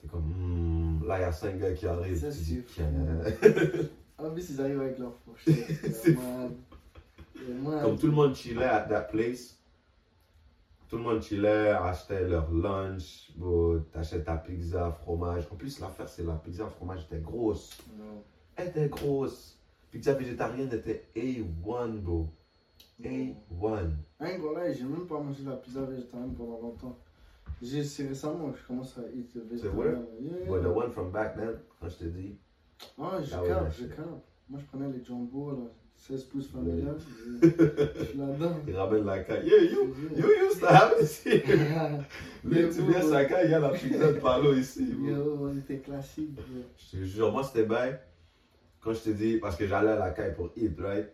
T'es 0.00 0.08
comme, 0.08 0.26
hmm, 0.26 1.06
là, 1.06 1.18
il 1.18 1.22
y 1.22 1.24
a 1.24 1.32
5 1.32 1.58
gars 1.58 1.72
qui 1.72 1.86
arrivent. 1.86 2.18
Ça, 2.18 2.30
tu 2.30 2.64
c'est. 2.66 3.76
En 4.18 4.30
plus, 4.30 4.50
ils 4.50 4.60
arrivent 4.60 4.80
avec 4.80 4.98
leur 4.98 5.14
fourchette. 5.24 5.54
C'est. 5.92 6.16
Comme 6.16 7.98
tout 7.98 8.06
le 8.06 8.12
monde 8.12 8.34
chillait 8.34 8.64
à 8.64 8.80
that 8.80 9.02
place. 9.02 9.56
Tout 10.88 10.96
le 10.96 11.02
monde 11.02 11.22
chillait, 11.22 11.70
achetait 11.70 12.26
leur 12.26 12.50
lunch. 12.50 13.30
Bon, 13.36 13.80
t'achètes 13.92 14.24
ta 14.24 14.36
pizza, 14.36 14.90
fromage. 14.90 15.44
En 15.52 15.54
plus, 15.54 15.78
l'affaire, 15.78 16.08
c'est 16.08 16.24
la 16.24 16.34
pizza, 16.34 16.66
fromage 16.66 17.04
était 17.04 17.20
grosse. 17.20 17.78
Non. 17.96 18.24
Elle 18.56 18.68
était 18.68 18.88
grosse. 18.88 19.57
Pizza 19.90 20.12
végétarienne 20.14 20.72
était 20.72 21.04
A1, 21.16 21.98
bro. 22.00 22.26
A1. 23.02 23.34
Hein, 24.20 24.28
voilà, 24.40 24.72
j'ai 24.72 24.84
même 24.84 25.06
pas 25.06 25.20
mangé 25.20 25.42
la 25.46 25.56
pizza 25.56 25.82
végétarienne 25.82 26.34
pendant 26.34 26.60
longtemps. 26.60 26.98
J'ai- 27.62 27.84
C'est 27.84 28.06
récemment 28.06 28.50
que 28.50 28.58
je 28.58 28.66
commence 28.66 28.96
à 28.98 29.02
eat 29.16 29.34
le 29.34 29.42
végétarien. 29.42 30.04
Yeah. 30.20 30.46
But 30.46 30.62
the 30.62 30.66
one 30.76 30.92
from 30.92 31.10
back 31.10 31.36
then, 31.36 31.54
quand 31.80 31.88
je 31.88 31.96
te 31.96 32.04
dis, 32.04 32.36
Ah, 32.98 33.18
je 33.22 33.34
Ah 33.34 33.38
capte, 33.46 33.48
là, 33.50 33.70
je 33.70 33.84
capte. 33.86 34.08
Moi, 34.48 34.60
je 34.60 34.64
prenais 34.66 34.92
les 34.96 35.04
jumbo, 35.04 35.50
là, 35.50 35.56
16 35.96 36.24
pouces 36.24 36.48
familial. 36.48 36.96
Je 37.42 37.48
je 37.98 38.04
suis 38.04 38.18
là-dedans. 38.18 38.56
il 38.68 38.76
ramène 38.76 39.04
la 39.04 39.18
caille. 39.24 39.46
Yeah, 39.48 39.62
you, 39.64 39.94
you 40.16 40.26
used 40.48 40.60
to 40.60 40.66
have 40.66 40.92
it 40.96 41.02
ici. 41.04 41.30
Lui, 42.44 42.68
tu 42.70 42.82
viens 42.82 43.02
sa 43.02 43.24
caille, 43.24 43.46
il 43.46 43.50
y 43.50 43.54
a 43.54 43.58
la 43.58 43.70
pizza 43.70 44.12
de 44.12 44.18
Palo 44.20 44.54
ici. 44.54 44.94
Yo, 45.02 45.38
on 45.40 45.56
était 45.56 45.78
classique. 45.78 46.38
Je 46.92 46.98
te 46.98 47.04
jure, 47.04 47.32
moi 47.32 47.42
c'était 47.42 47.64
bail. 47.64 47.98
Quand 48.88 48.94
je 48.94 49.00
te 49.00 49.10
dis, 49.10 49.36
parce 49.36 49.54
que 49.54 49.66
j'allais 49.66 49.90
à 49.90 49.98
la 49.98 50.12
caille 50.12 50.34
pour 50.34 50.48
eat, 50.56 50.80
right? 50.80 51.10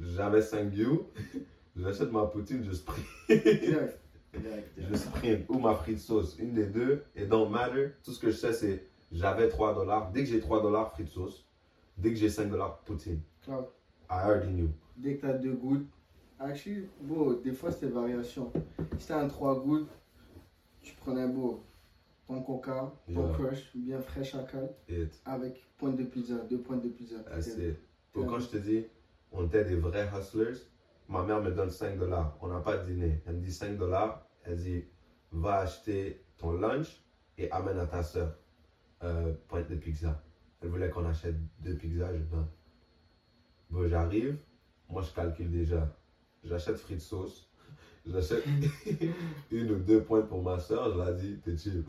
J'avais 0.00 0.40
5 0.40 0.72
you. 0.72 1.08
J'achète 1.76 2.12
ma 2.12 2.26
poutine, 2.26 2.62
je 2.62 2.70
sprint. 2.70 3.04
Je 3.28 4.94
sprint. 4.96 5.44
Ou 5.48 5.58
ma 5.58 5.74
frite 5.74 5.98
sauce. 5.98 6.36
Une 6.38 6.54
des 6.54 6.66
deux. 6.66 7.02
Et 7.16 7.26
don't 7.26 7.50
matter. 7.50 7.88
Tout 8.04 8.12
ce 8.12 8.20
que 8.20 8.30
je 8.30 8.36
sais, 8.36 8.52
c'est 8.52 8.86
j'avais 9.10 9.48
3 9.48 9.74
dollars. 9.74 10.12
Dès 10.12 10.22
que 10.22 10.30
j'ai 10.30 10.38
3 10.38 10.62
dollars, 10.62 10.92
frite 10.92 11.08
sauce. 11.08 11.44
Dès 11.98 12.10
que 12.10 12.14
j'ai 12.14 12.28
5 12.28 12.48
dollars, 12.48 12.78
poutine. 12.84 13.20
Claro. 13.42 13.72
I 14.08 14.20
already 14.22 14.52
knew. 14.52 14.70
Dès 14.96 15.16
que 15.16 15.22
t'as 15.22 15.32
deux 15.32 15.54
gouttes, 15.54 15.88
actually, 16.38 16.86
bon, 17.00 17.32
des 17.32 17.52
fois 17.52 17.72
c'était 17.72 17.88
variation. 17.88 18.52
Si 19.00 19.08
t'as 19.08 19.20
un 19.20 19.26
trois 19.26 19.60
gouttes, 19.60 19.90
tu 20.80 20.94
prenais 20.94 21.26
beau 21.26 21.64
ton 22.26 22.42
coca, 22.42 22.92
ton 23.06 23.26
Yeah. 23.26 23.32
crush, 23.34 23.70
bien 23.76 24.00
fraîche 24.00 24.34
à 24.34 24.44
cal, 24.44 24.74
It. 24.88 25.20
avec 25.24 25.66
pointe 25.76 25.96
de 25.96 26.04
pizza, 26.04 26.36
deux 26.48 26.58
pointes 26.60 26.82
de 26.82 26.88
pizza. 26.88 27.16
It. 27.36 27.76
Pour 28.12 28.26
quand 28.26 28.38
je 28.38 28.48
te 28.48 28.56
dis, 28.56 28.86
on 29.32 29.46
était 29.46 29.64
des 29.64 29.76
vrais 29.76 30.08
hustlers, 30.16 30.58
ma 31.08 31.22
mère 31.24 31.42
me 31.42 31.50
donne 31.50 31.70
5 31.70 31.98
dollars. 31.98 32.36
On 32.40 32.48
n'a 32.48 32.60
pas 32.60 32.76
de 32.76 32.84
dîner. 32.90 33.22
Elle 33.26 33.36
me 33.36 33.40
dit 33.40 33.52
5 33.52 33.76
dollars. 33.76 34.26
Elle 34.44 34.56
dit, 34.56 34.84
va 35.30 35.58
acheter 35.58 36.22
ton 36.36 36.52
lunch 36.52 37.02
et 37.38 37.50
amène 37.50 37.78
à 37.78 37.86
ta 37.86 38.02
soeur 38.02 38.36
euh, 39.02 39.34
pointe 39.48 39.68
de 39.68 39.74
pizza. 39.76 40.22
Elle 40.60 40.68
voulait 40.68 40.90
qu'on 40.90 41.06
achète 41.06 41.36
deux 41.60 41.74
pizzas. 41.74 42.12
Je 42.14 42.22
ben, 42.22 42.46
bon, 43.70 43.86
j'arrive. 43.88 44.38
Moi, 44.88 45.02
je 45.02 45.12
calcule 45.12 45.50
déjà. 45.50 45.88
J'achète 46.44 46.76
frites 46.76 47.00
sauce. 47.00 47.51
J'achète 48.06 48.44
une 49.52 49.70
ou 49.70 49.76
deux 49.78 50.02
pointes 50.02 50.28
pour 50.28 50.42
ma 50.42 50.58
soeur. 50.58 50.92
Je 50.92 50.98
leur 50.98 51.14
dis, 51.14 51.38
t'es 51.44 51.56
chill. 51.56 51.84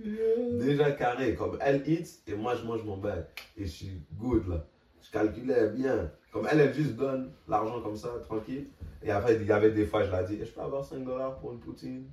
Déjà 0.00 0.92
carré, 0.92 1.34
comme 1.34 1.56
elle 1.60 1.82
eat 1.88 2.20
et 2.26 2.34
moi 2.34 2.54
je 2.56 2.64
mange 2.64 2.84
mon 2.84 2.96
bag. 2.98 3.24
Et 3.56 3.64
je 3.64 3.70
suis 3.70 4.00
good 4.18 4.46
là. 4.48 4.64
Je 5.02 5.10
calculais 5.10 5.70
bien. 5.70 6.10
Comme 6.32 6.46
elle, 6.50 6.60
elle 6.60 6.74
juste 6.74 6.96
donne 6.96 7.30
l'argent 7.48 7.80
comme 7.80 7.96
ça, 7.96 8.08
tranquille. 8.24 8.66
Et 9.02 9.10
après, 9.10 9.36
il 9.36 9.46
y 9.46 9.52
avait 9.52 9.70
des 9.70 9.86
fois, 9.86 10.04
je 10.04 10.10
l'ai 10.10 10.26
dit, 10.36 10.44
je 10.44 10.50
peux 10.50 10.60
avoir 10.60 10.84
5 10.84 11.02
dollars 11.04 11.38
pour 11.38 11.52
une 11.52 11.60
poutine? 11.60 12.04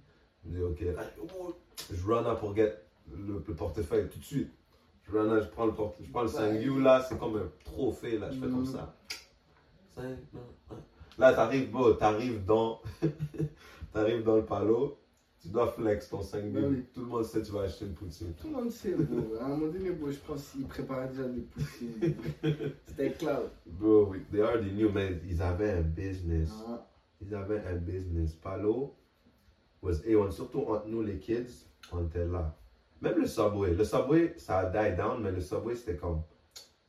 Je 0.46 0.52
dis, 0.56 0.62
ok. 0.62 0.84
Je 1.92 2.06
run 2.08 2.26
up 2.26 2.40
pour 2.40 2.56
get 2.56 2.74
le, 3.12 3.44
le 3.46 3.54
portefeuille 3.56 4.08
tout 4.10 4.20
de 4.20 4.24
suite. 4.24 4.52
Je 5.06 5.12
run 5.12 5.30
up, 5.32 5.44
je 5.44 5.50
prends 5.50 5.66
le, 5.66 5.74
je 6.02 6.10
prends 6.12 6.22
le 6.22 6.28
5 6.30 6.54
you 6.62 6.80
là, 6.80 7.04
c'est 7.08 7.18
comme 7.20 7.36
un 7.36 7.50
trophée 7.66 8.18
là, 8.20 8.30
je 8.32 8.36
fais 8.40 8.46
comme 8.48 8.60
Mhm. 8.60 8.66
ça. 8.66 8.96
5, 9.98 10.06
Là, 11.18 11.34
t'arrives, 11.34 11.70
bro, 11.72 11.94
t'arrives 11.94 12.44
dans, 12.46 12.82
t'arrives 13.94 14.24
dans 14.24 14.38
le 14.38 14.46
palo, 14.46 14.98
tu 15.42 15.50
dois 15.50 15.68
flex 15.68 16.10
ton 16.10 16.22
5 16.22 16.52
Bah 16.52 16.60
you. 16.62 16.68
oui. 16.70 16.86
Tout 16.94 17.02
le 17.02 17.08
monde 17.08 17.24
sait 17.26 17.42
que 17.42 17.46
tu 17.46 17.52
vas 17.52 17.62
acheter 17.62 17.86
une 17.86 17.94
poutine. 17.94 18.34
Tout 18.34 18.48
le 18.48 18.54
monde 18.54 18.72
sait, 18.72 18.94
bro. 18.94 19.36
À 19.40 19.46
un 19.46 19.50
moment 19.50 19.72
donné, 19.72 19.92
bro, 19.92 20.10
je 20.10 20.18
pense 20.18 20.50
qu'ils 20.52 20.66
préparaient 20.66 21.10
déjà 21.10 21.24
des 21.28 21.42
poutines. 21.42 22.16
C'était 22.88 23.12
cloud. 23.12 23.50
Bro, 23.66 24.06
we- 24.08 24.22
they 24.32 24.42
already 24.42 24.72
knew, 24.72 24.90
man. 24.90 25.20
Ils 25.30 25.42
avaient 25.42 25.72
un 25.72 25.82
business. 25.82 26.50
Ah, 26.68 26.88
Ils 27.22 27.36
avaient 27.36 27.62
un 27.68 27.76
business. 27.76 28.34
Palo 28.34 28.96
was 29.82 30.00
A1. 30.08 30.32
Surtout 30.32 30.62
entre 30.68 30.88
nous, 30.88 31.04
les 31.04 31.20
kids, 31.20 31.68
on 31.92 32.06
était 32.06 32.26
là. 32.26 32.56
Même 33.02 33.20
le 33.20 33.28
Subway. 33.28 33.74
Le 33.74 33.84
Subway, 33.84 34.34
ça 34.38 34.60
a 34.60 34.66
die 34.90 34.96
down, 34.96 35.22
mais 35.22 35.32
le 35.32 35.42
Subway, 35.42 35.76
c'était 35.76 35.98
comme. 35.98 36.22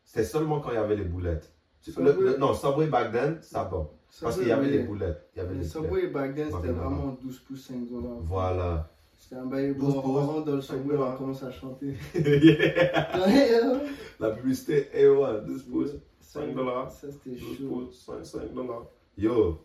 C'était 0.05 0.25
seulement 0.25 0.61
quand 0.61 0.71
il 0.71 0.75
y 0.75 0.79
avait 0.79 0.97
les 0.97 1.05
boulettes. 1.05 1.53
Le- 1.89 1.93
Subway- 1.93 2.21
le- 2.21 2.37
non, 2.39 2.55
Subway 2.55 2.87
back 2.87 3.11
then, 3.13 3.39
ça 3.43 3.65
va. 3.65 3.91
Parce 4.21 4.39
qu'il 4.39 4.49
y 4.49 4.53
avait 4.53 4.71
les 4.71 4.83
boulettes. 4.85 5.29
Il 5.35 5.39
y 5.39 5.43
avait 5.43 5.55
Le 5.55 5.61
les 5.61 5.67
Subway 5.67 6.07
back 6.09 6.35
then, 6.35 6.49
c'était 6.51 6.73
vraiment 6.73 7.17
12 7.23 7.39
pouces 7.41 7.67
5 7.67 7.89
dollars. 7.89 8.19
Voilà. 8.23 8.89
C'était 9.19 9.37
un 9.37 9.47
bail 9.47 9.75
12 9.75 9.95
bon. 9.95 10.03
On 10.05 10.13
rentre 10.27 10.45
dans 10.45 10.57
le 10.57 10.61
5 10.61 10.77
Subway, 10.77 10.97
on 10.97 11.17
commence 11.17 11.43
à 11.43 11.51
chanter. 11.51 11.95
La 14.21 14.31
publicité 14.31 14.89
A1, 14.95 15.45
12 15.47 15.63
pouces. 15.65 15.91
5 16.21 16.55
dollars. 16.55 16.91
Ça, 16.91 17.09
c'était 17.11 17.37
12 17.37 17.59
chaud. 17.59 17.69
pouces, 17.69 18.05
5, 18.05 18.25
5 18.25 18.55
dollars. 18.55 18.87
Yo, 19.17 19.61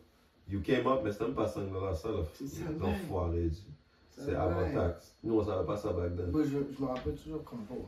you 0.48 0.62
came 0.62 0.88
up, 0.88 1.02
mais 1.04 1.12
c'était 1.12 1.26
même 1.26 1.36
pas 1.36 1.48
5 1.48 1.72
dollars, 1.72 1.96
ça. 1.96 2.10
C'est 2.34 2.80
L'enfoiré. 2.80 3.50
C'est 4.12 4.32
va. 4.32 4.44
avant 4.44 4.74
taxe. 4.74 5.14
Nous, 5.24 5.40
on 5.40 5.46
savait 5.46 5.66
pas 5.66 5.78
ça 5.78 5.92
back 5.94 6.16
then. 6.16 6.32
Je, 6.34 6.50
je 6.50 6.82
me 6.82 6.88
rappelle 6.88 7.16
toujours 7.16 7.44
bon. 7.70 7.86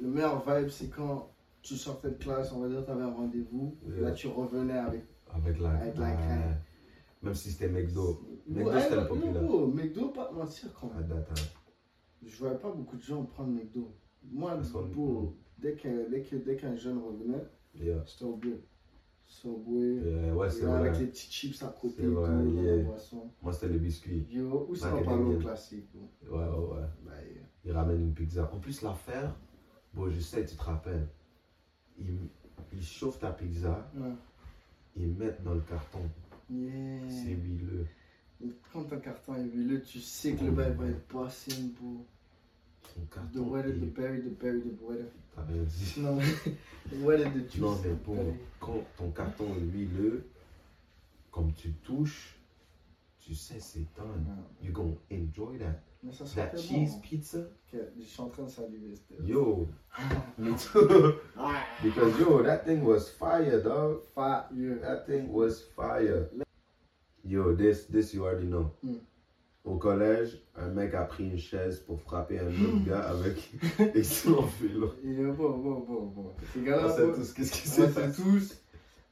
Le 0.00 0.08
meilleur 0.08 0.42
vibe, 0.46 0.70
c'est 0.70 0.88
quand 0.88 1.28
tu 1.62 1.76
sortais 1.76 2.08
de 2.10 2.14
classe, 2.14 2.52
on 2.52 2.60
va 2.60 2.68
dire, 2.68 2.84
tu 2.84 2.90
avais 2.90 3.02
un 3.02 3.12
rendez-vous. 3.12 3.76
Là, 4.00 4.12
tu 4.12 4.28
revenais 4.28 4.78
avec. 4.78 5.02
Avec 5.34 5.58
la. 5.60 5.70
Avec 5.70 5.96
la 5.96 6.12
crème. 6.12 6.56
Même 7.22 7.34
si 7.34 7.50
c'était 7.50 7.68
McDo. 7.68 8.20
McDo, 8.48 8.70
Ouais, 8.70 8.80
c'était 8.80 8.96
le 8.96 9.06
populaire. 9.06 9.42
gros, 9.44 9.66
McDo, 9.66 10.08
pas 10.08 10.26
te 10.26 10.34
mentir, 10.34 10.72
quand 10.72 10.90
À 10.98 11.02
that 11.02 11.20
time. 11.34 11.46
je 12.22 12.38
voyais 12.38 12.56
pas 12.58 12.70
beaucoup 12.72 12.96
de 12.96 13.02
gens 13.02 13.22
prendre 13.24 13.50
McDo. 13.52 13.94
Moi, 14.30 14.56
bro, 14.94 15.36
dès 15.58 15.74
qu'un 15.74 16.08
dès 16.10 16.22
que, 16.22 16.36
dès 16.36 16.56
qu'un 16.56 16.76
jeune 16.76 16.98
revenait, 16.98 17.44
Yeah. 17.74 18.02
j'étais 18.06 18.24
au 18.24 18.36
bleu. 18.36 18.62
Subway, 19.26 19.94
Yeah, 20.02 20.34
ouais, 20.34 20.50
c'est 20.50 20.64
là, 20.64 20.78
avec 20.78 20.92
vrai. 20.94 21.00
les 21.02 21.06
petits 21.08 21.30
chips 21.30 21.62
à 21.62 21.68
côté, 21.68 22.02
tout, 22.02 22.14
vrai, 22.14 22.28
dans 22.30 22.50
yeah. 22.62 22.76
la 22.78 22.82
boisson. 22.82 23.30
Moi, 23.42 23.52
c'était 23.52 23.68
les 23.68 23.78
biscuits. 23.78 24.26
Yo, 24.28 24.66
ou 24.68 24.74
ça, 24.74 24.88
on 24.88 24.94
Macadamia. 24.96 25.18
parle 25.24 25.36
au 25.36 25.38
classique. 25.38 25.88
Ouais, 25.94 26.30
ouais, 26.30 26.38
ouais. 26.38 26.86
Bah, 27.04 27.12
yeah. 27.22 27.42
Ils 27.64 27.72
ramènent 27.72 28.00
une 28.00 28.14
pizza. 28.14 28.50
En 28.52 28.58
plus, 28.58 28.82
l'affaire, 28.82 29.36
bon, 29.94 30.10
je 30.10 30.18
sais, 30.18 30.44
tu 30.44 30.56
te 30.56 30.62
rappelles. 30.64 31.06
Ils, 31.98 32.18
ils 32.72 32.82
chauffent 32.82 33.20
ta 33.20 33.30
pizza, 33.30 33.88
Ouais. 33.94 34.08
Ils 35.00 35.14
mettent 35.14 35.42
dans 35.42 35.54
le 35.54 35.60
carton. 35.60 36.00
Yeah. 36.50 37.00
C'est 37.08 37.30
huileux. 37.34 37.86
Quand 38.72 38.84
ton 38.84 38.98
carton 39.00 39.34
est 39.36 39.44
huileux, 39.44 39.82
tu 39.82 40.00
sais 40.00 40.32
que 40.34 40.44
le 40.44 40.50
bail 40.50 40.72
va 40.74 40.86
être 40.86 41.06
passé, 41.08 41.52
bro. 41.78 42.04
Ton 42.82 43.00
The 43.02 43.14
carton. 43.14 43.48
weather, 43.50 43.72
the 43.72 43.82
est- 43.82 43.86
berry, 43.94 44.20
the 44.22 44.38
berry, 44.40 44.60
the 44.62 44.82
weather. 44.82 45.06
T'as 45.34 45.42
rien 45.44 45.62
dit. 45.62 45.94
Non, 46.00 46.18
the 46.18 47.02
weather, 47.04 47.30
the 47.32 47.50
juice. 47.50 47.60
Non, 47.60 47.76
mais 47.84 47.90
the 47.90 48.06
berry. 48.08 48.34
quand 48.58 48.84
ton 48.96 49.10
carton 49.10 49.54
est 49.56 49.60
huileux, 49.60 50.24
comme 51.30 51.52
tu 51.52 51.70
touches, 51.84 52.36
tu 53.20 53.34
sais 53.34 53.60
c'est 53.60 53.86
done. 53.96 54.24
Ouais. 54.26 54.66
You're 54.66 54.72
gonna 54.72 54.96
enjoy 55.12 55.58
that. 55.58 55.80
Mais 56.02 56.12
ça 56.12 56.24
sentait 56.24 56.56
cheese 56.56 56.92
bon. 56.94 57.00
pizza, 57.00 57.38
Ok, 57.38 57.80
Je 57.98 58.04
suis 58.04 58.20
en 58.22 58.28
train 58.28 58.44
de 58.44 58.50
saliver, 58.50 58.94
yo, 59.22 59.68
me 60.38 60.52
too. 60.56 61.14
Because 61.82 62.18
yo, 62.18 62.42
that 62.42 62.64
thing 62.64 62.82
was 62.82 63.10
fire, 63.10 63.62
dog. 63.62 64.00
fire. 64.14 64.78
That 64.80 65.04
thing 65.06 65.30
was 65.30 65.62
fire. 65.76 66.28
Yo, 67.22 67.54
this, 67.54 67.84
this 67.86 68.14
you 68.14 68.24
already 68.24 68.46
know. 68.46 68.70
Mm. 68.82 68.98
Au 69.64 69.76
collège, 69.76 70.38
un 70.56 70.68
mec 70.70 70.94
a 70.94 71.04
pris 71.04 71.24
une 71.24 71.36
chaise 71.38 71.80
pour 71.80 72.00
frapper 72.00 72.38
un 72.38 72.46
autre 72.48 72.84
gars 72.86 73.02
avec. 73.10 73.50
Et 73.94 74.00
euh, 74.00 75.32
bon, 75.36 75.50
bon, 75.58 75.80
bon, 75.80 76.06
bon. 76.06 76.32
Ces 76.54 76.62
gars-là, 76.62 76.86
On 76.86 76.96
sait 76.96 77.06
bon, 77.06 77.12
tous 77.12 77.32
qu'est-ce 77.34 77.52
qui 77.52 77.68
on 77.68 77.70
s'est 77.70 77.90
passé. 77.92 78.22
tous, 78.22 78.62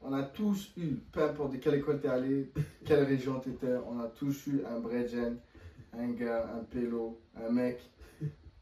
on 0.01 0.13
a 0.15 0.23
tous 0.23 0.73
eu, 0.79 0.95
peu 1.13 1.23
importe 1.23 1.53
de 1.53 1.59
quelle 1.59 1.75
école 1.75 2.01
t'es 2.01 2.09
allé, 2.09 2.51
quelle 2.87 3.05
région 3.05 3.39
t'étais, 3.41 3.75
on 3.87 4.01
a 4.01 4.07
tous 4.07 4.47
eu 4.47 4.63
un 4.65 4.81
Bredgen, 4.81 5.37
un 5.97 6.09
gars, 6.11 6.51
un 6.55 6.65
pélo, 6.65 7.21
un 7.37 7.51
mec 7.51 7.81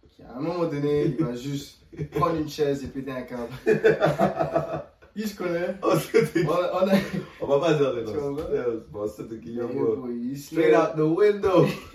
qui 0.09 0.22
à 0.22 0.37
un 0.37 0.41
moment 0.41 0.64
donné, 0.66 1.05
il 1.07 1.24
va 1.24 1.35
juste 1.35 1.81
prendre 2.12 2.37
une 2.37 2.49
chaise 2.49 2.83
et 2.85 2.89
péter 2.89 3.11
un 3.11 3.22
câble. 3.22 3.53
Il 5.18 5.27
se 5.27 5.35
connaît. 5.35 5.74
Oh, 5.83 5.93
On 5.95 6.51
on 6.51 6.89
a- 6.91 6.95
On 7.41 7.47
va 7.47 7.59
pas 7.59 7.72
dire 7.72 7.91
Tu 8.05 8.12
noms. 8.12 8.35
Bon, 9.66 9.97
bro, 9.97 10.09
il 10.11 10.39
se 10.39 10.55
Straight 10.55 10.74
out 10.77 10.95
the 10.95 11.01
window. 11.01 11.64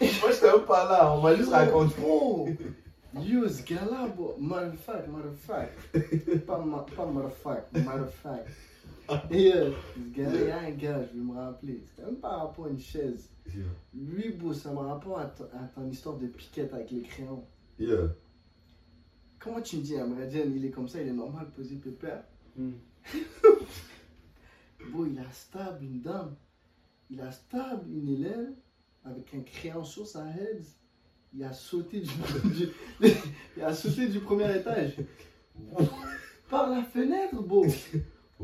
Moi, 0.00 0.30
j'étais 0.30 0.52
même 0.52 0.64
pas 0.66 0.88
là. 0.88 1.12
On 1.12 1.20
m'a 1.20 1.34
juste 1.34 1.50
raconté. 1.50 1.94
Oh, 2.06 2.48
yo, 3.20 3.48
ce 3.48 3.62
gars-là, 3.64 4.06
bro, 4.16 4.36
matter 4.38 4.68
of 4.68 4.78
fact, 4.80 5.08
matter 5.08 5.28
of 5.28 5.36
fact. 5.36 5.72
Pas, 6.46 6.58
ma- 6.58 6.86
pas 6.96 7.06
matter 7.06 7.26
of 7.26 7.36
fact, 7.38 7.72
matter 7.72 8.00
of 8.02 8.14
fact. 8.22 8.46
Ce 9.94 10.10
gars-là, 10.16 10.32
il 10.40 10.48
y 10.48 10.50
a 10.50 10.58
un 10.60 10.70
gars, 10.70 11.04
je 11.12 11.18
vais 11.18 11.24
me 11.24 11.34
rappeler. 11.34 11.80
C'était 11.86 12.06
même 12.10 12.16
par 12.20 12.38
rapport 12.40 12.66
à 12.66 12.68
une 12.70 12.80
chaise. 12.80 13.28
Yeah. 13.54 13.64
Lui, 13.94 14.30
bro, 14.32 14.54
ça 14.54 14.72
me 14.72 14.78
rapport 14.78 15.18
à, 15.18 15.26
ton- 15.26 15.44
à 15.52 15.66
ton 15.74 15.88
histoire 15.90 16.16
de 16.16 16.26
piquette 16.26 16.72
avec 16.72 16.90
les 16.90 17.02
crayons. 17.02 17.44
Yeah. 17.78 18.08
Comment 19.38 19.60
tu 19.60 19.76
me 19.76 19.82
dis, 19.82 19.98
Amradien, 19.98 20.42
il 20.44 20.64
est 20.64 20.70
comme 20.70 20.88
ça, 20.88 21.02
il 21.02 21.08
est 21.08 21.12
normal, 21.12 21.48
posé 21.54 21.74
pépère? 21.76 22.22
Hmm. 22.56 22.72
Bro, 24.90 25.06
il 25.06 25.18
a 25.18 25.30
stab 25.32 25.82
une 25.82 26.00
dame. 26.00 26.34
Il 27.10 27.20
a 27.20 27.30
stab 27.30 27.86
une 27.88 28.08
élève 28.08 28.52
avec 29.04 29.34
un 29.34 29.40
crayon 29.40 29.84
sur 29.84 30.06
sa 30.06 30.26
head. 30.30 30.62
Il 31.34 31.42
a 31.44 31.52
sauté 31.52 32.00
du, 32.00 32.08
du- 32.56 33.12
il 33.56 33.62
a 33.62 33.74
sauté 33.74 34.08
du 34.08 34.20
premier 34.20 34.56
étage. 34.56 34.94
Par 36.48 36.70
la 36.70 36.82
fenêtre, 36.84 37.42
bro. 37.42 37.66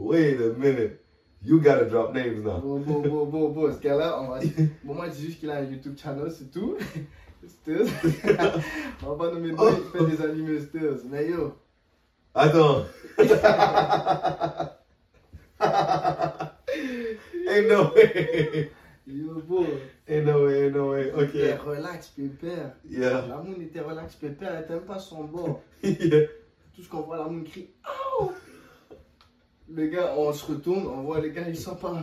Wait 0.00 0.40
a 0.40 0.54
minute. 0.58 1.04
You 1.42 1.60
gotta 1.60 1.84
drop 1.84 2.14
names 2.14 2.42
now. 2.42 2.58
Bon, 2.58 2.80
bon, 2.80 3.02
bon, 3.02 3.26
bon, 3.26 3.48
bon, 3.50 3.72
ce 3.72 3.78
gars-là, 3.80 4.18
on 4.20 4.28
va... 4.28 4.40
bon, 4.84 4.94
moi, 4.94 5.08
je 5.08 5.12
dis 5.12 5.26
juste 5.26 5.40
qu'il 5.40 5.50
a 5.50 5.56
un 5.56 5.64
YouTube 5.64 5.96
channel, 5.98 6.30
c'est 6.30 6.50
tout. 6.50 6.76
Stills. 7.46 7.88
on 9.02 9.10
va 9.12 9.16
pas 9.16 9.34
nommer 9.34 9.50
de 9.50 9.56
nom, 9.56 9.68
il 9.68 9.98
fait 9.98 10.06
des 10.06 10.22
animés 10.22 10.60
Stills. 10.60 11.02
Mais 11.10 11.28
yo, 11.28 11.54
Attends. 12.34 12.86
ain't 17.46 17.68
no 17.68 17.92
way. 17.94 18.70
yo, 19.06 19.42
bro. 19.46 19.66
Ain't 20.08 20.24
no 20.24 20.46
way, 20.46 20.66
ain't 20.66 20.74
no 20.74 20.92
way. 20.92 21.12
Ok. 21.12 21.34
était 21.34 21.56
relax, 21.56 22.08
pépère. 22.08 22.72
Yeah. 22.88 23.26
La 23.28 23.36
moune 23.36 23.60
était 23.60 23.80
relax, 23.80 24.14
pépère, 24.14 24.54
elle 24.54 24.64
était 24.64 24.74
même 24.74 24.84
pas 24.84 24.98
son 24.98 25.24
bord. 25.24 25.60
yeah. 25.82 26.26
Tout 26.74 26.82
ce 26.82 26.88
qu'on 26.88 27.02
voit, 27.02 27.18
la 27.18 27.24
moune 27.24 27.44
crie 27.44 27.68
Aouh 27.84 27.99
Le 29.72 29.86
gars, 29.86 30.14
on 30.16 30.32
se 30.32 30.46
retourne, 30.46 30.86
on 30.86 31.02
voit 31.02 31.20
les 31.20 31.30
gars, 31.30 31.48
ils 31.48 31.56
sont 31.56 31.76
par 31.76 31.94
la 31.94 32.02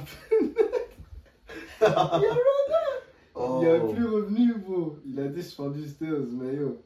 Oh. 3.39 3.59
Il 3.61 3.67
est 3.67 3.93
plus 3.93 4.07
revenu, 4.07 4.55
bro. 4.55 4.97
Il 5.05 5.19
a 5.19 5.31
suspendu 5.31 5.87
Stills, 5.87 6.29
mais 6.31 6.55
yo. 6.55 6.81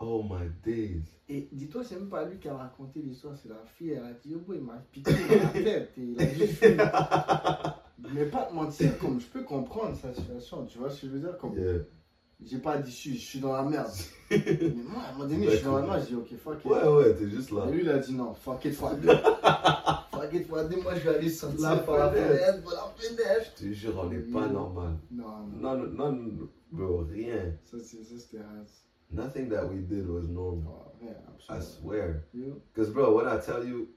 oh 0.00 0.24
my 0.24 0.48
days. 0.64 1.04
Et 1.28 1.48
dis-toi, 1.52 1.84
c'est 1.84 1.94
même 1.94 2.08
pas 2.08 2.24
lui 2.24 2.38
qui 2.38 2.48
a 2.48 2.56
raconté 2.56 3.00
l'histoire, 3.00 3.34
c'est 3.40 3.48
la 3.48 3.62
fille. 3.76 3.92
Elle 3.92 4.02
a 4.02 4.12
dit, 4.12 4.30
yo, 4.30 4.40
bro, 4.40 4.54
il 4.54 4.62
m'a 4.62 4.82
piqué 4.90 5.12
dans 5.12 5.36
la 5.36 5.48
tête. 5.62 5.92
Et 5.96 6.02
il 6.02 6.20
a 6.20 6.34
juste. 6.34 6.62
Mais 8.14 8.26
pas 8.26 8.46
te 8.46 8.52
mentir, 8.52 8.98
comme 8.98 9.20
je 9.20 9.26
peux 9.26 9.42
comprendre 9.42 9.96
sa 9.96 10.12
situation, 10.12 10.66
tu 10.66 10.78
vois 10.78 10.90
ce 10.90 11.02
que 11.02 11.06
je 11.06 11.12
veux 11.12 11.20
dire 11.20 11.38
comme, 11.38 11.56
Yeah. 11.56 11.82
J'ai 12.44 12.58
pas 12.58 12.76
dit, 12.78 12.90
je 12.90 12.96
suis, 12.96 13.16
je 13.16 13.24
suis 13.24 13.38
dans 13.38 13.52
la 13.52 13.62
merde. 13.62 13.92
Mais 14.30 14.38
moi, 14.88 15.02
à 15.06 15.10
un 15.10 15.12
moment 15.12 15.28
donné, 15.28 15.46
je 15.46 15.56
suis 15.56 15.64
dans 15.64 15.76
la 15.78 15.86
merde, 15.86 16.00
je 16.02 16.06
dis, 16.08 16.14
ok, 16.16 16.36
fuck 16.36 16.58
it. 16.58 16.64
Ouais, 16.64 16.88
ouais, 16.88 17.14
t'es 17.14 17.28
juste 17.30 17.52
là. 17.52 17.66
Et 17.68 17.72
lui, 17.72 17.82
il 17.82 17.88
a 17.88 17.98
dit, 17.98 18.14
non, 18.16 18.34
fuck 18.34 18.64
it, 18.64 18.74
fuck 18.74 18.98
it. 19.00 19.08
it, 20.32 20.46
fuck 20.46 20.70
it, 20.70 20.82
moi, 20.82 20.94
je 20.94 21.08
vais 21.08 21.16
aller 21.16 21.30
sortir 21.30 21.60
La 21.60 21.76
par 21.78 21.96
la 21.98 22.10
fenêtre. 22.12 22.70
la 22.70 22.94
fenêtre. 22.96 23.52
Je 23.58 23.64
te 23.68 23.72
jure, 23.72 23.98
on 23.98 24.08
n'est 24.08 24.18
pas 24.20 24.48
normal. 24.48 24.96
Non, 25.10 25.46
non, 25.60 25.76
Non, 25.76 26.12
non, 26.12 26.48
bro, 26.70 27.04
rien. 27.04 27.54
ça, 27.64 27.78
c'est- 27.80 28.04
ça, 28.04 28.18
c'était 28.18 28.38
race. 28.42 28.86
Nothing 29.10 29.48
that 29.50 29.66
we 29.66 29.82
did 29.86 30.06
was 30.08 30.22
normal. 30.28 30.64
Oh, 30.68 30.92
rien, 31.00 31.16
I 31.50 31.60
swear. 31.62 32.22
Because, 32.32 32.90
bro, 32.92 33.16
when 33.16 33.26
I 33.26 33.38
tell 33.44 33.66
you, 33.66 33.88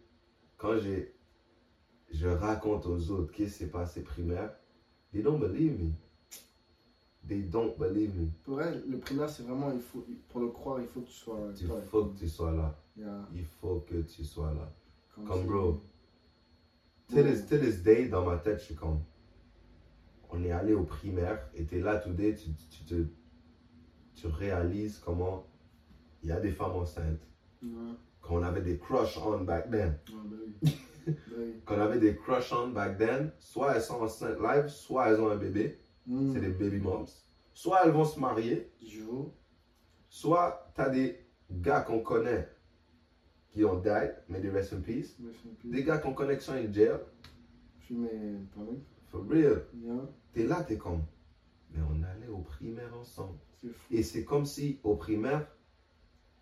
quand 0.58 0.78
j'ai, 0.80 1.16
je 2.12 2.28
raconte 2.28 2.86
aux 2.86 3.12
autres 3.12 3.32
qu'est-ce 3.32 3.54
qui 3.58 3.64
s'est 3.66 3.70
passé 3.72 4.02
primaire, 4.02 4.54
they 5.14 5.22
don't 5.22 5.40
believe 5.40 5.80
me. 5.80 5.92
they 7.28 7.42
don't 7.42 7.76
believe 7.80 8.16
me. 8.20 8.28
Pour 8.44 8.62
elle, 8.62 8.84
le 8.88 9.00
primaire, 9.00 9.30
c'est 9.30 9.44
vraiment, 9.44 9.72
il 9.72 9.80
faut, 9.82 10.06
pour 10.30 10.42
le 10.42 10.50
croire, 10.50 10.80
il 10.82 10.88
faut 10.88 11.02
que 11.02 11.08
tu 11.08 11.14
sois. 11.14 11.40
Il 11.60 11.68
toi. 11.68 11.82
faut 11.90 12.06
que 12.06 12.20
tu 12.20 12.28
sois 12.30 12.52
là. 12.52 12.78
Yeah, 12.98 13.28
Il 13.34 13.46
faut 13.46 13.80
que 13.90 13.96
tu 14.02 14.24
sois 14.24 14.54
là. 14.54 14.72
comme 15.16 15.26
Comme 15.28 15.44
bro. 15.46 15.80
To 17.10 17.16
Ouais. 17.18 17.24
this, 17.24 17.84
day, 17.84 18.08
dans 18.08 18.26
ma 18.26 18.38
tête, 18.38 18.60
je 18.60 18.66
suis 18.66 18.76
comme. 18.76 19.02
On 20.32 20.44
est 20.44 20.52
allé 20.52 20.74
au 20.74 20.84
primaire 20.84 21.48
et 21.54 21.66
t'es 21.66 21.80
là 21.80 21.98
today, 21.98 22.36
tu, 22.36 22.50
tu, 22.70 22.84
te, 22.84 23.06
tu 24.16 24.28
réalises 24.28 24.98
comment 25.00 25.46
il 26.24 26.30
y 26.30 26.32
a 26.32 26.40
des 26.40 26.52
femmes 26.52 26.72
enceintes. 26.76 27.22
Ouais, 27.64 27.70
Quand 28.22 28.36
on 28.38 28.44
avait 28.44 28.62
des 28.62 28.78
crush 28.78 29.18
on 29.18 29.42
back 29.42 29.70
then. 29.70 29.98
ouais, 30.10 30.16
bah 30.26 30.38
oui. 30.64 30.72
Bah 31.08 31.12
oui. 31.38 31.54
Quand 31.66 31.76
on 31.76 31.82
avait 31.82 32.00
des 32.00 32.16
crush 32.16 32.52
on 32.52 32.70
back 32.70 32.98
then, 32.98 33.32
soit 33.40 33.76
elles 33.76 33.82
sont 33.84 34.02
enceintes 34.02 34.40
live, 34.42 34.68
soit 34.68 35.10
elles 35.10 35.22
ont 35.22 35.30
un 35.30 35.36
bébé. 35.38 35.80
Mm. 36.08 36.34
C'est 36.34 36.40
des 36.42 36.50
baby 36.50 36.80
moms. 36.80 37.06
Soit 37.54 37.82
elles 37.86 37.92
vont 37.92 38.04
se 38.06 38.20
marier, 38.20 38.72
Jo, 38.84 39.32
soit 40.10 40.72
t'as 40.74 40.90
des 40.90 41.24
gars 41.52 41.82
qu'on 41.82 42.00
connaît 42.02 42.50
qui 43.56 43.64
ont 43.64 43.80
died, 43.80 44.14
mais 44.28 44.42
des 44.42 44.50
rest 44.50 44.74
in 44.74 44.82
peace. 44.82 45.18
Des 45.64 45.84
gars 45.84 45.98
qui 45.98 46.42
sont 46.42 46.52
in 46.52 46.72
jail. 46.74 47.00
Je 47.90 47.96
parents. 48.54 48.82
For 49.08 49.26
real. 49.30 49.64
Yeah, 49.74 49.94
T'es 50.34 50.46
là, 50.46 50.64
t'es 50.64 50.78
comme. 50.78 51.04
Mais 51.72 51.80
on 51.90 52.04
allait 52.04 52.28
au 52.28 52.40
primaire 52.40 52.94
ensemble. 53.00 53.40
Et 53.90 54.04
c'est 54.04 54.26
comme 54.26 54.46
si 54.46 54.80
au 54.84 54.96
primaire, 54.96 55.48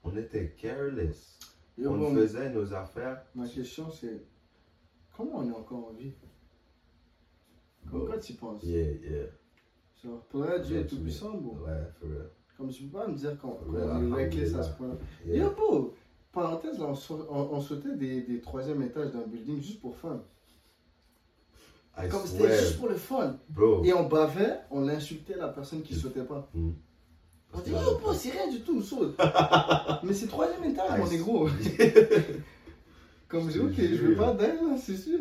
on 0.04 0.18
était 0.18 0.56
careless. 0.58 1.40
Yo, 1.78 1.92
on 1.92 1.98
bon, 1.98 2.16
faisait 2.16 2.50
nos 2.50 2.74
affaires. 2.74 3.24
Ma 3.36 3.48
question, 3.48 3.92
c'est 3.92 4.26
comment 5.16 5.38
on 5.38 5.50
est 5.50 5.56
encore 5.56 5.90
en 5.90 5.94
vie? 5.94 6.14
Pourquoi 7.90 8.18
tu 8.18 8.34
penses? 8.34 8.64
Yeah, 8.64 8.92
yeah. 8.92 9.26
Genre, 10.04 10.26
pourrait 10.30 10.62
Dieu 10.62 10.80
est 10.80 10.88
tout 10.88 11.00
puissant, 11.00 11.38
bro. 11.38 11.64
Ouais, 11.64 11.88
for 12.00 12.10
real. 12.10 12.30
Comme 12.58 12.70
tu 12.70 12.84
peux 12.84 12.98
pas 12.98 13.08
me 13.08 13.16
dire 13.16 13.38
qu'on 13.38 13.76
est 13.76 14.14
reckless 14.14 14.56
à 14.56 14.64
ce 14.64 14.76
point-là. 14.78 14.96
Yeah. 15.26 15.44
Yo, 15.44 15.52
bro, 15.52 15.94
parenthèse, 16.34 16.82
on, 16.82 16.96
sau- 16.96 17.26
on, 17.30 17.40
on 17.52 17.62
sautait 17.62 17.96
des, 17.96 18.22
des 18.22 18.42
troisième 18.42 18.82
étages 18.84 19.12
d'un 19.12 19.22
building 19.22 19.62
juste 19.62 19.80
pour 19.80 19.96
fun. 19.96 20.22
I 21.98 22.10
Comme 22.10 22.26
c'était 22.26 22.58
juste 22.60 22.80
pour 22.80 22.90
le 22.90 22.96
fun. 22.96 23.38
bro. 23.50 23.84
Et 23.86 23.94
on 23.94 24.08
bavait, 24.08 24.60
on 24.72 24.88
insultait 24.90 25.36
la 25.38 25.50
personne 25.50 25.84
qui 25.84 25.94
sautait 25.96 26.24
pas. 26.24 26.50
Mm. 26.54 26.72
On 27.56 27.60
dit, 27.60 27.72
yo, 27.72 28.00
bro, 28.00 28.14
c'est 28.14 28.32
rien 28.32 28.50
du 28.50 28.62
tout, 28.62 28.82
saute. 28.82 29.16
Mais 30.04 30.14
c'est 30.14 30.26
troisième 30.28 30.64
étage, 30.64 31.00
mon 31.00 31.06
I- 31.06 31.10
négro. 31.12 31.48
Comme 33.28 33.50
je 33.50 33.54
dis, 33.54 33.60
ok, 33.60 33.74
je 33.78 34.06
veux 34.08 34.16
pas 34.16 34.34
d'elle, 34.34 34.56
là, 34.58 34.76
c'est 34.78 34.98
sûr. 34.98 35.20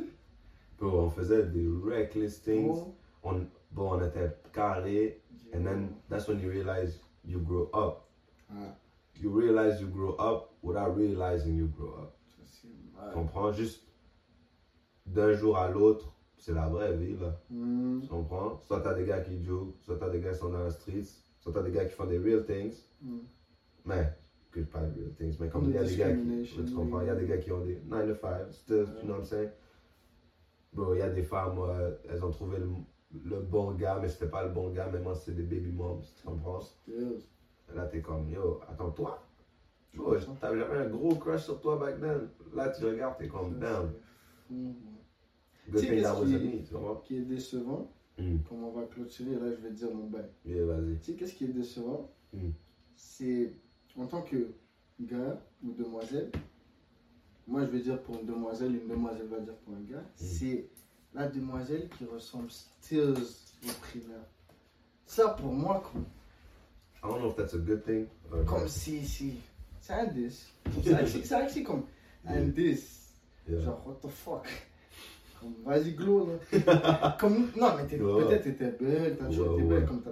Bro, 0.78 0.98
on 1.02 1.10
faisait 1.10 1.44
des 1.44 1.66
reckless 1.84 2.42
things. 2.42 2.74
On, 3.22 3.34
bon, 3.70 3.92
on 3.92 4.04
était 4.04 4.30
carré. 4.52 5.20
And 5.54 5.64
then 5.64 5.90
that's 6.08 6.26
when 6.28 6.40
you 6.40 6.48
realize 6.50 6.98
you 7.26 7.38
grow 7.38 7.68
up. 7.74 8.06
Ah, 8.50 8.74
You 9.20 9.30
realize 9.30 9.78
you 9.80 9.88
grow 9.88 10.16
up 10.18 10.48
without 10.62 10.96
realizing 10.96 11.56
you 11.56 11.68
grow 11.76 11.94
up. 12.02 12.12
comprends? 13.12 13.52
Juste 13.52 13.82
d'un 15.06 15.32
jour 15.32 15.56
à 15.56 15.68
l'autre, 15.70 16.12
c'est 16.38 16.52
la 16.54 16.68
vraie 16.68 16.96
vie, 16.96 17.16
là. 17.18 17.38
Hmm, 17.50 18.00
Tu 18.02 18.08
comprends? 18.08 18.58
Soit 18.66 18.80
t'as 18.80 18.94
des 18.94 19.04
gars 19.04 19.20
qui 19.20 19.42
jouent, 19.42 19.74
soit 19.80 19.96
t'as 19.98 20.08
des 20.10 20.20
gars 20.20 20.32
qui 20.32 20.38
sont 20.38 20.50
dans 20.50 20.62
la 20.64 20.70
streets, 20.70 21.08
soit 21.40 21.52
t'as 21.52 21.62
des 21.62 21.72
gars 21.72 21.84
qui 21.84 21.94
font 21.94 22.06
des 22.06 22.18
real 22.18 22.44
things. 22.44 22.74
hmm. 23.02 23.18
Mais, 23.84 24.12
que 24.50 24.60
pas 24.60 24.80
des 24.82 25.00
real 25.02 25.14
things, 25.14 25.36
mais 25.40 25.48
comme 25.48 25.64
il 25.70 25.74
y 25.74 25.78
a 25.78 25.84
des 25.84 25.96
gars 25.96 26.14
qui. 26.14 26.64
Tu 26.66 26.72
comprends? 26.74 27.00
Il 27.00 27.06
y 27.06 27.10
a 27.10 27.14
des 27.16 27.26
gars 27.26 27.38
qui 27.38 27.50
ont 27.52 27.64
des 27.64 27.80
9 27.86 28.08
to 28.08 28.14
5, 28.20 28.52
still, 28.52 28.76
you 28.76 29.02
know 29.02 29.14
what 29.14 29.18
I'm 29.20 29.24
saying? 29.24 29.50
Bro, 30.72 30.94
il 30.94 30.98
y 30.98 31.02
a 31.02 31.10
des 31.10 31.22
femmes, 31.22 31.58
euh, 31.58 31.96
elles 32.08 32.24
ont 32.24 32.30
trouvé 32.30 32.58
le, 32.58 32.68
le 33.24 33.40
bon 33.40 33.72
gars, 33.72 33.98
mais 34.00 34.08
c'était 34.08 34.28
pas 34.30 34.42
le 34.44 34.50
bon 34.50 34.70
gars, 34.70 34.88
mais 34.92 35.00
moi, 35.00 35.14
c'est 35.14 35.34
des 35.34 35.42
baby 35.42 35.70
moms, 35.72 36.00
tu 36.16 36.26
comprends? 36.26 36.60
Yes. 36.88 37.28
Là, 37.74 37.86
t'es 37.86 38.00
comme, 38.00 38.28
yo, 38.30 38.60
attends-toi. 38.68 39.22
T'avais 40.40 40.58
jamais 40.58 40.78
un 40.78 40.88
gros 40.88 41.14
crush 41.16 41.42
sur 41.44 41.60
toi 41.60 41.76
back 41.78 42.00
then. 42.00 42.28
Là, 42.54 42.70
tu 42.70 42.84
regardes, 42.84 43.18
t'es 43.18 43.28
comme, 43.28 43.60
fou, 44.48 44.74
Good 45.70 45.80
sais 45.80 45.86
qu'est-ce 45.88 46.24
qui- 46.24 47.06
tu 47.06 47.16
est 47.16 47.20
décevant, 47.22 47.90
Hmm. 48.18 48.38
comme 48.48 48.64
on 48.64 48.72
va 48.72 48.82
clôturer, 48.86 49.36
là 49.36 49.50
je 49.50 49.56
vais 49.62 49.70
dire 49.70 49.90
mon 49.94 50.06
bail. 50.06 50.28
Yeah, 50.44 50.64
vas-y. 50.66 50.98
Tu 50.98 51.04
sais, 51.04 51.12
qu'est-ce 51.14 51.34
qui 51.34 51.44
est 51.44 51.48
décevant 51.48 52.10
Hmm. 52.32 52.50
C'est 52.96 53.52
en 53.96 54.06
tant 54.06 54.22
que 54.22 54.52
gars 55.00 55.40
ou 55.64 55.72
demoiselle, 55.72 56.30
moi 57.46 57.62
je 57.64 57.70
vais 57.70 57.80
dire 57.80 58.00
pour 58.02 58.18
une 58.18 58.26
demoiselle, 58.26 58.74
une 58.74 58.88
demoiselle 58.88 59.26
va 59.28 59.40
dire 59.40 59.54
pour 59.64 59.74
un 59.74 59.80
gars, 59.80 60.04
c'est 60.14 60.68
la 61.14 61.28
demoiselle 61.28 61.88
qui 61.96 62.04
ressemble 62.06 62.50
still 62.50 63.14
au 63.64 63.72
primaire. 63.82 64.26
Ça 65.06 65.28
pour 65.30 65.52
moi, 65.52 65.82
comme, 65.92 66.02
I 66.02 67.08
don't 67.08 67.18
know 67.20 67.30
if 67.30 67.36
that's 67.36 67.54
a 67.54 67.58
good 67.58 67.82
thing. 67.84 68.06
or 68.30 68.44
comme 68.44 68.68
si, 68.68 69.04
si, 69.06 69.34
c'est 69.82 69.92
un 69.94 70.06
10. 70.06 70.52
C'est 70.82 71.32
actually 71.34 71.64
comme 71.64 71.82
un 72.24 72.40
10. 72.42 73.14
Yeah. 73.48 73.60
Genre, 73.60 73.82
what 73.86 73.98
the 74.00 74.08
fuck? 74.08 74.46
Comme, 75.40 75.54
vas-y, 75.64 75.92
glow, 75.94 76.28
là. 76.52 77.16
comme, 77.20 77.50
non, 77.56 77.76
mais 77.76 77.86
t'es- 77.88 78.00
Ouais. 78.00 78.24
peut-être 78.24 78.44
t'étais 78.44 78.70
belle, 78.70 79.16
t'as 79.18 79.26
toujours 79.26 79.58
été 79.58 79.68
belle 79.68 79.84
comme 79.86 80.00
t'as. 80.02 80.10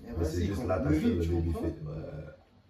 Mais 0.00 0.08
Mais 0.18 0.24
c'est 0.24 0.38
vas-y, 0.38 0.46
juste 0.46 0.66
comme, 0.66 0.88
fait 0.88 0.98
vide, 0.98 1.16
le 1.18 1.22
tu 1.22 1.30
comprends? 1.52 1.62
Ouais. 1.62 2.02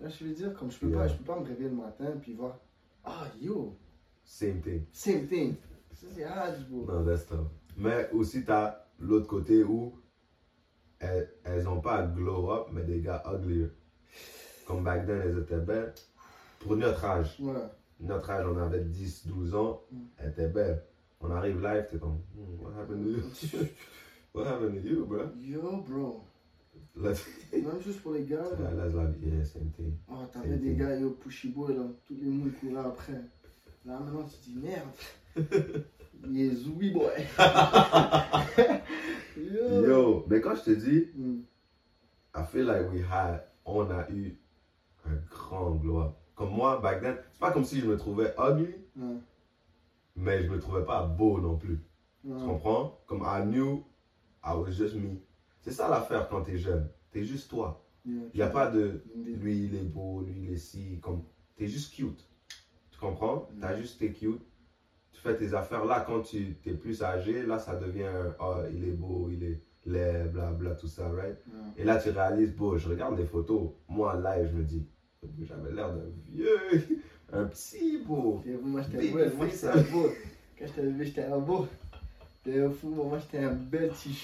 Là, 0.01 0.09
je 0.11 0.25
veux 0.25 0.35
dire, 0.35 0.53
comme 0.55 0.71
je 0.71 0.79
peux, 0.79 0.89
Yeah. 0.89 0.99
pas, 0.99 1.09
je 1.09 1.15
peux 1.15 1.25
pas 1.25 1.41
me 1.41 1.47
réveiller 1.47 1.71
le 1.71 1.77
matin 1.77 2.13
puis 2.21 2.35
voir, 2.35 2.59
ah 3.05 3.25
yo, 3.41 3.79
Same 4.25 4.61
thing. 4.61 4.85
same 4.93 5.27
thing. 5.27 5.55
Ça, 5.95 6.07
c'est 6.15 6.25
hard, 6.25 6.69
bro. 6.69 6.85
Non, 6.93 7.05
that's 7.05 7.27
tough. 7.27 7.47
Mais 7.79 8.11
aussi, 8.13 8.45
t'as 8.45 8.85
l'autre 8.99 9.27
côté 9.27 9.65
où 9.65 9.99
elles, 10.99 11.33
elles 11.45 11.67
ont 11.67 11.81
pas 11.81 12.03
glow 12.07 12.51
up, 12.53 12.67
mais 12.73 12.83
des 12.85 13.01
gars 13.01 13.23
uglier. 13.33 13.69
Comme 14.67 14.85
back 14.85 15.07
then, 15.07 15.21
elles 15.25 15.39
étaient 15.39 15.59
belles. 15.59 15.95
Pour 16.63 16.77
notre 16.77 17.05
âge. 17.05 17.37
Ouais. 17.41 17.53
Notre 18.01 18.31
âge, 18.31 18.47
on 18.47 18.57
avait 18.59 18.81
10, 18.81 19.27
12 19.27 19.55
ans. 19.55 19.83
Mm. 19.91 19.99
Elles 20.19 20.31
étaient 20.31 20.49
belles. 20.49 20.83
On 21.21 21.31
arrive 21.31 21.61
live, 21.63 21.87
t'es 21.91 21.99
comme, 21.99 22.19
Hmm, 22.35 22.65
what 22.65 22.73
happened 22.81 23.05
to 23.05 23.11
you? 23.11 23.23
what 24.35 24.45
happened 24.47 24.83
to 24.83 24.89
you, 24.89 25.07
bro? 25.07 25.31
Yo, 25.41 25.83
bro. 25.89 26.25
Même 26.97 27.15
juste 27.85 28.01
pour 28.03 28.13
les 28.13 28.25
gars, 28.25 28.43
là. 28.59 28.71
là, 28.73 28.87
là, 28.87 29.11
yeah, 29.23 29.45
same 29.45 29.71
thing. 29.77 29.95
Oh, 30.09 30.15
t'avais 30.33 30.49
Same 30.49 30.59
des 30.59 30.75
gars, 30.75 30.97
yo, 30.99 31.11
pushy 31.11 31.49
boy, 31.51 31.75
là. 31.77 31.85
Tous 32.07 32.15
les 32.21 32.29
moules 32.31 32.53
couraient 32.61 32.87
après. 32.87 33.21
Là, 33.85 33.99
maintenant, 34.01 34.25
tu 34.25 34.37
te 34.37 34.45
dis, 34.45 34.57
merde. 34.57 34.89
Il 36.29 36.41
est 36.41 36.55
zoui, 36.55 36.91
boy. 36.91 37.11
yo. 39.37 39.87
Yo, 39.87 40.25
mais 40.29 40.41
quand 40.41 40.55
je 40.57 40.63
te 40.63 40.71
dis, 40.71 41.09
Mm. 41.17 41.43
I 42.35 42.45
feel 42.47 42.65
like 42.67 42.91
we 42.93 43.03
had, 43.03 43.43
on 43.67 43.91
a 43.91 44.09
eu 44.11 44.39
un 45.05 45.17
grand 45.31 45.73
gloire. 45.77 46.15
Comme 46.43 46.55
moi, 46.57 46.81
back 46.81 47.01
then, 47.01 47.17
c'est 47.33 47.39
pas 47.39 47.53
comme 47.53 47.65
si 47.65 47.79
je 47.81 47.87
me 47.87 47.97
trouvais 47.97 48.35
ugly, 48.37 48.75
Ouais. 48.97 49.15
mais 50.17 50.43
je 50.43 50.51
me 50.51 50.59
trouvais 50.59 50.85
pas 50.85 51.07
beau 51.07 51.41
non 51.41 51.57
plus. 51.57 51.79
Tu 52.25 52.33
comprends? 52.33 52.99
Comme 53.07 53.23
I 53.25 53.43
knew 53.45 53.85
I 54.45 54.55
was 54.57 54.73
just 54.73 54.97
me. 54.97 55.19
C'est 55.61 55.71
ça 55.71 55.89
l'affaire 55.89 56.29
quand 56.29 56.43
t'es 56.43 56.59
jeune. 56.59 56.89
T'es 57.13 57.23
juste 57.23 57.49
toi. 57.49 57.85
Yeah. 58.05 58.23
Il 58.35 58.37
n'y 58.39 58.43
a 58.43 58.49
pas 58.49 58.69
de 58.69 59.05
Des- 59.15 59.31
lui 59.35 59.67
il 59.67 59.75
est 59.77 59.85
beau, 59.85 60.23
lui 60.23 60.35
il 60.43 60.53
est 60.53 60.57
si. 60.57 60.99
Comme, 61.01 61.23
t'es 61.55 61.69
juste 61.69 61.95
cute. 61.95 62.29
Tu 62.91 62.99
comprends? 62.99 63.47
Mm. 63.55 63.61
T'as 63.61 63.77
juste 63.77 64.01
t'es 64.01 64.11
cute. 64.13 64.43
Tu 65.13 65.21
fais 65.21 65.37
tes 65.37 65.55
affaires. 65.55 65.85
Là, 65.85 66.01
quand 66.05 66.23
tu 66.23 66.57
es 66.67 66.73
plus 66.75 67.05
âgé, 67.05 67.47
là, 67.47 67.61
ça 67.61 67.77
devient 67.77 68.11
oh, 68.41 68.57
il 68.73 68.85
est 68.89 68.93
beau, 68.93 69.29
il 69.31 69.45
est 69.45 69.61
laid, 69.87 70.33
blabla, 70.33 70.75
tout 70.75 70.89
ça, 70.89 71.09
right? 71.11 71.39
Et 71.77 71.85
là, 71.85 71.99
tu 72.03 72.11
réalises, 72.11 72.53
bon, 72.57 72.77
je 72.79 72.89
regarde 72.89 73.17
les 73.17 73.27
photos. 73.27 73.71
Moi, 73.89 74.17
live, 74.17 74.49
je 74.51 74.57
me 74.57 74.65
dis, 74.65 74.89
j'avais 75.47 75.73
l'air 75.75 75.89
d'un 75.93 76.03
vieux, 76.33 76.59
un 77.33 77.45
petit 77.45 77.99
beau. 78.07 78.43
Moi 78.63 78.83
j'étais 78.83 79.09
beau, 79.09 79.19
moi 79.37 79.47
j'étais 79.51 79.67
un 79.69 79.83
beau. 79.83 80.09
Quand 80.59 80.67
j'étais 80.67 80.83
levé, 80.83 81.05
j'étais 81.07 81.25
un 81.25 81.39
beau. 81.39 81.67
T'es 82.45 82.69
fou, 82.71 82.89
moi 82.89 83.19
j'étais 83.19 83.45
un 83.45 83.53
bel 83.53 83.91
petit 83.91 84.17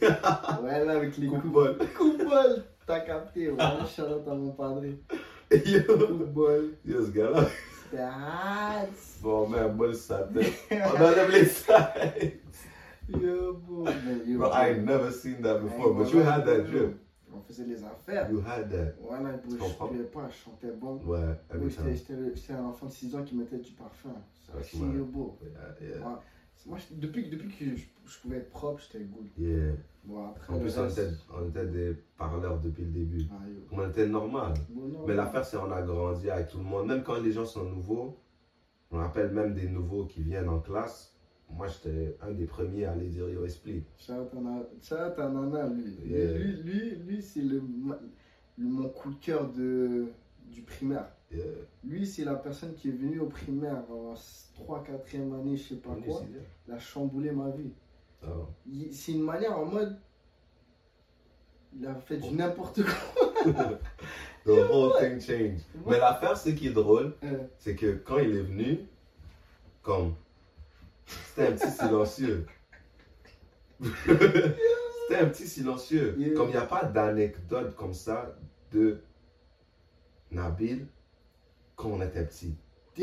là. 0.00 0.58
Ouais, 0.62 0.84
là 0.84 0.92
avec 0.92 1.16
les 1.18 1.26
coups. 1.28 1.46
bol. 1.46 1.78
Coup 1.96 2.16
de 2.16 2.24
bol, 2.24 2.64
t'as 2.86 3.00
capté. 3.00 3.50
Ouais, 3.50 3.58
Charlotte 3.94 4.26
à 4.28 4.34
mon 4.34 4.52
padre. 4.52 4.82
Yo, 5.50 5.82
Coup 5.82 6.14
de 6.14 6.24
bol. 6.24 6.70
yo, 6.84 7.04
ce 7.04 7.10
gars-là, 7.10 7.44
C'était 7.90 8.02
bon, 9.22 9.44
on 9.44 9.48
met 9.48 9.58
un 9.58 9.68
bol 9.68 9.94
sa 9.94 10.18
tête. 10.24 10.52
On 10.70 11.02
enlève 11.04 11.30
les 11.30 11.44
sides. 11.46 12.32
Yo. 13.08 13.60
Mais 13.84 14.32
yo, 14.32 14.38
Bro, 14.38 14.50
I 14.52 14.70
ain't 14.70 14.84
never 14.84 15.10
seen 15.12 15.40
that 15.42 15.58
before, 15.60 15.92
but 15.94 16.12
you 16.12 16.20
had 16.20 16.44
that 16.46 16.64
drip. 16.68 16.96
On 17.36 17.40
faisait 17.42 17.64
les 17.64 17.82
affaires. 17.84 18.30
You 18.30 18.40
had 18.46 18.70
that. 18.70 18.92
Voilà, 19.00 19.38
je 19.48 19.56
pouvais 19.56 20.04
pas, 20.04 20.28
je 20.28 20.34
chantais 20.36 20.72
bon. 20.72 21.00
Ouais, 21.04 21.18
every 21.52 21.70
J'étais 21.70 22.52
un 22.52 22.64
enfant 22.64 22.86
de 22.86 22.92
6 22.92 23.14
ans 23.14 23.22
qui 23.24 23.34
mettait 23.36 23.58
du 23.58 23.72
parfum. 23.72 24.14
C'est 24.62 24.78
yo, 24.78 25.04
beau. 25.04 25.38
Yeah, 25.42 25.88
yeah. 25.88 26.20
Moi, 26.66 26.78
depuis, 26.90 27.28
depuis 27.28 27.48
que 27.48 27.76
je, 27.76 27.84
je 28.06 28.18
pouvais 28.20 28.38
être 28.38 28.50
propre, 28.50 28.80
j'étais 28.82 29.04
good. 29.04 29.26
Yeah. 29.38 29.74
Bon, 30.04 30.26
après, 30.28 30.52
En 30.54 30.58
plus, 30.58 30.78
on 30.78 30.82
reste- 30.82 30.98
était, 30.98 31.10
on 31.32 31.48
était 31.48 31.66
des 31.66 31.94
parleurs 32.16 32.60
depuis 32.60 32.84
le 32.84 32.90
début. 32.90 33.22
Ah. 33.30 33.44
On 33.70 33.88
était 33.88 34.06
normal. 34.08 34.54
Bon, 34.70 34.86
non, 34.88 35.06
Mais 35.06 35.14
l'affaire, 35.14 35.44
c'est 35.44 35.56
qu'on 35.58 35.70
a 35.70 35.82
grandi 35.82 36.30
avec 36.30 36.48
tout 36.48 36.58
le 36.58 36.64
monde. 36.64 36.86
Même 36.88 37.02
quand 37.02 37.20
les 37.20 37.30
gens 37.32 37.44
sont 37.44 37.64
nouveaux, 37.64 38.18
on 38.90 39.00
appelle 39.00 39.30
même 39.30 39.54
des 39.54 39.68
nouveaux 39.68 40.06
qui 40.06 40.22
viennent 40.22 40.48
en 40.48 40.60
classe. 40.60 41.15
Moi, 41.50 41.66
j'étais 41.68 42.16
un 42.20 42.32
des 42.32 42.44
premiers 42.44 42.84
à 42.84 42.92
aller 42.92 43.06
dire 43.08 43.28
Yo, 43.28 43.44
explique. 43.44 43.84
Shout 43.98 44.12
out 44.12 45.18
à 45.18 45.28
Nana, 45.28 45.68
lui. 45.68 45.96
Yeah. 46.04 46.32
Lui, 46.32 46.52
lui, 46.62 46.96
lui 46.96 47.22
c'est 47.22 47.40
le, 47.42 47.62
mon 48.58 48.88
coup 48.88 49.10
de 49.10 49.18
cœur 49.18 49.50
de, 49.52 50.06
du 50.50 50.62
primaire. 50.62 51.08
Yeah. 51.32 51.44
Lui, 51.84 52.06
c'est 52.06 52.24
la 52.24 52.34
personne 52.34 52.74
qui 52.74 52.88
est 52.88 52.92
venue 52.92 53.20
au 53.20 53.26
primaire 53.26 53.82
en 53.90 54.14
3 54.54 54.84
4 54.84 55.14
année, 55.14 55.56
je 55.56 55.68
sais 55.68 55.76
pas 55.76 55.94
quoi. 56.04 56.22
Il 56.66 56.72
a 56.74 56.78
chamboulé 56.78 57.30
ma 57.30 57.50
vie. 57.50 57.72
Oh. 58.24 58.46
Il- 58.66 58.92
C'est 58.92 59.12
une 59.12 59.22
manière 59.22 59.58
en 59.58 59.66
mode. 59.66 59.96
Il 61.78 61.86
a 61.86 61.94
fait 61.94 62.16
du 62.16 62.34
n'importe 62.34 62.80
quoi. 62.82 63.52
The 64.44 64.50
whole 64.70 64.92
thing 64.98 65.20
changed. 65.20 65.60
Mais 65.86 65.98
l'affaire, 65.98 66.36
ce 66.36 66.50
qui 66.50 66.68
est 66.68 66.72
drôle, 66.72 67.14
c'est 67.58 67.74
que 67.74 67.96
quand 67.96 68.18
il 68.18 68.30
est 68.36 68.42
venu, 68.42 68.78
comme, 69.82 70.14
c'était 71.06 71.48
un 71.48 71.52
petit 71.52 71.70
silencieux. 71.70 72.46
c'était 73.82 75.20
un 75.20 75.26
petit 75.26 75.46
silencieux. 75.46 76.14
Yeah. 76.18 76.34
Comme 76.34 76.48
il 76.48 76.52
n'y 76.52 76.58
a 76.58 76.66
pas 76.66 76.84
d'anecdote 76.84 77.74
comme 77.76 77.94
ça 77.94 78.36
de 78.72 79.00
Nabil 80.30 80.86
quand 81.76 81.90
on 81.90 82.00
était 82.02 82.24
petit, 82.24 82.56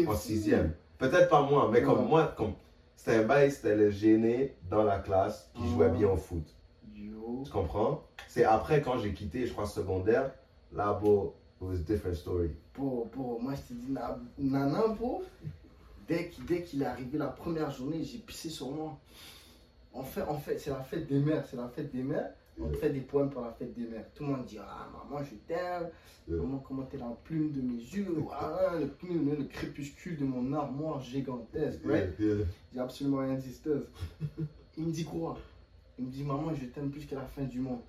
en 0.07 0.15
sixième. 0.15 0.73
Peut-être 0.97 1.29
pas 1.29 1.41
moi, 1.43 1.69
mais 1.71 1.83
comme 1.83 2.07
moi, 2.07 2.33
comme, 2.35 2.53
c'était 2.95 3.17
un 3.17 3.23
bail, 3.23 3.51
c'était 3.51 3.75
le 3.75 3.89
gêné 3.89 4.55
dans 4.69 4.83
la 4.83 4.99
classe 4.99 5.51
qui 5.53 5.67
jouait 5.69 5.89
bien 5.89 6.09
au 6.09 6.17
foot. 6.17 6.55
Tu 6.95 7.51
comprends? 7.51 8.03
C'est 8.27 8.45
après 8.45 8.81
quand 8.81 8.97
j'ai 8.97 9.13
quitté, 9.13 9.45
je 9.45 9.53
crois, 9.53 9.65
secondaire, 9.65 10.31
là, 10.71 10.93
bro, 10.93 11.35
it 11.61 11.67
was 11.67 11.75
a 11.75 11.77
different 11.79 12.15
story. 12.15 12.51
Pour, 12.73 13.09
pour, 13.09 13.41
moi, 13.41 13.53
je 13.55 13.61
te 13.61 13.79
dis, 13.79 13.91
na- 13.91 14.17
Nana, 14.37 14.87
bro, 14.87 15.23
dès 16.07 16.29
qu'il 16.29 16.45
dès 16.45 16.59
est 16.59 16.85
arrivé 16.85 17.17
la 17.17 17.27
première 17.27 17.71
journée, 17.71 18.03
j'ai 18.03 18.19
pissé 18.19 18.49
sur 18.49 18.71
moi. 18.71 18.97
En 19.93 20.03
fait, 20.03 20.23
en 20.23 20.37
fait 20.37 20.57
c'est 20.57 20.71
la 20.71 20.81
fête 20.81 21.07
des 21.07 21.19
mères, 21.19 21.45
c'est 21.49 21.57
la 21.57 21.67
fête 21.67 21.91
des 21.93 22.03
mères. 22.03 22.31
On 22.59 22.71
fait 22.71 22.89
des 22.91 22.99
poèmes 22.99 23.29
pour 23.29 23.41
la 23.41 23.51
fête 23.51 23.73
des 23.73 23.87
mères. 23.87 24.05
Tout 24.13 24.23
le 24.23 24.29
monde 24.29 24.45
dit, 24.45 24.59
ah, 24.59 24.87
maman, 24.91 25.23
je 25.23 25.35
t'aime. 25.47 25.89
Maman, 26.27 26.59
comment 26.59 26.83
t'es 26.83 26.97
la 26.97 27.17
plume 27.23 27.51
de 27.51 27.61
mes 27.61 27.81
yeux? 27.81 28.15
Voilà, 28.17 28.79
le, 28.79 28.87
plume, 28.87 29.35
le 29.35 29.45
crépuscule 29.45 30.17
de 30.17 30.23
mon 30.23 30.53
armoire 30.53 31.01
gigantesque. 31.01 31.81
right? 31.85 32.13
J'ai 32.19 32.79
absolument 32.79 33.17
rien 33.17 33.33
dit. 33.33 33.59
Il 34.77 34.85
me 34.85 34.91
dit 34.91 35.03
quoi? 35.03 35.37
Il 35.97 36.05
me 36.05 36.11
dit, 36.11 36.23
maman, 36.23 36.53
je 36.53 36.65
t'aime 36.65 36.89
plus 36.89 37.05
qu'à 37.05 37.15
la 37.15 37.25
fin 37.25 37.43
du 37.43 37.59
monde. 37.59 37.81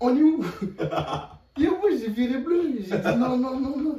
On 0.00 0.16
est 0.16 0.22
où? 0.22 0.42
Yo, 1.56 1.78
moi, 1.78 1.90
j'ai 1.96 2.10
viré 2.10 2.38
bleu. 2.38 2.72
J'ai 2.80 2.98
dit, 2.98 3.18
non, 3.18 3.36
non, 3.36 3.60
non, 3.60 3.78
non. 3.78 3.98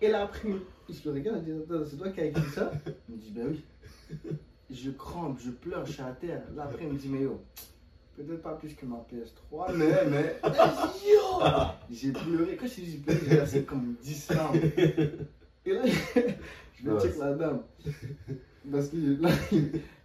Et 0.00 0.08
là, 0.08 0.24
après, 0.24 0.48
je 0.92 1.08
le 1.08 1.14
regarde, 1.14 1.42
je 1.46 1.52
dis, 1.52 1.62
attends, 1.62 1.84
c'est 1.88 1.96
toi 1.96 2.08
qui 2.10 2.20
as 2.20 2.24
écrit 2.26 2.50
ça? 2.54 2.70
Il 3.08 3.14
me 3.16 3.20
dit, 3.20 3.30
ben 3.30 3.46
oui. 3.48 3.64
Je 4.70 4.90
crampe, 4.90 5.38
je 5.44 5.50
pleure, 5.50 5.84
je 5.84 5.92
suis 5.92 6.02
à 6.02 6.12
terre. 6.12 6.42
Là, 6.54 6.64
après, 6.64 6.84
il 6.84 6.92
me 6.92 6.98
dit, 6.98 7.08
mais 7.08 7.22
yo, 7.22 7.40
peut-être 8.16 8.42
pas 8.42 8.54
plus 8.54 8.74
que 8.74 8.86
ma 8.86 9.04
PS3, 9.10 9.74
mais, 9.76 10.04
mais. 10.08 10.36
Yo 11.08 11.42
J'ai 11.90 12.12
pleuré. 12.12 12.56
Quand 12.56 12.66
je 12.66 12.74
dit, 12.74 12.90
j'ai 12.92 12.98
pleuré, 12.98 13.20
j'ai 13.20 13.36
versé 13.36 13.62
comme 13.64 13.96
10 14.00 14.30
larmes. 14.30 14.56
Et 15.66 15.72
là, 15.72 15.82
je 15.86 16.88
Ouais, 16.88 17.00
check 17.00 17.18
la 17.18 17.34
dame. 17.34 17.62
Parce 18.70 18.88
que 18.88 19.20
là, 19.20 19.30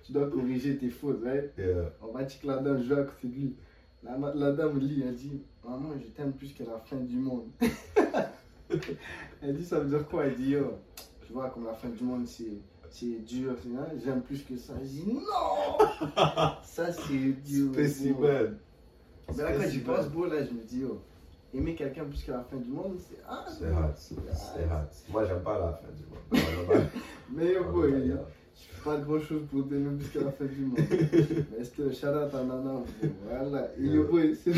tu 0.03 0.11
dois 0.11 0.29
corriger 0.29 0.77
tes 0.77 0.89
fautes, 0.89 1.23
right? 1.23 1.51
Yeah. 1.57 1.91
On 2.01 2.11
va 2.11 2.27
check 2.27 2.43
la 2.43 2.57
dame, 2.57 2.81
je 2.83 2.93
vais 2.93 3.01
à 3.01 3.03
côté 3.03 3.27
de 3.27 3.33
lui. 3.33 3.55
La, 4.03 4.17
la 4.33 4.51
dame 4.51 4.79
lit, 4.79 5.03
elle 5.07 5.15
dit 5.15 5.41
Maman, 5.63 5.93
je 5.99 6.07
t'aime 6.09 6.33
plus 6.33 6.53
qu'à 6.53 6.65
la 6.65 6.79
fin 6.79 6.97
du 6.97 7.17
monde. 7.17 7.49
elle 9.41 9.55
dit 9.55 9.65
Ça 9.65 9.79
veut 9.79 9.89
dire 9.89 10.07
quoi? 10.07 10.25
Elle 10.25 10.35
dit 10.35 10.51
Yo, 10.51 10.73
tu 11.25 11.33
vois, 11.33 11.49
comme 11.49 11.65
la 11.65 11.73
fin 11.73 11.89
du 11.89 12.03
monde, 12.03 12.25
c'est. 12.27 12.57
C'est 12.87 13.25
dur, 13.25 13.55
j'aime 14.05 14.21
plus 14.21 14.41
que 14.43 14.55
ça. 14.55 14.73
Je 14.81 14.87
dis 14.87 15.05
non 15.05 15.19
Ça 16.63 16.93
c'est 16.93 17.33
dur. 17.43 17.73
Spécimen. 17.73 18.57
Mais 19.35 19.43
là, 19.43 19.51
quand 19.57 19.67
j'y 19.69 19.79
pense, 19.79 20.07
bro, 20.07 20.27
là, 20.27 20.45
je 20.45 20.51
me 20.51 20.63
dis, 20.63 20.83
oh, 20.89 21.01
aimer 21.53 21.75
quelqu'un 21.75 22.05
plus 22.05 22.23
qu'à 22.23 22.33
la 22.37 22.43
fin 22.43 22.55
du 22.55 22.69
monde, 22.69 22.95
c'est. 22.99 23.17
Ah, 23.27 23.45
C'est 23.49 23.65
hot. 23.65 23.91
C'est. 23.97 25.11
Moi, 25.11 25.25
j'aime 25.25 25.41
pas 25.41 25.59
la 25.59 25.73
fin 25.73 25.87
du 25.91 26.03
monde. 26.05 26.83
Mais 27.33 27.53
yo, 27.53 27.63
bro, 27.65 27.81
Ouais, 27.81 27.99
il- 27.99 28.07
yeah. 28.07 28.25
je 28.55 28.75
fais 28.75 28.83
pas 28.85 28.97
grand 28.97 29.19
chose 29.19 29.41
pour 29.51 29.67
t'aimer 29.67 29.97
plus 29.97 30.07
qu'à 30.09 30.21
la 30.25 30.31
fin 30.31 30.45
du 30.45 30.61
monde. 30.61 30.79
Mais 30.79 31.63
c'était 31.65 31.91
shout 31.93 32.07
out 32.07 32.33
à 32.33 32.43
Nana. 32.45 32.81
Voilà. 33.27 33.71
Et 33.77 33.87
yo, 33.87 34.05
bro, 34.05 34.19
c'est. 34.41 34.53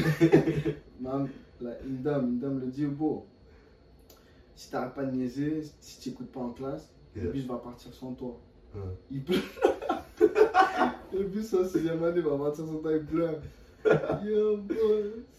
Mam, 1.02 1.28
une 1.62 2.02
dame, 2.04 2.28
une 2.28 2.40
dame 2.40 2.60
le 2.60 2.68
dit, 2.68 2.86
bro, 2.86 3.26
si 4.58 4.70
t'arrêtes 4.72 4.94
pas 4.94 5.06
de 5.06 5.12
niaiser, 5.16 5.64
si 5.80 6.02
tu 6.02 6.10
écoutes 6.10 6.32
pas 6.32 6.42
en 6.42 6.50
classe, 6.52 6.90
le 7.16 7.22
Yeah. 7.24 7.32
bus 7.32 7.46
va 7.48 7.56
partir 7.58 7.94
sans 7.94 8.14
toi. 8.14 8.38
Hein. 8.76 8.80
Il 9.10 9.24
le 11.14 11.24
bus 11.24 11.54
en 11.54 11.66
sixième 11.66 12.04
année 12.04 12.22
va 12.22 12.38
partir 12.38 12.66
sans 12.66 12.76
toi, 12.80 12.92
il 12.94 13.06
pleure. 13.06 13.40
Yo, 14.26 14.58
bro, 14.58 14.76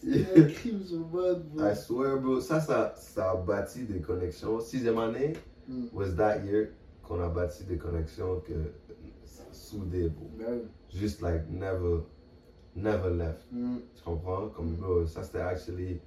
c'est 0.01 0.25
un 0.39 0.43
crime 0.47 0.83
sur 0.83 0.99
bad, 1.05 1.43
bro. 1.49 1.65
I 1.69 1.75
swear, 1.75 2.17
bro, 2.19 2.39
ça, 2.41 2.59
ça, 2.59 2.93
ça 2.97 3.31
a 3.31 3.35
bâti 3.35 3.83
des 3.83 3.99
connexions. 3.99 4.59
Sixième 4.59 4.97
année 4.97 5.33
Mm. 5.67 5.85
was 5.93 6.15
that 6.15 6.39
year 6.45 6.69
qu'on 7.03 7.21
a 7.21 7.29
bâti 7.29 7.63
des 7.65 7.77
connexions 7.77 8.39
que 8.39 8.53
soudées, 9.51 10.09
bro. 10.09 10.27
Ben 10.39 10.45
oui. 10.63 10.99
Juste 10.99 11.21
like 11.21 11.47
never, 11.47 11.99
never 12.75 13.11
left. 13.13 13.45
Mm. 13.51 13.77
Tu 13.95 14.01
comprends? 14.03 14.49
Comme, 14.49 14.71
Mm. 14.71 14.77
bro, 14.77 15.05
ça 15.05 15.21
c'était 15.23 15.41
actually 15.41 15.99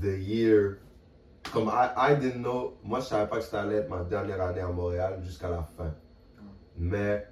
the 0.00 0.16
year. 0.20 0.76
Comme, 1.52 1.68
I, 1.68 1.90
I 1.96 2.16
didn't 2.16 2.42
know. 2.42 2.74
Moi, 2.82 3.00
je 3.00 3.06
savais 3.06 3.28
pas 3.28 3.38
que 3.38 3.44
ça 3.44 3.62
allait 3.62 3.76
être 3.76 3.88
ma 3.90 4.02
dernière 4.04 4.40
année 4.40 4.60
à 4.60 4.68
Montréal 4.68 5.20
jusqu'à 5.22 5.48
la 5.50 5.62
fin. 5.62 5.94
Mais, 6.78 7.26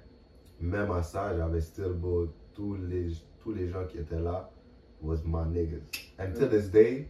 même 0.59 0.91
à 0.91 1.03
ça, 1.03 1.35
j'avais 1.37 1.61
still, 1.61 1.93
bro, 1.93 2.27
tous 2.53 2.75
les, 2.75 3.11
tous 3.39 3.53
les 3.53 3.67
gens 3.69 3.85
qui 3.85 3.97
étaient 3.99 4.19
là 4.19 4.49
was 5.01 5.19
my 5.25 5.45
niggas. 5.47 5.83
And 6.17 6.33
to 6.39 6.47
this 6.47 6.69
day, 6.71 7.07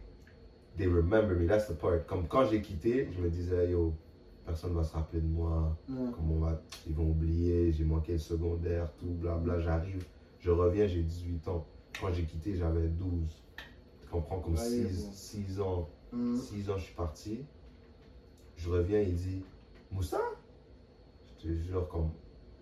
they 0.76 0.86
remember 0.86 1.34
me. 1.34 1.46
That's 1.46 1.66
the 1.68 1.74
part. 1.74 2.04
Comme 2.06 2.26
quand 2.28 2.44
j'ai 2.46 2.60
quitté, 2.60 3.08
je 3.12 3.20
me 3.20 3.30
disais, 3.30 3.70
yo, 3.70 3.94
personne 4.44 4.74
va 4.74 4.84
se 4.84 4.92
rappeler 4.92 5.20
de 5.20 5.26
moi. 5.28 5.76
Mm. 5.88 6.10
Comme 6.12 6.32
on 6.32 6.40
va, 6.40 6.60
ils 6.86 6.94
vont 6.94 7.10
oublier, 7.10 7.72
j'ai 7.72 7.84
manqué 7.84 8.12
le 8.12 8.18
secondaire, 8.18 8.92
tout, 8.98 9.06
blabla, 9.06 9.60
j'arrive, 9.60 10.04
je 10.40 10.50
reviens, 10.50 10.86
j'ai 10.86 11.02
18 11.02 11.48
ans. 11.48 11.66
Quand 11.98 12.12
j'ai 12.12 12.24
quitté, 12.24 12.54
j'avais 12.54 12.88
12. 12.88 13.42
Tu 14.02 14.08
comprends, 14.08 14.40
comme 14.40 14.54
Ouais, 14.54 14.58
6, 14.58 15.56
bon. 15.56 15.64
ans, 15.64 15.88
Mm. 16.12 16.36
6 16.36 16.70
ans, 16.70 16.78
je 16.78 16.84
suis 16.84 16.94
parti. 16.94 17.44
Je 18.56 18.70
reviens, 18.70 19.00
il 19.00 19.14
dit, 19.14 19.44
Moussa? 19.90 20.20
Je 21.26 21.48
te 21.48 21.52
jure, 21.52 21.88
comme, 21.88 22.10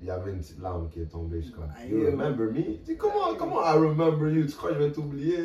il 0.01 0.07
y 0.07 0.11
avait 0.11 0.33
une 0.33 0.39
petite 0.39 0.61
larme 0.61 0.89
qui 0.89 1.01
est 1.01 1.07
tombée, 1.07 1.41
je 1.41 1.47
suis 1.47 1.55
comme, 1.55 1.69
you 1.89 2.05
remember 2.07 2.51
me? 2.51 2.61
Il 2.61 2.83
dit, 2.83 2.97
comment, 2.97 3.35
comment 3.39 3.63
I 3.63 3.77
remember 3.77 4.31
you? 4.31 4.47
Tu 4.47 4.57
crois 4.57 4.71
que 4.71 4.77
je 4.77 4.83
vais 4.83 4.93
t'oublier? 4.93 5.37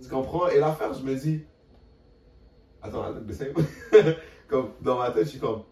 Tu 0.00 0.08
comprends? 0.08 0.48
Et 0.48 0.58
l'affaire, 0.58 0.94
je 0.94 1.04
me 1.04 1.14
dis, 1.14 1.44
attends, 2.82 3.04
comme, 4.48 4.70
dans 4.80 4.98
ma 4.98 5.10
tête, 5.10 5.24
je 5.24 5.30
suis 5.30 5.38
comme, 5.38 5.62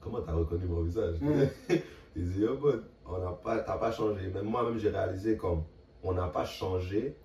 comment 0.00 0.20
t'as 0.20 0.32
reconnu 0.32 0.66
mon 0.66 0.82
visage? 0.82 1.20
Mm. 1.20 1.44
Il 2.16 2.28
dit, 2.28 2.40
yo, 2.40 2.56
bud, 2.56 2.82
on 3.06 3.18
n'a 3.18 3.32
pas, 3.32 3.58
t'as 3.60 3.78
pas 3.78 3.90
changé. 3.90 4.28
Même 4.28 4.44
moi-même, 4.44 4.78
j'ai 4.78 4.90
réalisé 4.90 5.36
comme, 5.36 5.64
on 6.02 6.12
n'a 6.12 6.28
pas 6.28 6.44
changé, 6.44 7.16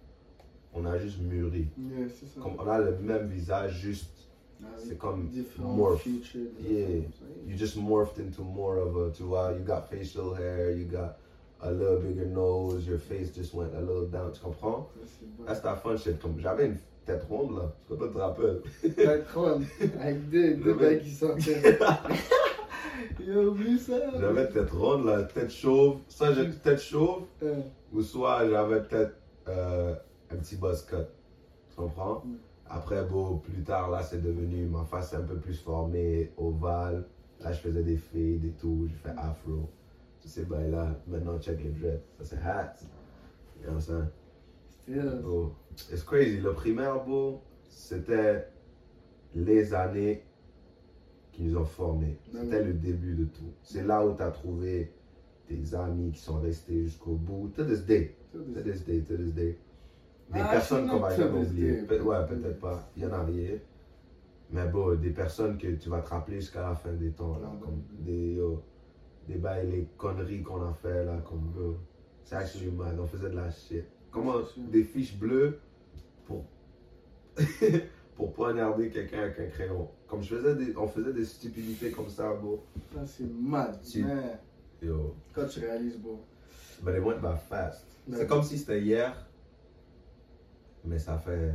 on 0.77 0.85
a 0.85 0.97
juste 0.97 1.19
mûri. 1.19 1.67
Yeah, 1.77 2.07
c'est 2.09 2.27
ça. 2.27 2.41
Comme, 2.41 2.55
on 2.59 2.67
a 2.69 2.79
le 2.79 2.97
même 2.99 3.27
visage, 3.27 3.79
juste, 3.81 4.11
Ah 4.61 4.65
c'est 4.77 4.97
comme 4.97 5.29
morph. 5.59 6.01
features, 6.01 6.49
Yeah. 6.59 7.01
You 7.47 7.55
just 7.55 7.75
morphed 7.77 8.19
into 8.19 8.41
more 8.43 8.77
of 8.77 8.95
a, 8.97 9.11
tu 9.11 9.23
vois, 9.23 9.53
you 9.53 9.59
got 9.63 9.89
facial 9.89 10.33
hair, 10.33 10.71
you 10.71 10.85
got 10.85 11.17
a 11.61 11.71
little 11.71 11.99
bigger 11.99 12.25
nose, 12.25 12.87
your 12.87 12.99
face 12.99 13.31
just 13.35 13.53
went 13.53 13.73
a 13.75 13.79
little 13.81 14.07
down, 14.07 14.31
tu 14.31 14.39
comprends? 14.41 14.87
That 15.45 15.81
fun 15.81 15.97
shit. 15.97 16.19
Comme, 16.21 16.39
j'avais 16.39 16.67
une 16.67 16.77
tête 17.05 17.23
ronde, 17.29 17.55
là, 17.57 17.71
je 17.89 17.93
sais 17.93 17.99
pas 17.99 18.07
te 18.07 18.17
rappelles. 18.17 18.61
La 18.97 19.17
crâne, 19.31 19.65
avec 19.99 20.29
deux, 20.29 20.73
bagues 20.73 20.99
qui 21.03 21.11
sortaient. 21.11 21.79
Il 23.19 23.31
a 23.31 23.41
oublié 23.41 23.77
ça. 23.77 23.97
J'avais 24.19 24.49
tête 24.49 24.71
ronde, 24.71 25.05
là, 25.05 25.23
tête 25.23 25.51
chauve. 25.51 25.97
J'ai 26.35 26.49
tête 26.63 26.81
chauve, 26.81 27.23
ou 27.93 28.01
soit 28.01 28.47
j'avais 28.49 28.81
peut-être 28.81 29.15
euh, 29.47 29.95
un 30.31 30.35
petit 30.37 30.55
buzz 30.55 30.85
cut. 30.85 31.07
Tu 31.69 31.75
comprends? 31.75 32.23
Mm. 32.25 32.35
Après, 32.69 33.03
bon, 33.05 33.37
plus 33.37 33.63
tard, 33.63 33.89
là, 33.91 34.03
c'est 34.03 34.21
devenu, 34.21 34.65
ma 34.65 34.83
face 34.83 35.13
un 35.13 35.21
peu 35.21 35.37
plus 35.37 35.59
formée, 35.61 36.31
ovale. 36.37 37.05
Là, 37.39 37.51
je 37.51 37.59
faisais 37.59 37.83
des 37.83 37.97
fades 37.97 38.43
et 38.43 38.53
tout, 38.59 38.87
je 38.89 38.95
fais 38.95 39.15
afro. 39.17 39.69
Tous 40.21 40.27
ces 40.27 40.45
bails-là, 40.45 40.99
maintenant, 41.07 41.39
check 41.39 41.63
les 41.63 41.69
dreads. 41.69 42.01
Ça, 42.19 42.25
c'est 42.25 42.41
hats. 42.43 42.75
You 43.63 45.01
know 45.01 45.09
euh, 45.09 45.21
Bro, 45.21 45.55
it's 45.91 46.03
crazy. 46.03 46.39
Le 46.39 46.53
primaire, 46.53 47.03
bro, 47.03 47.41
c'était 47.69 48.47
les 49.35 49.73
années 49.73 50.23
qui 51.31 51.43
nous 51.43 51.57
ont 51.57 51.65
formés. 51.65 52.17
Ben 52.33 52.43
C'était 52.43 52.63
le 52.63 52.73
début 52.73 53.15
de 53.15 53.25
tout. 53.25 53.51
C'est 53.63 53.83
là 53.83 54.05
où 54.05 54.15
tu 54.15 54.23
as 54.23 54.31
trouvé 54.31 54.93
tes 55.47 55.75
amis 55.75 56.11
qui 56.11 56.19
sont 56.19 56.39
restés 56.39 56.83
jusqu'au 56.83 57.13
bout. 57.13 57.49
To 57.55 57.63
this 57.63 57.85
day. 57.85 58.15
To 58.33 58.39
this 58.61 58.85
day, 58.85 59.01
to 59.01 59.17
this 59.17 59.33
day. 59.33 59.57
Des 60.33 60.39
Ah, 60.41 60.47
personnes 60.51 60.87
qu'on 60.87 60.99
va 60.99 61.15
jamais 61.15 61.39
oublier. 61.39 61.81
Pe- 61.83 62.01
ouais, 62.01 62.25
peut-être 62.27 62.59
pas. 62.59 62.89
Il 62.97 63.03
y 63.03 63.05
en 63.05 63.13
a 63.13 63.23
rien. 63.23 63.57
Mais 64.51 64.67
bon, 64.67 64.95
des 64.95 65.11
personnes 65.11 65.57
que 65.57 65.67
tu 65.75 65.89
vas 65.89 66.01
te 66.01 66.09
rappeler 66.09 66.41
jusqu'à 66.41 66.61
la 66.61 66.75
fin 66.75 66.91
des 66.93 67.11
temps. 67.11 67.37
Là, 67.39 67.49
comme 67.61 67.81
des, 67.99 68.33
yo, 68.35 68.61
des 69.27 69.35
bails, 69.35 69.69
les 69.69 69.87
conneries 69.97 70.41
qu'on 70.43 70.61
a 70.63 70.73
fait 70.73 71.05
là, 71.05 71.17
comme 71.27 71.51
bro. 71.53 71.75
C'est 72.23 72.35
actually 72.35 72.71
mad, 72.71 72.99
on 72.99 73.07
faisait 73.07 73.29
de 73.29 73.35
la 73.35 73.49
shit. 73.51 73.85
Comment 74.11 74.35
des 74.57 74.83
fiches 74.83 75.17
bleues 75.17 75.59
pour 76.25 76.43
pour 78.15 78.33
poignarder 78.33 78.89
quelqu'un 78.89 79.19
avec 79.23 79.39
un 79.39 79.47
crayon. 79.47 79.89
Comme 80.07 80.23
je 80.23 80.35
faisais 80.35 80.55
des, 80.55 80.75
on 80.75 80.87
faisait 80.87 81.13
des 81.13 81.25
stupidités 81.25 81.91
comme 81.91 82.09
ça, 82.09 82.33
bro. 82.33 82.63
Ça, 82.93 83.05
c'est 83.05 83.29
mad. 83.31 83.77
Yo, 84.81 85.15
quand 85.33 85.45
tu 85.47 85.59
réalises, 85.59 85.97
bon. 85.99 86.19
but 86.83 86.95
it 86.95 87.03
went 87.03 87.19
by 87.21 87.37
fast. 87.49 87.85
C'est 88.11 88.27
comme 88.27 88.43
si 88.43 88.57
c'était 88.57 88.81
hier, 88.81 89.25
mais 90.87 90.99
ça 90.99 91.17
fait 91.17 91.53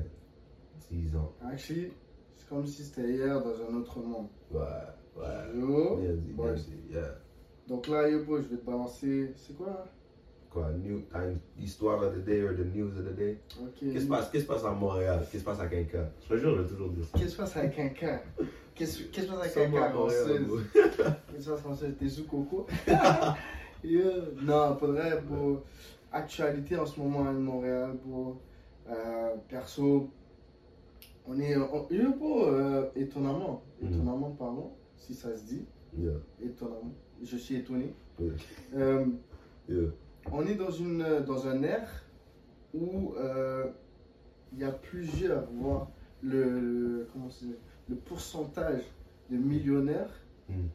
10 0.90 1.16
ans. 1.16 1.32
Actually, 1.50 1.92
c'est 2.34 2.48
comme 2.48 2.66
si 2.66 2.84
c'était 2.84 3.10
hier 3.10 3.40
dans 3.40 3.54
un 3.70 3.80
autre 3.80 3.98
monde. 4.00 4.28
Ouais, 4.50 4.60
ouais. 5.16 5.58
Yo. 5.58 5.96
Bien 5.96 6.12
dit, 6.12 6.32
bien 6.32 6.54
dit, 6.54 6.92
yeah. 6.92 7.18
Donc 7.68 7.88
là, 7.88 8.08
yo, 8.08 8.24
bro, 8.24 8.38
je 8.38 8.48
vais 8.48 8.56
te 8.56 8.66
balancer. 8.66 9.32
C'est 9.36 9.56
quoi 9.56 9.86
Quoi, 10.50 10.70
new, 10.72 11.02
histoire 11.58 12.02
of 12.02 12.14
the 12.14 12.22
day 12.22 12.42
or 12.42 12.52
the 12.52 12.66
news 12.74 12.90
of 12.98 13.06
the 13.06 13.16
day? 13.16 13.38
Ok. 13.58 13.78
Qu'est-ce 13.80 14.30
qui 14.30 14.40
se 14.40 14.44
passe, 14.44 14.64
à 14.64 14.72
Montréal? 14.72 15.20
Qu'est-ce 15.20 15.30
qui 15.30 15.38
se 15.38 15.44
passe 15.44 15.60
à 15.60 15.66
quelqu'un? 15.66 16.10
Je 16.24 16.28
te 16.28 16.38
jure, 16.38 16.56
je 16.56 16.62
vais 16.62 16.68
toujours 16.68 16.90
dire 16.90 17.04
ça. 17.06 17.18
Qu'est-ce 17.18 17.24
qui 17.24 17.30
se 17.30 17.36
passe 17.38 17.56
avec 17.56 17.74
quelqu'un? 17.74 18.20
Qu'est-ce 18.74 19.02
qui 19.04 19.20
se 19.22 19.26
passe 19.28 19.56
à 19.56 19.88
bro. 19.88 20.08
Qu'est-ce 20.08 21.36
qui 21.36 21.42
se 21.42 21.50
passe 21.50 21.60
française 21.60 21.94
T'es 21.98 22.08
sous 22.08 22.24
coco? 22.24 22.66
Yo. 23.84 24.02
Non, 24.42 24.76
pour 24.76 24.88
vrai, 24.88 25.22
bro. 25.26 25.62
Actualité 26.12 26.76
en 26.76 26.84
ce 26.84 27.00
moment 27.00 27.26
à 27.26 27.32
Montréal. 27.32 27.96
Euh, 28.88 29.36
perso, 29.48 30.10
on 31.26 31.38
est. 31.40 31.52
Yo, 31.52 32.12
bro, 32.18 32.46
euh, 32.46 32.90
étonnamment. 32.96 33.62
Mhm. 33.80 33.88
Étonnamment, 33.92 34.30
pardon, 34.32 34.72
si 34.96 35.14
ça 35.14 35.36
se 35.36 35.44
dit. 35.44 35.64
Yeah, 35.96 36.12
Étonnamment. 36.42 36.92
Je 37.22 37.36
suis 37.36 37.56
étonné. 37.56 37.94
yeah, 38.18 38.32
Euh, 38.74 39.06
yeah. 39.68 39.90
on 40.32 40.44
est 40.46 40.54
dans, 40.54 40.70
une, 40.70 41.20
dans 41.26 41.46
un 41.46 41.62
air 41.62 41.88
où 42.74 43.12
euh, 43.16 43.66
il 44.52 44.58
y 44.60 44.64
a 44.64 44.72
plusieurs, 44.72 45.48
voire 45.52 45.88
le, 46.22 46.60
le- 46.60 47.08
comment 47.12 47.28
c'est, 47.28 47.46
le 47.88 47.96
pourcentage 47.96 48.82
de 49.30 49.36
millionnaires, 49.36 50.10
Hmm. 50.48 50.66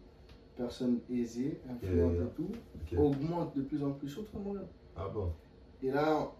personnes 0.56 1.00
aisées, 1.12 1.60
influentes 1.70 2.16
et 2.16 2.36
tout, 2.36 2.98
augmente 2.98 3.56
de 3.58 3.62
plus 3.64 3.84
en 3.84 3.92
plus, 3.92 4.08
surtout 4.10 4.38
à 4.38 4.40
Montréal. 4.40 4.68
Ah 4.96 5.10
bon? 5.14 5.32
Et 5.84 5.92
là, 5.92 6.32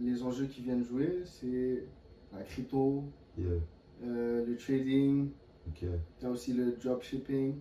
les 0.00 0.22
enjeux 0.22 0.46
qui 0.46 0.62
viennent 0.62 0.84
jouer, 0.84 1.22
c'est 1.24 1.84
la 2.32 2.42
crypto, 2.42 3.04
Yeah, 3.38 3.48
euh, 4.04 4.44
le 4.46 4.56
trading, 4.56 5.28
ok. 5.68 5.82
il 5.82 5.88
y 6.22 6.26
a 6.26 6.30
aussi 6.30 6.52
le 6.54 6.72
dropshipping. 6.82 7.54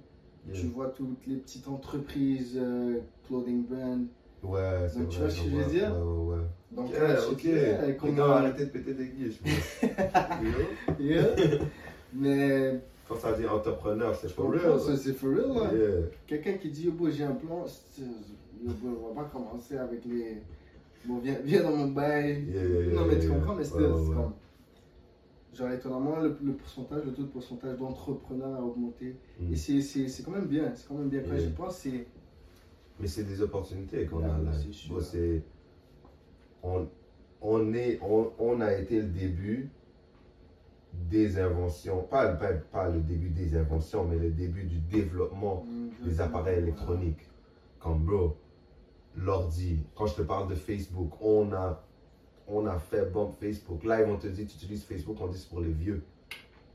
Yeah. 0.48 0.62
Tu 0.62 0.68
vois 0.68 0.88
toutes 0.90 1.26
les 1.28 1.38
petites 1.38 1.68
entreprises, 1.68 2.53
euh, 2.56 2.99
clothing 3.28 3.66
brand. 3.66 4.06
Ouais, 4.44 4.88
c'est 4.90 4.99
Donc, 4.99 5.07
vrai. 5.07 5.10
tu 5.16 5.20
vois 5.20 5.30
ce 5.30 5.41
que 5.41 5.49
je 5.49 5.56
veux 5.56 5.66
dire? 5.72 5.91
Ouais, 5.98 6.36
ouais. 6.36 6.44
Donc, 6.72 6.86
Ok, 6.90 6.94
là, 6.99 7.30
ok. 7.32 7.38
tu 7.38 7.48
Les 7.48 7.95
comment- 7.98 8.14
gars, 8.14 8.36
arrêtez 8.38 8.66
de 8.66 8.70
péter 8.70 8.94
des 8.94 9.07
guiches. 9.07 9.40
Yeah. 10.99 11.26
Mais 12.14 12.80
Quand 13.07 13.16
ça 13.18 13.34
dit 13.34 13.45
entrepreneur, 13.45 14.16
c'est 14.16 14.30
for 14.30 14.49
real. 14.52 14.80
c'est 14.98 15.14
for 15.14 15.30
real. 15.32 15.78
Yeah. 15.78 16.07
Quelqu'un 16.28 16.53
qui 16.53 16.70
dit, 16.70 16.86
yo, 16.86 16.91
bro, 16.91 17.10
j'ai 17.10 17.24
un 17.24 17.34
plan, 17.36 17.66
yo, 18.64 18.72
on 18.86 19.14
va 19.14 19.24
pas 19.24 19.30
commencer 19.30 19.78
avec 19.78 20.06
les. 20.06 20.38
Bon, 21.07 21.19
viens, 21.19 21.38
viens 21.44 21.64
dans 21.64 21.76
mon 21.76 21.88
bail. 21.88 22.45
Yeah, 22.45 22.64
yeah, 22.64 22.82
yeah, 22.86 22.94
non, 22.95 23.06
mais 23.06 23.19
tu 23.19 23.30
comprends, 23.30 23.56
mais 23.56 23.64
c'est 23.64 23.73
comme. 23.73 24.34
Genre, 25.53 25.72
étonnamment, 25.72 26.18
le, 26.19 26.38
le 26.44 26.53
pourcentage, 26.53 27.06
le 27.06 27.14
taux 27.14 27.22
de 27.23 27.27
pourcentage 27.30 27.77
d'entrepreneurs 27.77 28.56
a 28.56 28.61
augmenté. 28.61 29.15
Mm. 29.40 29.53
Et 29.53 29.56
c'est- 29.56 30.23
quand 30.23 30.32
même 30.32 30.48
bien. 30.48 30.73
C'est 30.76 30.88
quand 30.88 30.95
même 30.95 31.07
bien. 31.10 31.22
Quand 31.22 31.38
j'y 31.38 31.49
pense, 31.52 31.77
c'est. 31.77 32.07
Mais 32.99 33.07
c'est 33.07 33.23
des 33.23 33.41
opportunités 33.41 34.06
qu'on 34.06 34.18
Ouais, 34.18 34.26
a 34.26 34.38
là. 34.38 34.52
c'est- 35.02 35.44
on, 36.64 36.88
on, 37.41 37.73
est, 37.73 37.99
on, 38.02 38.32
on 38.40 38.60
a 38.61 38.73
été 38.73 38.98
le 39.02 39.07
début 39.07 39.69
des 41.10 41.38
inventions, 41.40 42.02
pas, 42.03 42.27
pas, 42.30 42.53
pas 42.53 42.90
le 42.90 42.99
début 43.02 43.30
des 43.30 43.56
inventions, 43.56 44.06
mais 44.06 44.18
le 44.18 44.32
début 44.32 44.64
du 44.64 44.80
développement 44.80 45.65
Mm, 45.69 46.06
des 46.06 46.22
appareils 46.22 46.60
électroniques. 46.60 47.30
Comme 47.80 48.03
bro, 48.03 48.38
l'ordi, 49.18 49.80
quand 49.96 50.08
je 50.08 50.16
te 50.16 50.22
parle 50.22 50.50
de 50.50 50.56
Facebook, 50.56 51.12
on 51.22 51.52
a, 51.54 51.82
on 52.48 52.66
a 52.66 52.78
fait 52.80 53.06
bump 53.12 53.34
Facebook. 53.40 53.84
Là, 53.84 54.02
ils 54.02 54.08
vont 54.08 54.18
te 54.18 54.28
dire, 54.28 54.46
tu 54.48 54.56
utilises 54.56 54.84
Facebook, 54.84 55.18
on 55.22 55.28
dit 55.28 55.38
c'est 55.38 55.50
pour 55.50 55.62
les 55.62 55.72
vieux. 55.72 56.04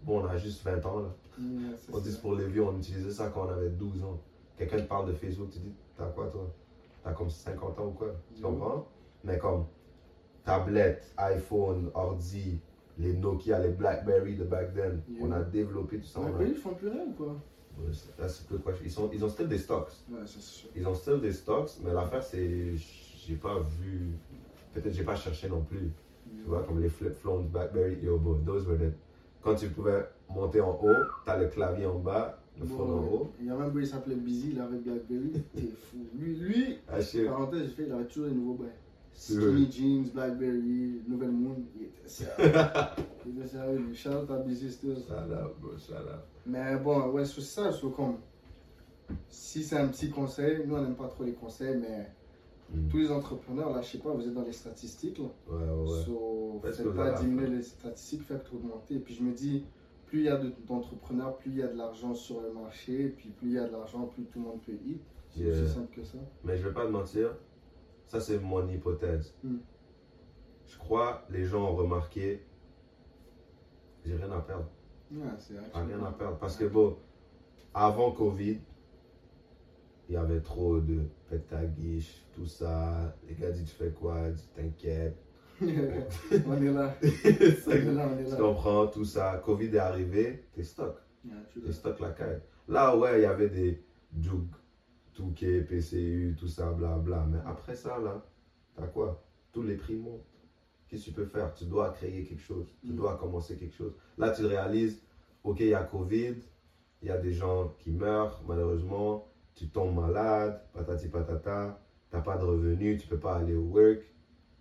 Bon, 0.02 0.20
on 0.22 0.26
a 0.26 0.36
juste 0.36 0.62
20 0.64 0.84
ans 0.86 1.00
là. 1.00 1.08
Yeah, 1.38 1.70
c'est 1.78 1.94
On 1.94 1.98
dit 2.00 2.10
c'est 2.12 2.20
pour 2.22 2.34
les 2.34 2.46
vieux, 2.46 2.64
on 2.64 2.76
utilisait 2.78 3.10
ça 3.12 3.28
quand 3.32 3.46
on 3.46 3.50
avait 3.50 3.68
12 3.70 4.02
ans. 4.04 4.18
Quelqu'un 4.56 4.78
te 4.78 4.82
parle 4.88 5.08
de 5.08 5.12
Facebook, 5.14 5.50
tu 5.50 5.58
dis, 5.58 5.72
t'as 5.96 6.06
quoi 6.06 6.28
toi? 6.28 6.50
T'as 7.02 7.12
comme 7.12 7.30
50 7.30 7.78
ans 7.78 7.86
ou 7.86 7.90
quoi? 7.92 8.14
Tu 8.34 8.42
Ouais. 8.44 8.50
comprends? 8.50 8.86
Mais 9.24 9.38
comme 9.38 9.66
tablette, 10.44 11.12
iPhone, 11.18 11.90
ordi, 11.94 12.58
les 12.98 13.12
Nokia, 13.14 13.58
les 13.58 13.70
Blackberry 13.70 14.36
de 14.36 14.44
back 14.44 14.74
then, 14.74 15.02
Yeah. 15.08 15.20
on 15.26 15.32
a 15.32 15.40
développé 15.40 15.98
tout 15.98 16.06
ça. 16.06 16.20
On 16.20 16.32
mais 16.38 16.48
ils 16.50 16.56
font 16.56 16.74
plus 16.74 16.88
rien, 16.88 17.12
quoi. 17.16 17.36
Good 18.50 18.64
question. 18.64 18.80
Ils, 18.84 18.90
sont, 18.90 19.10
ils 19.12 19.24
ont 19.24 19.28
still 19.28 19.48
des 19.48 19.58
stocks. 19.58 19.90
Ouais, 20.10 20.18
c'est 20.26 20.40
sûr. 20.40 20.68
Ils 20.76 20.86
ont 20.86 20.94
still 20.94 21.20
des 21.20 21.32
stocks, 21.32 21.70
mais 21.84 21.92
l'affaire 21.92 22.22
c'est, 22.22 22.74
j'ai 23.26 23.36
pas 23.36 23.60
vu, 23.60 24.10
peut-être 24.72 24.94
j'ai 24.94 25.04
pas 25.04 25.16
cherché 25.16 25.48
non 25.48 25.62
plus. 25.62 25.90
Tu 26.36 26.44
vois, 26.46 26.62
comme 26.62 26.80
les 26.80 26.88
flip 26.88 27.12
phones, 27.12 27.48
Blackberry, 27.48 27.98
yo, 28.02 28.16
bro, 28.16 28.34
those 28.46 28.66
were 28.66 28.78
the... 28.78 28.92
Quand 29.42 29.54
tu 29.54 29.68
pouvais 29.68 30.06
monter 30.28 30.60
en 30.60 30.78
haut, 30.82 31.04
t'as 31.24 31.38
le 31.38 31.48
clavier 31.48 31.86
en 31.86 31.98
bas, 31.98 32.40
le 32.60 32.66
phone 32.66 32.90
en 32.90 33.04
haut. 33.04 33.32
Il 33.40 33.46
y 33.46 33.50
a 33.50 33.54
même 33.54 33.62
un 33.62 33.68
gars, 33.70 33.80
il 33.80 33.86
s'appelait 33.86 34.14
Busy, 34.14 34.50
il 34.52 34.60
avait 34.60 34.78
Blackberry. 34.78 35.32
T'es 35.54 35.60
fou. 35.90 36.06
Lui, 36.14 36.36
lui 36.36 36.78
Ah, 36.88 36.98
parenthèse, 37.26 37.62
j'ai 37.62 37.68
fait, 37.68 37.86
il 37.86 37.92
avait 37.92 38.04
toujours 38.04 38.28
des 38.28 38.34
nouveaux 38.34 38.54
bails. 38.54 38.70
Skinny 39.12 39.70
jeans, 39.70 40.10
Blackberry, 40.14 41.02
Nouvelle 41.08 41.32
Moon, 41.32 41.56
il 41.76 41.86
était 41.86 42.08
sérieux. 42.08 42.34
il 43.26 43.38
était 43.38 43.48
sérieux. 43.48 43.92
Shout 43.92 44.08
out 44.10 44.30
à 44.30 44.38
Busy 44.38 44.70
still. 44.70 44.96
Shout 44.96 45.12
out, 45.12 45.56
bro, 45.60 45.70
shout 45.78 45.94
out. 45.94 46.24
Mais 46.50 46.76
bon, 46.76 47.10
ouais, 47.10 47.24
c'est 47.24 47.40
ça, 47.42 47.70
c'est 47.72 47.92
comme. 47.92 48.16
Si 49.28 49.62
c'est 49.62 49.76
un 49.76 49.88
petit 49.88 50.10
conseil, 50.10 50.66
nous 50.66 50.74
on 50.76 50.82
n'aime 50.82 50.94
pas 50.96 51.08
trop 51.08 51.24
les 51.24 51.34
conseils, 51.34 51.76
mais 51.76 52.10
Mm. 52.72 52.88
tous 52.88 52.98
les 52.98 53.10
entrepreneurs, 53.10 53.70
là, 53.72 53.82
je 53.82 53.88
sais 53.88 53.98
pas, 53.98 54.12
vous 54.12 54.22
êtes 54.26 54.32
dans 54.34 54.44
les 54.44 54.52
statistiques, 54.52 55.18
là. 55.18 55.24
Ouais, 55.48 55.68
ouais. 55.90 56.04
So, 56.04 56.60
Faites 56.62 56.94
pas 56.94 57.12
diminuer 57.20 57.48
les 57.48 57.62
statistiques, 57.64 58.22
faites 58.22 58.46
augmenter. 58.52 58.94
Et 58.94 58.98
puis 59.00 59.12
je 59.14 59.22
me 59.24 59.32
dis, 59.32 59.64
plus 60.06 60.20
il 60.20 60.24
y 60.26 60.28
a 60.28 60.36
de- 60.36 60.52
d'entrepreneurs, 60.68 61.36
plus 61.38 61.50
il 61.50 61.56
y 61.58 61.62
a 61.62 61.66
de 61.68 61.76
l'argent 61.76 62.14
sur 62.14 62.40
le 62.40 62.52
marché. 62.52 63.06
Et 63.06 63.08
puis 63.08 63.30
plus 63.30 63.48
il 63.48 63.54
y 63.54 63.58
a 63.58 63.66
de 63.66 63.72
l'argent, 63.72 64.06
plus 64.06 64.22
tout 64.24 64.38
le 64.38 64.44
monde 64.44 64.60
peut 64.62 64.72
y. 64.72 65.00
C'est 65.30 65.40
Yeah. 65.40 65.52
aussi 65.64 65.74
simple 65.74 65.92
que 65.96 66.04
ça. 66.04 66.18
Mais 66.44 66.56
je 66.56 66.68
vais 66.68 66.72
pas 66.74 66.84
te 66.86 66.90
mentir, 66.92 67.34
ça 68.06 68.20
c'est 68.20 68.38
mon 68.38 68.68
hypothèse. 68.68 69.34
Mm. 69.42 69.56
Je 70.66 70.78
crois 70.78 71.24
les 71.30 71.44
gens 71.44 71.64
ont 71.72 71.74
remarqué, 71.74 72.44
j'ai 74.04 74.14
rien 74.16 74.30
à 74.30 74.40
perdre. 74.40 74.66
J'ai 75.10 75.58
rien 75.74 76.04
à 76.04 76.12
perdre. 76.12 76.38
Parce 76.38 76.56
que 76.56 76.64
bon, 76.64 76.96
avant 77.74 78.12
Covid, 78.12 78.58
il 80.08 80.14
y 80.14 80.16
avait 80.16 80.40
trop 80.40 80.80
de 80.80 81.04
ta 81.48 81.64
guiche, 81.64 82.24
tout 82.34 82.46
ça. 82.46 83.14
Les 83.28 83.34
gars 83.34 83.50
disent 83.50 83.68
tu 83.70 83.74
fais 83.76 83.90
quoi? 83.90 84.16
T'inquiète. 84.54 85.16
on 85.60 85.66
est 86.62 86.72
là. 86.72 86.94
On 87.02 87.06
tu 87.06 87.70
est 87.70 87.92
là, 87.92 88.08
on 88.10 88.18
est 88.18 88.30
là. 88.30 88.36
comprends 88.36 88.86
tout 88.86 89.04
ça. 89.04 89.40
Covid 89.44 89.66
est 89.66 89.78
arrivé, 89.78 90.44
t'es 90.54 90.62
stock. 90.62 90.96
Yeah, 91.24 91.34
tu 91.52 91.60
T'es 91.60 91.72
stock 91.72 92.00
la 92.00 92.10
caille. 92.12 92.40
Là, 92.66 92.96
ouais, 92.96 93.20
il 93.20 93.22
y 93.22 93.26
avait 93.26 93.50
des 93.50 93.84
Jug, 94.18 94.46
Touquet, 95.12 95.60
PCU, 95.60 96.34
tout 96.38 96.48
ça, 96.48 96.70
blabla. 96.72 97.26
Mais 97.30 97.38
après 97.46 97.74
ça, 97.74 97.98
là, 97.98 98.24
t'as 98.74 98.86
quoi? 98.86 99.22
Tous 99.52 99.62
les 99.62 99.76
prix 99.76 99.96
montent. 99.96 100.29
Qu'est-ce 100.90 101.04
que 101.04 101.10
tu 101.10 101.14
peux 101.14 101.24
faire? 101.26 101.54
Tu 101.54 101.64
dois 101.66 101.90
créer 101.92 102.24
quelque 102.24 102.42
chose. 102.42 102.66
Tu 102.84 102.92
Mm. 102.92 102.96
dois 102.96 103.16
commencer 103.16 103.56
quelque 103.56 103.74
chose. 103.76 103.92
Là, 104.18 104.30
tu 104.30 104.44
réalises, 104.44 105.00
ok, 105.44 105.60
il 105.60 105.68
y 105.68 105.74
a 105.74 105.84
Covid, 105.84 106.34
il 107.02 107.08
y 107.08 107.10
a 107.12 107.16
des 107.18 107.32
gens 107.32 107.72
qui 107.78 107.90
meurent, 107.92 108.42
malheureusement. 108.46 109.26
Tu 109.54 109.68
tombes 109.68 109.94
malade, 109.94 110.60
patati 110.72 111.08
patata. 111.08 111.78
T'as 112.10 112.20
pas 112.20 112.36
de 112.38 112.44
revenus, 112.44 113.00
tu 113.00 113.06
peux 113.06 113.18
pas 113.18 113.36
aller 113.36 113.54
au 113.54 113.62
work. 113.62 114.00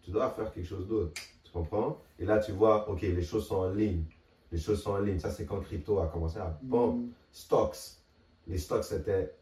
Tu 0.04 0.12
dois 0.12 0.30
faire 0.30 0.52
quelque 0.54 0.68
chose 0.68 0.88
d'autre. 0.88 1.20
Tu 1.44 1.52
comprends? 1.52 1.98
Et 2.20 2.26
là, 2.26 2.38
tu 2.40 2.52
vois, 2.52 2.88
ok, 2.90 3.02
les 3.02 3.24
choses 3.24 3.48
sont 3.48 3.56
en 3.58 3.70
ligne. 3.72 4.04
Les 4.52 4.60
choses 4.60 4.82
sont 4.84 4.92
en 4.92 5.00
ligne. 5.00 5.18
Ça, 5.20 5.32
c'est 5.32 5.46
quand 5.46 5.62
crypto 5.62 6.00
a 6.00 6.08
commencé 6.08 6.38
à 6.38 6.60
bomber 6.62 7.06
Mm, 7.08 7.12
stocks. 7.32 7.78
Les 8.48 8.58
stocks 8.60 8.92
étaient 8.92 9.34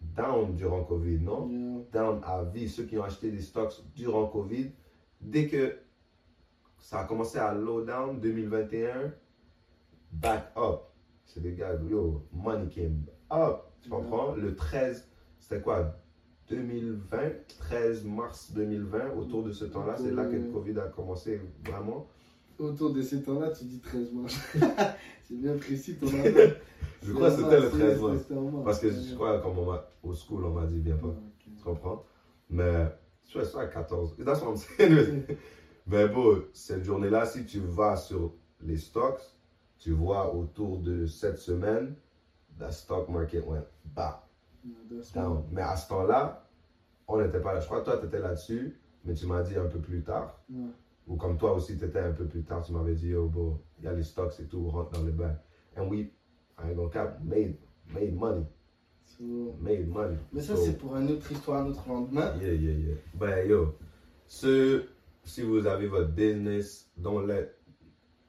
down 0.00 0.54
durant 0.54 0.84
Covid, 0.84 1.18
non? 1.18 1.48
yeah. 1.48 1.82
Down 1.92 2.20
à 2.24 2.42
vie. 2.44 2.68
Ceux 2.68 2.84
qui 2.84 2.96
ont 2.98 3.04
acheté 3.04 3.30
des 3.30 3.40
stocks 3.40 3.82
durant 3.94 4.26
Covid, 4.26 4.70
dès 5.20 5.46
que 5.48 5.76
ça 6.86 7.00
a 7.00 7.04
commencé 7.04 7.36
à 7.40 7.52
low 7.52 7.84
down 7.84 8.20
2021, 8.20 9.12
back 10.12 10.52
up. 10.56 10.82
C'est 11.24 11.42
des 11.42 11.54
gars, 11.54 11.74
yo, 11.90 12.24
money 12.32 12.68
came 12.68 13.06
up. 13.32 13.62
Tu 13.82 13.90
comprends? 13.90 14.36
Le 14.36 14.54
13, 14.54 15.04
c'était 15.40 15.60
quoi? 15.60 15.96
2020, 16.48 17.18
13 17.58 18.04
mars 18.04 18.52
2020, 18.52 19.14
autour 19.18 19.42
de 19.42 19.50
ce 19.50 19.64
temps-là, 19.64 19.96
c'est 19.96 20.12
là 20.12 20.26
que 20.26 20.36
le. 20.36 20.52
Covid 20.52 20.78
a 20.78 20.86
commencé 20.86 21.40
vraiment. 21.64 22.06
autour 22.56 22.92
de 22.92 23.02
ces 23.02 23.20
temps-là, 23.20 23.50
tu 23.50 23.64
dis 23.64 23.80
13 23.80 24.12
mois. 24.12 24.28
c'est 25.24 25.34
bien 25.34 25.56
précis 25.56 25.96
ton 25.96 26.06
appel. 26.06 26.60
Je 27.02 27.12
crois 27.14 27.30
que 27.30 27.36
c'était 27.36 27.60
le 27.62 27.68
13 27.68 28.00
mois. 28.00 28.16
C'était 28.16 28.34
en 28.34 28.42
mars. 28.42 28.64
Parce 28.64 28.78
que 28.78 28.90
je 28.92 29.14
crois 29.16 29.40
qu'au 29.40 30.08
au 30.08 30.14
school, 30.14 30.44
on 30.44 30.50
m'a 30.50 30.66
dit 30.66 30.78
viens 30.78 30.94
pas. 30.94 31.08
Ok. 31.08 31.50
Tu 31.56 31.64
comprends? 31.64 32.04
Mais 32.48 32.86
je 33.24 33.40
suis 33.42 33.58
à 33.58 33.66
14. 33.66 34.14
That's 34.24 34.40
what 34.40 34.52
I'm 34.52 34.56
saying. 34.56 35.24
Mais 35.86 36.08
bon, 36.08 36.42
cette 36.52 36.82
journée-là, 36.84 37.26
si 37.26 37.44
tu 37.44 37.60
vas 37.60 37.96
sur 37.96 38.32
les 38.62 38.76
stocks, 38.76 39.20
tu 39.78 39.92
vois 39.92 40.34
autour 40.34 40.78
de 40.78 41.06
cette 41.06 41.38
semaine, 41.38 41.94
the 42.58 42.70
stock 42.70 43.08
market 43.08 43.44
went 43.46 43.64
bas, 43.94 44.26
down. 45.14 45.44
Mais 45.52 45.62
à 45.62 45.76
ce 45.76 45.88
temps-là, 45.88 46.44
on 47.06 47.20
n'était 47.22 47.40
pas 47.40 47.54
là. 47.54 47.60
Je 47.60 47.66
crois 47.66 47.80
que 47.80 47.84
toi, 47.84 47.98
tu 47.98 48.06
étais 48.06 48.18
là-dessus, 48.18 48.76
mais 49.04 49.14
tu 49.14 49.26
m'as 49.26 49.42
dit 49.42 49.54
un 49.56 49.66
peu 49.66 49.78
plus 49.78 50.02
tard. 50.02 50.40
Ouais. 50.50 50.70
Ou 51.06 51.16
comme 51.16 51.36
toi 51.38 51.52
aussi, 51.54 51.78
tu 51.78 51.84
étais 51.84 52.00
un 52.00 52.12
peu 52.12 52.24
plus 52.24 52.42
tard, 52.42 52.62
tu 52.64 52.72
m'avais 52.72 52.94
dit, 52.94 53.14
oh, 53.14 53.28
bon, 53.28 53.60
il 53.78 53.84
y 53.84 53.88
a 53.88 53.92
les 53.92 54.02
stocks 54.02 54.40
et 54.40 54.44
tout, 54.44 54.68
rentre 54.68 54.90
dans 54.90 55.04
les 55.04 55.12
bains. 55.12 55.36
And 55.76 55.88
we, 55.88 55.98
I 56.58 56.70
ain't 56.70 56.74
gonna 56.74 56.90
cap, 56.90 57.22
made, 57.22 57.54
made 57.94 58.14
money, 58.16 58.44
So- 59.04 59.54
made 59.60 59.86
money. 59.86 60.16
Mais 60.32 60.40
ça, 60.40 60.56
So- 60.56 60.64
c'est 60.64 60.78
pour 60.78 60.96
une 60.96 61.10
autre 61.12 61.30
histoire, 61.30 61.62
un 61.62 61.66
autre 61.68 61.86
lendemain. 61.88 62.34
Yeah, 62.40 62.54
yeah, 62.54 62.72
yeah. 62.72 62.96
Ben, 63.14 63.46
yo, 63.48 63.74
ce, 64.26 64.82
si 65.26 65.42
vous 65.42 65.66
avez 65.66 65.88
votre 65.88 66.10
business, 66.10 66.88
don't 66.96 67.26
let 67.26 67.50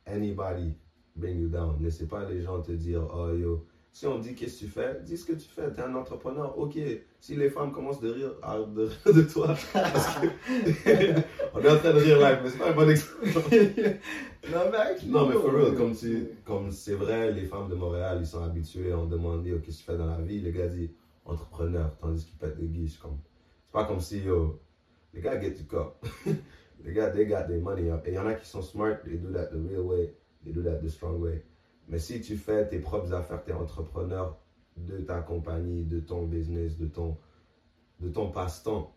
anybody 0.06 0.74
bring 1.16 1.40
you 1.40 1.48
down. 1.48 1.78
Laissez 1.82 2.08
pas 2.08 2.26
les 2.26 2.42
gens 2.42 2.62
te 2.62 2.72
dire, 2.72 3.08
oh, 3.14 3.32
yo, 3.32 3.66
si 3.94 4.08
on 4.08 4.20
dit 4.20 4.34
qu'est-ce 4.36 4.62
que 4.62 4.66
tu 4.66 4.72
fais, 4.72 5.00
dis 5.04 5.16
ce 5.16 5.26
que 5.26 5.34
tu 5.34 5.48
fais. 5.48 5.72
T'es 5.72 5.82
un 5.82 5.94
entrepreneur, 5.96 6.58
ok. 6.58 6.78
Si 7.20 7.36
les 7.36 7.50
femmes 7.50 7.72
commencent 7.72 8.02
de 8.02 8.12
rire, 8.12 8.32
arrête 8.42 8.74
de 8.74 8.84
rire 8.84 9.14
de 9.16 9.22
toi. 9.22 9.48
Parce 9.74 10.20
que 10.20 10.28
on 11.54 11.62
est 11.62 11.70
en 11.70 11.78
train 11.78 11.94
de 11.94 12.00
rire 12.00 12.20
live, 12.20 12.40
mais 12.44 12.50
c'est 12.50 12.58
pas 12.58 12.72
un 12.72 12.76
bon 12.76 12.90
exemple. 12.90 13.24
non, 14.52 14.72
mais 14.72 14.78
avec 14.78 15.04
Non, 15.06 15.28
mais 15.28 15.34
for 15.34 15.54
real, 15.54 15.76
comme 15.76 15.96
tu, 15.96 16.30
comme 16.46 16.72
c'est 16.72 16.96
vrai, 16.96 17.32
les 17.32 17.46
femmes 17.46 17.70
de 17.70 17.76
Montréal, 17.76 18.18
ils 18.22 18.28
sont 18.28 18.44
habitués, 18.44 18.94
on 18.94 19.06
demande, 19.06 19.46
yo, 19.46 19.60
qu'est-ce 19.60 19.78
que 19.78 19.92
tu 19.92 19.92
fais 19.92 19.98
dans 19.98 20.08
la 20.08 20.22
vie? 20.22 20.40
Les 20.40 20.52
gars 20.52 20.68
disent, 20.68 20.92
entrepreneur, 21.26 21.96
tandis 21.98 22.26
qu'ils 22.26 22.38
pètent 22.38 22.58
des 22.58 22.68
guiches, 22.68 22.98
comme, 22.98 23.18
c'est 23.66 23.72
pas 23.72 23.86
comme 23.86 24.02
si, 24.02 24.20
yo, 24.20 24.60
les 25.14 25.22
gars 25.22 25.40
get 25.40 25.52
du 25.52 25.66
cop. 25.66 26.04
Les 26.84 26.94
gars, 26.94 27.10
they 27.10 27.26
got 27.26 27.44
their 27.48 27.60
money 27.60 27.90
up. 27.90 28.06
Et 28.06 28.12
il 28.12 28.14
y 28.16 28.20
en 28.20 28.26
a 28.28 28.34
qui 28.34 28.48
sont 28.48 28.62
smart, 28.62 29.02
they 29.04 29.18
do 29.18 29.32
that 29.32 29.48
the 29.48 29.56
real 29.56 29.82
way, 29.82 30.14
they 30.44 30.52
do 30.52 30.62
that 30.64 30.80
the 30.82 30.88
strong 30.88 31.20
way. 31.20 31.44
Mais 31.88 32.00
si 32.00 32.22
tu 32.22 32.38
fais 32.38 32.68
tes 32.68 32.80
propres 32.80 33.14
affaires, 33.14 33.44
tu 33.44 33.52
es 33.52 33.54
entrepreneur 33.54 34.38
de 34.76 34.98
ta 34.98 35.22
compagnie, 35.22 35.84
de 35.84 36.00
ton 36.00 36.26
business, 36.26 36.78
de 36.78 36.86
ton, 36.86 37.18
de 38.00 38.10
ton 38.10 38.30
passe-temps, 38.30 38.94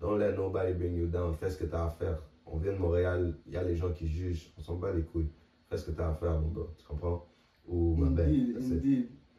don't 0.00 0.18
let 0.18 0.36
nobody 0.36 0.72
bring 0.72 0.96
you 0.96 1.06
down. 1.06 1.34
Fais 1.34 1.50
ce 1.50 1.58
que 1.58 1.64
tu 1.64 1.74
as 1.74 1.84
à 1.84 1.90
faire. 1.90 2.22
On 2.44 2.58
vient 2.58 2.72
de 2.72 2.78
Montréal, 2.78 3.34
il 3.46 3.52
y 3.52 3.56
a 3.56 3.62
les 3.62 3.76
gens 3.76 3.92
qui 3.92 4.06
jugent, 4.06 4.52
on 4.58 4.60
s'en 4.60 4.76
bat 4.76 4.92
les 4.92 5.02
couilles. 5.02 5.30
Fais 5.68 5.78
ce 5.78 5.86
que 5.86 5.90
tu 5.92 6.00
as 6.00 6.08
à 6.08 6.14
faire, 6.14 6.38
mon 6.40 6.48
gars. 6.48 6.68
Tu 6.78 6.86
comprends? 6.86 7.26
Ou 7.66 7.96
ma 7.96 8.10
belle. 8.10 8.54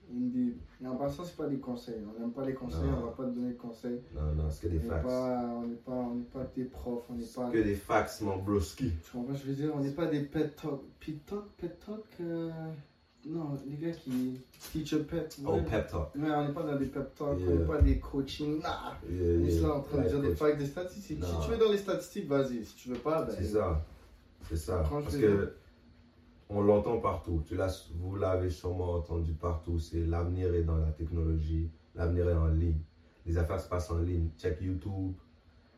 Indeed, 0.10 0.14
That's 0.14 0.16
it. 0.16 0.16
indeed, 0.16 0.36
indeed. 0.36 0.58
Et 0.84 0.88
en 0.88 0.96
passant, 0.96 1.24
c'est 1.26 1.36
pas 1.38 1.48
des 1.48 1.60
conseils. 1.60 2.02
On 2.16 2.20
n'aime 2.20 2.32
pas 2.32 2.46
les 2.46 2.54
conseils, 2.54 2.84
Non. 2.86 2.98
on 3.02 3.06
va 3.08 3.12
pas 3.12 3.24
te 3.26 3.30
donner 3.32 3.54
de 3.54 3.58
conseils. 3.58 4.02
Non, 4.16 4.34
non, 4.36 4.50
c'est 4.50 4.62
que 4.62 4.68
On 4.68 4.72
des 4.78 4.80
n'est 4.84 4.90
facts. 4.90 5.04
pas, 5.06 5.54
on 5.56 5.68
n'est 5.68 5.76
pas, 5.76 5.92
on 5.92 6.20
pas 6.32 6.52
des 6.56 6.64
profs, 6.66 7.04
on 7.10 7.14
n'est 7.16 7.26
pas. 7.26 7.50
Que 7.50 7.58
des 7.64 7.76
facts, 7.76 8.22
mon 8.22 8.38
broski. 8.38 8.92
Tu 9.04 9.12
comprends 9.12 9.34
ce 9.36 9.44
je 9.44 9.48
veux 9.48 9.54
dire? 9.56 9.72
On 9.76 9.80
n'est 9.80 9.92
pas 9.92 10.06
des 10.08 10.22
pet 10.22 10.56
talk. 10.56 10.82
Pet 11.00 11.26
talk, 11.26 11.46
pet 11.58 11.80
talk 11.86 12.04
euh, 12.22 12.50
Non, 13.26 13.58
les 13.68 13.76
gars 13.78 13.92
qui. 13.92 14.40
Teacher 14.72 15.00
pet. 15.04 15.38
Oh, 15.46 15.54
ouais. 15.54 15.64
pep 15.64 15.88
talk. 15.88 16.16
Ouais, 16.16 16.30
on 16.32 16.48
n'est 16.48 16.54
pas 16.54 16.64
dans 16.64 16.76
des 16.78 16.86
pep 16.86 17.14
talk, 17.16 17.38
Yeah. 17.40 17.50
on 17.50 17.56
n'est 17.56 17.66
pas 17.66 17.82
des 17.82 18.00
coaching. 18.00 18.62
Nah. 18.62 18.98
Yeah, 19.10 19.40
On 19.42 19.46
est 19.46 19.60
là 19.62 19.74
en 19.76 19.82
train 19.82 20.02
de 20.04 20.08
dire 20.08 20.22
des 20.22 20.36
facts, 20.36 20.58
des 20.58 20.66
statistiques. 20.68 21.20
Non. 21.20 21.28
Si 21.42 21.46
tu 21.48 21.52
veux 21.54 21.58
dans 21.58 21.72
les 21.72 21.78
statistiques, 21.78 22.28
vas-y. 22.28 22.64
Si 22.66 22.76
tu 22.76 22.90
veux 22.90 22.96
pas, 22.98 23.24
ben. 23.24 23.34
C'est 23.38 23.44
ça. 23.46 23.82
C'est 24.50 24.56
ça. 24.58 24.84
Parce 24.90 25.18
que 25.18 25.54
on 26.50 26.62
l'entend 26.62 26.98
partout. 27.00 27.42
Tu 27.46 27.56
l'as, 27.56 27.90
vous 27.96 28.16
l'avez 28.16 28.50
sûrement 28.50 28.94
entendu 28.94 29.34
partout. 29.34 29.80
C'est 29.80 30.06
l'avenir 30.06 30.54
est 30.54 30.64
dans 30.64 30.78
la 30.78 30.92
technologie. 30.92 31.70
L'avenir 31.96 32.30
est 32.30 32.34
en 32.36 32.48
ligne. 32.48 32.80
Les 33.26 33.38
affaires 33.38 33.60
se 33.60 33.68
passent 33.68 33.90
en 33.92 34.00
ligne. 34.00 34.30
Check 34.38 34.62
YouTube. 34.62 35.14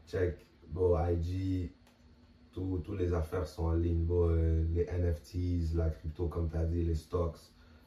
Check 0.05 0.45
bon, 0.67 0.95
IG. 0.97 1.71
Tout- 2.51 2.79
Toutes 2.83 2.99
les 2.99 3.13
affaires 3.13 3.47
sont 3.47 3.63
en 3.65 3.73
ligne. 3.73 4.03
Bon, 4.05 4.27
euh, 4.29 4.63
les 4.73 4.85
NFTs, 4.87 5.73
la 5.75 5.89
crypto, 5.89 6.27
comme 6.27 6.49
tu 6.49 6.57
as 6.57 6.65
dit, 6.65 6.83
les 6.83 6.95
stocks. 6.95 7.37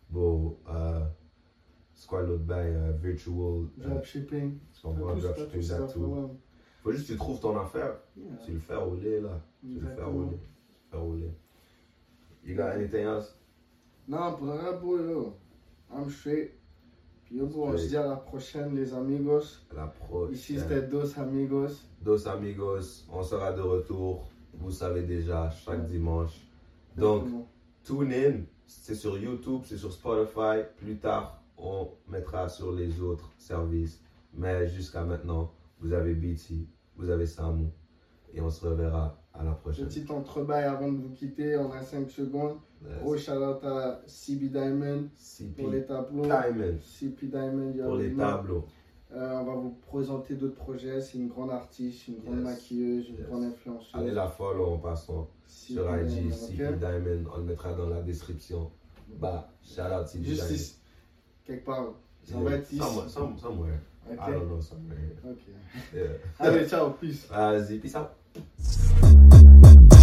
Bon, 0.09 0.57
euh, 0.69 1.05
c'est 1.95 2.09
quoi 2.09 2.23
l'autre 2.23 2.43
bail? 2.45 2.69
euh, 2.75 2.93
virtual. 2.93 3.67
Dropshipping. 3.77 4.59
tu 4.73 4.81
comprends? 4.83 5.15
Tout 5.15 5.21
ça, 5.21 5.29
Dropshipping, 5.29 5.61
tout 5.61 5.67
ça. 5.67 5.87
Faut 6.83 6.91
juste 6.93 7.07
que 7.09 7.13
tu 7.13 7.19
trouves 7.19 7.39
ton 7.41 7.57
affaire. 7.59 7.97
Yeah. 8.17 8.37
Tu 8.45 8.53
le 8.53 8.59
fais 8.59 8.75
rouler 8.77 9.21
là. 9.21 9.41
Tu 9.61 9.79
le 9.79 9.89
fais 9.89 10.03
rouler. 10.03 10.37
Tu 10.69 10.75
le 10.75 10.91
fais 10.91 10.97
rouler. 10.97 11.31
You 12.45 12.57
got 12.57 12.73
anything 12.75 13.05
else? 13.05 13.35
Non, 14.09 14.35
pour 14.37 14.97
le 14.97 15.11
yo. 15.11 15.37
I'm 15.91 16.11
straight. 16.11 16.53
Puis 17.25 17.37
yo, 17.37 17.49
on 17.55 17.77
se 17.77 17.89
dit 17.89 17.97
à 17.97 18.07
la 18.07 18.17
prochaine, 18.17 18.75
les 18.75 18.93
amigos. 18.93 19.61
La 19.75 19.87
prochaine. 19.87 20.35
Ici, 20.35 20.59
c'était 20.59 20.83
Dos 20.83 21.19
Amigos. 21.19 21.87
Dos 22.01 22.27
amigos, 22.27 23.07
on 23.11 23.23
sera 23.23 23.53
de 23.53 23.61
retour. 23.61 24.27
Vous 24.55 24.71
savez 24.71 25.03
déjà, 25.03 25.51
chaque 25.51 25.87
dimanche. 25.87 26.47
Donc, 26.97 27.29
tune 27.85 28.13
in. 28.13 28.41
C'est 28.67 28.95
sur 28.95 29.19
YouTube, 29.19 29.63
c'est 29.65 29.77
sur 29.77 29.93
Spotify. 29.93 30.65
Plus 30.79 30.97
tard, 30.99 31.43
on 31.57 31.89
mettra 32.09 32.49
sur 32.49 32.73
les 32.73 33.01
autres 33.01 33.31
services. 33.39 34.03
Mais 34.35 34.69
jusqu'à 34.69 35.05
maintenant, 35.05 35.53
vous 35.79 35.93
avez 35.93 36.15
BT, 36.15 36.67
vous 36.97 37.11
avez 37.11 37.27
Samu. 37.27 37.69
Et 38.35 38.41
on 38.41 38.51
se 38.51 38.67
reverra 38.67 39.22
à 39.35 39.45
la 39.45 39.53
prochaine. 39.53 39.87
Petit 39.89 40.05
entrebail 40.11 40.65
avant 40.65 40.91
de 40.93 40.99
vous 40.99 41.11
quitter, 41.11 41.57
on 41.57 41.71
a 41.73 41.83
5 41.83 42.11
secondes. 42.11 42.57
Gros 43.01 43.17
shout 43.17 43.33
out 43.33 43.63
à 43.65 44.01
CB 44.07 44.49
Diamond 44.49 45.05
pour 45.57 45.71
les 45.71 45.85
tableaux. 45.85 46.23
Diamond 46.25 46.79
CP 46.83 47.27
Diamond, 47.27 47.73
pour 47.85 47.97
les 47.97 48.13
tableaux. 48.15 48.65
Euh, 49.15 49.39
on 49.41 49.45
va 49.45 49.55
vous 49.55 49.77
présenter 49.87 50.35
d'autres 50.35 50.57
projets. 50.57 51.01
C'est 51.03 51.19
une 51.19 51.29
grande 51.29 51.51
artiste, 51.51 52.09
une 52.09 52.21
grande 52.21 52.37
Yes. 52.39 52.45
maquilleuse, 52.45 53.09
une 53.11 53.17
Yes. 53.19 53.27
grande 53.27 53.45
influenceuse. 53.45 53.91
Allez 53.95 54.11
la 54.11 54.27
follow 54.27 54.65
en 54.73 54.79
passant. 54.79 55.29
CP 55.47 55.75
sur 55.75 55.97
IG, 55.97 56.07
Diamond, 56.09 56.35
CP 56.35 56.67
ok? 56.69 56.79
Diamond, 56.79 57.31
on 57.35 57.39
le 57.39 57.45
mettra 57.45 57.75
dans 57.75 57.89
la 57.91 58.01
description. 58.01 58.71
Bah, 59.21 59.51
shout 59.63 59.83
out 59.83 60.07
CP 60.09 60.25
Juste 60.25 60.41
Diamond. 60.43 60.55
ici. 60.55 60.77
Quelque 61.45 61.65
part. 61.67 61.93
Ça 62.25 62.35
Yeah. 62.35 62.43
va 62.45 62.51
être 62.57 62.73
ici. 62.73 62.79
Somewhere, 62.79 63.09
some- 63.09 63.39
somewhere. 63.39 63.79
Ok. 64.11 64.19
I 64.19 64.33
don't 64.33 64.47
know, 64.47 64.61
somewhere. 64.61 64.99
Ok. 65.25 65.39
Yeah. 65.95 66.03
Allez, 66.41 66.67
ciao, 66.69 66.91
peace. 66.93 67.27
Vas-y, 67.29 67.79
peace 67.79 67.95
out. 67.97 68.09
Thank 68.35 69.93
you. 69.93 70.02